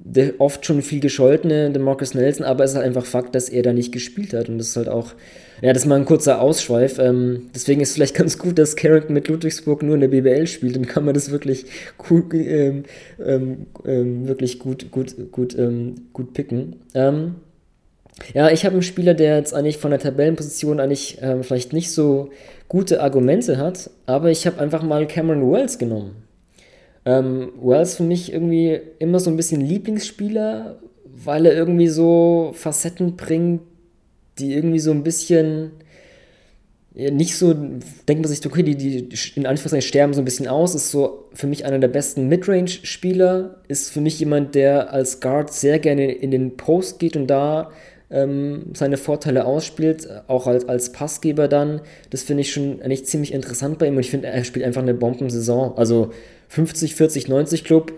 der 0.03 0.39
oft 0.39 0.65
schon 0.65 0.81
viel 0.81 0.99
gescholtene, 0.99 1.69
der 1.69 1.81
Marcus 1.81 2.13
Nelson, 2.13 2.45
aber 2.45 2.63
es 2.63 2.71
ist 2.71 2.77
halt 2.77 2.85
einfach 2.85 3.05
Fakt, 3.05 3.35
dass 3.35 3.49
er 3.49 3.61
da 3.61 3.71
nicht 3.71 3.91
gespielt 3.91 4.33
hat. 4.33 4.49
Und 4.49 4.57
das 4.57 4.69
ist 4.69 4.75
halt 4.75 4.89
auch, 4.89 5.13
ja, 5.61 5.73
das 5.73 5.83
ist 5.83 5.87
mal 5.87 5.95
ein 5.95 6.05
kurzer 6.05 6.41
Ausschweif. 6.41 6.97
Ähm, 6.97 7.49
deswegen 7.53 7.81
ist 7.81 7.89
es 7.89 7.95
vielleicht 7.95 8.15
ganz 8.17 8.37
gut, 8.37 8.57
dass 8.57 8.75
Carrington 8.75 9.13
mit 9.13 9.27
Ludwigsburg 9.27 9.83
nur 9.83 9.95
in 9.95 10.01
der 10.01 10.07
BBL 10.07 10.47
spielt. 10.47 10.75
Dann 10.75 10.87
kann 10.87 11.05
man 11.05 11.13
das 11.13 11.31
wirklich 11.31 11.65
gut, 11.97 12.33
ähm, 12.33 12.83
ähm, 13.23 13.67
ähm, 13.85 14.27
wirklich 14.27 14.59
gut, 14.59 14.91
gut, 14.91 15.31
gut, 15.31 15.57
ähm, 15.57 15.95
gut 16.13 16.33
picken. 16.33 16.77
Ähm, 16.95 17.35
ja, 18.33 18.49
ich 18.49 18.65
habe 18.65 18.73
einen 18.73 18.83
Spieler, 18.83 19.13
der 19.13 19.37
jetzt 19.37 19.53
eigentlich 19.53 19.77
von 19.77 19.91
der 19.91 19.99
Tabellenposition 19.99 20.79
eigentlich 20.79 21.17
vielleicht 21.41 21.73
nicht 21.73 21.91
so 21.91 22.29
gute 22.67 23.01
Argumente 23.01 23.57
hat, 23.57 23.89
aber 24.05 24.29
ich 24.29 24.45
habe 24.45 24.59
einfach 24.59 24.83
mal 24.83 25.07
Cameron 25.07 25.49
Wells 25.51 25.79
genommen. 25.79 26.11
Ähm, 27.05 27.53
Wells 27.61 27.95
für 27.95 28.03
mich 28.03 28.31
irgendwie 28.31 28.79
immer 28.99 29.19
so 29.19 29.29
ein 29.29 29.37
bisschen 29.37 29.61
Lieblingsspieler, 29.61 30.79
weil 31.05 31.45
er 31.45 31.53
irgendwie 31.53 31.87
so 31.87 32.51
Facetten 32.53 33.15
bringt, 33.15 33.61
die 34.39 34.53
irgendwie 34.53 34.79
so 34.79 34.91
ein 34.91 35.03
bisschen 35.03 35.71
nicht 36.93 37.37
so, 37.37 37.53
denkt 37.53 38.23
man 38.23 38.25
sich, 38.25 38.45
okay, 38.45 38.63
die, 38.63 38.75
die 38.75 39.17
in 39.35 39.45
Anführungszeichen 39.45 39.87
sterben 39.87 40.13
so 40.13 40.21
ein 40.21 40.25
bisschen 40.25 40.47
aus, 40.47 40.75
ist 40.75 40.91
so 40.91 41.29
für 41.33 41.47
mich 41.47 41.63
einer 41.63 41.79
der 41.79 41.87
besten 41.87 42.27
Midrange-Spieler, 42.27 43.61
ist 43.69 43.91
für 43.91 44.01
mich 44.01 44.19
jemand, 44.19 44.55
der 44.55 44.91
als 44.91 45.21
Guard 45.21 45.53
sehr 45.53 45.79
gerne 45.79 46.11
in 46.11 46.31
den 46.31 46.57
Post 46.57 46.99
geht 46.99 47.15
und 47.15 47.27
da 47.27 47.71
ähm, 48.09 48.71
seine 48.73 48.97
Vorteile 48.97 49.45
ausspielt, 49.45 50.09
auch 50.27 50.47
als, 50.47 50.67
als 50.67 50.91
Passgeber 50.91 51.47
dann. 51.47 51.79
Das 52.09 52.23
finde 52.23 52.41
ich 52.41 52.51
schon 52.51 52.81
eigentlich 52.81 53.05
ziemlich 53.05 53.33
interessant 53.33 53.79
bei 53.79 53.87
ihm 53.87 53.93
und 53.93 54.01
ich 54.01 54.11
finde, 54.11 54.27
er 54.27 54.43
spielt 54.43 54.65
einfach 54.65 54.81
eine 54.81 54.93
Bombensaison. 54.93 55.77
Also 55.77 56.11
50, 56.51 56.95
40, 56.95 57.27
90 57.29 57.63
Club 57.63 57.93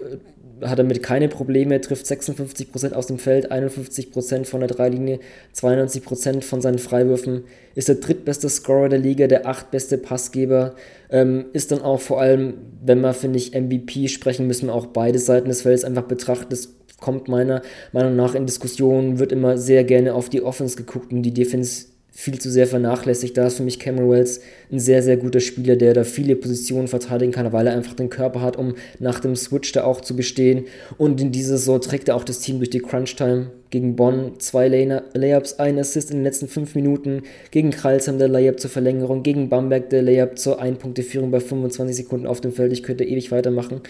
äh, 0.62 0.68
hat 0.68 0.78
er 0.78 0.86
mit 0.86 1.02
keine 1.02 1.28
Probleme, 1.28 1.82
trifft 1.82 2.06
56% 2.06 2.94
aus 2.94 3.08
dem 3.08 3.18
Feld, 3.18 3.52
51% 3.52 4.46
von 4.46 4.60
der 4.62 4.70
Dreilinie, 4.70 5.20
92% 5.56 6.44
von 6.44 6.62
seinen 6.62 6.78
Freiwürfen, 6.78 7.46
ist 7.74 7.88
der 7.88 7.96
drittbeste 7.96 8.48
Scorer 8.48 8.90
der 8.90 9.00
Liga, 9.00 9.26
der 9.28 9.48
achtbeste 9.48 9.98
Passgeber, 9.98 10.76
ähm, 11.10 11.46
ist 11.54 11.72
dann 11.72 11.82
auch 11.82 12.00
vor 12.00 12.22
allem, 12.22 12.54
wenn 12.86 13.02
wir, 13.02 13.14
finde 13.14 13.40
ich, 13.40 13.60
MVP 13.60 14.08
sprechen, 14.08 14.46
müssen 14.46 14.68
wir 14.68 14.76
auch 14.76 14.86
beide 14.86 15.18
Seiten 15.18 15.50
des 15.50 15.64
Feldes 15.64 15.84
einfach 15.84 16.04
betrachten. 16.04 16.48
Das 16.52 16.70
kommt 17.02 17.28
meiner 17.28 17.64
Meinung 17.92 18.16
nach 18.16 18.36
in 18.36 18.46
Diskussionen, 18.46 19.18
wird 19.18 19.32
immer 19.32 19.58
sehr 19.58 19.84
gerne 19.84 20.14
auf 20.14 20.30
die 20.30 20.44
Offense 20.44 20.78
geguckt 20.78 21.12
und 21.12 21.24
die 21.24 21.34
Defense 21.34 21.88
viel 22.16 22.38
zu 22.38 22.52
sehr 22.52 22.68
vernachlässigt. 22.68 23.36
Da 23.36 23.48
ist 23.48 23.58
für 23.58 23.64
mich 23.64 23.80
Cameron 23.80 24.12
Wells 24.12 24.40
ein 24.72 24.80
sehr, 24.80 25.02
sehr 25.02 25.18
guter 25.18 25.40
Spieler, 25.40 25.76
der 25.76 25.96
da 25.96 26.04
viele 26.04 26.36
Positionen 26.36 26.88
verteidigen 26.88 27.32
kann, 27.32 27.52
weil 27.52 27.66
er 27.66 27.74
einfach 27.74 27.96
den 27.96 28.12
Körper 28.12 28.42
hat, 28.42 28.56
um 28.56 28.76
nach 29.00 29.20
dem 29.20 29.36
Switch 29.36 29.72
da 29.72 29.84
auch 29.84 30.00
zu 30.00 30.16
bestehen. 30.16 30.66
Und 30.98 31.20
in 31.20 31.32
dieser 31.32 31.58
Saison 31.58 31.82
trägt 31.82 32.10
er 32.10 32.16
auch 32.16 32.24
das 32.24 32.40
Team 32.40 32.60
durch 32.60 32.70
die 32.70 32.80
Crunch-Time 32.80 33.48
gegen 33.72 33.96
Bonn. 33.96 34.34
Zwei 34.38 34.68
Layups, 34.68 35.54
ein 35.60 35.80
Assist 35.80 36.12
in 36.12 36.18
den 36.18 36.24
letzten 36.24 36.48
fünf 36.48 36.76
Minuten. 36.76 37.24
Gegen 37.50 37.72
Kreilsheim 37.72 38.20
der 38.20 38.28
Layup 38.28 38.60
zur 38.60 38.70
Verlängerung. 38.70 39.24
Gegen 39.24 39.50
Bamberg 39.50 39.90
der 39.90 40.04
Layup 40.04 40.38
zur 40.38 40.62
Ein-Punkte-Führung 40.62 41.32
bei 41.32 41.40
25 41.40 41.96
Sekunden 41.96 42.28
auf 42.28 42.42
dem 42.42 42.54
Feld. 42.54 42.72
Ich 42.72 42.84
könnte 42.84 43.06
ewig 43.06 43.32
weitermachen. 43.32 43.82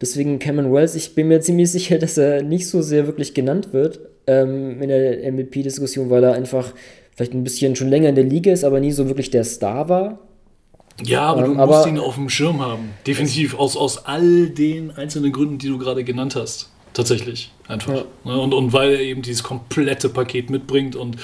Deswegen 0.00 0.38
Cameron 0.38 0.72
Wells, 0.72 0.94
ich 0.94 1.16
bin 1.16 1.26
mir 1.26 1.40
ziemlich 1.40 1.70
sicher, 1.72 1.98
dass 1.98 2.16
er 2.16 2.42
nicht 2.42 2.68
so 2.68 2.80
sehr 2.80 3.06
wirklich 3.06 3.34
genannt 3.34 3.72
wird 3.72 3.98
ähm, 4.26 4.80
in 4.80 4.88
der 4.88 5.32
MVP-Diskussion, 5.32 6.10
weil 6.10 6.22
er 6.22 6.34
einfach 6.34 6.74
vielleicht 7.16 7.34
ein 7.34 7.42
bisschen 7.42 7.74
schon 7.74 7.88
länger 7.88 8.10
in 8.10 8.14
der 8.14 8.24
Liga 8.24 8.52
ist, 8.52 8.62
aber 8.62 8.78
nie 8.78 8.92
so 8.92 9.08
wirklich 9.08 9.30
der 9.30 9.44
Star 9.44 9.88
war. 9.88 10.18
Ja, 11.02 11.22
aber 11.22 11.44
ähm, 11.44 11.46
du 11.46 11.54
musst 11.54 11.78
aber, 11.80 11.88
ihn 11.88 11.98
auf 11.98 12.14
dem 12.14 12.28
Schirm 12.28 12.60
haben. 12.60 12.90
Definitiv. 13.06 13.58
Aus, 13.58 13.76
aus 13.76 14.06
all 14.06 14.48
den 14.48 14.90
einzelnen 14.92 15.32
Gründen, 15.32 15.58
die 15.58 15.68
du 15.68 15.78
gerade 15.78 16.04
genannt 16.04 16.36
hast. 16.36 16.70
Tatsächlich. 16.92 17.52
Einfach. 17.68 17.94
Ja. 17.94 18.04
Ne, 18.24 18.38
und, 18.40 18.54
und 18.54 18.72
weil 18.72 18.92
er 18.92 19.00
eben 19.00 19.22
dieses 19.22 19.42
komplette 19.42 20.08
Paket 20.08 20.48
mitbringt 20.48 20.96
und 20.96 21.16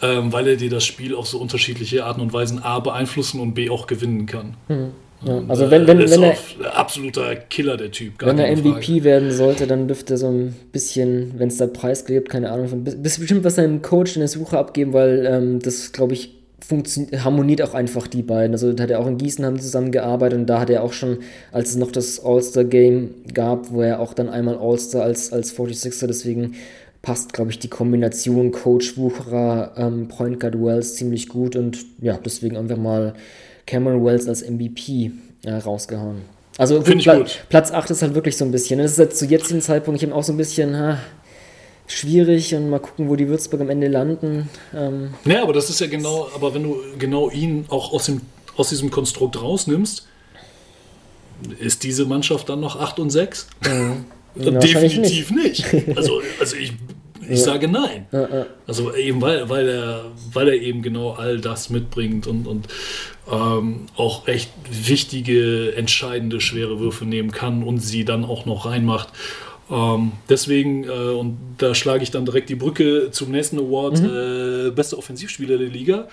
ähm, 0.00 0.32
weil 0.32 0.46
er 0.46 0.56
dir 0.56 0.70
das 0.70 0.84
Spiel 0.84 1.14
auf 1.14 1.26
so 1.26 1.38
unterschiedliche 1.38 2.04
Arten 2.04 2.20
und 2.20 2.32
Weisen 2.32 2.60
A 2.62 2.78
beeinflussen 2.78 3.40
und 3.40 3.54
B 3.54 3.70
auch 3.70 3.88
gewinnen 3.88 4.26
kann. 4.26 4.54
Mhm. 4.68 4.92
Ja, 5.24 5.42
also 5.48 5.70
wenn, 5.70 5.86
wenn, 5.86 5.98
wenn 5.98 6.22
er 6.22 6.36
absoluter 6.74 7.34
Killer 7.34 7.76
der 7.76 7.90
Typ. 7.90 8.14
wenn 8.20 8.38
er 8.38 8.56
MVP 8.56 8.70
Frage. 8.70 9.04
werden 9.04 9.32
sollte, 9.32 9.66
dann 9.66 9.88
dürfte 9.88 10.14
er 10.14 10.16
so 10.18 10.28
ein 10.28 10.54
bisschen, 10.70 11.34
wenn 11.38 11.48
es 11.48 11.56
da 11.56 11.66
Preis 11.66 12.04
gibt, 12.04 12.28
keine 12.28 12.50
Ahnung, 12.50 12.68
von, 12.68 12.84
bestimmt 12.84 13.42
was 13.42 13.56
seinem 13.56 13.82
Coach 13.82 14.14
in 14.14 14.20
der 14.20 14.28
Suche 14.28 14.56
abgeben, 14.56 14.92
weil 14.92 15.26
ähm, 15.26 15.58
das 15.60 15.92
glaube 15.92 16.14
ich 16.14 16.34
harmoniert 17.16 17.62
auch 17.62 17.74
einfach 17.74 18.06
die 18.06 18.22
beiden. 18.22 18.52
Also 18.52 18.72
da 18.72 18.82
hat 18.82 18.90
er 18.90 19.00
auch 19.00 19.06
in 19.06 19.18
Gießen 19.18 19.44
haben 19.44 19.58
zusammengearbeitet 19.58 20.38
und 20.38 20.46
da 20.46 20.60
hat 20.60 20.70
er 20.70 20.82
auch 20.82 20.92
schon, 20.92 21.18
als 21.50 21.70
es 21.70 21.76
noch 21.76 21.90
das 21.90 22.22
All-Star 22.22 22.64
Game 22.64 23.14
gab, 23.32 23.72
wo 23.72 23.82
er 23.82 24.00
auch 24.00 24.12
dann 24.12 24.28
einmal 24.28 24.58
All-Star 24.58 25.02
als, 25.02 25.32
als 25.32 25.56
46er, 25.56 26.06
deswegen 26.06 26.56
passt, 27.00 27.32
glaube 27.32 27.50
ich, 27.50 27.58
die 27.58 27.68
Kombination 27.68 28.52
Coach 28.52 28.98
Wucherer, 28.98 29.72
ähm, 29.76 30.08
Point 30.08 30.40
Guard 30.40 30.60
Wells 30.62 30.96
ziemlich 30.96 31.28
gut 31.28 31.56
und 31.56 31.78
ja, 32.00 32.18
deswegen 32.22 32.56
einfach 32.56 32.76
mal 32.76 33.14
Cameron 33.68 34.04
Wells 34.04 34.26
als 34.26 34.42
MVP 34.42 35.12
äh, 35.44 35.52
rausgehauen. 35.52 36.22
Also 36.56 36.80
Pla 36.80 37.18
gut. 37.18 37.44
Platz 37.48 37.70
8 37.70 37.90
ist 37.90 38.02
halt 38.02 38.14
wirklich 38.14 38.36
so 38.36 38.44
ein 38.44 38.50
bisschen. 38.50 38.80
Das 38.80 38.92
ist 38.92 38.98
jetzt 38.98 39.18
zu 39.18 39.26
jetzigen 39.26 39.60
Zeitpunkt 39.60 40.02
eben 40.02 40.12
auch 40.12 40.24
so 40.24 40.32
ein 40.32 40.36
bisschen 40.36 40.76
ha, 40.76 40.98
schwierig 41.86 42.54
und 42.54 42.70
mal 42.70 42.80
gucken, 42.80 43.08
wo 43.08 43.14
die 43.14 43.28
Würzburg 43.28 43.60
am 43.60 43.70
Ende 43.70 43.86
landen. 43.86 44.48
Ähm, 44.74 45.14
Ja, 45.24 45.42
aber 45.42 45.52
das 45.52 45.70
ist 45.70 45.80
ja 45.80 45.86
genau, 45.86 46.28
aber 46.34 46.54
wenn 46.54 46.64
du 46.64 46.78
genau 46.98 47.30
ihn 47.30 47.66
auch 47.68 47.92
aus, 47.92 48.06
dem, 48.06 48.22
aus 48.56 48.70
diesem 48.70 48.90
Konstrukt 48.90 49.40
rausnimmst, 49.40 50.08
ist 51.60 51.84
diese 51.84 52.06
Mannschaft 52.06 52.48
dann 52.48 52.60
noch 52.60 52.80
8 52.80 52.98
und 52.98 53.10
6? 53.10 53.48
wahrscheinlich 54.34 54.94
Definitiv 54.94 55.30
nicht. 55.30 55.64
Also, 55.96 56.20
also 56.40 56.56
ich, 56.56 56.72
ich 57.28 57.42
sage 57.42 57.68
nein. 57.68 58.06
Also 58.66 58.94
eben 58.94 59.20
weil, 59.20 59.48
weil, 59.48 59.68
er, 59.68 60.04
weil 60.32 60.48
er 60.48 60.54
eben 60.54 60.82
genau 60.82 61.12
all 61.12 61.38
das 61.40 61.70
mitbringt 61.70 62.26
und, 62.26 62.46
und 62.46 62.66
ähm, 63.30 63.86
auch 63.96 64.26
echt 64.28 64.50
wichtige, 64.70 65.74
entscheidende, 65.76 66.40
schwere 66.40 66.80
Würfe 66.80 67.04
nehmen 67.04 67.30
kann 67.30 67.62
und 67.62 67.78
sie 67.80 68.04
dann 68.04 68.24
auch 68.24 68.46
noch 68.46 68.66
reinmacht. 68.66 69.08
Ähm, 69.70 70.12
deswegen, 70.30 70.84
äh, 70.84 70.88
und 70.88 71.36
da 71.58 71.74
schlage 71.74 72.02
ich 72.02 72.10
dann 72.10 72.24
direkt 72.24 72.48
die 72.48 72.54
Brücke 72.54 73.10
zum 73.10 73.30
nächsten 73.30 73.58
Award, 73.58 74.00
äh, 74.00 74.70
bester 74.70 74.96
Offensivspieler 74.96 75.58
der 75.58 75.68
Liga. 75.68 76.08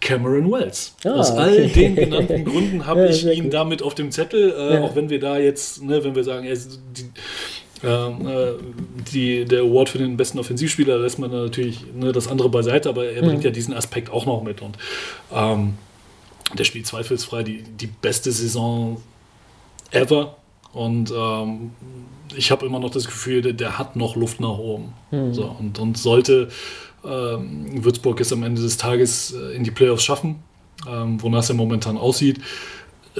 Cameron 0.00 0.48
Wells. 0.52 0.94
Ah, 1.04 1.10
Aus 1.14 1.32
all 1.32 1.50
okay. 1.54 1.68
den 1.74 1.96
genannten 1.96 2.44
Gründen 2.44 2.86
habe 2.86 3.00
Ja, 3.06 3.06
ich 3.10 3.26
ihn 3.26 3.44
gut. 3.44 3.52
damit 3.54 3.82
auf 3.82 3.96
dem 3.96 4.12
Zettel, 4.12 4.54
äh, 4.56 4.74
Ja. 4.74 4.82
auch 4.82 4.94
wenn 4.94 5.10
wir 5.10 5.18
da 5.18 5.38
jetzt, 5.38 5.82
ne, 5.82 6.04
wenn 6.04 6.14
wir 6.14 6.22
sagen, 6.22 6.46
er 6.46 6.52
ist 6.52 6.78
die, 6.96 7.10
ähm, 7.84 8.26
äh, 8.28 8.52
die, 9.12 9.44
der 9.44 9.62
Award 9.62 9.88
für 9.88 9.98
den 9.98 10.16
besten 10.16 10.38
Offensivspieler 10.38 10.98
lässt 10.98 11.18
man 11.18 11.32
natürlich 11.32 11.80
ne, 11.98 12.12
das 12.12 12.28
andere 12.28 12.48
beiseite, 12.48 12.88
aber 12.88 13.06
er 13.06 13.22
Mhm. 13.22 13.26
bringt 13.26 13.44
ja 13.44 13.50
diesen 13.50 13.74
Aspekt 13.74 14.10
auch 14.12 14.24
noch 14.24 14.44
mit 14.44 14.62
und 14.62 14.76
ähm, 15.34 15.74
der 16.54 16.64
spielt 16.64 16.86
zweifelsfrei 16.86 17.42
die, 17.42 17.62
die 17.62 17.86
beste 17.86 18.32
Saison 18.32 19.00
ever 19.90 20.36
und 20.72 21.12
ähm, 21.16 21.70
ich 22.36 22.50
habe 22.50 22.66
immer 22.66 22.78
noch 22.78 22.90
das 22.90 23.06
Gefühl, 23.06 23.42
der, 23.42 23.52
der 23.52 23.78
hat 23.78 23.96
noch 23.96 24.16
Luft 24.16 24.40
nach 24.40 24.58
oben. 24.58 24.92
So, 25.32 25.44
und, 25.58 25.78
und 25.78 25.96
sollte 25.96 26.48
ähm, 27.04 27.84
Würzburg 27.84 28.20
es 28.20 28.32
am 28.32 28.42
Ende 28.42 28.60
des 28.60 28.76
Tages 28.76 29.32
äh, 29.32 29.56
in 29.56 29.64
die 29.64 29.70
Playoffs 29.70 30.04
schaffen, 30.04 30.36
ähm, 30.88 31.22
wonach 31.22 31.40
es 31.40 31.48
ja 31.48 31.54
momentan 31.54 31.96
aussieht, 31.96 32.40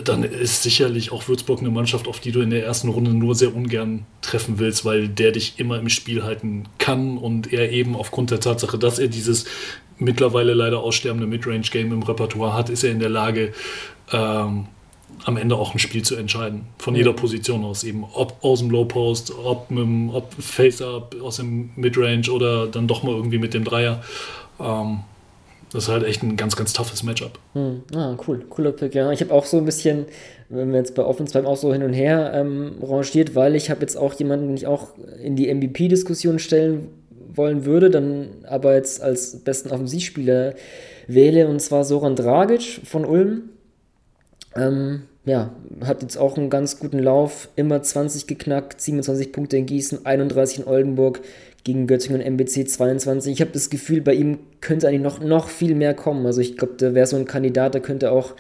dann 0.04 0.22
ist 0.22 0.62
sicherlich 0.62 1.10
auch 1.10 1.26
Würzburg 1.28 1.60
eine 1.60 1.70
Mannschaft, 1.70 2.06
auf 2.06 2.20
die 2.20 2.32
du 2.32 2.40
in 2.40 2.50
der 2.50 2.64
ersten 2.64 2.88
Runde 2.88 3.12
nur 3.12 3.34
sehr 3.34 3.54
ungern 3.54 4.06
treffen 4.20 4.58
willst, 4.58 4.84
weil 4.84 5.08
der 5.08 5.32
dich 5.32 5.58
immer 5.58 5.78
im 5.78 5.88
Spiel 5.88 6.22
halten 6.22 6.64
kann 6.78 7.18
und 7.18 7.52
er 7.52 7.72
eben 7.72 7.96
aufgrund 7.96 8.30
der 8.30 8.40
Tatsache, 8.40 8.78
dass 8.78 8.98
er 8.98 9.08
dieses 9.08 9.46
mittlerweile 9.98 10.54
leider 10.54 10.80
aussterbende 10.80 11.26
Midrange-Game 11.26 11.92
im 11.92 12.02
Repertoire 12.02 12.54
hat, 12.54 12.70
ist 12.70 12.84
er 12.84 12.92
in 12.92 13.00
der 13.00 13.08
Lage, 13.08 13.52
ähm, 14.12 14.66
am 15.24 15.36
Ende 15.36 15.56
auch 15.56 15.74
ein 15.74 15.78
Spiel 15.78 16.02
zu 16.02 16.16
entscheiden. 16.16 16.66
Von 16.78 16.94
jeder 16.94 17.12
Position 17.12 17.64
aus 17.64 17.84
eben. 17.84 18.04
Ob 18.14 18.36
aus 18.42 18.60
dem 18.60 18.70
Low 18.70 18.84
Post, 18.84 19.32
ob, 19.44 19.70
mit 19.70 19.80
dem, 19.80 20.10
ob 20.10 20.32
Face-Up 20.34 21.16
aus 21.22 21.36
dem 21.36 21.70
Midrange 21.76 22.30
oder 22.30 22.66
dann 22.66 22.86
doch 22.86 23.02
mal 23.02 23.14
irgendwie 23.14 23.38
mit 23.38 23.54
dem 23.54 23.64
Dreier. 23.64 24.02
Ähm, 24.60 25.00
das 25.72 25.84
ist 25.84 25.88
halt 25.90 26.04
echt 26.04 26.22
ein 26.22 26.36
ganz, 26.36 26.56
ganz 26.56 26.72
toughes 26.72 27.02
Matchup. 27.02 27.38
Ah, 27.94 28.16
cool, 28.26 28.44
cooler 28.48 28.72
Pick, 28.72 28.94
ja. 28.94 29.10
Ich 29.12 29.20
habe 29.20 29.34
auch 29.34 29.44
so 29.44 29.58
ein 29.58 29.66
bisschen, 29.66 30.06
wenn 30.48 30.70
wir 30.70 30.78
jetzt 30.78 30.94
bei 30.94 31.04
Offense 31.04 31.32
bleiben, 31.32 31.46
auch 31.46 31.58
so 31.58 31.72
hin 31.72 31.82
und 31.82 31.92
her 31.92 32.32
ähm, 32.34 32.76
rangiert, 32.82 33.34
weil 33.34 33.54
ich 33.54 33.68
habe 33.68 33.82
jetzt 33.82 33.96
auch 33.96 34.14
jemanden, 34.14 34.46
den 34.46 34.56
ich 34.56 34.66
auch 34.66 34.88
in 35.22 35.36
die 35.36 35.52
MVP-Diskussion 35.52 36.38
stellen 36.38 36.88
wollen 37.38 37.64
würde, 37.64 37.88
dann 37.88 38.28
aber 38.46 38.74
jetzt 38.74 39.02
als 39.02 39.38
besten 39.38 39.70
Offensivspieler 39.70 40.54
wähle, 41.06 41.48
und 41.48 41.60
zwar 41.60 41.84
Soran 41.84 42.16
Dragic 42.16 42.82
von 42.84 43.06
Ulm. 43.06 43.50
Ähm, 44.54 45.04
ja, 45.24 45.52
hat 45.82 46.02
jetzt 46.02 46.16
auch 46.16 46.36
einen 46.36 46.50
ganz 46.50 46.78
guten 46.78 46.98
Lauf, 46.98 47.48
immer 47.56 47.82
20 47.82 48.26
geknackt, 48.26 48.80
27 48.80 49.32
Punkte 49.32 49.56
in 49.56 49.66
Gießen, 49.66 50.04
31 50.04 50.60
in 50.60 50.66
Oldenburg, 50.66 51.20
gegen 51.64 51.86
Göttingen 51.86 52.20
und 52.20 52.26
MBC 52.26 52.66
22. 52.66 53.32
Ich 53.32 53.40
habe 53.40 53.50
das 53.50 53.68
Gefühl, 53.68 54.00
bei 54.00 54.14
ihm 54.14 54.38
könnte 54.60 54.88
eigentlich 54.88 55.02
noch, 55.02 55.20
noch 55.20 55.48
viel 55.48 55.74
mehr 55.74 55.92
kommen. 55.92 56.24
Also 56.24 56.40
ich 56.40 56.56
glaube, 56.56 56.74
der 56.74 56.94
wäre 56.94 57.06
so 57.06 57.16
ein 57.16 57.26
Kandidat, 57.26 57.74
der 57.74 57.82
könnte 57.82 58.10
auch 58.10 58.34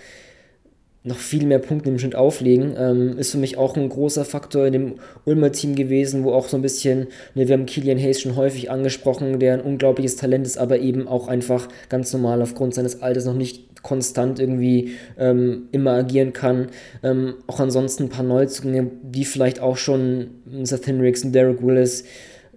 noch 1.04 1.18
viel 1.18 1.46
mehr 1.46 1.58
Punkte 1.58 1.90
im 1.90 1.98
Schnitt 1.98 2.14
auflegen. 2.14 2.74
Ähm, 2.76 3.18
ist 3.18 3.30
für 3.32 3.38
mich 3.38 3.56
auch 3.56 3.76
ein 3.76 3.88
großer 3.88 4.24
Faktor 4.24 4.66
in 4.66 4.72
dem 4.72 4.94
Ulmer 5.24 5.52
Team 5.52 5.74
gewesen, 5.74 6.24
wo 6.24 6.32
auch 6.32 6.48
so 6.48 6.56
ein 6.56 6.62
bisschen, 6.62 7.08
ne, 7.34 7.48
wir 7.48 7.54
haben 7.54 7.66
Kilian 7.66 7.98
Hayes 7.98 8.20
schon 8.20 8.36
häufig 8.36 8.70
angesprochen, 8.70 9.38
der 9.38 9.54
ein 9.54 9.60
unglaubliches 9.60 10.16
Talent 10.16 10.46
ist, 10.46 10.58
aber 10.58 10.78
eben 10.78 11.08
auch 11.08 11.28
einfach 11.28 11.68
ganz 11.88 12.12
normal 12.12 12.42
aufgrund 12.42 12.74
seines 12.74 13.00
Alters 13.00 13.24
noch 13.24 13.34
nicht 13.34 13.82
konstant 13.82 14.40
irgendwie 14.40 14.92
ähm, 15.18 15.68
immer 15.72 15.92
agieren 15.92 16.32
kann. 16.32 16.68
Ähm, 17.02 17.34
auch 17.46 17.60
ansonsten 17.60 18.04
ein 18.04 18.08
paar 18.08 18.24
Neuzugänge, 18.24 18.90
die 19.02 19.24
vielleicht 19.24 19.60
auch 19.60 19.76
schon 19.76 20.30
Seth 20.64 20.86
Henricks 20.86 21.24
und 21.24 21.32
Derek 21.32 21.62
Willis, 21.62 22.04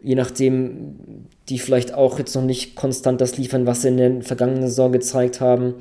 je 0.03 0.15
nachdem, 0.15 0.95
die 1.51 1.59
vielleicht 1.59 1.93
auch 1.93 2.17
jetzt 2.17 2.33
noch 2.33 2.43
nicht 2.43 2.75
konstant 2.75 3.19
das 3.19 3.37
liefern, 3.37 3.67
was 3.67 3.81
sie 3.81 3.89
in 3.89 3.97
der 3.97 4.21
vergangenen 4.21 4.63
Saison 4.63 4.93
gezeigt 4.93 5.41
haben. 5.41 5.75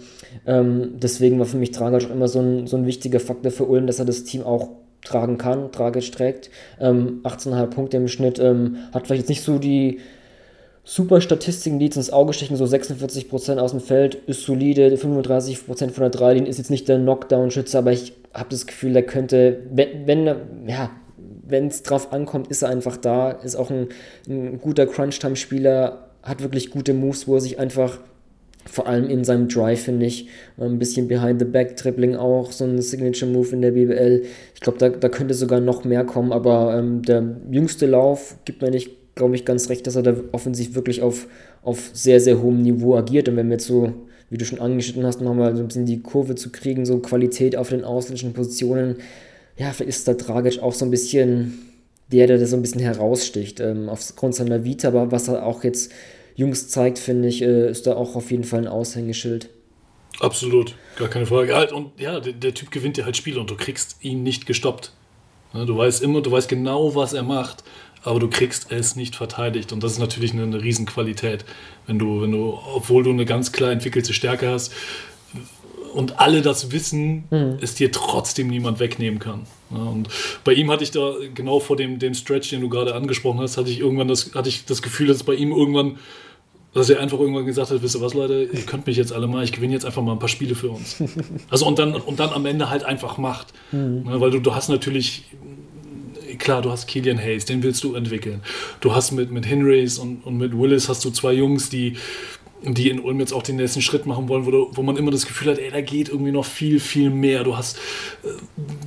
Ähm, 0.46 0.94
deswegen 0.98 1.38
war 1.38 1.46
für 1.46 1.58
mich 1.58 1.70
Dragic 1.70 2.10
auch 2.10 2.14
immer 2.14 2.26
so 2.26 2.40
ein, 2.40 2.66
so 2.66 2.76
ein 2.76 2.86
wichtiger 2.86 3.20
Faktor 3.20 3.52
für 3.52 3.66
Ulm, 3.66 3.86
dass 3.86 4.00
er 4.00 4.04
das 4.04 4.24
Team 4.24 4.42
auch 4.42 4.70
tragen 5.04 5.38
kann, 5.38 5.70
Dragic 5.70 6.10
trägt. 6.10 6.50
Ähm, 6.80 7.20
18,5 7.22 7.66
Punkte 7.68 7.96
im 7.98 8.08
Schnitt, 8.08 8.40
ähm, 8.40 8.78
hat 8.92 9.06
vielleicht 9.06 9.22
jetzt 9.22 9.28
nicht 9.28 9.44
so 9.44 9.58
die 9.58 10.00
super 10.82 11.20
Statistiken, 11.20 11.78
die 11.78 11.84
jetzt 11.84 11.96
ins 11.96 12.12
Auge 12.12 12.32
stechen, 12.32 12.56
so 12.56 12.64
46% 12.64 13.58
aus 13.58 13.70
dem 13.70 13.80
Feld, 13.80 14.16
ist 14.26 14.42
solide, 14.42 14.88
35% 14.96 15.90
von 15.90 16.02
der 16.02 16.10
Dreilinie, 16.10 16.50
ist 16.50 16.58
jetzt 16.58 16.70
nicht 16.70 16.88
der 16.88 16.98
Knockdown-Schütze, 16.98 17.78
aber 17.78 17.92
ich 17.92 18.14
habe 18.34 18.48
das 18.50 18.66
Gefühl, 18.66 18.92
der 18.92 19.04
könnte, 19.04 19.60
wenn, 19.70 20.08
wenn 20.08 20.26
ja, 20.66 20.90
wenn 21.50 21.68
es 21.68 21.82
drauf 21.82 22.12
ankommt, 22.12 22.48
ist 22.48 22.62
er 22.62 22.68
einfach 22.68 22.96
da, 22.96 23.30
ist 23.30 23.56
auch 23.56 23.70
ein, 23.70 23.88
ein 24.28 24.60
guter 24.60 24.86
Crunch-Time-Spieler, 24.86 26.10
hat 26.22 26.42
wirklich 26.42 26.70
gute 26.70 26.94
Moves, 26.94 27.26
wo 27.26 27.36
er 27.36 27.40
sich 27.40 27.58
einfach, 27.58 27.98
vor 28.66 28.86
allem 28.86 29.08
in 29.08 29.24
seinem 29.24 29.48
Drive, 29.48 29.82
finde 29.82 30.06
ich, 30.06 30.28
ein 30.58 30.78
bisschen 30.78 31.08
Behind-the-Back-Dribbling 31.08 32.16
auch, 32.16 32.52
so 32.52 32.64
ein 32.64 32.80
Signature-Move 32.80 33.48
in 33.52 33.62
der 33.62 33.70
BBL. 33.72 34.22
Ich 34.54 34.60
glaube, 34.60 34.78
da, 34.78 34.90
da 34.90 35.08
könnte 35.08 35.34
sogar 35.34 35.60
noch 35.60 35.84
mehr 35.84 36.04
kommen, 36.04 36.32
aber 36.32 36.76
ähm, 36.78 37.02
der 37.02 37.36
jüngste 37.50 37.86
Lauf 37.86 38.36
gibt 38.44 38.62
mir 38.62 38.70
nicht, 38.70 39.14
glaube 39.14 39.34
ich, 39.34 39.44
ganz 39.44 39.68
recht, 39.70 39.86
dass 39.86 39.96
er 39.96 40.02
da 40.02 40.14
offensiv 40.32 40.74
wirklich 40.74 41.02
auf, 41.02 41.26
auf 41.62 41.90
sehr, 41.92 42.20
sehr 42.20 42.40
hohem 42.42 42.62
Niveau 42.62 42.96
agiert. 42.96 43.28
Und 43.28 43.36
wenn 43.36 43.48
wir 43.48 43.54
jetzt 43.54 43.66
so, 43.66 43.92
wie 44.28 44.38
du 44.38 44.44
schon 44.44 44.60
angeschnitten 44.60 45.04
hast, 45.04 45.20
nochmal 45.20 45.56
so 45.56 45.62
ein 45.62 45.68
bisschen 45.68 45.86
die 45.86 46.02
Kurve 46.02 46.34
zu 46.34 46.50
kriegen, 46.50 46.86
so 46.86 46.98
Qualität 46.98 47.56
auf 47.56 47.70
den 47.70 47.84
ausländischen 47.84 48.32
Positionen, 48.32 48.96
ja, 49.60 49.74
vielleicht 49.74 49.90
ist 49.90 50.08
da 50.08 50.14
Dragic 50.14 50.62
auch 50.62 50.72
so 50.72 50.86
ein 50.86 50.90
bisschen 50.90 51.58
der, 52.10 52.26
der 52.26 52.44
so 52.46 52.56
ein 52.56 52.62
bisschen 52.62 52.80
heraussticht, 52.80 53.60
ähm, 53.60 53.90
aufgrund 53.90 54.34
seiner 54.34 54.64
Vita, 54.64 54.88
aber 54.88 55.12
was 55.12 55.28
er 55.28 55.44
auch 55.44 55.64
jetzt 55.64 55.92
jüngst 56.34 56.72
zeigt, 56.72 56.98
finde 56.98 57.28
ich, 57.28 57.42
äh, 57.42 57.70
ist 57.70 57.86
da 57.86 57.94
auch 57.94 58.16
auf 58.16 58.30
jeden 58.30 58.44
Fall 58.44 58.60
ein 58.60 58.68
Aushängeschild. 58.68 59.50
Absolut, 60.18 60.74
gar 60.96 61.08
keine 61.08 61.26
Frage. 61.26 61.54
Halt, 61.54 61.72
und 61.72 62.00
ja, 62.00 62.20
der, 62.20 62.32
der 62.32 62.54
Typ 62.54 62.70
gewinnt 62.70 62.96
dir 62.96 63.04
halt 63.04 63.18
Spiele 63.18 63.38
und 63.38 63.50
du 63.50 63.54
kriegst 63.54 63.98
ihn 64.00 64.22
nicht 64.22 64.46
gestoppt. 64.46 64.92
Du 65.52 65.76
weißt 65.76 66.02
immer, 66.02 66.22
du 66.22 66.30
weißt 66.30 66.48
genau, 66.48 66.94
was 66.94 67.12
er 67.12 67.22
macht, 67.22 67.62
aber 68.02 68.18
du 68.18 68.28
kriegst 68.28 68.72
es 68.72 68.96
nicht 68.96 69.14
verteidigt. 69.14 69.72
Und 69.72 69.82
das 69.84 69.92
ist 69.92 69.98
natürlich 69.98 70.32
eine, 70.32 70.44
eine 70.44 70.62
Riesenqualität, 70.62 71.44
wenn 71.86 71.98
du, 71.98 72.22
wenn 72.22 72.32
du, 72.32 72.58
obwohl 72.74 73.02
du 73.02 73.10
eine 73.10 73.26
ganz 73.26 73.52
klar 73.52 73.72
entwickelte 73.72 74.14
Stärke 74.14 74.48
hast 74.48 74.72
und 75.92 76.18
alle 76.18 76.40
das 76.40 76.72
wissen, 76.72 77.24
es 77.60 77.74
dir 77.74 77.92
trotzdem 77.92 78.48
niemand 78.48 78.80
wegnehmen 78.80 79.18
kann. 79.18 79.46
Ja, 79.70 79.78
und 79.78 80.08
bei 80.44 80.52
ihm 80.52 80.70
hatte 80.70 80.84
ich 80.84 80.90
da 80.90 81.14
genau 81.34 81.60
vor 81.60 81.76
dem, 81.76 81.98
dem 81.98 82.14
Stretch, 82.14 82.50
den 82.50 82.60
du 82.60 82.68
gerade 82.68 82.94
angesprochen 82.94 83.40
hast, 83.40 83.56
hatte 83.56 83.70
ich 83.70 83.80
irgendwann 83.80 84.08
das, 84.08 84.34
hatte 84.34 84.48
ich 84.48 84.64
das 84.64 84.82
Gefühl, 84.82 85.06
dass 85.06 85.22
bei 85.22 85.34
ihm 85.34 85.52
irgendwann 85.52 85.98
dass 86.72 86.88
er 86.88 87.00
einfach 87.00 87.18
irgendwann 87.18 87.46
gesagt 87.46 87.70
hat, 87.70 87.82
wisst 87.82 87.96
ihr 87.96 88.00
was, 88.00 88.14
Leute, 88.14 88.48
ihr 88.52 88.62
könnt 88.62 88.86
mich 88.86 88.96
jetzt 88.96 89.12
alle 89.12 89.26
mal, 89.26 89.42
ich 89.42 89.52
gewinne 89.52 89.72
jetzt 89.72 89.84
einfach 89.84 90.02
mal 90.02 90.12
ein 90.12 90.18
paar 90.18 90.28
Spiele 90.28 90.54
für 90.54 90.70
uns. 90.70 91.02
Also 91.50 91.66
und 91.66 91.78
dann, 91.78 91.94
und 91.94 92.20
dann 92.20 92.30
am 92.30 92.46
Ende 92.46 92.70
halt 92.70 92.84
einfach 92.84 93.18
macht. 93.18 93.48
Ne, 93.72 94.20
weil 94.20 94.30
du, 94.30 94.38
du 94.38 94.54
hast 94.54 94.68
natürlich, 94.68 95.24
klar, 96.38 96.62
du 96.62 96.70
hast 96.70 96.86
Killian 96.86 97.18
Hayes, 97.18 97.44
den 97.44 97.64
willst 97.64 97.82
du 97.82 97.94
entwickeln. 97.94 98.40
Du 98.80 98.94
hast 98.94 99.10
mit, 99.10 99.32
mit 99.32 99.48
Henrys 99.48 99.98
und, 99.98 100.24
und 100.24 100.38
mit 100.38 100.56
Willis 100.56 100.88
hast 100.88 101.04
du 101.04 101.10
zwei 101.10 101.32
Jungs, 101.32 101.70
die, 101.70 101.96
die 102.62 102.90
in 102.90 103.00
Ulm 103.00 103.20
jetzt 103.20 103.32
auch 103.32 103.42
den 103.42 103.56
nächsten 103.56 103.80
Schritt 103.82 104.06
machen 104.06 104.28
wollen, 104.28 104.46
wo, 104.46 104.70
wo 104.72 104.82
man 104.82 104.96
immer 104.96 105.10
das 105.10 105.26
Gefühl 105.26 105.52
hat, 105.52 105.58
ey, 105.58 105.70
da 105.70 105.80
geht 105.80 106.08
irgendwie 106.08 106.32
noch 106.32 106.44
viel, 106.44 106.80
viel 106.80 107.10
mehr. 107.10 107.44
Du 107.44 107.56
hast, 107.56 107.76
äh, 108.22 108.28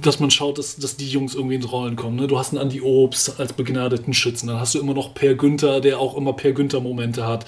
dass 0.01 0.19
man 0.19 0.31
schaut, 0.31 0.57
dass, 0.57 0.75
dass 0.75 0.95
die 0.97 1.07
Jungs 1.07 1.35
irgendwie 1.35 1.55
ins 1.55 1.71
Rollen 1.71 1.95
kommen. 1.95 2.15
Ne? 2.17 2.27
Du 2.27 2.37
hast 2.37 2.51
einen 2.51 2.61
Andi 2.61 2.81
Obst 2.81 3.39
als 3.39 3.53
begnadeten 3.53 4.13
Schützen, 4.13 4.47
dann 4.47 4.59
hast 4.59 4.75
du 4.75 4.79
immer 4.79 4.93
noch 4.93 5.13
Per 5.13 5.35
Günther, 5.35 5.81
der 5.81 5.99
auch 5.99 6.15
immer 6.17 6.33
Per 6.33 6.51
Günther-Momente 6.53 7.25
hat. 7.25 7.45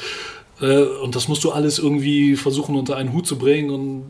Äh, 0.61 0.83
Und 0.83 1.15
das 1.15 1.27
musst 1.27 1.43
du 1.43 1.51
alles 1.51 1.79
irgendwie 1.79 2.35
versuchen 2.35 2.75
unter 2.75 2.95
einen 2.95 3.13
Hut 3.13 3.27
zu 3.27 3.37
bringen 3.37 3.69
und 3.69 4.03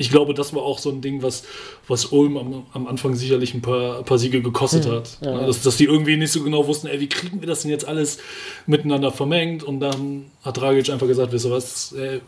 ich 0.00 0.10
glaube, 0.10 0.32
das 0.32 0.54
war 0.54 0.62
auch 0.62 0.78
so 0.78 0.88
ein 0.88 1.02
Ding, 1.02 1.22
was, 1.22 1.44
was 1.86 2.06
Ulm 2.06 2.38
am, 2.38 2.66
am 2.72 2.86
Anfang 2.86 3.14
sicherlich 3.14 3.52
ein 3.52 3.60
paar, 3.60 3.98
ein 3.98 4.04
paar 4.06 4.18
Siege 4.18 4.40
gekostet 4.40 4.86
mhm. 4.86 4.92
hat. 4.92 5.18
Ja. 5.20 5.46
Dass, 5.46 5.62
dass 5.62 5.76
die 5.76 5.84
irgendwie 5.84 6.16
nicht 6.16 6.32
so 6.32 6.42
genau 6.42 6.66
wussten, 6.66 6.86
ey, 6.86 6.98
wie 7.00 7.08
kriegen 7.08 7.42
wir 7.42 7.46
das 7.46 7.62
denn 7.62 7.70
jetzt 7.70 7.86
alles 7.86 8.18
miteinander 8.66 9.12
vermengt? 9.12 9.62
Und 9.62 9.80
dann 9.80 10.30
hat 10.42 10.56
Dragic 10.56 10.88
einfach 10.88 11.06
gesagt, 11.06 11.32
wisst 11.32 11.44
ihr 11.44 11.50
was, 11.50 11.92
ey, 11.92 12.22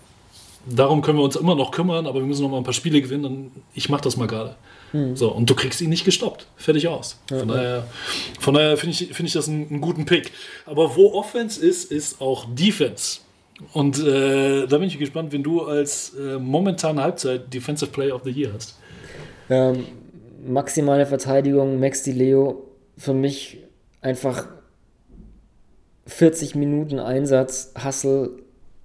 darum 0.67 1.01
können 1.01 1.17
wir 1.17 1.25
uns 1.25 1.35
immer 1.35 1.55
noch 1.55 1.71
kümmern, 1.71 2.07
aber 2.07 2.21
wir 2.21 2.27
müssen 2.27 2.43
noch 2.43 2.51
mal 2.51 2.59
ein 2.59 2.65
paar 2.65 2.75
Spiele 2.75 3.01
gewinnen 3.01 3.25
und 3.25 3.51
ich 3.73 3.89
mache 3.89 4.03
das 4.03 4.19
mal 4.19 4.27
gerade. 4.27 4.55
Mhm. 4.93 5.17
So, 5.17 5.33
und 5.33 5.49
du 5.49 5.55
kriegst 5.55 5.81
ihn 5.81 5.89
nicht 5.89 6.05
gestoppt. 6.05 6.47
Fertig 6.57 6.89
aus. 6.89 7.17
Ja, 7.31 7.39
von, 7.39 7.49
daher, 7.49 7.87
von 8.39 8.53
daher 8.53 8.77
finde 8.77 8.95
ich, 9.01 9.15
find 9.15 9.29
ich 9.29 9.33
das 9.33 9.49
einen, 9.49 9.67
einen 9.71 9.81
guten 9.81 10.05
Pick. 10.05 10.31
Aber 10.67 10.95
wo 10.95 11.15
Offense 11.15 11.65
ist, 11.65 11.91
ist 11.91 12.21
auch 12.21 12.45
Defense. 12.55 13.21
Und 13.73 13.99
äh, 14.05 14.67
da 14.67 14.79
bin 14.79 14.89
ich 14.89 14.99
gespannt, 14.99 15.33
wenn 15.33 15.43
du 15.43 15.63
als 15.63 16.15
äh, 16.15 16.39
momentane 16.39 17.03
Halbzeit 17.03 17.53
Defensive 17.53 17.91
Player 17.91 18.15
of 18.15 18.23
the 18.25 18.31
Year 18.31 18.53
hast. 18.53 18.79
Ähm, 19.49 19.85
maximale 20.47 21.07
Verteidigung, 21.07 21.81
Max 21.81 22.03
Di 22.03 22.13
Leo, 22.13 22.65
für 22.97 23.15
mich 23.15 23.59
einfach 24.01 24.49
40 26.07 26.55
Minuten 26.55 26.99
Einsatz, 26.99 27.73
Hustle, 27.83 28.31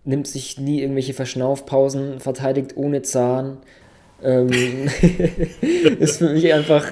nimmt 0.04 0.28
sich 0.28 0.60
nie 0.60 0.82
irgendwelche 0.82 1.14
Verschnaufpausen, 1.14 2.20
verteidigt 2.20 2.78
ohne 2.78 3.02
Zahn. 3.02 3.58
Ähm, 4.24 4.50
ist 6.00 6.18
für 6.18 6.30
mich 6.30 6.52
einfach, 6.54 6.92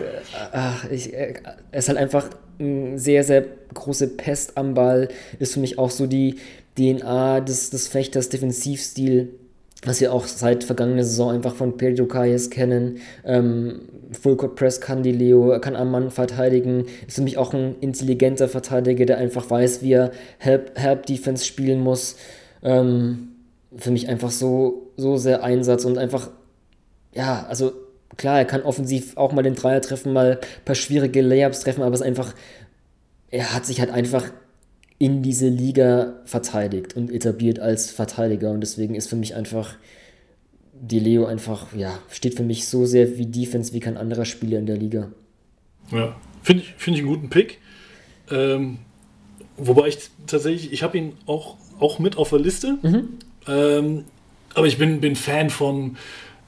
ach, 0.51 0.89
ich, 0.91 1.13
er 1.13 1.35
ist 1.71 1.87
halt 1.87 1.97
einfach 1.97 2.29
eine 2.59 2.99
sehr, 2.99 3.23
sehr 3.23 3.45
große 3.73 4.09
Pest 4.09 4.57
am 4.57 4.73
Ball, 4.73 5.09
ist 5.39 5.53
für 5.53 5.59
mich 5.59 5.79
auch 5.79 5.89
so 5.89 6.07
die, 6.07 6.35
DNA 6.77 7.41
des, 7.41 7.69
des 7.69 7.87
Fechters, 7.87 8.29
Defensivstil, 8.29 9.29
was 9.83 10.01
wir 10.01 10.13
auch 10.13 10.25
seit 10.25 10.63
vergangener 10.63 11.03
Saison 11.03 11.31
einfach 11.31 11.55
von 11.55 11.77
Pedro 11.77 12.05
Calles 12.05 12.49
kennen. 12.49 12.99
Ähm, 13.23 13.81
Fullcourt 14.11 14.55
Press 14.55 14.81
kann 14.81 15.03
die 15.03 15.11
Leo, 15.11 15.51
er 15.51 15.59
kann 15.59 15.75
am 15.75 15.91
Mann 15.91 16.11
verteidigen, 16.11 16.85
ist 17.07 17.15
für 17.15 17.21
mich 17.21 17.37
auch 17.37 17.53
ein 17.53 17.75
intelligenter 17.81 18.47
Verteidiger, 18.47 19.05
der 19.05 19.17
einfach 19.17 19.49
weiß, 19.49 19.81
wie 19.81 19.93
er 19.93 20.11
Help, 20.37 20.77
Help 20.77 21.05
Defense 21.05 21.45
spielen 21.45 21.79
muss. 21.79 22.17
Ähm, 22.63 23.29
für 23.75 23.91
mich 23.91 24.07
einfach 24.07 24.31
so, 24.31 24.91
so 24.97 25.17
sehr 25.17 25.43
Einsatz 25.43 25.85
und 25.85 25.97
einfach, 25.97 26.29
ja, 27.13 27.45
also 27.49 27.73
klar, 28.17 28.37
er 28.37 28.45
kann 28.45 28.61
offensiv 28.61 29.17
auch 29.17 29.33
mal 29.33 29.43
den 29.43 29.55
Dreier 29.55 29.81
treffen, 29.81 30.13
mal 30.13 30.39
ein 30.41 30.65
paar 30.65 30.75
schwierige 30.75 31.21
Layups 31.21 31.61
treffen, 31.61 31.83
aber 31.83 31.93
es 31.93 32.01
ist 32.01 32.07
einfach, 32.07 32.33
er 33.31 33.53
hat 33.53 33.65
sich 33.65 33.79
halt 33.79 33.91
einfach 33.91 34.31
in 34.97 35.21
diese 35.21 35.49
Liga 35.49 36.13
verteidigt 36.25 36.95
und 36.95 37.11
etabliert 37.11 37.59
als 37.59 37.91
Verteidiger. 37.91 38.51
Und 38.51 38.61
deswegen 38.61 38.95
ist 38.95 39.09
für 39.09 39.15
mich 39.15 39.35
einfach 39.35 39.75
die 40.73 40.99
Leo 40.99 41.25
einfach, 41.25 41.73
ja, 41.75 41.99
steht 42.09 42.35
für 42.35 42.43
mich 42.43 42.67
so 42.67 42.85
sehr 42.85 43.17
wie 43.17 43.25
Defense 43.25 43.73
wie 43.73 43.79
kein 43.79 43.97
anderer 43.97 44.25
Spieler 44.25 44.59
in 44.59 44.65
der 44.65 44.77
Liga. 44.77 45.11
Ja, 45.91 46.15
finde 46.43 46.63
ich, 46.63 46.73
find 46.77 46.97
ich 46.97 47.03
einen 47.03 47.11
guten 47.11 47.29
Pick. 47.29 47.59
Ähm, 48.31 48.79
wobei 49.57 49.87
ich 49.87 49.97
tatsächlich, 50.27 50.71
ich 50.71 50.83
habe 50.83 50.97
ihn 50.97 51.13
auch, 51.25 51.57
auch 51.79 51.99
mit 51.99 52.17
auf 52.17 52.29
der 52.29 52.39
Liste. 52.39 52.77
Mhm. 52.81 53.09
Ähm, 53.47 54.05
aber 54.53 54.67
ich 54.67 54.77
bin, 54.77 55.01
bin 55.01 55.15
Fan 55.15 55.49
von, 55.49 55.97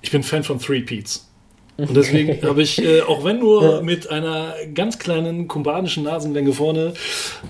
ich 0.02 0.12
bin 0.12 0.24
Fan 0.24 0.44
von 0.44 0.60
Three 0.60 0.82
Peats. 0.82 1.30
Und 1.78 1.96
deswegen 1.96 2.42
habe 2.48 2.62
ich, 2.62 2.84
äh, 2.84 3.02
auch 3.02 3.24
wenn 3.24 3.40
nur 3.40 3.82
mit 3.82 4.10
einer 4.10 4.54
ganz 4.74 5.00
kleinen 5.00 5.48
kubanischen 5.48 6.04
Nasenlänge 6.04 6.54
vorne, 6.54 6.94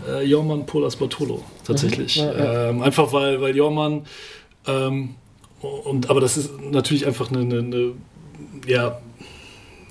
äh, 0.07 0.23
Jorman 0.25 0.65
Polas 0.65 0.97
Bartolo 0.97 1.43
tatsächlich. 1.65 2.17
Ja. 2.17 2.69
Ähm, 2.69 2.81
einfach 2.81 3.13
weil, 3.13 3.41
weil 3.41 3.55
Jorman, 3.55 4.05
ähm, 4.67 5.15
und, 5.61 6.09
aber 6.09 6.21
das 6.21 6.37
ist 6.37 6.51
natürlich 6.61 7.07
einfach 7.07 7.31
eine, 7.31 7.39
eine, 7.39 7.59
eine 7.59 7.93
ja, 8.67 8.99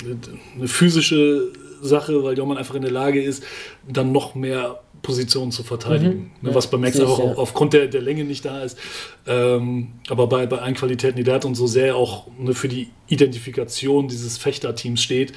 eine 0.03 0.69
physische 0.69 1.53
Sache, 1.83 2.23
weil 2.23 2.37
Jorman 2.37 2.59
einfach 2.59 2.75
in 2.75 2.83
der 2.83 2.91
Lage 2.91 3.23
ist, 3.23 3.43
dann 3.87 4.13
noch 4.13 4.35
mehr 4.35 4.81
Position 5.03 5.53
zu 5.53 5.63
verteidigen. 5.63 6.33
Mhm. 6.41 6.49
Ne, 6.49 6.55
was 6.55 6.71
bei 6.71 6.79
Max 6.79 7.01
auch 7.01 7.19
ja. 7.19 7.35
aufgrund 7.37 7.73
der, 7.73 7.87
der 7.87 8.03
Länge 8.03 8.25
nicht 8.25 8.45
da 8.45 8.63
ist. 8.63 8.79
Ähm, 9.27 9.89
aber 10.09 10.27
bei, 10.27 10.47
bei 10.47 10.59
allen 10.59 10.75
Qualitäten, 10.75 11.17
die 11.17 11.25
der 11.25 11.35
hat 11.35 11.45
und 11.45 11.55
so 11.55 11.67
sehr 11.67 11.97
auch 11.97 12.27
ne, 12.39 12.55
für 12.55 12.69
die 12.69 12.89
Identifikation 13.09 14.09
dieses 14.09 14.39
Fechterteams 14.39 15.03
steht, 15.03 15.33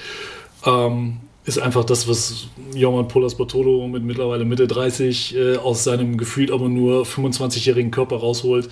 ähm, 0.65 1.17
ist 1.45 1.59
einfach 1.59 1.83
das, 1.83 2.07
was 2.07 2.47
Joman 2.73 3.07
Polas 3.07 3.35
Bartolo 3.35 3.87
mit 3.87 4.03
mittlerweile 4.03 4.45
Mitte 4.45 4.67
30 4.67 5.35
äh, 5.35 5.55
aus 5.57 5.83
seinem 5.83 6.17
gefühlt 6.17 6.51
aber 6.51 6.69
nur 6.69 7.03
25-jährigen 7.03 7.91
Körper 7.91 8.17
rausholt. 8.17 8.69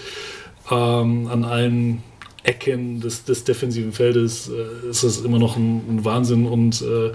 Ähm, 0.70 1.28
an 1.28 1.44
allen 1.44 2.04
Ecken 2.44 3.02
des, 3.02 3.26
des 3.26 3.44
defensiven 3.44 3.92
Feldes 3.92 4.50
äh, 4.50 4.90
ist 4.90 5.04
das 5.04 5.20
immer 5.20 5.40
noch 5.40 5.58
ein, 5.58 5.82
ein 5.90 6.06
Wahnsinn 6.06 6.46
und 6.46 6.82
äh, 6.82 7.12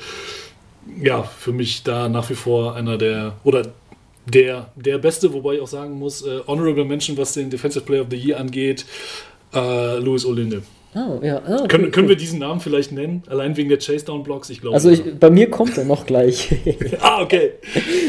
ja, 1.00 1.22
für 1.22 1.52
mich 1.52 1.82
da 1.82 2.09
nach 2.09 2.28
wie 2.30 2.34
vor 2.34 2.74
einer 2.76 2.98
der, 2.98 3.34
oder 3.44 3.72
der, 4.26 4.70
der 4.76 4.98
Beste, 4.98 5.32
wobei 5.32 5.54
ich 5.54 5.60
auch 5.60 5.68
sagen 5.68 5.98
muss, 5.98 6.24
äh, 6.26 6.40
Honorable 6.46 6.84
Mention, 6.84 7.16
was 7.16 7.34
den 7.34 7.50
Defensive 7.50 7.84
Player 7.84 8.02
of 8.02 8.09
the 8.10 8.16
Year 8.16 8.38
angeht, 8.38 8.84
äh, 9.54 9.98
Louis 9.98 10.24
Olinde. 10.24 10.62
Oh, 10.94 11.20
ja. 11.22 11.40
Oh, 11.48 11.54
okay, 11.54 11.68
können, 11.68 11.90
können 11.90 12.09
wir 12.09 12.16
diesen 12.16 12.38
Namen 12.38 12.60
vielleicht 12.60 12.92
nennen? 12.92 13.22
Allein 13.26 13.56
wegen 13.56 13.70
der 13.70 13.78
Chase-Down-Blocks? 13.78 14.50
Ich 14.50 14.60
glaube. 14.60 14.74
Also 14.74 14.90
ich, 14.90 15.02
bei 15.18 15.30
mir 15.30 15.50
kommt 15.50 15.78
er 15.78 15.84
noch 15.84 16.04
gleich. 16.04 16.54
ah, 17.00 17.22
okay. 17.22 17.52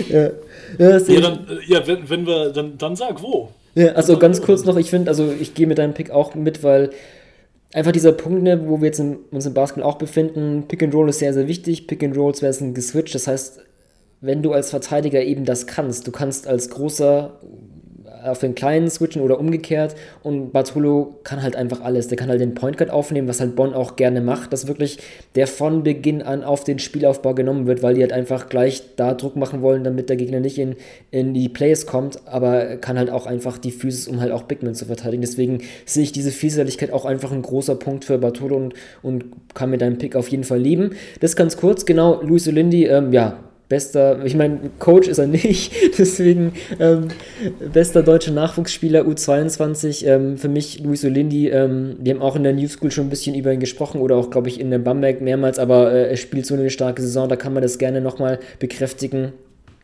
ja, 0.09 0.31
ja, 0.77 0.97
ja, 0.97 1.21
dann, 1.21 1.47
äh, 1.47 1.71
ja 1.71 1.87
wenn, 1.87 2.09
wenn 2.09 2.27
wir, 2.27 2.49
dann, 2.49 2.77
dann 2.77 2.95
sag 2.95 3.21
wo. 3.21 3.49
Ja, 3.75 3.93
also 3.93 4.19
ganz 4.19 4.41
kurz 4.41 4.65
noch, 4.65 4.75
ich 4.77 4.89
finde, 4.89 5.09
also 5.09 5.33
ich 5.39 5.53
gehe 5.53 5.65
mit 5.65 5.77
deinem 5.77 5.93
Pick 5.93 6.11
auch 6.11 6.35
mit, 6.35 6.61
weil 6.61 6.91
einfach 7.73 7.91
dieser 7.91 8.11
Punkt, 8.11 8.43
ne, 8.43 8.67
wo 8.67 8.79
wir 8.79 8.87
jetzt 8.87 8.99
in, 8.99 9.17
uns 9.31 9.45
im 9.45 9.53
Basketball 9.53 9.89
auch 9.89 9.97
befinden, 9.97 10.65
Pick 10.67 10.83
and 10.83 10.93
Roll 10.93 11.09
ist 11.09 11.19
sehr, 11.19 11.33
sehr 11.33 11.47
wichtig. 11.47 11.87
Pick 11.87 12.03
and 12.03 12.15
Rolls 12.15 12.41
werden 12.41 12.73
geswitcht. 12.73 13.15
Das 13.15 13.27
heißt, 13.27 13.59
wenn 14.21 14.41
du 14.41 14.53
als 14.53 14.69
Verteidiger 14.69 15.21
eben 15.21 15.43
das 15.43 15.67
kannst, 15.67 16.07
du 16.07 16.11
kannst 16.11 16.47
als 16.47 16.69
großer 16.69 17.41
auf 18.23 18.39
den 18.39 18.55
kleinen 18.55 18.89
switchen 18.89 19.21
oder 19.21 19.39
umgekehrt. 19.39 19.95
Und 20.23 20.51
Bartolo 20.51 21.15
kann 21.23 21.41
halt 21.41 21.55
einfach 21.55 21.81
alles. 21.81 22.07
Der 22.07 22.17
kann 22.17 22.29
halt 22.29 22.41
den 22.41 22.55
Point 22.55 22.77
Guard 22.77 22.91
aufnehmen, 22.91 23.27
was 23.27 23.39
halt 23.39 23.55
Bonn 23.55 23.73
auch 23.73 23.95
gerne 23.95 24.21
macht, 24.21 24.53
dass 24.53 24.67
wirklich 24.67 24.99
der 25.35 25.47
von 25.47 25.83
Beginn 25.83 26.21
an 26.21 26.43
auf 26.43 26.63
den 26.63 26.79
Spielaufbau 26.79 27.33
genommen 27.33 27.67
wird, 27.67 27.83
weil 27.83 27.95
die 27.95 28.01
halt 28.01 28.13
einfach 28.13 28.49
gleich 28.49 28.83
da 28.95 29.13
Druck 29.13 29.35
machen 29.35 29.61
wollen, 29.61 29.83
damit 29.83 30.09
der 30.09 30.15
Gegner 30.15 30.39
nicht 30.39 30.57
in, 30.57 30.75
in 31.11 31.33
die 31.33 31.49
Plays 31.49 31.85
kommt, 31.85 32.19
aber 32.27 32.77
kann 32.77 32.97
halt 32.97 33.09
auch 33.09 33.25
einfach 33.25 33.57
die 33.57 33.71
Physis, 33.71 34.07
um 34.07 34.21
halt 34.21 34.31
auch 34.31 34.43
Bigman 34.43 34.75
zu 34.75 34.85
verteidigen. 34.85 35.21
Deswegen 35.21 35.59
sehe 35.85 36.03
ich 36.03 36.11
diese 36.11 36.31
Vielseitigkeit 36.31 36.91
auch 36.91 37.05
einfach 37.05 37.31
ein 37.31 37.41
großer 37.41 37.75
Punkt 37.75 38.05
für 38.05 38.17
Bartolo 38.17 38.55
und, 38.55 38.73
und 39.01 39.25
kann 39.53 39.69
mir 39.69 39.77
deinen 39.77 39.97
Pick 39.97 40.15
auf 40.15 40.27
jeden 40.29 40.43
Fall 40.43 40.59
lieben. 40.59 40.91
Das 41.19 41.35
ganz 41.35 41.57
kurz, 41.57 41.85
genau, 41.85 42.21
Luis 42.21 42.47
Olindi, 42.47 42.85
ähm, 42.85 43.13
ja, 43.13 43.37
bester, 43.69 44.23
ich 44.25 44.35
meine, 44.35 44.59
Coach 44.79 45.07
ist 45.07 45.17
er 45.17 45.27
nicht, 45.27 45.71
deswegen 45.97 46.53
ähm, 46.79 47.07
bester 47.73 48.03
deutscher 48.03 48.31
Nachwuchsspieler 48.31 49.01
U22, 49.01 50.05
ähm, 50.05 50.37
für 50.37 50.49
mich 50.49 50.79
Luis 50.79 51.03
Olindi, 51.05 51.49
ähm, 51.49 51.95
wir 51.99 52.13
haben 52.13 52.21
auch 52.21 52.35
in 52.35 52.43
der 52.43 52.53
New 52.53 52.67
School 52.67 52.91
schon 52.91 53.07
ein 53.07 53.09
bisschen 53.09 53.35
über 53.35 53.51
ihn 53.51 53.59
gesprochen 53.59 54.01
oder 54.01 54.15
auch, 54.15 54.29
glaube 54.29 54.49
ich, 54.49 54.59
in 54.59 54.69
der 54.69 54.79
Bamberg 54.79 55.21
mehrmals, 55.21 55.59
aber 55.59 55.91
äh, 55.91 56.09
er 56.09 56.17
spielt 56.17 56.45
so 56.45 56.55
eine 56.55 56.69
starke 56.69 57.01
Saison, 57.01 57.29
da 57.29 57.35
kann 57.35 57.53
man 57.53 57.63
das 57.63 57.77
gerne 57.77 58.01
nochmal 58.01 58.39
bekräftigen. 58.59 59.33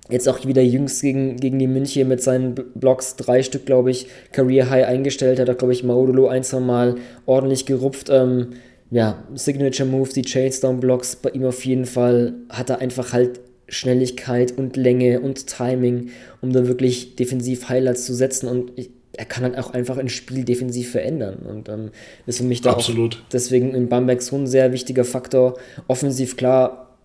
Jetzt 0.10 0.28
auch 0.28 0.44
wieder 0.46 0.64
jüngst 0.64 1.04
gegen, 1.04 1.38
gegen 1.38 1.60
die 1.60 1.68
München 1.68 2.08
mit 2.08 2.22
seinen 2.24 2.56
Blocks, 2.56 3.16
drei 3.16 3.44
Stück, 3.44 3.68
glaube 3.68 3.92
ich, 3.92 4.08
Career 4.32 4.70
High 4.70 4.88
eingestellt, 4.88 5.40
hat 5.40 5.48
er, 5.48 5.54
glaube 5.54 5.74
ich, 5.74 5.84
Maudolo 5.84 6.28
ein, 6.28 6.44
zwei 6.44 6.60
Mal 6.60 6.96
ordentlich 7.28 7.68
gerupft. 7.68 8.10
Ähm, 8.10 8.54
ja, 8.90 9.24
Signature 9.36 9.88
Moves, 9.88 10.14
die 10.14 10.24
Chase 10.24 10.68
Blocks, 10.74 11.16
bei 11.16 11.30
ihm 11.30 11.46
auf 11.46 11.64
jeden 11.64 11.86
Fall 11.86 12.34
hat 12.50 12.72
er 12.72 12.80
einfach 12.80 13.14
halt 13.14 13.40
Schnelligkeit 13.70 14.58
und 14.58 14.76
Länge 14.78 15.20
und 15.22 15.48
Timing, 15.48 16.10
um 16.42 16.52
da 16.52 16.68
wirklich 16.68 17.16
defensiv 17.16 17.70
Highlights 17.70 18.06
zu 18.06 18.14
setzen 18.14 18.48
und 18.48 18.72
ich, 18.76 18.90
er 19.14 19.26
kann 19.26 19.44
halt 19.44 19.58
auch 19.58 19.72
einfach 19.72 19.98
ein 19.98 20.10
Spiel 20.10 20.44
defensiv 20.44 20.92
verändern 20.92 21.40
und 21.48 21.70
ähm, 21.70 21.92
ist 22.26 22.38
für 22.38 22.44
mich 22.44 22.62
da 22.62 22.72
Absolut. 22.72 23.16
auch 23.16 23.30
deswegen 23.32 23.74
in 23.76 23.90
Bamberg 23.90 24.22
so 24.22 24.36
ein 24.36 24.48
sehr 24.48 24.72
wichtiger 24.72 25.04
Faktor. 25.04 25.58
Offensiv 25.88 26.38
klar, 26.38 26.96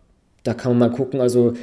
da 0.43 0.55
kann 0.55 0.73
man 0.73 0.91
mal 0.91 0.97
gucken, 0.97 1.20
also 1.20 1.55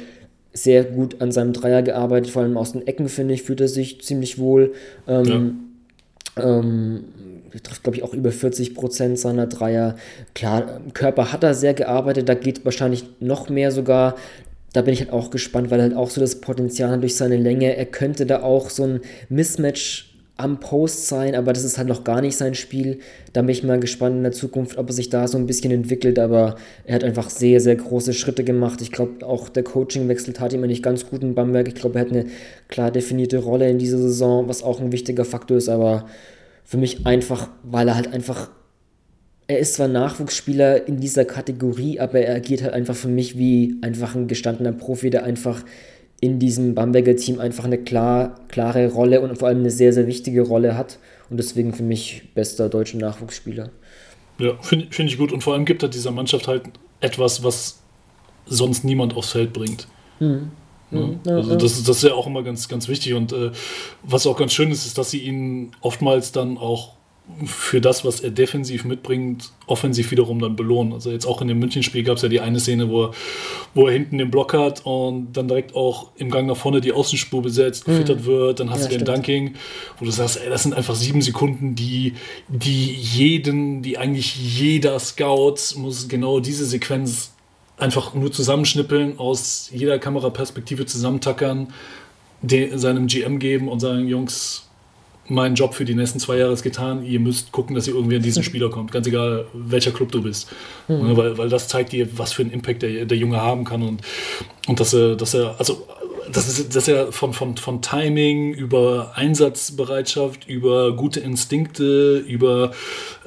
sehr 0.52 0.84
gut 0.84 1.20
an 1.22 1.32
seinem 1.32 1.52
Dreier 1.52 1.82
gearbeitet, 1.82 2.30
vor 2.30 2.42
allem 2.42 2.56
aus 2.56 2.72
den 2.72 2.86
Ecken, 2.86 3.08
finde 3.08 3.34
ich, 3.34 3.42
fühlt 3.42 3.60
er 3.60 3.68
sich 3.68 4.02
ziemlich 4.02 4.38
wohl. 4.38 4.74
Ähm, 5.08 5.60
ja. 6.36 6.58
ähm, 6.58 7.04
trifft, 7.62 7.82
glaube 7.82 7.96
ich, 7.96 8.02
auch 8.02 8.14
über 8.14 8.32
40 8.32 8.74
Prozent 8.74 9.18
seiner 9.18 9.46
Dreier. 9.46 9.96
Klar, 10.34 10.80
Körper 10.94 11.32
hat 11.32 11.44
er 11.44 11.54
sehr 11.54 11.74
gearbeitet, 11.74 12.28
da 12.28 12.34
geht 12.34 12.64
wahrscheinlich 12.64 13.04
noch 13.20 13.48
mehr 13.48 13.70
sogar 13.70 14.16
da 14.72 14.82
bin 14.82 14.94
ich 14.94 15.00
halt 15.00 15.12
auch 15.12 15.30
gespannt, 15.30 15.70
weil 15.70 15.80
er 15.80 15.84
halt 15.84 15.96
auch 15.96 16.10
so 16.10 16.20
das 16.20 16.40
Potenzial 16.40 16.90
hat 16.90 17.02
durch 17.02 17.16
seine 17.16 17.36
Länge. 17.36 17.76
Er 17.76 17.86
könnte 17.86 18.26
da 18.26 18.42
auch 18.42 18.70
so 18.70 18.84
ein 18.84 19.00
Mismatch 19.28 20.08
am 20.38 20.60
Post 20.60 21.06
sein, 21.08 21.34
aber 21.34 21.52
das 21.52 21.62
ist 21.62 21.78
halt 21.78 21.88
noch 21.88 22.04
gar 22.04 22.20
nicht 22.20 22.36
sein 22.36 22.54
Spiel. 22.54 22.98
Da 23.32 23.42
bin 23.42 23.50
ich 23.50 23.62
mal 23.62 23.78
gespannt 23.78 24.16
in 24.16 24.22
der 24.22 24.32
Zukunft, 24.32 24.78
ob 24.78 24.88
er 24.88 24.92
sich 24.92 25.10
da 25.10 25.28
so 25.28 25.36
ein 25.36 25.46
bisschen 25.46 25.70
entwickelt, 25.70 26.18
aber 26.18 26.56
er 26.84 26.96
hat 26.96 27.04
einfach 27.04 27.30
sehr, 27.30 27.60
sehr 27.60 27.76
große 27.76 28.12
Schritte 28.12 28.42
gemacht. 28.42 28.80
Ich 28.80 28.90
glaube, 28.90 29.24
auch 29.26 29.48
der 29.48 29.62
Coachingwechsel 29.62 30.32
tat 30.32 30.52
ihm 30.52 30.62
nicht 30.62 30.82
ganz 30.82 31.08
gut 31.08 31.22
in 31.22 31.34
Bamberg. 31.34 31.68
Ich 31.68 31.74
glaube, 31.74 31.98
er 31.98 32.06
hat 32.06 32.12
eine 32.12 32.26
klar 32.68 32.90
definierte 32.90 33.38
Rolle 33.38 33.68
in 33.68 33.78
dieser 33.78 33.98
Saison, 33.98 34.48
was 34.48 34.62
auch 34.62 34.80
ein 34.80 34.90
wichtiger 34.90 35.24
Faktor 35.24 35.58
ist, 35.58 35.68
aber 35.68 36.06
für 36.64 36.78
mich 36.78 37.06
einfach, 37.06 37.48
weil 37.62 37.88
er 37.88 37.94
halt 37.94 38.12
einfach 38.12 38.50
er 39.52 39.58
ist 39.58 39.74
zwar 39.74 39.88
Nachwuchsspieler 39.88 40.88
in 40.88 40.98
dieser 40.98 41.26
Kategorie, 41.26 42.00
aber 42.00 42.20
er 42.20 42.34
agiert 42.34 42.62
halt 42.62 42.72
einfach 42.72 42.94
für 42.94 43.08
mich 43.08 43.36
wie 43.36 43.76
einfach 43.82 44.14
ein 44.14 44.26
gestandener 44.26 44.72
Profi, 44.72 45.10
der 45.10 45.24
einfach 45.24 45.62
in 46.20 46.38
diesem 46.38 46.74
Bamberger 46.74 47.16
Team 47.16 47.38
einfach 47.38 47.64
eine 47.64 47.76
klar, 47.76 48.40
klare 48.48 48.90
Rolle 48.90 49.20
und 49.20 49.38
vor 49.38 49.48
allem 49.48 49.58
eine 49.58 49.70
sehr, 49.70 49.92
sehr 49.92 50.06
wichtige 50.06 50.40
Rolle 50.40 50.74
hat. 50.74 50.98
Und 51.28 51.36
deswegen 51.36 51.74
für 51.74 51.82
mich 51.82 52.22
bester 52.34 52.70
deutscher 52.70 52.96
Nachwuchsspieler. 52.96 53.70
Ja, 54.38 54.56
finde 54.62 54.86
find 54.90 55.10
ich 55.10 55.18
gut. 55.18 55.32
Und 55.32 55.42
vor 55.42 55.52
allem 55.52 55.66
gibt 55.66 55.82
er 55.82 55.90
dieser 55.90 56.12
Mannschaft 56.12 56.48
halt 56.48 56.62
etwas, 57.00 57.44
was 57.44 57.80
sonst 58.46 58.84
niemand 58.84 59.14
aufs 59.16 59.32
Feld 59.32 59.52
bringt. 59.52 59.86
Mhm. 60.18 60.50
Ja, 60.92 61.34
also 61.36 61.56
das, 61.56 61.82
das 61.82 61.96
ist 61.98 62.04
ja 62.04 62.14
auch 62.14 62.26
immer 62.26 62.42
ganz, 62.42 62.68
ganz 62.68 62.88
wichtig. 62.88 63.12
Und 63.12 63.32
äh, 63.32 63.50
was 64.02 64.26
auch 64.26 64.38
ganz 64.38 64.54
schön 64.54 64.70
ist, 64.70 64.86
ist, 64.86 64.96
dass 64.96 65.10
sie 65.10 65.18
ihn 65.18 65.72
oftmals 65.82 66.32
dann 66.32 66.56
auch 66.56 66.96
für 67.46 67.80
das, 67.80 68.04
was 68.04 68.20
er 68.20 68.30
defensiv 68.30 68.84
mitbringt, 68.84 69.50
offensiv 69.66 70.10
wiederum 70.10 70.40
dann 70.40 70.56
belohnen. 70.56 70.92
Also 70.92 71.10
jetzt 71.10 71.24
auch 71.24 71.40
in 71.40 71.48
dem 71.48 71.58
Münchenspiel 71.58 72.02
gab 72.02 72.16
es 72.16 72.22
ja 72.22 72.28
die 72.28 72.40
eine 72.40 72.60
Szene, 72.60 72.90
wo 72.90 73.04
er, 73.04 73.10
wo 73.74 73.86
er 73.86 73.92
hinten 73.92 74.18
den 74.18 74.30
Block 74.30 74.52
hat 74.54 74.84
und 74.84 75.32
dann 75.32 75.48
direkt 75.48 75.74
auch 75.74 76.10
im 76.16 76.30
Gang 76.30 76.46
nach 76.46 76.56
vorne 76.56 76.80
die 76.80 76.92
Außenspur 76.92 77.40
besetzt, 77.42 77.86
mhm. 77.86 77.92
gefüttert 77.92 78.24
wird, 78.26 78.60
dann 78.60 78.70
hast 78.70 78.82
ja, 78.82 78.88
du 78.88 78.98
den 78.98 79.06
stimmt. 79.06 79.16
Dunking, 79.16 79.54
wo 79.98 80.04
du 80.04 80.10
sagst, 80.10 80.40
ey, 80.42 80.50
das 80.50 80.64
sind 80.64 80.74
einfach 80.74 80.94
sieben 80.94 81.22
Sekunden, 81.22 81.74
die, 81.74 82.14
die 82.48 82.92
jeden, 82.92 83.82
die 83.82 83.98
eigentlich 83.98 84.36
jeder 84.36 84.98
Scout 84.98 85.76
muss 85.76 86.08
genau 86.08 86.40
diese 86.40 86.66
Sequenz 86.66 87.32
einfach 87.78 88.14
nur 88.14 88.30
zusammenschnippeln, 88.30 89.18
aus 89.18 89.70
jeder 89.72 89.98
Kameraperspektive 89.98 90.86
zusammentackern, 90.86 91.72
de, 92.42 92.76
seinem 92.76 93.06
GM 93.06 93.38
geben 93.38 93.68
und 93.68 93.80
sagen, 93.80 94.06
Jungs, 94.08 94.68
mein 95.28 95.54
Job 95.54 95.74
für 95.74 95.84
die 95.84 95.94
nächsten 95.94 96.18
zwei 96.18 96.38
Jahre 96.38 96.52
ist 96.52 96.62
getan. 96.62 97.04
Ihr 97.04 97.20
müsst 97.20 97.52
gucken, 97.52 97.74
dass 97.76 97.86
ihr 97.86 97.94
irgendwie 97.94 98.16
an 98.16 98.22
diesen 98.22 98.42
Spieler 98.44 98.70
kommt. 98.70 98.92
Ganz 98.92 99.06
egal, 99.06 99.46
welcher 99.52 99.92
Club 99.92 100.12
du 100.12 100.22
bist. 100.22 100.50
Mhm. 100.88 101.16
Weil, 101.16 101.38
weil 101.38 101.48
das 101.48 101.68
zeigt 101.68 101.92
dir, 101.92 102.18
was 102.18 102.32
für 102.32 102.42
einen 102.42 102.50
Impact 102.50 102.82
der, 102.82 103.04
der 103.04 103.16
Junge 103.16 103.40
haben 103.40 103.64
kann. 103.64 103.82
Und, 103.82 104.02
und 104.66 104.80
dass 104.80 104.94
er, 104.94 105.16
dass 105.16 105.34
er, 105.34 105.56
also 105.58 105.86
das 106.30 106.48
ist, 106.48 106.74
dass 106.76 106.88
er 106.88 107.12
von, 107.12 107.32
von, 107.32 107.56
von 107.56 107.82
Timing 107.82 108.52
über 108.52 109.12
Einsatzbereitschaft, 109.14 110.48
über 110.48 110.94
gute 110.96 111.20
Instinkte, 111.20 112.18
über 112.18 112.72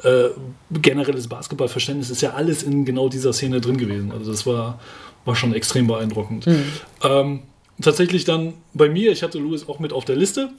äh, 0.04 0.30
generelles 0.72 1.28
Basketballverständnis 1.28 2.10
ist 2.10 2.22
ja 2.22 2.34
alles 2.34 2.64
in 2.64 2.86
genau 2.86 3.10
dieser 3.10 3.34
Szene 3.34 3.62
drin 3.62 3.78
gewesen. 3.78 4.12
Also 4.12 4.32
das 4.32 4.46
war, 4.46 4.80
war 5.26 5.36
schon 5.36 5.54
extrem 5.54 5.88
beeindruckend. 5.88 6.48
Mhm. 6.48 6.64
Ähm, 7.04 7.40
tatsächlich 7.82 8.26
dann 8.26 8.54
bei 8.74 8.90
mir, 8.90 9.12
ich 9.12 9.24
hatte 9.24 9.40
Louis 9.40 9.68
auch 9.68 9.80
mit 9.80 9.94
auf 9.94 10.06
der 10.06 10.16
Liste. 10.16 10.50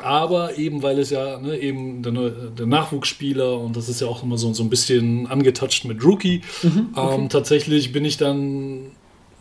Aber 0.00 0.58
eben, 0.58 0.82
weil 0.82 0.98
es 0.98 1.10
ja 1.10 1.38
ne, 1.38 1.58
eben 1.58 2.02
der, 2.02 2.12
der, 2.12 2.66
Nachwuchsspieler 2.66 3.58
und 3.58 3.76
das 3.76 3.88
ist 3.88 4.00
ja 4.00 4.06
auch 4.06 4.22
immer 4.22 4.38
so, 4.38 4.52
so 4.52 4.62
ein 4.62 4.70
bisschen 4.70 5.26
angetouched 5.26 5.84
mit 5.84 6.04
Rookie. 6.04 6.42
Mhm, 6.62 6.88
okay. 6.94 7.14
ähm, 7.14 7.28
tatsächlich 7.28 7.92
bin 7.92 8.04
ich 8.04 8.16
dann 8.16 8.92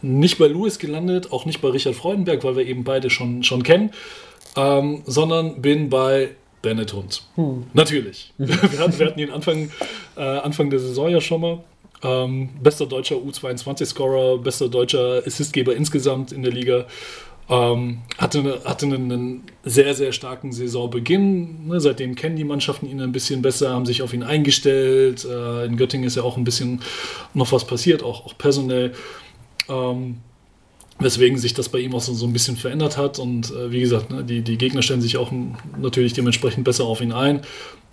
nicht 0.01 0.37
bei 0.37 0.47
Louis 0.47 0.79
gelandet, 0.79 1.31
auch 1.31 1.45
nicht 1.45 1.61
bei 1.61 1.69
Richard 1.69 1.95
Freudenberg, 1.95 2.43
weil 2.43 2.55
wir 2.55 2.65
eben 2.65 2.83
beide 2.83 3.09
schon, 3.09 3.43
schon 3.43 3.63
kennen, 3.63 3.91
ähm, 4.55 5.03
sondern 5.05 5.61
bin 5.61 5.89
bei 5.89 6.31
Bennett 6.61 6.93
Hund. 6.93 7.23
Hm. 7.35 7.65
Natürlich. 7.73 8.33
Mhm. 8.37 8.47
wir, 8.71 8.79
hatten, 8.79 8.99
wir 8.99 9.05
hatten 9.07 9.19
ihn 9.19 9.31
Anfang, 9.31 9.71
äh, 10.17 10.21
Anfang 10.21 10.69
der 10.69 10.79
Saison 10.79 11.09
ja 11.09 11.21
schon 11.21 11.41
mal. 11.41 11.63
Ähm, 12.03 12.49
bester 12.61 12.87
deutscher 12.87 13.17
U22-Scorer, 13.17 14.39
bester 14.39 14.69
deutscher 14.69 15.21
Assistgeber 15.25 15.75
insgesamt 15.75 16.31
in 16.31 16.41
der 16.41 16.51
Liga. 16.51 16.85
Ähm, 17.51 17.97
hatte, 18.17 18.61
hatte 18.63 18.85
einen 18.85 19.43
sehr, 19.65 19.93
sehr 19.93 20.13
starken 20.13 20.53
Saisonbeginn. 20.53 21.67
Ne, 21.67 21.81
seitdem 21.81 22.15
kennen 22.15 22.37
die 22.37 22.45
Mannschaften 22.45 22.87
ihn 22.87 23.01
ein 23.01 23.11
bisschen 23.11 23.41
besser, 23.41 23.73
haben 23.73 23.85
sich 23.85 24.01
auf 24.01 24.13
ihn 24.13 24.23
eingestellt. 24.23 25.25
Äh, 25.25 25.65
in 25.65 25.75
Göttingen 25.75 26.07
ist 26.07 26.15
ja 26.15 26.23
auch 26.23 26.37
ein 26.37 26.45
bisschen 26.45 26.79
noch 27.33 27.51
was 27.51 27.67
passiert, 27.67 28.03
auch, 28.03 28.25
auch 28.25 28.37
personell. 28.37 28.93
Ähm, 29.67 30.19
weswegen 30.99 31.37
sich 31.37 31.53
das 31.53 31.67
bei 31.67 31.79
ihm 31.79 31.93
auch 31.93 31.99
so, 31.99 32.13
so 32.13 32.25
ein 32.25 32.31
bisschen 32.31 32.55
verändert 32.55 32.97
hat. 32.97 33.19
Und 33.19 33.51
äh, 33.51 33.69
wie 33.69 33.81
gesagt, 33.81 34.11
ne, 34.11 34.23
die, 34.23 34.43
die 34.43 34.57
Gegner 34.57 34.81
stellen 34.81 35.01
sich 35.01 35.17
auch 35.17 35.33
natürlich 35.77 36.13
dementsprechend 36.13 36.63
besser 36.63 36.85
auf 36.85 37.01
ihn 37.01 37.11
ein. 37.11 37.41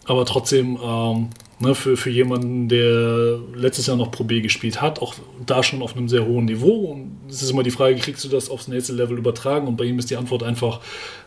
Aber 0.08 0.24
trotzdem, 0.24 0.78
ähm, 0.82 1.28
ne, 1.60 1.74
für, 1.74 1.98
für 1.98 2.08
jemanden, 2.08 2.68
der 2.68 3.38
letztes 3.54 3.86
Jahr 3.86 3.96
noch 3.96 4.10
Pro 4.10 4.24
B 4.24 4.40
gespielt 4.40 4.80
hat, 4.80 5.02
auch 5.02 5.14
da 5.44 5.62
schon 5.62 5.82
auf 5.82 5.94
einem 5.94 6.08
sehr 6.08 6.26
hohen 6.26 6.46
Niveau. 6.46 6.90
Und 6.90 7.18
es 7.28 7.42
ist 7.42 7.50
immer 7.50 7.62
die 7.62 7.70
Frage, 7.70 7.94
kriegst 7.96 8.24
du 8.24 8.28
das 8.28 8.48
aufs 8.48 8.68
nächste 8.68 8.94
Level 8.94 9.18
übertragen? 9.18 9.68
Und 9.68 9.76
bei 9.76 9.84
ihm 9.84 9.98
ist 9.98 10.10
die 10.10 10.16
Antwort 10.16 10.42
einfach, 10.42 10.80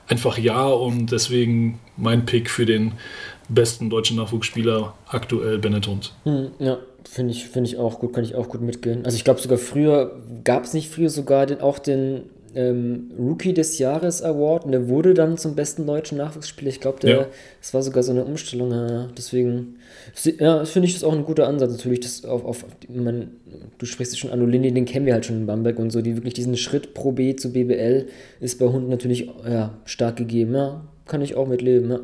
einfach 0.07 0.39
ja. 0.39 0.65
Und 0.65 1.11
deswegen 1.11 1.79
mein 1.95 2.25
Pick 2.25 2.49
für 2.49 2.65
den 2.65 2.93
besten 3.49 3.91
deutschen 3.91 4.17
Nachwuchsspieler 4.17 4.95
aktuell 5.07 5.59
Bennett 5.59 5.85
Hund. 5.87 6.13
Hm, 6.23 6.47
ja, 6.57 6.79
finde 7.07 7.33
ich, 7.33 7.45
find 7.45 7.67
ich 7.67 7.77
auch 7.77 7.99
gut, 7.99 8.13
kann 8.13 8.23
ich 8.23 8.33
auch 8.33 8.49
gut 8.49 8.61
mitgehen. 8.61 9.05
Also 9.05 9.15
ich 9.15 9.23
glaube 9.23 9.39
sogar 9.39 9.59
früher, 9.59 10.19
gab 10.43 10.63
es 10.63 10.73
nicht 10.73 10.89
früher 10.89 11.11
sogar 11.11 11.45
den, 11.45 11.61
auch 11.61 11.77
den 11.77 12.23
ähm, 12.55 13.11
Rookie 13.17 13.53
des 13.53 13.77
Jahres 13.77 14.21
Award 14.21 14.65
und 14.65 14.71
der 14.71 14.87
wurde 14.87 15.13
dann 15.13 15.37
zum 15.37 15.55
besten 15.55 15.85
deutschen 15.85 16.17
Nachwuchsspieler. 16.17 16.69
Ich 16.69 16.79
glaube, 16.79 17.07
ja. 17.07 17.27
das 17.59 17.73
war 17.73 17.81
sogar 17.81 18.03
so 18.03 18.11
eine 18.11 18.25
Umstellung. 18.25 18.71
Ja. 18.71 19.09
Deswegen, 19.17 19.77
ja, 20.39 20.65
finde 20.65 20.87
ich 20.87 20.93
das 20.93 21.03
auch 21.03 21.13
ein 21.13 21.23
guter 21.23 21.47
Ansatz. 21.47 21.71
Natürlich, 21.71 22.01
das 22.01 22.25
auf, 22.25 22.43
auf 22.45 22.65
man, 22.89 23.31
du 23.77 23.85
sprichst 23.85 24.17
schon 24.19 24.31
an 24.31 24.41
Olindi, 24.41 24.71
den 24.71 24.85
kennen 24.85 25.05
wir 25.05 25.13
halt 25.13 25.25
schon 25.25 25.37
in 25.37 25.45
Bamberg 25.45 25.79
und 25.79 25.91
so, 25.91 26.01
die 26.01 26.15
wirklich 26.15 26.33
diesen 26.33 26.57
Schritt 26.57 26.93
pro 26.93 27.11
B 27.11 27.35
zu 27.35 27.53
BBL 27.53 28.07
ist 28.39 28.59
bei 28.59 28.67
Hunden 28.67 28.89
natürlich 28.89 29.29
ja, 29.47 29.77
stark 29.85 30.17
gegeben. 30.17 30.55
Ja, 30.55 30.83
kann 31.05 31.21
ich 31.21 31.35
auch 31.35 31.47
mitleben. 31.47 31.91
Ja. 31.91 31.99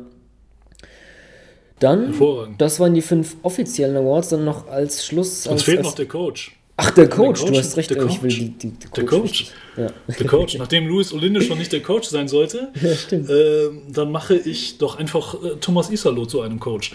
Dann, 1.80 2.12
das 2.58 2.80
waren 2.80 2.94
die 2.94 3.02
fünf 3.02 3.36
offiziellen 3.42 3.96
Awards, 3.96 4.30
dann 4.30 4.44
noch 4.44 4.68
als 4.68 5.06
Schluss. 5.06 5.46
Uns 5.46 5.48
als, 5.48 5.62
fehlt 5.62 5.78
als, 5.78 5.86
noch 5.86 5.94
der 5.94 6.06
Coach. 6.06 6.57
Ach, 6.80 6.92
der 6.92 7.08
Coach, 7.08 7.40
Coach, 7.40 7.50
du 7.50 7.58
hast 7.58 7.76
recht, 7.76 7.90
ich 7.90 8.22
will 8.22 8.30
die, 8.30 8.50
die, 8.50 8.70
die 8.70 8.86
Coach. 8.86 8.94
Der 8.94 9.04
Coach. 9.04 9.46
Ja. 9.76 9.86
Der 10.16 10.26
Coach. 10.26 10.54
Nachdem 10.58 10.86
Luis 10.86 11.12
Olinde 11.12 11.42
schon 11.42 11.58
nicht 11.58 11.72
der 11.72 11.82
Coach 11.82 12.06
sein 12.08 12.28
sollte, 12.28 12.68
ja, 12.80 13.16
äh, 13.16 13.70
dann 13.88 14.12
mache 14.12 14.36
ich 14.36 14.78
doch 14.78 14.96
einfach 14.96 15.34
äh, 15.42 15.56
Thomas 15.60 15.90
Isalo 15.90 16.24
zu 16.24 16.40
einem 16.40 16.60
Coach. 16.60 16.92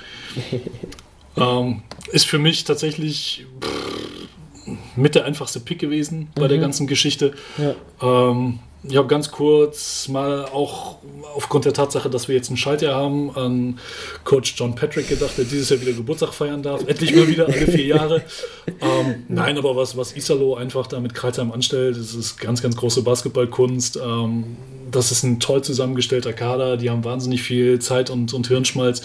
ähm, 1.38 1.84
ist 2.14 2.26
für 2.26 2.40
mich 2.40 2.64
tatsächlich 2.64 3.46
pff, 3.60 4.74
mit 4.96 5.16
der 5.16 5.26
einfachste 5.26 5.60
Pick 5.60 5.80
gewesen 5.80 6.30
bei 6.34 6.46
mhm. 6.46 6.50
der 6.50 6.58
ganzen 6.60 6.88
Geschichte. 6.88 7.34
Ja. 7.58 7.76
Ähm, 8.02 8.60
ich 8.84 8.98
habe 8.98 9.08
ganz 9.08 9.32
kurz 9.32 10.10
mal 10.10 10.46
auch 10.46 10.98
aufgrund 11.36 11.66
der 11.66 11.74
Tatsache, 11.74 12.10
dass 12.10 12.28
wir 12.28 12.36
jetzt 12.36 12.50
einen 12.50 12.58
Schalter 12.58 12.94
haben, 12.94 13.36
an 13.36 13.80
Coach 14.26 14.56
John 14.58 14.76
Patrick 14.76 15.08
gedacht, 15.08 15.38
der 15.38 15.46
dieses 15.46 15.70
Jahr 15.70 15.80
wieder 15.80 15.94
Geburtstag 15.94 16.34
feiern 16.34 16.62
darf. 16.62 16.86
Endlich 16.86 17.16
mal 17.16 17.28
wieder, 17.28 17.46
alle 17.46 17.68
vier 17.68 17.86
Jahre. 17.86 18.24
ähm, 18.82 19.24
nein, 19.30 19.58
aber 19.58 19.76
was, 19.76 19.96
was 19.96 20.16
Isalo 20.16 20.56
einfach 20.56 20.88
da 20.88 21.00
mit 21.00 21.14
Kreuzheim 21.14 21.52
anstellt, 21.52 21.98
das 21.98 22.14
ist 22.14 22.38
ganz, 22.38 22.62
ganz 22.62 22.76
große 22.76 23.04
Basketballkunst. 23.04 23.98
Ähm, 24.04 24.58
das 24.92 25.12
ist 25.12 25.24
ein 25.24 25.40
toll 25.40 25.64
zusammengestellter 25.64 26.34
Kader. 26.34 26.78
Die 26.78 26.90
haben 26.90 27.04
wahnsinnig 27.04 27.42
viel 27.42 27.80
Zeit 27.80 28.10
und, 28.10 28.34
und 28.34 28.48
Hirnschmalz 28.48 29.02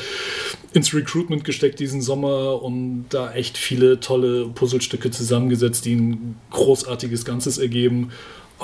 ins 0.72 0.92
Recruitment 0.92 1.44
gesteckt 1.44 1.80
diesen 1.80 2.02
Sommer 2.02 2.62
und 2.62 3.06
da 3.09 3.32
echt 3.32 3.56
viele 3.56 4.00
tolle 4.00 4.48
Puzzlestücke 4.48 5.10
zusammengesetzt, 5.10 5.84
die 5.84 5.94
ein 5.94 6.36
großartiges 6.50 7.24
Ganzes 7.24 7.59
ergeben. 7.59 8.10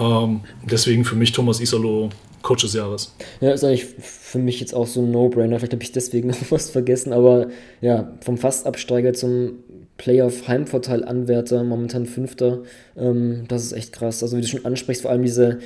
Ähm, 0.01 0.41
deswegen 0.63 1.05
für 1.05 1.17
mich 1.17 1.33
Thomas 1.33 1.61
Isalo 1.61 2.11
Coach 2.43 2.63
des 2.63 2.75
Jahres. 2.75 3.15
Ja, 3.41 3.53
ist 3.53 3.65
eigentlich 3.65 3.87
für 3.87 4.39
mich 4.39 4.61
jetzt 4.61 4.75
auch 4.75 4.87
so 4.87 5.01
ein 5.01 5.11
No-Brainer. 5.11 5.59
Vielleicht 5.59 5.73
habe 5.73 5.83
ich 5.83 5.93
deswegen 5.93 6.29
noch 6.29 6.37
was 6.51 6.71
vergessen, 6.71 7.13
aber 7.13 7.49
ja, 7.81 8.13
vom 8.21 8.37
Fastabsteiger 8.37 9.15
zum 9.15 9.55
Playoff-Heimvorteil-Anwärter, 9.97 11.65
momentan 11.65 12.07
Fünfter, 12.07 12.63
ähm, 12.97 13.45
das 13.49 13.65
ist 13.65 13.73
echt 13.73 13.93
krass. 13.93 14.23
Also, 14.23 14.37
wie 14.37 14.41
du 14.41 14.47
schon 14.47 14.65
ansprichst, 14.65 15.03
vor 15.03 15.11
allem 15.11 15.23
diese 15.23 15.61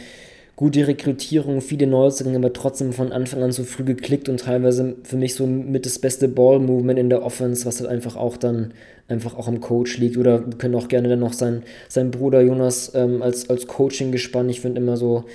gute 0.59 0.89
Rekrutierung, 0.89 1.61
viele 1.61 1.87
Neuzugänge, 1.87 2.39
aber 2.39 2.53
trotzdem 2.53 2.93
von 2.93 3.13
Anfang 3.13 3.45
an 3.45 3.53
so 3.53 3.63
früh 3.63 3.85
geklickt 3.85 4.29
und 4.29 4.41
teilweise 4.41 4.97
für 5.05 5.17
mich 5.17 5.37
so 5.37 5.47
mit 5.47 5.87
das 5.87 6.01
beste 6.01 6.27
Ball-Movement 6.27 6.99
in 6.99 7.11
der 7.11 7.23
Offense, 7.23 7.65
was 7.65 7.79
halt 7.79 7.89
einfach 7.89 8.17
auch 8.17 8.37
dann 8.37 8.75
einfach 9.07 9.39
auch 9.39 9.47
am 9.47 9.61
Coach 9.61 9.99
liegt. 9.99 10.17
Oder 10.17 10.45
wir 10.45 10.59
können 10.59 10.75
auch 10.75 10.89
gerne 10.89 11.09
dann 11.09 11.21
noch 11.21 11.33
sein, 11.33 11.63
sein 11.89 12.11
Bruder 12.11 12.41
Jonas 12.41 12.91
ähm, 12.97 13.23
als, 13.23 13.49
als 13.49 13.69
Coaching 13.69 14.11
gespannt. 14.11 14.51
Ich 14.51 14.61
finde 14.61 14.81
immer 14.81 14.97
so, 14.97 15.27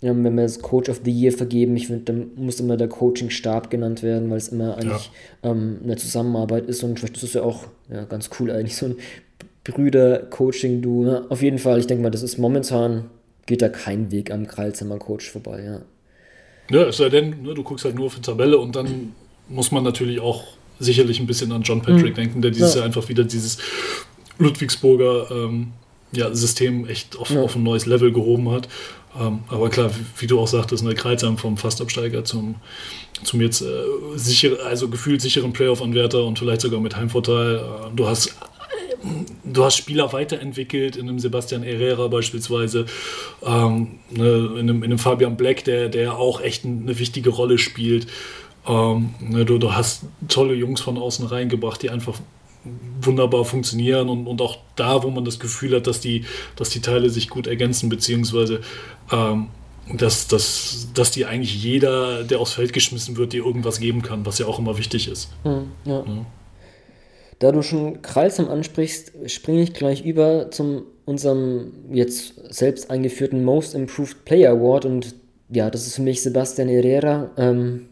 ja, 0.00 0.10
wenn 0.10 0.36
wir 0.36 0.44
das 0.44 0.60
Coach 0.60 0.88
of 0.88 1.00
the 1.04 1.10
Year 1.10 1.32
vergeben, 1.32 1.76
ich 1.76 1.88
finde, 1.88 2.04
dann 2.04 2.30
muss 2.36 2.60
immer 2.60 2.76
der 2.76 2.88
Coaching-Stab 2.88 3.70
genannt 3.70 4.04
werden, 4.04 4.30
weil 4.30 4.36
es 4.36 4.46
immer 4.46 4.76
eigentlich 4.76 5.10
ja. 5.42 5.50
ähm, 5.50 5.78
eine 5.82 5.96
Zusammenarbeit 5.96 6.68
ist 6.68 6.84
und 6.84 7.00
vielleicht 7.00 7.16
ist 7.16 7.24
es 7.24 7.34
ja 7.34 7.42
auch 7.42 7.64
ja, 7.92 8.04
ganz 8.04 8.30
cool 8.38 8.52
eigentlich, 8.52 8.76
so 8.76 8.86
ein 8.86 8.96
Brüder-Coaching-Du. 9.64 11.04
Ja, 11.04 11.22
auf 11.30 11.42
jeden 11.42 11.58
Fall, 11.58 11.80
ich 11.80 11.88
denke 11.88 12.04
mal, 12.04 12.10
das 12.10 12.22
ist 12.22 12.38
momentan 12.38 13.06
geht 13.48 13.62
da 13.62 13.68
kein 13.68 14.12
Weg 14.12 14.30
am 14.30 14.46
Kreilzimmer 14.46 14.98
Coach 14.98 15.28
vorbei, 15.28 15.64
ja. 15.64 15.80
Ja, 16.70 16.86
es 16.86 16.98
sei 16.98 17.08
denn, 17.08 17.42
ne, 17.42 17.54
du 17.54 17.62
guckst 17.62 17.86
halt 17.86 17.94
nur 17.94 18.06
auf 18.06 18.14
die 18.14 18.20
Tabelle 18.20 18.58
und 18.58 18.76
dann 18.76 19.14
muss 19.48 19.72
man 19.72 19.82
natürlich 19.82 20.20
auch 20.20 20.44
sicherlich 20.78 21.18
ein 21.18 21.26
bisschen 21.26 21.50
an 21.50 21.62
John 21.62 21.80
Patrick 21.80 22.12
mhm. 22.12 22.20
denken, 22.20 22.42
der 22.42 22.50
dieses 22.50 22.74
ja. 22.74 22.80
Jahr 22.80 22.86
einfach 22.86 23.08
wieder 23.08 23.24
dieses 23.24 23.56
Ludwigsburger 24.38 25.30
ähm, 25.30 25.72
ja, 26.12 26.32
System 26.34 26.86
echt 26.86 27.16
auf, 27.16 27.30
ja. 27.30 27.40
auf 27.40 27.56
ein 27.56 27.62
neues 27.62 27.86
Level 27.86 28.12
gehoben 28.12 28.50
hat. 28.50 28.68
Ähm, 29.18 29.40
aber 29.48 29.70
klar, 29.70 29.90
wie, 29.96 30.22
wie, 30.22 30.26
du 30.26 30.38
auch 30.38 30.46
sagtest, 30.46 30.84
eine 30.84 30.94
Kreuzheim 30.94 31.38
vom 31.38 31.56
Fastabsteiger 31.56 32.24
zum, 32.24 32.56
zum 33.24 33.40
jetzt 33.40 33.62
äh, 33.62 33.66
sicher, 34.16 34.58
also 34.66 34.88
gefühlt 34.88 35.22
sicheren 35.22 35.54
Playoff-Anwärter 35.54 36.22
und 36.24 36.38
vielleicht 36.38 36.60
sogar 36.60 36.80
mit 36.80 36.96
Heimvorteil. 36.96 37.56
Äh, 37.56 37.96
du 37.96 38.06
hast 38.06 38.36
du 39.44 39.64
hast 39.64 39.76
Spieler 39.76 40.12
weiterentwickelt, 40.12 40.96
in 40.96 41.08
einem 41.08 41.18
Sebastian 41.18 41.62
Herrera 41.62 42.08
beispielsweise, 42.08 42.86
ähm, 43.44 43.98
ne, 44.10 44.50
in, 44.52 44.58
einem, 44.58 44.78
in, 44.78 44.84
einem, 44.84 44.98
Fabian 44.98 45.36
Black, 45.36 45.64
der, 45.64 45.88
der 45.88 46.16
auch 46.16 46.40
echt 46.40 46.64
eine 46.64 46.98
wichtige 46.98 47.30
Rolle 47.30 47.58
spielt. 47.58 48.06
Ähm, 48.66 49.14
ne, 49.20 49.44
du, 49.44 49.58
du 49.58 49.72
hast 49.74 50.04
tolle 50.28 50.54
Jungs 50.54 50.80
von 50.80 50.98
außen 50.98 51.26
reingebracht, 51.26 51.82
die 51.82 51.90
einfach 51.90 52.18
wunderbar 53.00 53.44
funktionieren 53.44 54.08
und, 54.08 54.26
und 54.26 54.42
auch 54.42 54.58
da, 54.76 55.02
wo 55.02 55.10
man 55.10 55.24
das 55.24 55.38
Gefühl 55.38 55.76
hat, 55.76 55.86
dass 55.86 56.00
die, 56.00 56.24
dass 56.56 56.70
die 56.70 56.80
Teile 56.80 57.08
sich 57.08 57.30
gut 57.30 57.46
ergänzen, 57.46 57.88
beziehungsweise 57.88 58.60
ähm, 59.12 59.48
dass, 59.94 60.28
dass, 60.28 60.88
dass 60.92 61.10
die 61.12 61.24
eigentlich 61.24 61.62
jeder, 61.62 62.24
der 62.24 62.40
aufs 62.40 62.52
Feld 62.52 62.72
geschmissen 62.72 63.16
wird, 63.16 63.32
dir 63.32 63.44
irgendwas 63.44 63.80
geben 63.80 64.02
kann, 64.02 64.26
was 64.26 64.38
ja 64.38 64.46
auch 64.46 64.58
immer 64.58 64.76
wichtig 64.76 65.08
ist. 65.08 65.30
Mhm, 65.44 65.72
ja. 65.84 66.04
Ja. 66.04 66.26
Da 67.38 67.52
du 67.52 67.62
schon 67.62 68.02
Kralsam 68.02 68.48
ansprichst, 68.48 69.12
springe 69.26 69.62
ich 69.62 69.72
gleich 69.72 70.04
über 70.04 70.50
zum 70.50 70.82
unserem 71.04 71.72
jetzt 71.90 72.34
selbst 72.52 72.90
eingeführten 72.90 73.44
Most 73.44 73.74
Improved 73.74 74.24
Player 74.24 74.52
Award 74.52 74.84
und 74.84 75.14
ja, 75.48 75.70
das 75.70 75.86
ist 75.86 75.96
für 75.96 76.02
mich 76.02 76.22
Sebastian 76.22 76.68
Herrera. 76.68 77.30
Ähm, 77.38 77.88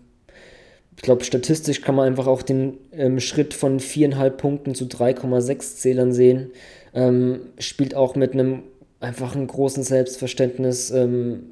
ich 0.97 1.02
glaube, 1.02 1.24
statistisch 1.24 1.81
kann 1.81 1.94
man 1.94 2.06
einfach 2.06 2.27
auch 2.27 2.43
den 2.43 2.78
ähm, 2.93 3.20
Schritt 3.20 3.55
von 3.55 3.81
4,5 3.81 4.31
Punkten 4.31 4.74
zu 4.74 4.85
3,6 4.85 5.77
Zählern 5.77 6.12
sehen. 6.12 6.51
Ähm, 6.94 7.40
spielt 7.59 7.94
auch 7.94 8.16
mit 8.16 8.32
einem 8.32 8.62
einfachen 9.01 9.47
großen 9.47 9.82
Selbstverständnis, 9.82 10.90
ähm, 10.90 11.44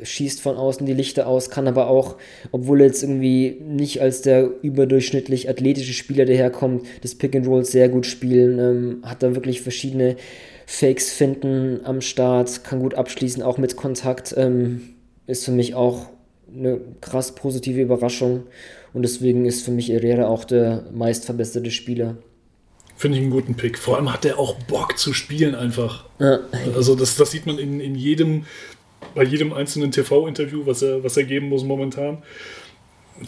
schießt 0.00 0.40
von 0.40 0.56
außen 0.56 0.86
die 0.86 0.94
Lichter 0.94 1.26
aus, 1.26 1.50
kann 1.50 1.68
aber 1.68 1.88
auch, 1.88 2.16
obwohl 2.50 2.80
er 2.80 2.86
jetzt 2.86 3.02
irgendwie 3.02 3.58
nicht 3.60 4.00
als 4.00 4.22
der 4.22 4.48
überdurchschnittlich 4.62 5.48
athletische 5.48 5.92
Spieler 5.92 6.24
daherkommt, 6.24 6.86
das 7.02 7.14
Pick 7.14 7.36
and 7.36 7.46
Roll 7.46 7.64
sehr 7.64 7.88
gut 7.88 8.06
spielen, 8.06 8.58
ähm, 8.58 9.02
hat 9.02 9.22
da 9.22 9.34
wirklich 9.34 9.60
verschiedene 9.60 10.16
Fakes 10.66 11.10
finden 11.10 11.80
am 11.84 12.00
Start, 12.00 12.64
kann 12.64 12.80
gut 12.80 12.94
abschließen, 12.94 13.42
auch 13.42 13.58
mit 13.58 13.76
Kontakt, 13.76 14.34
ähm, 14.36 14.94
ist 15.26 15.44
für 15.44 15.52
mich 15.52 15.74
auch 15.74 16.06
eine 16.54 16.80
krass 17.00 17.34
positive 17.34 17.80
Überraschung 17.80 18.44
und 18.92 19.02
deswegen 19.02 19.44
ist 19.46 19.64
für 19.64 19.70
mich 19.70 19.88
Herrera 19.88 20.26
auch 20.26 20.44
der 20.44 20.84
meistverbesserte 20.92 21.70
Spieler. 21.70 22.16
Finde 22.96 23.18
ich 23.18 23.22
einen 23.24 23.32
guten 23.32 23.54
Pick. 23.54 23.78
Vor 23.78 23.96
allem 23.96 24.12
hat 24.12 24.24
er 24.24 24.38
auch 24.38 24.54
Bock 24.68 24.96
zu 24.96 25.12
spielen 25.12 25.54
einfach. 25.54 26.04
Ja. 26.20 26.40
Also 26.76 26.94
das, 26.94 27.16
das 27.16 27.32
sieht 27.32 27.46
man 27.46 27.58
in, 27.58 27.80
in 27.80 27.94
jedem 27.96 28.44
bei 29.14 29.24
jedem 29.24 29.52
einzelnen 29.52 29.90
TV-Interview, 29.90 30.66
was 30.66 30.82
er, 30.82 31.02
was 31.04 31.16
er 31.16 31.24
geben 31.24 31.48
muss 31.48 31.64
momentan. 31.64 32.22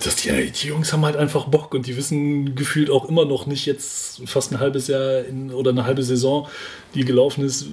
Dass 0.03 0.17
die, 0.17 0.51
die, 0.51 0.69
Jungs 0.69 0.93
haben 0.93 1.05
halt 1.05 1.17
einfach 1.17 1.47
Bock 1.47 1.75
und 1.75 1.87
die 1.87 1.97
wissen 1.97 2.55
gefühlt 2.55 2.91
auch 2.91 3.09
immer 3.09 3.27
noch 3.27 3.47
nicht 3.47 3.67
jetzt 3.67 4.23
fast 4.27 4.51
ein 4.51 4.59
halbes 4.59 4.89
Jahr 4.89 5.25
in, 5.25 5.53
oder 5.53 5.71
eine 5.71 5.85
halbe 5.85 6.03
Saison, 6.03 6.49
die 6.95 7.05
gelaufen 7.05 7.45
ist, 7.45 7.67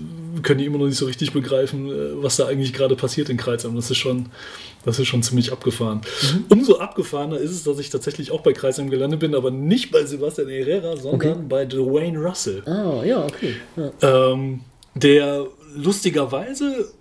können 0.44 0.60
die 0.60 0.66
immer 0.66 0.78
noch 0.78 0.86
nicht 0.86 0.98
so 0.98 1.06
richtig 1.06 1.32
begreifen, 1.32 1.88
äh, 1.88 2.22
was 2.22 2.36
da 2.36 2.48
eigentlich 2.48 2.74
gerade 2.74 2.96
passiert 2.96 3.30
in 3.30 3.38
Kreisheim. 3.38 3.76
Das 3.76 3.90
ist 3.90 3.98
schon, 3.98 4.28
das 4.84 5.00
ist 5.00 5.08
schon 5.08 5.24
ziemlich 5.24 5.52
abgefahren. 5.54 6.02
Mhm. 6.22 6.46
Umso 6.50 6.80
abgefahrener 6.80 7.38
ist 7.38 7.52
es, 7.52 7.64
dass 7.64 7.80
ich 7.80 7.90
tatsächlich 7.90 8.32
auch 8.32 8.42
bei 8.42 8.52
Kreisheim 8.52 8.90
gelandet 8.90 9.22
bin, 9.22 9.34
aber 9.34 9.50
nicht 9.50 9.90
bei 9.92 10.04
Sebastian 10.06 10.50
Herrera, 10.50 10.98
sondern 10.98 11.32
okay. 11.32 11.46
bei 11.48 11.66
Dwayne 11.66 12.20
Russell. 12.20 12.62
Ah, 12.66 13.04
ja, 13.04 13.24
okay. 13.24 13.56
Ja. 13.78 14.32
Ähm, 14.34 14.60
der 14.96 15.48
lustigerweise 15.76 16.92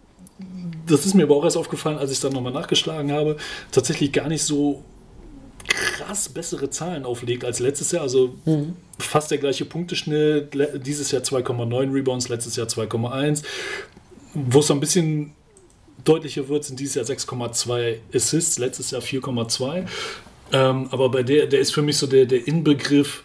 das 0.90 1.06
ist 1.06 1.14
mir 1.14 1.24
aber 1.24 1.36
auch 1.36 1.44
erst 1.44 1.56
aufgefallen, 1.56 1.98
als 1.98 2.10
ich 2.10 2.20
dann 2.20 2.32
nochmal 2.32 2.52
nachgeschlagen 2.52 3.12
habe, 3.12 3.36
tatsächlich 3.70 4.12
gar 4.12 4.28
nicht 4.28 4.42
so 4.42 4.84
krass 5.70 6.28
bessere 6.28 6.70
Zahlen 6.70 7.04
auflegt 7.04 7.44
als 7.44 7.60
letztes 7.60 7.92
Jahr. 7.92 8.02
Also 8.02 8.34
mhm. 8.44 8.74
fast 8.98 9.30
der 9.30 9.38
gleiche 9.38 9.64
Punkteschnitt. 9.64 10.48
Dieses 10.84 11.10
Jahr 11.10 11.22
2,9 11.22 11.92
Rebounds, 11.92 12.28
letztes 12.28 12.56
Jahr 12.56 12.66
2,1. 12.66 13.42
Wo 14.34 14.60
es 14.60 14.66
so 14.66 14.74
ein 14.74 14.80
bisschen 14.80 15.32
deutlicher 16.04 16.48
wird, 16.48 16.64
sind 16.64 16.80
dieses 16.80 16.94
Jahr 16.96 17.04
6,2 17.04 17.96
Assists, 18.14 18.58
letztes 18.58 18.90
Jahr 18.90 19.02
4,2. 19.02 19.86
Ähm, 20.52 20.88
aber 20.90 21.08
bei 21.10 21.22
der, 21.22 21.46
der 21.46 21.60
ist 21.60 21.72
für 21.72 21.82
mich 21.82 21.96
so 21.96 22.06
der, 22.06 22.26
der 22.26 22.46
Inbegriff 22.46 23.22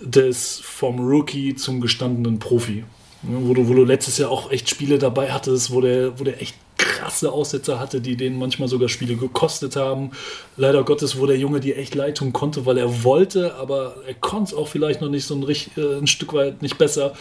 des 0.00 0.60
vom 0.60 1.00
Rookie 1.00 1.54
zum 1.54 1.80
gestandenen 1.80 2.38
Profi. 2.38 2.84
Wo 3.22 3.54
du, 3.54 3.68
wo 3.68 3.74
du 3.74 3.84
letztes 3.84 4.18
Jahr 4.18 4.30
auch 4.30 4.50
echt 4.50 4.68
Spiele 4.68 4.98
dabei 4.98 5.30
hattest, 5.30 5.72
wo 5.72 5.80
der, 5.80 6.18
wo 6.18 6.24
der 6.24 6.42
echt 6.42 6.56
krasse 7.02 7.32
Aussetzer 7.32 7.80
hatte, 7.80 8.00
die 8.00 8.16
denen 8.16 8.38
manchmal 8.38 8.68
sogar 8.68 8.88
Spiele 8.88 9.16
gekostet 9.16 9.74
haben. 9.74 10.12
Leider 10.56 10.84
Gottes, 10.84 11.18
wo 11.18 11.26
der 11.26 11.36
Junge 11.36 11.58
dir 11.58 11.76
echt 11.76 11.94
leid 11.94 12.18
tun 12.18 12.32
konnte, 12.32 12.64
weil 12.64 12.78
er 12.78 13.02
wollte, 13.02 13.56
aber 13.56 13.96
er 14.06 14.14
konnte 14.14 14.52
es 14.52 14.58
auch 14.58 14.68
vielleicht 14.68 15.00
noch 15.00 15.08
nicht 15.08 15.24
so 15.24 15.34
ein, 15.34 15.42
äh, 15.42 15.98
ein 15.98 16.06
Stück 16.06 16.32
weit 16.32 16.62
nicht 16.62 16.78
besser 16.78 17.14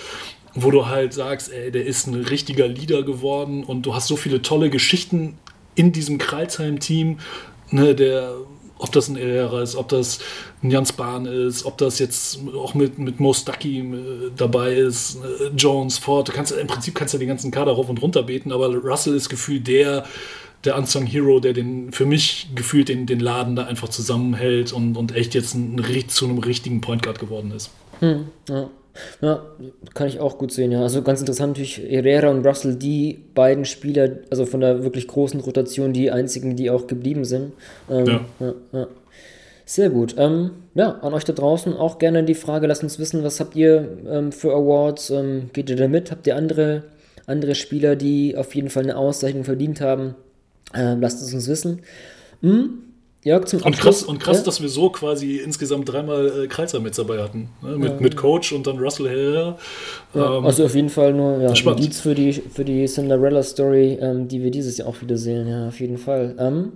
wo 0.54 0.70
du 0.70 0.88
halt 0.88 1.14
sagst, 1.14 1.50
ey, 1.50 1.72
der 1.72 1.86
ist 1.86 2.08
ein 2.08 2.26
richtiger 2.26 2.68
Leader 2.68 3.04
geworden 3.04 3.64
und 3.64 3.86
du 3.86 3.96
hast 3.96 4.08
so 4.08 4.18
viele 4.18 4.42
tolle 4.42 4.70
Geschichten 4.70 5.38
in 5.76 5.94
diesem 5.94 6.18
Kreilsheim-Team, 6.18 7.20
ne, 7.70 7.96
der 7.96 8.36
ob 8.82 8.92
das 8.92 9.08
ein 9.08 9.16
Herrera 9.16 9.62
ist, 9.62 9.76
ob 9.76 9.88
das 9.90 10.20
ein 10.64 10.72
Jans 10.72 10.92
Bahn 10.94 11.26
ist, 11.26 11.66
ob 11.66 11.78
das 11.78 12.00
jetzt 12.00 12.40
auch 12.56 12.74
mit, 12.74 12.98
mit 12.98 13.20
Mo 13.20 13.34
Stucky 13.34 13.80
äh, 13.80 14.32
dabei 14.36 14.74
ist, 14.74 15.18
äh, 15.18 15.48
Jones, 15.56 15.98
Ford. 15.98 16.28
Du 16.28 16.32
kannst, 16.32 16.52
Im 16.52 16.68
Prinzip 16.68 16.96
kannst 16.96 17.14
du 17.14 17.18
den 17.18 17.28
ganzen 17.28 17.52
Kader 17.52 17.74
rauf 17.74 17.90
und 17.90 18.02
runter 18.02 18.24
beten, 18.24 18.52
aber 18.52 18.76
Russell 18.76 19.16
ist 19.16 19.30
gefühlt 19.30 19.68
der, 19.68 20.06
der 20.64 20.78
Unsung 20.78 21.06
Hero, 21.06 21.40
der 21.40 21.54
den, 21.54 21.92
für 21.92 22.06
mich 22.06 22.50
gefühlt 22.56 22.90
den, 22.90 23.06
den 23.06 23.20
Laden 23.20 23.56
da 23.56 23.66
einfach 23.66 23.90
zusammenhält 23.90 24.74
und, 24.74 24.98
und 24.98 25.16
echt 25.16 25.34
jetzt 25.36 25.54
ein, 25.54 25.82
zu 26.08 26.26
einem 26.26 26.40
richtigen 26.40 26.82
Point 26.82 27.04
Guard 27.04 27.20
geworden 27.20 27.52
ist. 27.52 27.72
Hm, 28.00 28.28
ja. 28.50 28.70
Ja, 29.22 29.44
kann 29.94 30.08
ich 30.08 30.20
auch 30.20 30.38
gut 30.38 30.52
sehen, 30.52 30.72
ja. 30.72 30.82
Also 30.82 31.02
ganz 31.02 31.20
interessant 31.20 31.52
natürlich 31.52 31.78
Herrera 31.78 32.30
und 32.30 32.46
Russell, 32.46 32.76
die 32.76 33.24
beiden 33.34 33.66
Spieler, 33.66 34.18
also 34.30 34.46
von 34.46 34.60
der 34.60 34.84
wirklich 34.84 35.08
großen 35.08 35.40
Rotation, 35.40 35.94
die 35.94 36.12
einzigen, 36.12 36.56
die 36.56 36.70
auch 36.70 36.88
geblieben 36.88 37.24
sind. 37.24 37.54
Ähm, 37.90 38.06
ja. 38.06 38.26
Ja, 38.40 38.54
ja. 38.74 38.88
Sehr 39.66 39.90
gut. 39.90 40.16
Ähm, 40.18 40.52
ja, 40.74 41.00
an 41.00 41.14
euch 41.14 41.24
da 41.24 41.32
draußen 41.32 41.74
auch 41.74 41.98
gerne 41.98 42.24
die 42.24 42.36
Frage, 42.36 42.68
lasst 42.68 42.84
uns 42.84 43.00
wissen, 43.00 43.24
was 43.24 43.40
habt 43.40 43.56
ihr 43.56 43.98
ähm, 44.10 44.32
für 44.34 44.52
Awards? 44.52 45.12
Ähm, 45.12 45.50
geht 45.54 45.70
ihr 45.70 45.78
da 45.78 45.88
mit? 45.88 46.12
Habt 46.12 46.28
ihr 46.28 46.36
andere, 46.36 46.84
andere 47.26 47.56
Spieler, 47.56 47.96
die 47.96 48.36
auf 48.36 48.54
jeden 48.54 48.70
Fall 48.70 48.84
eine 48.84 48.98
Auszeichnung 48.98 49.46
verdient 49.46 49.80
haben? 49.80 50.16
Ähm, 50.74 51.00
lasst 51.00 51.22
es 51.22 51.34
uns 51.34 51.48
wissen. 51.48 51.80
Hm? 52.42 52.91
Jörg, 53.24 53.46
zum 53.46 53.62
und 53.62 53.78
krass, 53.78 54.02
und 54.02 54.20
krass 54.20 54.38
ja? 54.38 54.44
dass 54.44 54.62
wir 54.62 54.70
so 54.70 54.90
quasi 54.90 55.38
insgesamt 55.38 55.88
dreimal 55.88 56.46
äh, 56.46 56.48
Kreiser 56.48 56.80
mit 56.80 56.98
dabei 56.98 57.22
hatten. 57.22 57.50
Ne? 57.62 57.78
Mit, 57.78 57.92
ja. 57.92 57.98
mit 58.00 58.18
Coach 58.18 58.52
und 58.52 58.66
dann 58.66 58.80
Russell 58.80 59.10
Herrera. 59.10 59.58
Ja, 60.16 60.38
ähm, 60.38 60.46
also 60.46 60.66
auf 60.66 60.74
jeden 60.74 60.90
Fall 60.90 61.14
nur 61.14 61.40
ja, 61.40 61.50
ein 61.50 61.68
Indiz 61.78 62.00
für 62.00 62.16
die, 62.16 62.34
für 62.34 62.66
die 62.66 62.86
Cinderella-Story, 62.86 64.00
ähm, 64.02 64.28
die 64.28 64.42
wir 64.42 64.50
dieses 64.50 64.78
Jahr 64.78 64.88
auch 64.88 65.02
wieder 65.02 65.18
sehen. 65.18 65.48
Ja, 65.48 65.68
auf 65.68 65.80
jeden 65.80 66.00
Fall. 66.00 66.36
Ähm, 66.40 66.72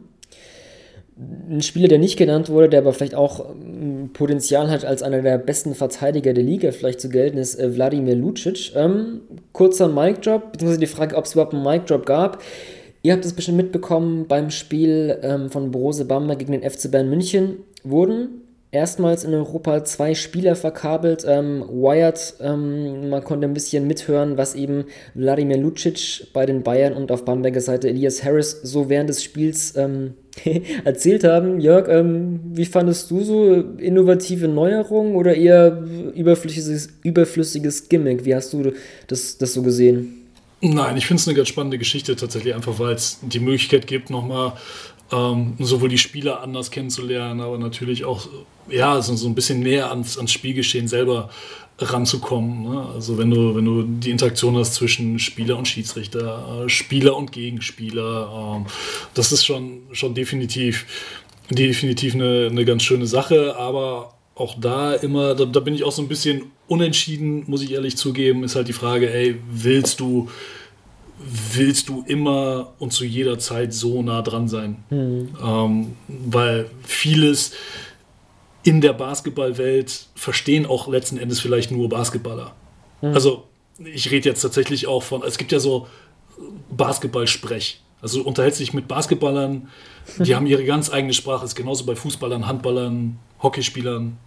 ein 1.18 1.62
Spieler, 1.62 1.88
der 1.88 1.98
nicht 1.98 2.18
genannt 2.18 2.50
wurde, 2.50 2.70
der 2.70 2.82
aber 2.82 2.94
vielleicht 2.94 3.16
auch 3.16 3.50
ähm, 3.50 4.12
Potenzial 4.14 4.70
hat, 4.70 4.84
als 4.84 5.02
einer 5.02 5.22
der 5.22 5.38
besten 5.40 5.74
Verteidiger 5.74 6.34
der 6.34 6.44
Liga 6.44 6.72
vielleicht 6.72 7.00
zu 7.00 7.10
gelten, 7.10 7.38
ist 7.38 7.56
äh, 7.56 7.74
Wladimir 7.74 8.16
Lucic. 8.16 8.74
Ähm, 8.76 9.22
kurzer 9.52 9.88
Mic-Drop, 9.88 10.52
beziehungsweise 10.52 10.80
die 10.80 10.88
Frage, 10.88 11.16
ob 11.16 11.26
es 11.26 11.34
überhaupt 11.34 11.54
einen 11.54 11.64
Mic-Drop 11.64 12.06
gab. 12.06 12.44
Ihr 13.06 13.14
habt 13.14 13.24
es 13.24 13.34
bestimmt 13.34 13.58
mitbekommen, 13.58 14.26
beim 14.28 14.50
Spiel 14.50 15.20
ähm, 15.22 15.52
von 15.52 15.70
Borussia 15.70 16.06
Bamberg 16.06 16.40
gegen 16.40 16.54
den 16.54 16.68
FC 16.68 16.90
Bayern 16.90 17.08
München 17.08 17.58
wurden 17.84 18.42
erstmals 18.72 19.24
in 19.24 19.36
Europa 19.36 19.84
zwei 19.84 20.16
Spieler 20.16 20.56
verkabelt. 20.56 21.24
Ähm, 21.28 21.64
Wired, 21.70 22.34
ähm, 22.42 23.12
man 23.12 23.24
konnte 23.24 23.46
ein 23.46 23.54
bisschen 23.54 23.86
mithören, 23.86 24.40
was 24.40 24.56
eben 24.56 24.86
Wladimir 25.14 25.58
Lucic 25.58 26.34
bei 26.34 26.48
den 26.48 26.64
Bayern 26.64 26.94
und 26.94 27.12
auf 27.12 27.26
Bamberger 27.26 27.62
Seite 27.62 27.90
Elias 27.90 28.24
Harris 28.24 28.60
so 28.64 28.90
während 28.90 29.12
des 29.12 29.22
Spiels 29.22 29.76
ähm, 29.78 30.16
erzählt 30.84 31.26
haben. 31.26 31.60
Jörg, 31.60 31.88
ähm, 31.88 32.40
wie 32.54 32.66
fandest 32.66 33.12
du 33.12 33.22
so 33.22 33.54
innovative 33.78 34.48
Neuerungen 34.48 35.16
oder 35.16 35.36
eher 35.36 35.84
überflüssiges, 36.16 36.90
überflüssiges 37.04 37.88
Gimmick? 37.88 38.26
Wie 38.26 38.34
hast 38.34 38.52
du 38.54 38.72
das, 39.06 39.38
das 39.38 39.54
so 39.54 39.62
gesehen? 39.62 40.25
Nein, 40.62 40.98
ich 40.98 41.06
finde 41.06 41.22
es 41.22 41.28
eine 41.28 41.36
ganz 41.36 41.50
spannende 41.50 41.78
Geschichte 41.78 42.16
tatsächlich, 42.16 42.56
einfach 42.56 42.80
weil 42.80 42.96
es 42.96 43.20
die 43.22 43.40
Möglichkeit 43.40 43.88
gibt, 43.88 44.10
nochmal 44.10 44.54
ähm, 45.12 45.56
sowohl 45.60 45.90
die 45.90 45.98
Spieler 45.98 46.42
anders 46.42 46.72
kennenzulernen, 46.72 47.42
aber 47.42 47.58
natürlich 47.58 48.06
auch 48.06 48.28
ja, 48.70 49.02
so, 49.02 49.16
so 49.16 49.28
ein 49.28 49.36
bisschen 49.36 49.60
näher 49.60 49.92
ans, 49.92 50.18
ans 50.18 50.32
Spielgeschehen 50.32 50.88
selber 50.88 51.30
ranzukommen. 51.78 52.64
Ne? 52.64 52.88
Also 52.94 53.18
wenn 53.18 53.30
du, 53.30 53.56
wenn 53.56 53.66
du 53.66 53.84
die 53.84 54.12
Interaktion 54.12 54.58
hast 54.58 54.76
zwischen 54.76 55.20
Spieler 55.20 55.58
und 55.58 55.68
Schiedsrichter, 55.68 56.64
äh, 56.66 56.70
Spieler 56.70 57.16
und 57.16 57.32
Gegenspieler, 57.32 58.56
ähm, 58.58 58.66
das 59.14 59.32
ist 59.32 59.46
schon, 59.46 59.82
schon 59.92 60.16
definitiv, 60.16 60.86
definitiv 61.50 62.16
eine, 62.16 62.48
eine 62.50 62.66
ganz 62.66 62.84
schöne 62.84 63.08
Sache, 63.08 63.56
aber 63.58 64.14
auch 64.36 64.56
da 64.60 64.94
immer, 64.94 65.36
da, 65.36 65.46
da 65.46 65.60
bin 65.60 65.76
ich 65.76 65.84
auch 65.84 65.92
so 65.92 66.02
ein 66.02 66.08
bisschen 66.08 66.52
unentschieden, 66.68 67.44
muss 67.48 67.62
ich 67.62 67.72
ehrlich 67.72 67.98
zugeben, 67.98 68.44
ist 68.44 68.56
halt 68.56 68.68
die 68.68 68.74
Frage, 68.74 69.14
ey, 69.14 69.40
willst 69.50 70.00
du, 70.00 70.30
willst 71.54 71.90
du 71.90 72.04
immer 72.08 72.74
und 72.80 72.92
zu 72.94 73.06
jeder 73.06 73.40
Zeit 73.40 73.74
so 73.74 74.02
nah 74.02 74.22
dran 74.22 74.48
sein? 74.48 74.84
Mhm. 74.90 75.30
Ähm, 75.44 75.94
weil 76.08 76.70
vieles 76.84 77.52
in 78.64 78.82
der 78.82 78.94
Basketballwelt 78.94 80.08
verstehen 80.16 80.66
auch 80.66 80.88
letzten 80.88 81.18
Endes 81.18 81.40
vielleicht 81.40 81.72
nur 81.72 81.88
Basketballer. 81.88 82.56
Mhm. 83.02 83.14
Also 83.14 83.44
ich 83.84 84.10
rede 84.12 84.30
jetzt 84.30 84.42
tatsächlich 84.42 84.88
auch 84.88 85.04
von, 85.04 85.22
es 85.24 85.38
gibt 85.38 85.52
ja 85.52 85.60
so 85.60 85.88
Basketball-Sprech. 86.72 87.82
Also 88.02 88.20
du 88.22 88.28
unterhältst 88.28 88.60
dich 88.60 88.74
mit 88.74 88.88
Basketballern, 88.88 89.70
die 90.18 90.36
haben 90.36 90.48
ihre 90.48 90.66
ganz 90.66 90.92
eigene 90.92 91.14
Sprache. 91.14 91.46
Ist 91.46 91.56
genauso 91.56 91.86
bei 91.86 91.96
Fußballern, 91.96 92.48
Handballern, 92.48 93.20
Hockeyspielern, 93.42 94.18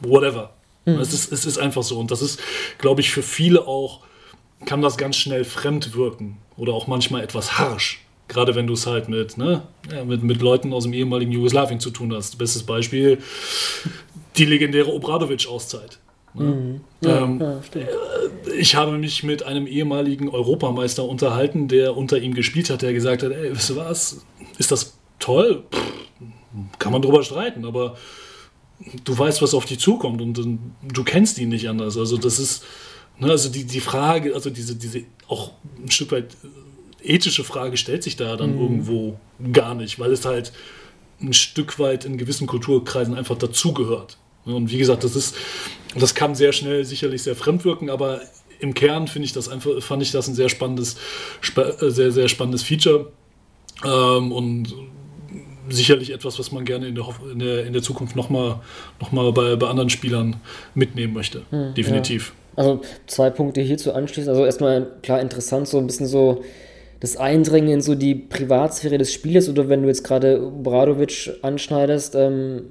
whatever. 0.00 0.50
Mhm. 0.94 1.00
Es, 1.00 1.12
ist, 1.12 1.32
es 1.32 1.44
ist 1.44 1.58
einfach 1.58 1.82
so. 1.82 1.98
Und 1.98 2.10
das 2.10 2.22
ist, 2.22 2.40
glaube 2.78 3.00
ich, 3.00 3.10
für 3.10 3.22
viele 3.22 3.66
auch, 3.66 4.00
kann 4.64 4.82
das 4.82 4.96
ganz 4.96 5.16
schnell 5.16 5.44
fremd 5.44 5.94
wirken 5.94 6.38
oder 6.56 6.72
auch 6.72 6.86
manchmal 6.86 7.22
etwas 7.22 7.58
harsch. 7.58 8.04
Gerade 8.26 8.54
wenn 8.54 8.66
du 8.66 8.74
es 8.74 8.86
halt 8.86 9.08
mit, 9.08 9.38
ne, 9.38 9.62
mit, 10.04 10.22
mit 10.22 10.42
Leuten 10.42 10.72
aus 10.72 10.82
dem 10.82 10.92
ehemaligen 10.92 11.32
Jugoslawien 11.32 11.80
zu 11.80 11.90
tun 11.90 12.12
hast. 12.12 12.36
Bestes 12.36 12.62
Beispiel, 12.64 13.18
die 14.36 14.44
legendäre 14.44 14.92
Obradovic-Auszeit. 14.92 15.98
Ne? 16.34 16.44
Mhm. 16.44 16.80
Ja, 17.00 17.22
ähm, 17.22 17.40
ja, 17.40 17.80
äh, 17.80 18.54
ich 18.58 18.74
habe 18.74 18.98
mich 18.98 19.22
mit 19.22 19.44
einem 19.44 19.66
ehemaligen 19.66 20.28
Europameister 20.28 21.04
unterhalten, 21.04 21.68
der 21.68 21.96
unter 21.96 22.18
ihm 22.18 22.34
gespielt 22.34 22.68
hat, 22.68 22.82
der 22.82 22.92
gesagt 22.92 23.22
hat, 23.22 23.32
ey, 23.32 23.54
weißt 23.54 23.70
du 23.70 23.76
was, 23.76 24.26
ist 24.58 24.70
das 24.70 24.98
toll? 25.18 25.64
Pff, 25.72 25.82
kann 26.78 26.92
man 26.92 27.02
drüber 27.02 27.22
streiten, 27.22 27.64
aber 27.64 27.96
du 29.04 29.18
weißt, 29.18 29.42
was 29.42 29.54
auf 29.54 29.64
dich 29.64 29.78
zukommt 29.78 30.20
und, 30.20 30.38
und 30.38 30.58
du 30.82 31.04
kennst 31.04 31.38
ihn 31.38 31.48
nicht 31.48 31.68
anders. 31.68 31.96
Also 31.96 32.16
das 32.16 32.38
ist, 32.38 32.64
ne, 33.18 33.30
also 33.30 33.48
die, 33.48 33.64
die 33.64 33.80
Frage, 33.80 34.34
also 34.34 34.50
diese, 34.50 34.76
diese 34.76 35.04
auch 35.26 35.52
ein 35.82 35.90
Stück 35.90 36.12
weit 36.12 36.36
ethische 37.02 37.44
Frage 37.44 37.76
stellt 37.76 38.02
sich 38.02 38.16
da 38.16 38.36
dann 38.36 38.54
mhm. 38.54 38.62
irgendwo 38.62 39.20
gar 39.52 39.74
nicht, 39.74 39.98
weil 39.98 40.12
es 40.12 40.24
halt 40.24 40.52
ein 41.20 41.32
Stück 41.32 41.78
weit 41.78 42.04
in 42.04 42.16
gewissen 42.16 42.46
Kulturkreisen 42.46 43.14
einfach 43.14 43.36
dazugehört. 43.36 44.18
Und 44.44 44.70
wie 44.70 44.78
gesagt, 44.78 45.04
das 45.04 45.16
ist, 45.16 45.36
das 45.96 46.14
kann 46.14 46.34
sehr 46.34 46.52
schnell 46.52 46.84
sicherlich 46.84 47.22
sehr 47.22 47.36
fremd 47.36 47.64
wirken, 47.64 47.90
aber 47.90 48.22
im 48.60 48.74
Kern 48.74 49.08
finde 49.08 49.26
ich 49.26 49.32
das 49.32 49.48
einfach, 49.48 49.82
fand 49.82 50.02
ich 50.02 50.10
das 50.10 50.28
ein 50.28 50.34
sehr 50.34 50.48
spannendes, 50.48 50.96
äh, 51.56 51.90
sehr, 51.90 52.12
sehr 52.12 52.28
spannendes 52.28 52.62
Feature. 52.62 53.12
Ähm, 53.84 54.32
und 54.32 54.74
sicherlich 55.70 56.12
etwas, 56.12 56.38
was 56.38 56.52
man 56.52 56.64
gerne 56.64 56.88
in 56.88 56.94
der, 56.94 57.04
in 57.32 57.38
der, 57.38 57.66
in 57.66 57.72
der 57.72 57.82
Zukunft 57.82 58.16
nochmal 58.16 58.60
noch 59.00 59.12
mal 59.12 59.32
bei, 59.32 59.56
bei 59.56 59.66
anderen 59.68 59.90
Spielern 59.90 60.36
mitnehmen 60.74 61.12
möchte. 61.12 61.42
Hm, 61.50 61.74
Definitiv. 61.74 62.32
Ja. 62.56 62.64
Also 62.64 62.80
zwei 63.06 63.30
Punkte 63.30 63.60
hierzu 63.60 63.92
anschließen. 63.92 64.28
Also 64.28 64.44
erstmal 64.44 64.88
klar 65.02 65.20
interessant, 65.20 65.68
so 65.68 65.78
ein 65.78 65.86
bisschen 65.86 66.06
so 66.06 66.42
das 67.00 67.16
Eindringen 67.16 67.70
in 67.70 67.80
so 67.80 67.94
die 67.94 68.14
Privatsphäre 68.14 68.98
des 68.98 69.12
Spielers 69.12 69.48
oder 69.48 69.68
wenn 69.68 69.82
du 69.82 69.88
jetzt 69.88 70.02
gerade 70.02 70.38
Bradovic 70.40 71.30
anschneidest, 71.42 72.16
ähm, 72.16 72.70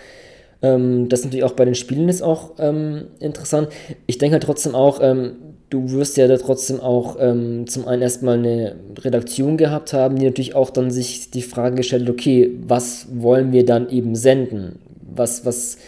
ähm, 0.62 1.08
das 1.08 1.20
ist 1.20 1.26
natürlich 1.26 1.44
auch 1.44 1.52
bei 1.52 1.64
den 1.64 1.74
Spielen 1.74 2.08
ist 2.08 2.22
auch 2.22 2.52
ähm, 2.58 3.06
interessant. 3.18 3.68
Ich 4.06 4.18
denke 4.18 4.34
halt 4.34 4.42
trotzdem 4.42 4.74
auch, 4.74 5.00
ähm, 5.02 5.36
du 5.70 5.90
wirst 5.92 6.16
ja 6.16 6.28
da 6.28 6.36
trotzdem 6.36 6.80
auch 6.80 7.16
ähm, 7.18 7.66
zum 7.66 7.88
einen 7.88 8.02
erstmal 8.02 8.38
eine 8.38 8.76
Redaktion 8.98 9.56
gehabt 9.56 9.92
haben, 9.92 10.18
die 10.18 10.26
natürlich 10.26 10.54
auch 10.54 10.70
dann 10.70 10.90
sich 10.90 11.30
die 11.30 11.42
Frage 11.42 11.76
gestellt, 11.76 12.10
okay, 12.10 12.50
was 12.66 13.06
wollen 13.12 13.52
wir 13.52 13.64
dann 13.64 13.88
eben 13.88 14.16
senden? 14.16 14.80
Was, 15.00 15.46
was, 15.46 15.78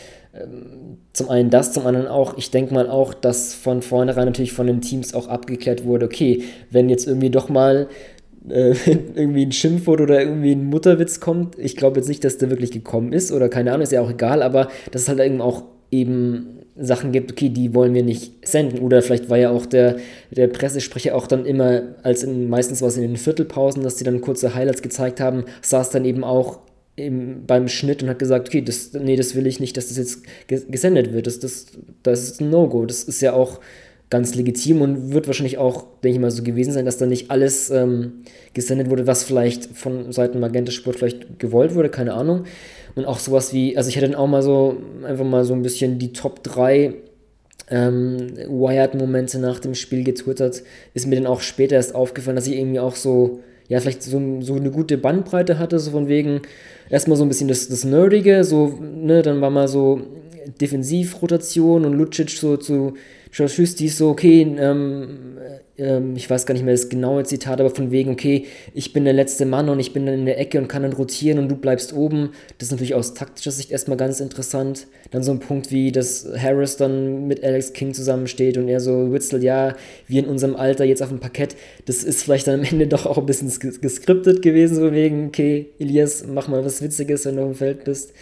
zum 1.12 1.28
einen 1.28 1.50
das, 1.50 1.72
zum 1.72 1.86
anderen 1.86 2.08
auch, 2.08 2.38
ich 2.38 2.50
denke 2.50 2.72
mal 2.72 2.88
auch, 2.88 3.12
dass 3.12 3.54
von 3.54 3.82
vornherein 3.82 4.24
natürlich 4.24 4.52
von 4.52 4.66
den 4.66 4.80
Teams 4.80 5.12
auch 5.12 5.28
abgeklärt 5.28 5.84
wurde, 5.84 6.06
okay, 6.06 6.44
wenn 6.70 6.88
jetzt 6.88 7.06
irgendwie 7.06 7.30
doch 7.30 7.50
mal 7.50 7.88
äh, 8.48 8.74
irgendwie 9.14 9.44
ein 9.44 9.52
Schimpfwort 9.52 10.00
oder 10.00 10.20
irgendwie 10.20 10.52
ein 10.52 10.64
Mutterwitz 10.64 11.20
kommt, 11.20 11.58
ich 11.58 11.76
glaube 11.76 12.00
jetzt 12.00 12.08
nicht, 12.08 12.24
dass 12.24 12.38
der 12.38 12.48
wirklich 12.48 12.70
gekommen 12.70 13.12
ist 13.12 13.30
oder 13.30 13.48
keine 13.50 13.72
Ahnung, 13.72 13.82
ist 13.82 13.92
ja 13.92 14.00
auch 14.00 14.10
egal, 14.10 14.42
aber 14.42 14.68
dass 14.90 15.02
es 15.02 15.08
halt 15.08 15.20
eben 15.20 15.42
auch 15.42 15.64
eben 15.90 16.60
Sachen 16.74 17.12
gibt, 17.12 17.32
okay, 17.32 17.50
die 17.50 17.74
wollen 17.74 17.92
wir 17.92 18.02
nicht 18.02 18.48
senden. 18.48 18.78
Oder 18.78 19.02
vielleicht 19.02 19.28
war 19.28 19.36
ja 19.36 19.50
auch 19.50 19.66
der, 19.66 19.96
der 20.30 20.48
Pressesprecher 20.48 21.14
auch 21.14 21.26
dann 21.26 21.44
immer, 21.44 21.82
als 22.02 22.22
in, 22.22 22.48
meistens 22.48 22.80
war 22.80 22.88
es 22.88 22.96
in 22.96 23.02
den 23.02 23.18
Viertelpausen, 23.18 23.82
dass 23.82 23.96
die 23.96 24.04
dann 24.04 24.22
kurze 24.22 24.54
Highlights 24.54 24.80
gezeigt 24.80 25.20
haben, 25.20 25.44
saß 25.60 25.90
dann 25.90 26.06
eben 26.06 26.24
auch 26.24 26.60
im, 27.06 27.46
beim 27.46 27.68
Schnitt 27.68 28.02
und 28.02 28.08
hat 28.08 28.18
gesagt, 28.18 28.48
okay, 28.48 28.62
das, 28.62 28.92
nee, 28.92 29.16
das 29.16 29.34
will 29.34 29.46
ich 29.46 29.60
nicht, 29.60 29.76
dass 29.76 29.88
das 29.88 29.96
jetzt 29.96 30.22
gesendet 30.46 31.12
wird. 31.12 31.26
Das, 31.26 31.38
das, 31.38 31.66
das 32.02 32.22
ist 32.22 32.40
ein 32.40 32.50
No-Go. 32.50 32.86
Das 32.86 33.04
ist 33.04 33.20
ja 33.20 33.32
auch 33.32 33.60
ganz 34.12 34.34
legitim 34.34 34.82
und 34.82 35.12
wird 35.12 35.26
wahrscheinlich 35.26 35.56
auch, 35.56 35.86
denke 36.02 36.16
ich 36.16 36.20
mal, 36.20 36.30
so 36.30 36.42
gewesen 36.42 36.72
sein, 36.72 36.84
dass 36.84 36.98
da 36.98 37.06
nicht 37.06 37.30
alles 37.30 37.70
ähm, 37.70 38.24
gesendet 38.52 38.90
wurde, 38.90 39.06
was 39.06 39.24
vielleicht 39.24 39.64
von 39.64 40.12
Seiten 40.12 40.38
Magenta 40.38 40.70
Sport 40.70 40.96
vielleicht 40.96 41.38
gewollt 41.38 41.74
wurde, 41.74 41.88
keine 41.88 42.12
Ahnung. 42.12 42.44
Und 42.94 43.06
auch 43.06 43.18
sowas 43.18 43.54
wie, 43.54 43.74
also 43.76 43.88
ich 43.88 43.96
hätte 43.96 44.08
dann 44.08 44.14
auch 44.14 44.26
mal 44.26 44.42
so, 44.42 44.76
einfach 45.02 45.24
mal 45.24 45.44
so 45.44 45.54
ein 45.54 45.62
bisschen 45.62 45.98
die 45.98 46.12
Top 46.12 46.42
3 46.42 46.94
ähm, 47.70 48.36
Wired-Momente 48.36 49.38
nach 49.38 49.60
dem 49.60 49.74
Spiel 49.74 50.04
getwittert. 50.04 50.62
Ist 50.92 51.06
mir 51.06 51.16
dann 51.16 51.26
auch 51.26 51.40
später 51.40 51.76
erst 51.76 51.94
aufgefallen, 51.94 52.36
dass 52.36 52.46
ich 52.46 52.58
irgendwie 52.58 52.80
auch 52.80 52.96
so, 52.96 53.40
ja, 53.72 53.80
vielleicht 53.80 54.02
so, 54.02 54.20
so 54.42 54.54
eine 54.54 54.70
gute 54.70 54.98
Bandbreite 54.98 55.58
hatte, 55.58 55.78
so 55.78 55.92
von 55.92 56.06
wegen, 56.06 56.42
erstmal 56.90 57.16
so 57.16 57.24
ein 57.24 57.28
bisschen 57.28 57.48
das, 57.48 57.68
das 57.68 57.84
Nerdige, 57.84 58.44
so, 58.44 58.78
ne, 58.82 59.22
dann 59.22 59.40
war 59.40 59.48
mal 59.48 59.66
so 59.66 60.02
Defensivrotation 60.60 61.86
und 61.86 61.94
Lucic 61.94 62.28
so 62.28 62.58
zu 62.58 62.92
Schüssti 63.32 63.88
so, 63.88 64.10
okay, 64.10 64.42
ähm, 64.58 65.38
ähm, 65.78 66.14
ich 66.16 66.28
weiß 66.28 66.44
gar 66.44 66.52
nicht 66.52 66.64
mehr 66.64 66.74
das 66.74 66.90
genaue 66.90 67.24
Zitat, 67.24 67.60
aber 67.60 67.70
von 67.70 67.90
wegen, 67.90 68.10
okay, 68.10 68.44
ich 68.74 68.92
bin 68.92 69.04
der 69.04 69.14
letzte 69.14 69.46
Mann 69.46 69.70
und 69.70 69.80
ich 69.80 69.94
bin 69.94 70.04
dann 70.04 70.14
in 70.16 70.26
der 70.26 70.38
Ecke 70.38 70.58
und 70.58 70.68
kann 70.68 70.82
dann 70.82 70.92
rotieren 70.92 71.38
und 71.38 71.48
du 71.48 71.56
bleibst 71.56 71.94
oben. 71.94 72.32
Das 72.58 72.68
ist 72.68 72.72
natürlich 72.72 72.94
aus 72.94 73.14
taktischer 73.14 73.50
Sicht 73.50 73.70
erstmal 73.70 73.96
ganz 73.96 74.20
interessant. 74.20 74.86
Dann 75.10 75.22
so 75.22 75.32
ein 75.32 75.40
Punkt 75.40 75.70
wie, 75.70 75.92
dass 75.92 76.26
Harris 76.36 76.76
dann 76.76 77.26
mit 77.26 77.42
Alex 77.42 77.72
King 77.72 77.94
zusammensteht 77.94 78.58
und 78.58 78.68
er 78.68 78.80
so, 78.80 79.12
Witzel, 79.12 79.42
ja, 79.42 79.76
wir 80.06 80.22
in 80.22 80.28
unserem 80.28 80.54
Alter 80.54 80.84
jetzt 80.84 81.02
auf 81.02 81.08
dem 81.08 81.20
Parkett. 81.20 81.56
Das 81.86 82.04
ist 82.04 82.22
vielleicht 82.22 82.46
dann 82.46 82.60
am 82.60 82.66
Ende 82.66 82.86
doch 82.86 83.06
auch 83.06 83.16
ein 83.16 83.26
bisschen 83.26 83.50
geskriptet 83.80 84.42
gewesen, 84.42 84.76
so 84.76 84.92
wegen, 84.92 85.28
okay, 85.28 85.70
Elias, 85.78 86.24
mach 86.26 86.48
mal 86.48 86.64
was 86.64 86.82
Witziges, 86.82 87.24
wenn 87.24 87.36
du 87.36 87.42
auf 87.42 87.48
dem 87.52 87.56
Feld 87.56 87.84
bist. 87.84 88.12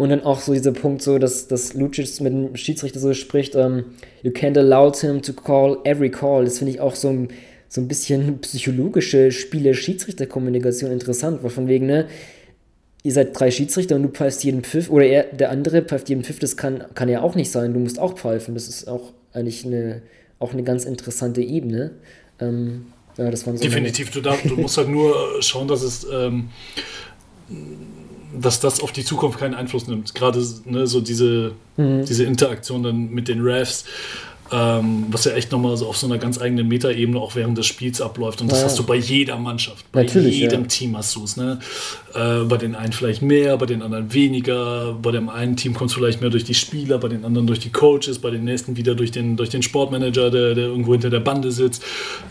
Und 0.00 0.08
dann 0.08 0.22
auch 0.22 0.40
so 0.40 0.54
dieser 0.54 0.72
Punkt, 0.72 1.02
so, 1.02 1.18
dass, 1.18 1.46
dass 1.46 1.74
Lucic 1.74 2.22
mit 2.22 2.32
dem 2.32 2.56
Schiedsrichter 2.56 2.98
so 2.98 3.12
spricht, 3.12 3.54
um, 3.54 3.60
ähm, 3.60 3.84
you 4.22 4.30
can't 4.30 4.58
allow 4.58 4.90
him 4.94 5.20
to 5.20 5.34
call 5.34 5.76
every 5.84 6.10
call. 6.10 6.42
Das 6.42 6.56
finde 6.56 6.72
ich 6.72 6.80
auch 6.80 6.94
so 6.94 7.10
ein, 7.10 7.28
so 7.68 7.82
ein 7.82 7.86
bisschen 7.86 8.38
psychologische 8.40 9.30
Spiele-Schiedsrichter-Kommunikation 9.30 10.90
interessant, 10.90 11.42
weil 11.42 11.50
von 11.50 11.68
wegen, 11.68 11.84
ne, 11.84 12.08
ihr 13.02 13.12
seid 13.12 13.38
drei 13.38 13.50
Schiedsrichter 13.50 13.96
und 13.96 14.04
du 14.04 14.08
pfeifst 14.08 14.42
jeden 14.42 14.62
Pfiff, 14.62 14.88
oder 14.88 15.04
er, 15.04 15.24
der 15.24 15.50
andere 15.50 15.82
pfeift 15.82 16.08
jeden 16.08 16.24
Pfiff, 16.24 16.38
das 16.38 16.56
kann, 16.56 16.82
kann 16.94 17.10
ja 17.10 17.20
auch 17.20 17.34
nicht 17.34 17.50
sein, 17.50 17.74
du 17.74 17.78
musst 17.78 17.98
auch 17.98 18.14
pfeifen. 18.14 18.54
Das 18.54 18.68
ist 18.68 18.88
auch 18.88 19.12
eigentlich 19.34 19.66
eine, 19.66 20.00
auch 20.38 20.54
eine 20.54 20.62
ganz 20.62 20.86
interessante 20.86 21.42
Ebene. 21.42 21.90
Ähm, 22.40 22.86
ja, 23.18 23.30
das 23.30 23.46
waren 23.46 23.58
so 23.58 23.62
Definitiv, 23.62 24.10
du, 24.10 24.22
darf, 24.22 24.40
du 24.44 24.56
musst 24.56 24.78
halt 24.78 24.88
nur 24.88 25.14
schauen, 25.42 25.68
dass 25.68 25.82
es 25.82 26.06
ähm, 26.10 26.48
dass 28.38 28.60
das 28.60 28.80
auf 28.80 28.92
die 28.92 29.04
Zukunft 29.04 29.38
keinen 29.38 29.54
Einfluss 29.54 29.86
nimmt. 29.86 30.14
Gerade 30.14 30.44
ne, 30.64 30.86
so 30.86 31.00
diese, 31.00 31.52
mhm. 31.76 32.04
diese 32.04 32.24
Interaktion 32.24 32.82
dann 32.82 33.10
mit 33.10 33.28
den 33.28 33.40
Refs. 33.40 33.84
Ähm, 34.52 35.06
was 35.10 35.24
ja 35.24 35.32
echt 35.32 35.52
nochmal 35.52 35.76
so 35.76 35.86
auf 35.86 35.96
so 35.96 36.06
einer 36.06 36.18
ganz 36.18 36.40
eigenen 36.40 36.66
Metaebene 36.68 37.18
auch 37.18 37.34
während 37.36 37.56
des 37.56 37.66
Spiels 37.66 38.00
abläuft. 38.00 38.40
Und 38.40 38.50
das 38.50 38.60
Ja. 38.60 38.64
hast 38.66 38.78
du 38.78 38.82
bei 38.84 38.96
jeder 38.96 39.38
Mannschaft. 39.38 39.84
Bei 39.92 40.02
Natürlich, 40.02 40.38
jedem 40.38 40.62
ja. 40.62 40.66
Team 40.66 40.96
hast 40.96 41.14
du 41.14 41.24
es. 41.24 41.36
Ne? 41.36 41.60
Äh, 42.14 42.44
bei 42.44 42.56
den 42.56 42.74
einen 42.74 42.92
vielleicht 42.92 43.22
mehr, 43.22 43.56
bei 43.56 43.66
den 43.66 43.82
anderen 43.82 44.12
weniger. 44.12 44.94
Bei 45.00 45.12
dem 45.12 45.28
einen 45.28 45.56
Team 45.56 45.74
kommt 45.74 45.90
es 45.90 45.96
vielleicht 45.96 46.20
mehr 46.20 46.30
durch 46.30 46.44
die 46.44 46.54
Spieler, 46.54 46.98
bei 46.98 47.08
den 47.08 47.24
anderen 47.24 47.46
durch 47.46 47.60
die 47.60 47.70
Coaches, 47.70 48.18
bei 48.18 48.30
den 48.30 48.44
nächsten 48.44 48.76
wieder 48.76 48.94
durch 48.94 49.12
den, 49.12 49.36
durch 49.36 49.50
den 49.50 49.62
Sportmanager, 49.62 50.30
der, 50.30 50.54
der 50.54 50.64
irgendwo 50.66 50.92
hinter 50.92 51.10
der 51.10 51.20
Bande 51.20 51.52
sitzt. 51.52 51.84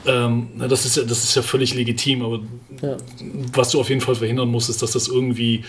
Ähm, 0.05 0.47
na, 0.57 0.67
das, 0.67 0.85
ist 0.85 0.97
ja, 0.97 1.03
das 1.03 1.23
ist 1.23 1.35
ja 1.35 1.41
völlig 1.41 1.73
legitim, 1.73 2.23
aber 2.23 2.41
was 3.53 3.69
du 3.71 3.79
auf 3.79 3.89
jeden 3.89 4.01
Fall 4.01 4.15
verhindern 4.15 4.49
musst, 4.49 4.69
ist, 4.69 4.81
dass 4.81 4.91
das 4.91 5.07
irgendwie 5.07 5.63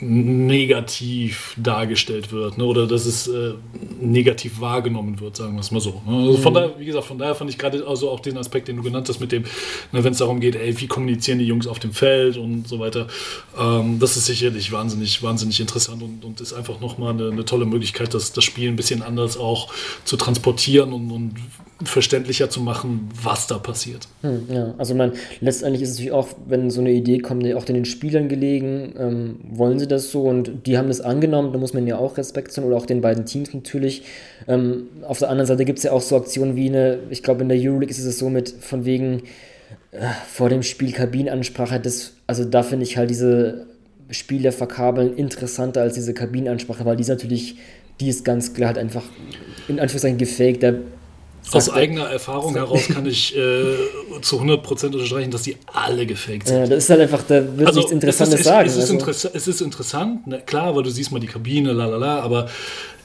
negativ 0.00 1.56
dargestellt 1.56 2.30
wird 2.30 2.56
ne? 2.56 2.64
oder 2.64 2.86
dass 2.86 3.04
es 3.04 3.26
äh, 3.26 3.54
negativ 4.00 4.60
wahrgenommen 4.60 5.18
wird, 5.18 5.36
sagen 5.36 5.54
wir 5.54 5.60
es 5.60 5.72
mal 5.72 5.80
so. 5.80 6.00
Ne? 6.06 6.28
Also 6.28 6.36
von 6.38 6.54
daher, 6.54 6.78
wie 6.78 6.84
gesagt, 6.84 7.06
von 7.06 7.18
daher 7.18 7.34
fand 7.34 7.50
ich 7.50 7.58
gerade 7.58 7.84
also 7.84 8.08
auch 8.08 8.20
den 8.20 8.36
Aspekt, 8.38 8.68
den 8.68 8.76
du 8.76 8.82
genannt 8.84 9.08
hast, 9.08 9.18
mit 9.18 9.32
dem, 9.32 9.42
ne, 9.42 10.04
wenn 10.04 10.12
es 10.12 10.18
darum 10.18 10.38
geht, 10.38 10.54
ey, 10.54 10.80
wie 10.80 10.86
kommunizieren 10.86 11.40
die 11.40 11.46
Jungs 11.46 11.66
auf 11.66 11.80
dem 11.80 11.92
Feld 11.92 12.36
und 12.36 12.68
so 12.68 12.78
weiter, 12.78 13.08
ähm, 13.58 13.98
das 13.98 14.16
ist 14.16 14.26
sicherlich 14.26 14.70
wahnsinnig, 14.70 15.20
wahnsinnig 15.22 15.58
interessant 15.58 16.00
und, 16.02 16.24
und 16.24 16.40
ist 16.40 16.52
einfach 16.52 16.80
nochmal 16.80 17.14
eine, 17.14 17.30
eine 17.30 17.44
tolle 17.44 17.66
Möglichkeit, 17.66 18.14
das, 18.14 18.32
das 18.32 18.44
Spiel 18.44 18.68
ein 18.68 18.76
bisschen 18.76 19.02
anders 19.02 19.36
auch 19.36 19.72
zu 20.04 20.16
transportieren 20.16 20.92
und, 20.92 21.10
und 21.10 21.34
verständlicher 21.84 22.50
zu 22.50 22.60
machen, 22.60 23.08
was 23.22 23.46
da 23.46 23.58
passiert. 23.58 24.08
Hm, 24.22 24.46
ja, 24.52 24.74
also 24.78 24.94
man, 24.94 25.12
letztendlich 25.40 25.82
ist 25.82 25.90
es 25.90 25.94
natürlich 25.96 26.12
auch, 26.12 26.28
wenn 26.46 26.70
so 26.70 26.80
eine 26.80 26.90
Idee 26.90 27.18
kommt, 27.18 27.52
auch 27.54 27.64
den 27.64 27.84
Spielern 27.84 28.28
gelegen, 28.28 28.94
ähm, 28.98 29.36
wollen 29.48 29.78
sie 29.78 29.86
das 29.88 30.10
so 30.10 30.22
und 30.22 30.66
die 30.66 30.78
haben 30.78 30.88
das 30.88 31.00
angenommen, 31.00 31.52
da 31.52 31.58
muss 31.58 31.74
man 31.74 31.86
ja 31.86 31.98
auch 31.98 32.16
Respekt 32.18 32.52
zollen 32.52 32.66
oder 32.68 32.76
auch 32.76 32.86
den 32.86 33.00
beiden 33.00 33.24
Teams 33.24 33.52
natürlich. 33.52 34.02
Ähm, 34.46 34.88
auf 35.02 35.18
der 35.18 35.30
anderen 35.30 35.46
Seite 35.46 35.64
gibt 35.64 35.78
es 35.78 35.84
ja 35.84 35.92
auch 35.92 36.00
so 36.00 36.16
Aktionen 36.16 36.56
wie 36.56 36.68
eine, 36.68 36.98
ich 37.10 37.22
glaube 37.22 37.42
in 37.42 37.48
der 37.48 37.58
Euroleague 37.58 37.90
ist 37.90 37.98
es 37.98 38.18
so 38.18 38.30
mit 38.30 38.50
von 38.60 38.84
wegen 38.84 39.22
äh, 39.92 40.00
vor 40.28 40.48
dem 40.48 40.62
Spiel 40.62 40.92
Kabinenansprache, 40.92 41.80
das, 41.80 42.14
also 42.26 42.44
da 42.44 42.62
finde 42.62 42.84
ich 42.84 42.96
halt 42.96 43.10
diese 43.10 43.66
Spieler 44.10 44.52
verkabeln 44.52 45.16
interessanter 45.16 45.82
als 45.82 45.94
diese 45.94 46.14
Kabinenansprache, 46.14 46.84
weil 46.84 46.96
die 46.96 47.02
ist 47.02 47.08
natürlich, 47.08 47.56
die 48.00 48.08
ist 48.08 48.24
ganz 48.24 48.54
klar 48.54 48.68
halt 48.68 48.78
einfach 48.78 49.04
in 49.68 49.80
Anführungszeichen 49.80 50.18
gefaked, 50.18 50.62
da 50.62 50.74
Aus 51.52 51.68
er- 51.68 51.74
eigener 51.74 52.08
Erfahrung 52.10 52.54
heraus 52.54 52.88
kann 52.88 53.06
ich 53.06 53.36
äh, 53.36 53.74
zu 54.22 54.40
100% 54.40 54.86
unterstreichen, 54.86 55.30
dass 55.30 55.42
die 55.42 55.56
alle 55.72 56.06
gefaked 56.06 56.48
sind. 56.48 56.58
Ja, 56.58 56.66
das 56.66 56.84
ist 56.84 56.90
halt 56.90 57.00
einfach, 57.00 57.22
da 57.22 57.56
wird 57.56 57.74
nichts 57.74 57.92
Interessantes 57.92 58.34
es 58.34 58.40
ist, 58.40 58.46
sagen. 58.46 58.68
Es 58.68 58.76
ist, 58.76 58.90
also. 58.90 59.28
es 59.32 59.48
ist 59.48 59.60
interessant, 59.60 60.26
ne, 60.26 60.42
klar, 60.44 60.74
weil 60.76 60.82
du 60.82 60.90
siehst 60.90 61.10
mal 61.12 61.20
die 61.20 61.26
Kabine, 61.26 61.72
la 61.72 61.86
la 61.86 61.96
la, 61.96 62.20
aber 62.20 62.48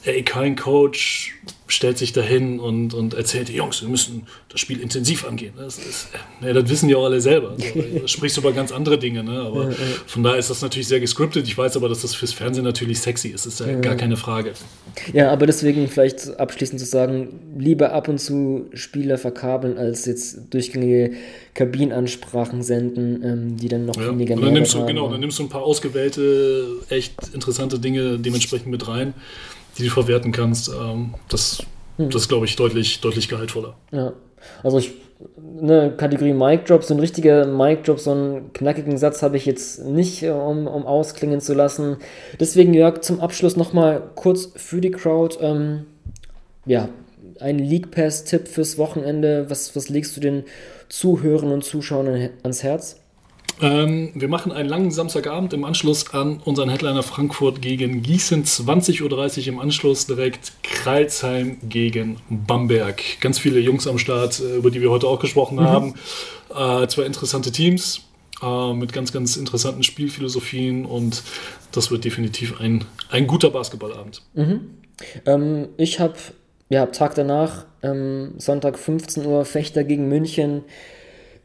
ey, 0.04 0.22
kein 0.22 0.56
Coach 0.56 1.34
stellt 1.66 1.96
sich 1.96 2.12
dahin 2.12 2.60
und, 2.60 2.92
und 2.92 3.14
erzählt, 3.14 3.48
Jungs, 3.48 3.80
wir 3.80 3.88
müssen 3.88 4.26
das 4.50 4.60
Spiel 4.60 4.80
intensiv 4.80 5.24
angehen. 5.26 5.54
Das, 5.56 5.78
ist, 5.78 6.08
ja, 6.42 6.52
das 6.52 6.68
wissen 6.68 6.88
die 6.88 6.94
auch 6.94 7.04
alle 7.06 7.20
selber. 7.20 7.56
Also, 7.74 7.98
da 8.02 8.08
sprichst 8.08 8.36
du 8.36 8.42
über 8.42 8.52
ganz 8.52 8.70
andere 8.70 8.98
Dinge, 8.98 9.24
ne? 9.24 9.40
aber 9.40 9.72
von 10.06 10.22
daher 10.22 10.38
ist 10.38 10.50
das 10.50 10.60
natürlich 10.62 10.86
sehr 10.88 11.00
gescriptet. 11.00 11.46
Ich 11.48 11.56
weiß 11.56 11.76
aber, 11.76 11.88
dass 11.88 12.02
das 12.02 12.14
fürs 12.14 12.32
Fernsehen 12.32 12.64
natürlich 12.64 13.00
sexy 13.00 13.28
ist, 13.28 13.46
ist 13.46 13.60
ja 13.60 13.80
gar 13.80 13.96
keine 13.96 14.16
Frage. 14.16 14.52
Ja, 15.12 15.30
aber 15.32 15.46
deswegen 15.46 15.88
vielleicht 15.88 16.38
abschließend 16.38 16.78
zu 16.80 16.86
sagen, 16.86 17.40
lieber 17.58 17.92
ab 17.92 18.08
und 18.08 18.18
zu 18.18 18.66
Spieler 18.74 19.16
verkabeln, 19.18 19.78
als 19.78 20.04
jetzt 20.04 20.52
durchgängige 20.52 21.12
Kabinenansprachen 21.54 22.62
senden, 22.62 23.22
ähm, 23.24 23.56
die 23.56 23.68
dann 23.68 23.86
noch 23.86 23.96
Ja. 23.96 24.10
weniger 24.10 24.34
Und 24.36 24.42
dann 24.42 24.52
nimmst 24.52 24.74
du, 24.74 24.78
haben. 24.80 24.86
genau, 24.86 25.10
dann 25.10 25.20
nimmst 25.20 25.38
du 25.38 25.44
ein 25.44 25.48
paar 25.48 25.62
ausgewählte, 25.62 26.66
echt 26.90 27.14
interessante 27.32 27.78
Dinge 27.78 28.18
dementsprechend 28.18 28.68
mit 28.68 28.86
rein, 28.86 29.14
die 29.78 29.84
du 29.84 29.90
verwerten 29.90 30.32
kannst. 30.32 30.68
Ähm, 30.68 31.14
das, 31.28 31.62
Hm. 31.96 32.10
das 32.10 32.22
ist, 32.22 32.28
glaube 32.28 32.46
ich, 32.46 32.56
deutlich, 32.56 33.00
deutlich 33.00 33.28
gehaltvoller. 33.28 33.74
Ja, 33.92 34.12
also 34.64 34.78
ich, 34.78 34.92
eine 35.60 35.92
Kategorie 35.96 36.32
Mic 36.32 36.64
Drop, 36.64 36.82
so 36.82 36.92
ein 36.92 36.98
richtiger 37.00 37.46
Mic 37.46 37.82
Drop, 37.84 38.00
so 38.00 38.10
einen 38.10 38.52
knackigen 38.52 38.98
Satz 38.98 39.22
habe 39.22 39.36
ich 39.36 39.46
jetzt 39.46 39.84
nicht, 39.84 40.22
äh, 40.24 40.30
um, 40.30 40.66
um 40.66 40.86
ausklingen 40.86 41.40
zu 41.40 41.54
lassen. 41.54 41.98
Deswegen, 42.40 42.74
Jörg, 42.74 43.00
zum 43.02 43.20
Abschluss 43.20 43.56
nochmal 43.56 44.02
kurz 44.16 44.50
für 44.56 44.80
die 44.80 44.90
Crowd, 44.90 45.36
ähm, 45.40 45.86
ja, 46.66 46.88
ein 47.40 47.58
League 47.58 47.90
Pass-Tipp 47.90 48.48
fürs 48.48 48.76
Wochenende. 48.78 49.46
Was, 49.48 49.74
was 49.76 49.88
legst 49.88 50.16
du 50.16 50.20
den 50.20 50.44
Zuhörern 50.88 51.52
und 51.52 51.64
Zuschauern 51.64 52.08
an- 52.08 52.30
ans 52.42 52.62
Herz? 52.62 52.96
Ähm, 53.60 54.10
wir 54.14 54.28
machen 54.28 54.52
einen 54.52 54.68
langen 54.68 54.90
Samstagabend 54.90 55.52
im 55.52 55.64
Anschluss 55.64 56.12
an 56.12 56.40
unseren 56.44 56.68
Headliner 56.68 57.02
Frankfurt 57.02 57.62
gegen 57.62 58.02
Gießen. 58.02 58.44
20.30 58.44 59.02
Uhr 59.02 59.48
im 59.48 59.58
Anschluss 59.60 60.06
direkt 60.06 60.52
Kreilsheim 60.62 61.58
gegen 61.68 62.16
Bamberg. 62.28 63.02
Ganz 63.20 63.38
viele 63.38 63.60
Jungs 63.60 63.86
am 63.86 63.98
Start, 63.98 64.40
äh, 64.40 64.56
über 64.56 64.70
die 64.70 64.80
wir 64.80 64.90
heute 64.90 65.06
auch 65.06 65.20
gesprochen 65.20 65.60
haben. 65.60 65.94
Äh, 66.54 66.86
zwei 66.88 67.04
interessante 67.04 67.52
Teams 67.52 68.02
äh, 68.42 68.72
mit 68.72 68.92
ganz, 68.92 69.12
ganz 69.12 69.36
interessanten 69.36 69.82
Spielphilosophien 69.82 70.84
und 70.84 71.22
das 71.72 71.90
wird 71.90 72.04
definitiv 72.04 72.60
ein, 72.60 72.84
ein 73.10 73.26
guter 73.26 73.50
Basketballabend. 73.50 74.22
Ähm, 75.26 75.68
ich 75.76 76.00
habe, 76.00 76.14
ja, 76.68 76.86
Tag 76.86 77.14
danach, 77.14 77.66
ähm, 77.82 78.34
Sonntag 78.38 78.78
15 78.78 79.26
Uhr, 79.26 79.44
Fechter 79.44 79.84
gegen 79.84 80.08
München. 80.08 80.64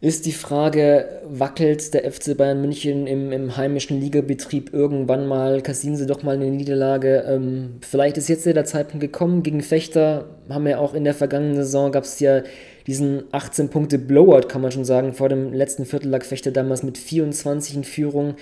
Ist 0.01 0.25
die 0.25 0.31
Frage, 0.31 1.19
wackelt 1.25 1.93
der 1.93 2.09
FC 2.09 2.37
Bayern 2.37 2.61
München 2.61 3.05
im, 3.05 3.33
im 3.33 3.57
heimischen 3.57 3.99
Ligabetrieb 3.99 4.73
irgendwann 4.73 5.27
mal, 5.27 5.61
kassieren 5.61 5.97
sie 5.97 6.05
doch 6.05 6.23
mal 6.23 6.35
eine 6.35 6.49
Niederlage? 6.49 7.25
Ähm, 7.27 7.79
vielleicht 7.81 8.17
ist 8.17 8.29
jetzt 8.29 8.45
der 8.45 8.63
Zeitpunkt 8.63 9.01
gekommen. 9.01 9.43
Gegen 9.43 9.61
Fechter 9.61 10.29
haben 10.47 10.63
wir 10.63 10.79
auch 10.79 10.93
in 10.93 11.03
der 11.03 11.13
vergangenen 11.13 11.57
Saison, 11.57 11.91
gab 11.91 12.05
es 12.05 12.17
ja 12.21 12.43
diesen 12.87 13.23
18-Punkte-Blowout, 13.33 14.47
kann 14.47 14.61
man 14.61 14.71
schon 14.71 14.85
sagen. 14.85 15.11
Vor 15.11 15.27
dem 15.27 15.51
letzten 15.51 15.83
Viertel 15.83 16.07
lag 16.07 16.23
Fechter 16.23 16.51
damals 16.51 16.81
mit 16.81 16.97
24 16.97 17.75
in 17.75 17.83
Führung. 17.83 18.35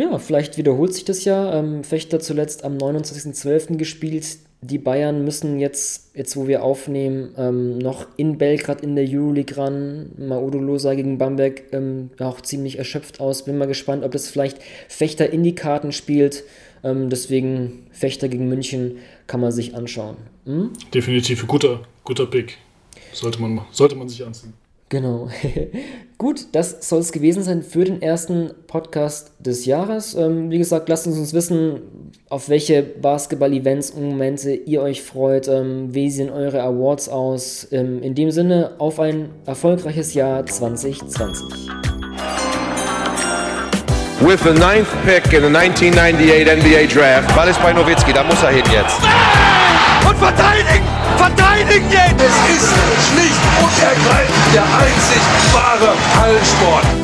Ja, 0.00 0.18
vielleicht 0.18 0.56
wiederholt 0.56 0.94
sich 0.94 1.04
das 1.04 1.26
ja. 1.26 1.58
Ähm, 1.58 1.84
Fechter 1.84 2.20
zuletzt 2.20 2.64
am 2.64 2.78
29.12. 2.78 3.76
gespielt. 3.76 4.38
Die 4.62 4.78
Bayern 4.78 5.24
müssen 5.24 5.60
jetzt, 5.60 6.16
jetzt 6.16 6.38
wo 6.38 6.48
wir 6.48 6.62
aufnehmen, 6.62 7.34
ähm, 7.36 7.76
noch 7.76 8.06
in 8.16 8.38
Belgrad 8.38 8.80
in 8.80 8.96
der 8.96 9.04
Euroleague 9.06 9.58
ran. 9.58 10.10
Maudolosa 10.16 10.94
gegen 10.94 11.18
Bamberg 11.18 11.64
ähm, 11.72 12.08
auch 12.18 12.40
ziemlich 12.40 12.78
erschöpft 12.78 13.20
aus. 13.20 13.44
Bin 13.44 13.58
mal 13.58 13.66
gespannt, 13.66 14.02
ob 14.02 14.12
das 14.12 14.28
vielleicht 14.28 14.56
Fechter 14.88 15.28
in 15.34 15.42
die 15.42 15.54
Karten 15.54 15.92
spielt. 15.92 16.44
Deswegen 16.82 17.84
Fechter 17.92 18.30
gegen 18.30 18.48
München 18.48 19.00
kann 19.26 19.38
man 19.38 19.52
sich 19.52 19.74
anschauen. 19.74 20.16
Hm? 20.46 20.70
Definitiv 20.94 21.46
guter, 21.46 21.82
guter 22.04 22.24
Pick. 22.24 22.56
Sollte 23.12 23.38
man, 23.38 23.60
sollte 23.70 23.96
man 23.96 24.08
sich 24.08 24.24
anziehen. 24.24 24.54
Genau. 24.90 25.28
Gut, 26.18 26.48
das 26.52 26.86
soll 26.86 26.98
es 26.98 27.12
gewesen 27.12 27.42
sein 27.44 27.62
für 27.62 27.84
den 27.84 28.02
ersten 28.02 28.50
Podcast 28.66 29.32
des 29.38 29.64
Jahres. 29.64 30.14
Ähm, 30.14 30.50
wie 30.50 30.58
gesagt, 30.58 30.88
lasst 30.88 31.06
uns 31.06 31.16
uns 31.16 31.32
wissen, 31.32 31.80
auf 32.28 32.48
welche 32.50 32.82
Basketball-Events 32.82 33.92
und 33.92 34.10
Momente 34.10 34.52
ihr 34.52 34.82
euch 34.82 35.00
freut. 35.02 35.48
Ähm, 35.48 35.94
wie 35.94 36.10
sehen 36.10 36.28
eure 36.28 36.62
Awards 36.62 37.08
aus? 37.08 37.68
Ähm, 37.70 38.02
in 38.02 38.14
dem 38.16 38.32
Sinne, 38.32 38.72
auf 38.78 39.00
ein 39.00 39.30
erfolgreiches 39.46 40.12
Jahr 40.12 40.44
2020. 40.44 41.46
With 44.20 44.40
the 44.42 44.50
ninth 44.50 44.88
pick 45.06 45.32
in 45.32 45.40
the 45.40 45.56
1998 45.56 46.46
NBA 46.46 46.92
Draft, 46.92 47.34
Ball 47.34 47.48
ist 47.48 47.62
bei 47.62 47.72
Nowitzki, 47.72 48.12
da 48.12 48.24
muss 48.24 48.42
er 48.42 48.50
hin 48.50 48.64
jetzt. 48.70 48.98
Und 50.06 50.18
verteidigt! 50.18 50.69
Verteidigt 51.20 51.92
jetzt! 51.92 52.14
Es 52.18 52.56
ist 52.56 52.72
schlicht 53.10 53.42
und 53.62 53.82
ergreifend 53.82 54.54
der 54.54 54.62
einzig 54.62 55.20
wahre 55.52 55.94
Hallensport. 56.18 56.99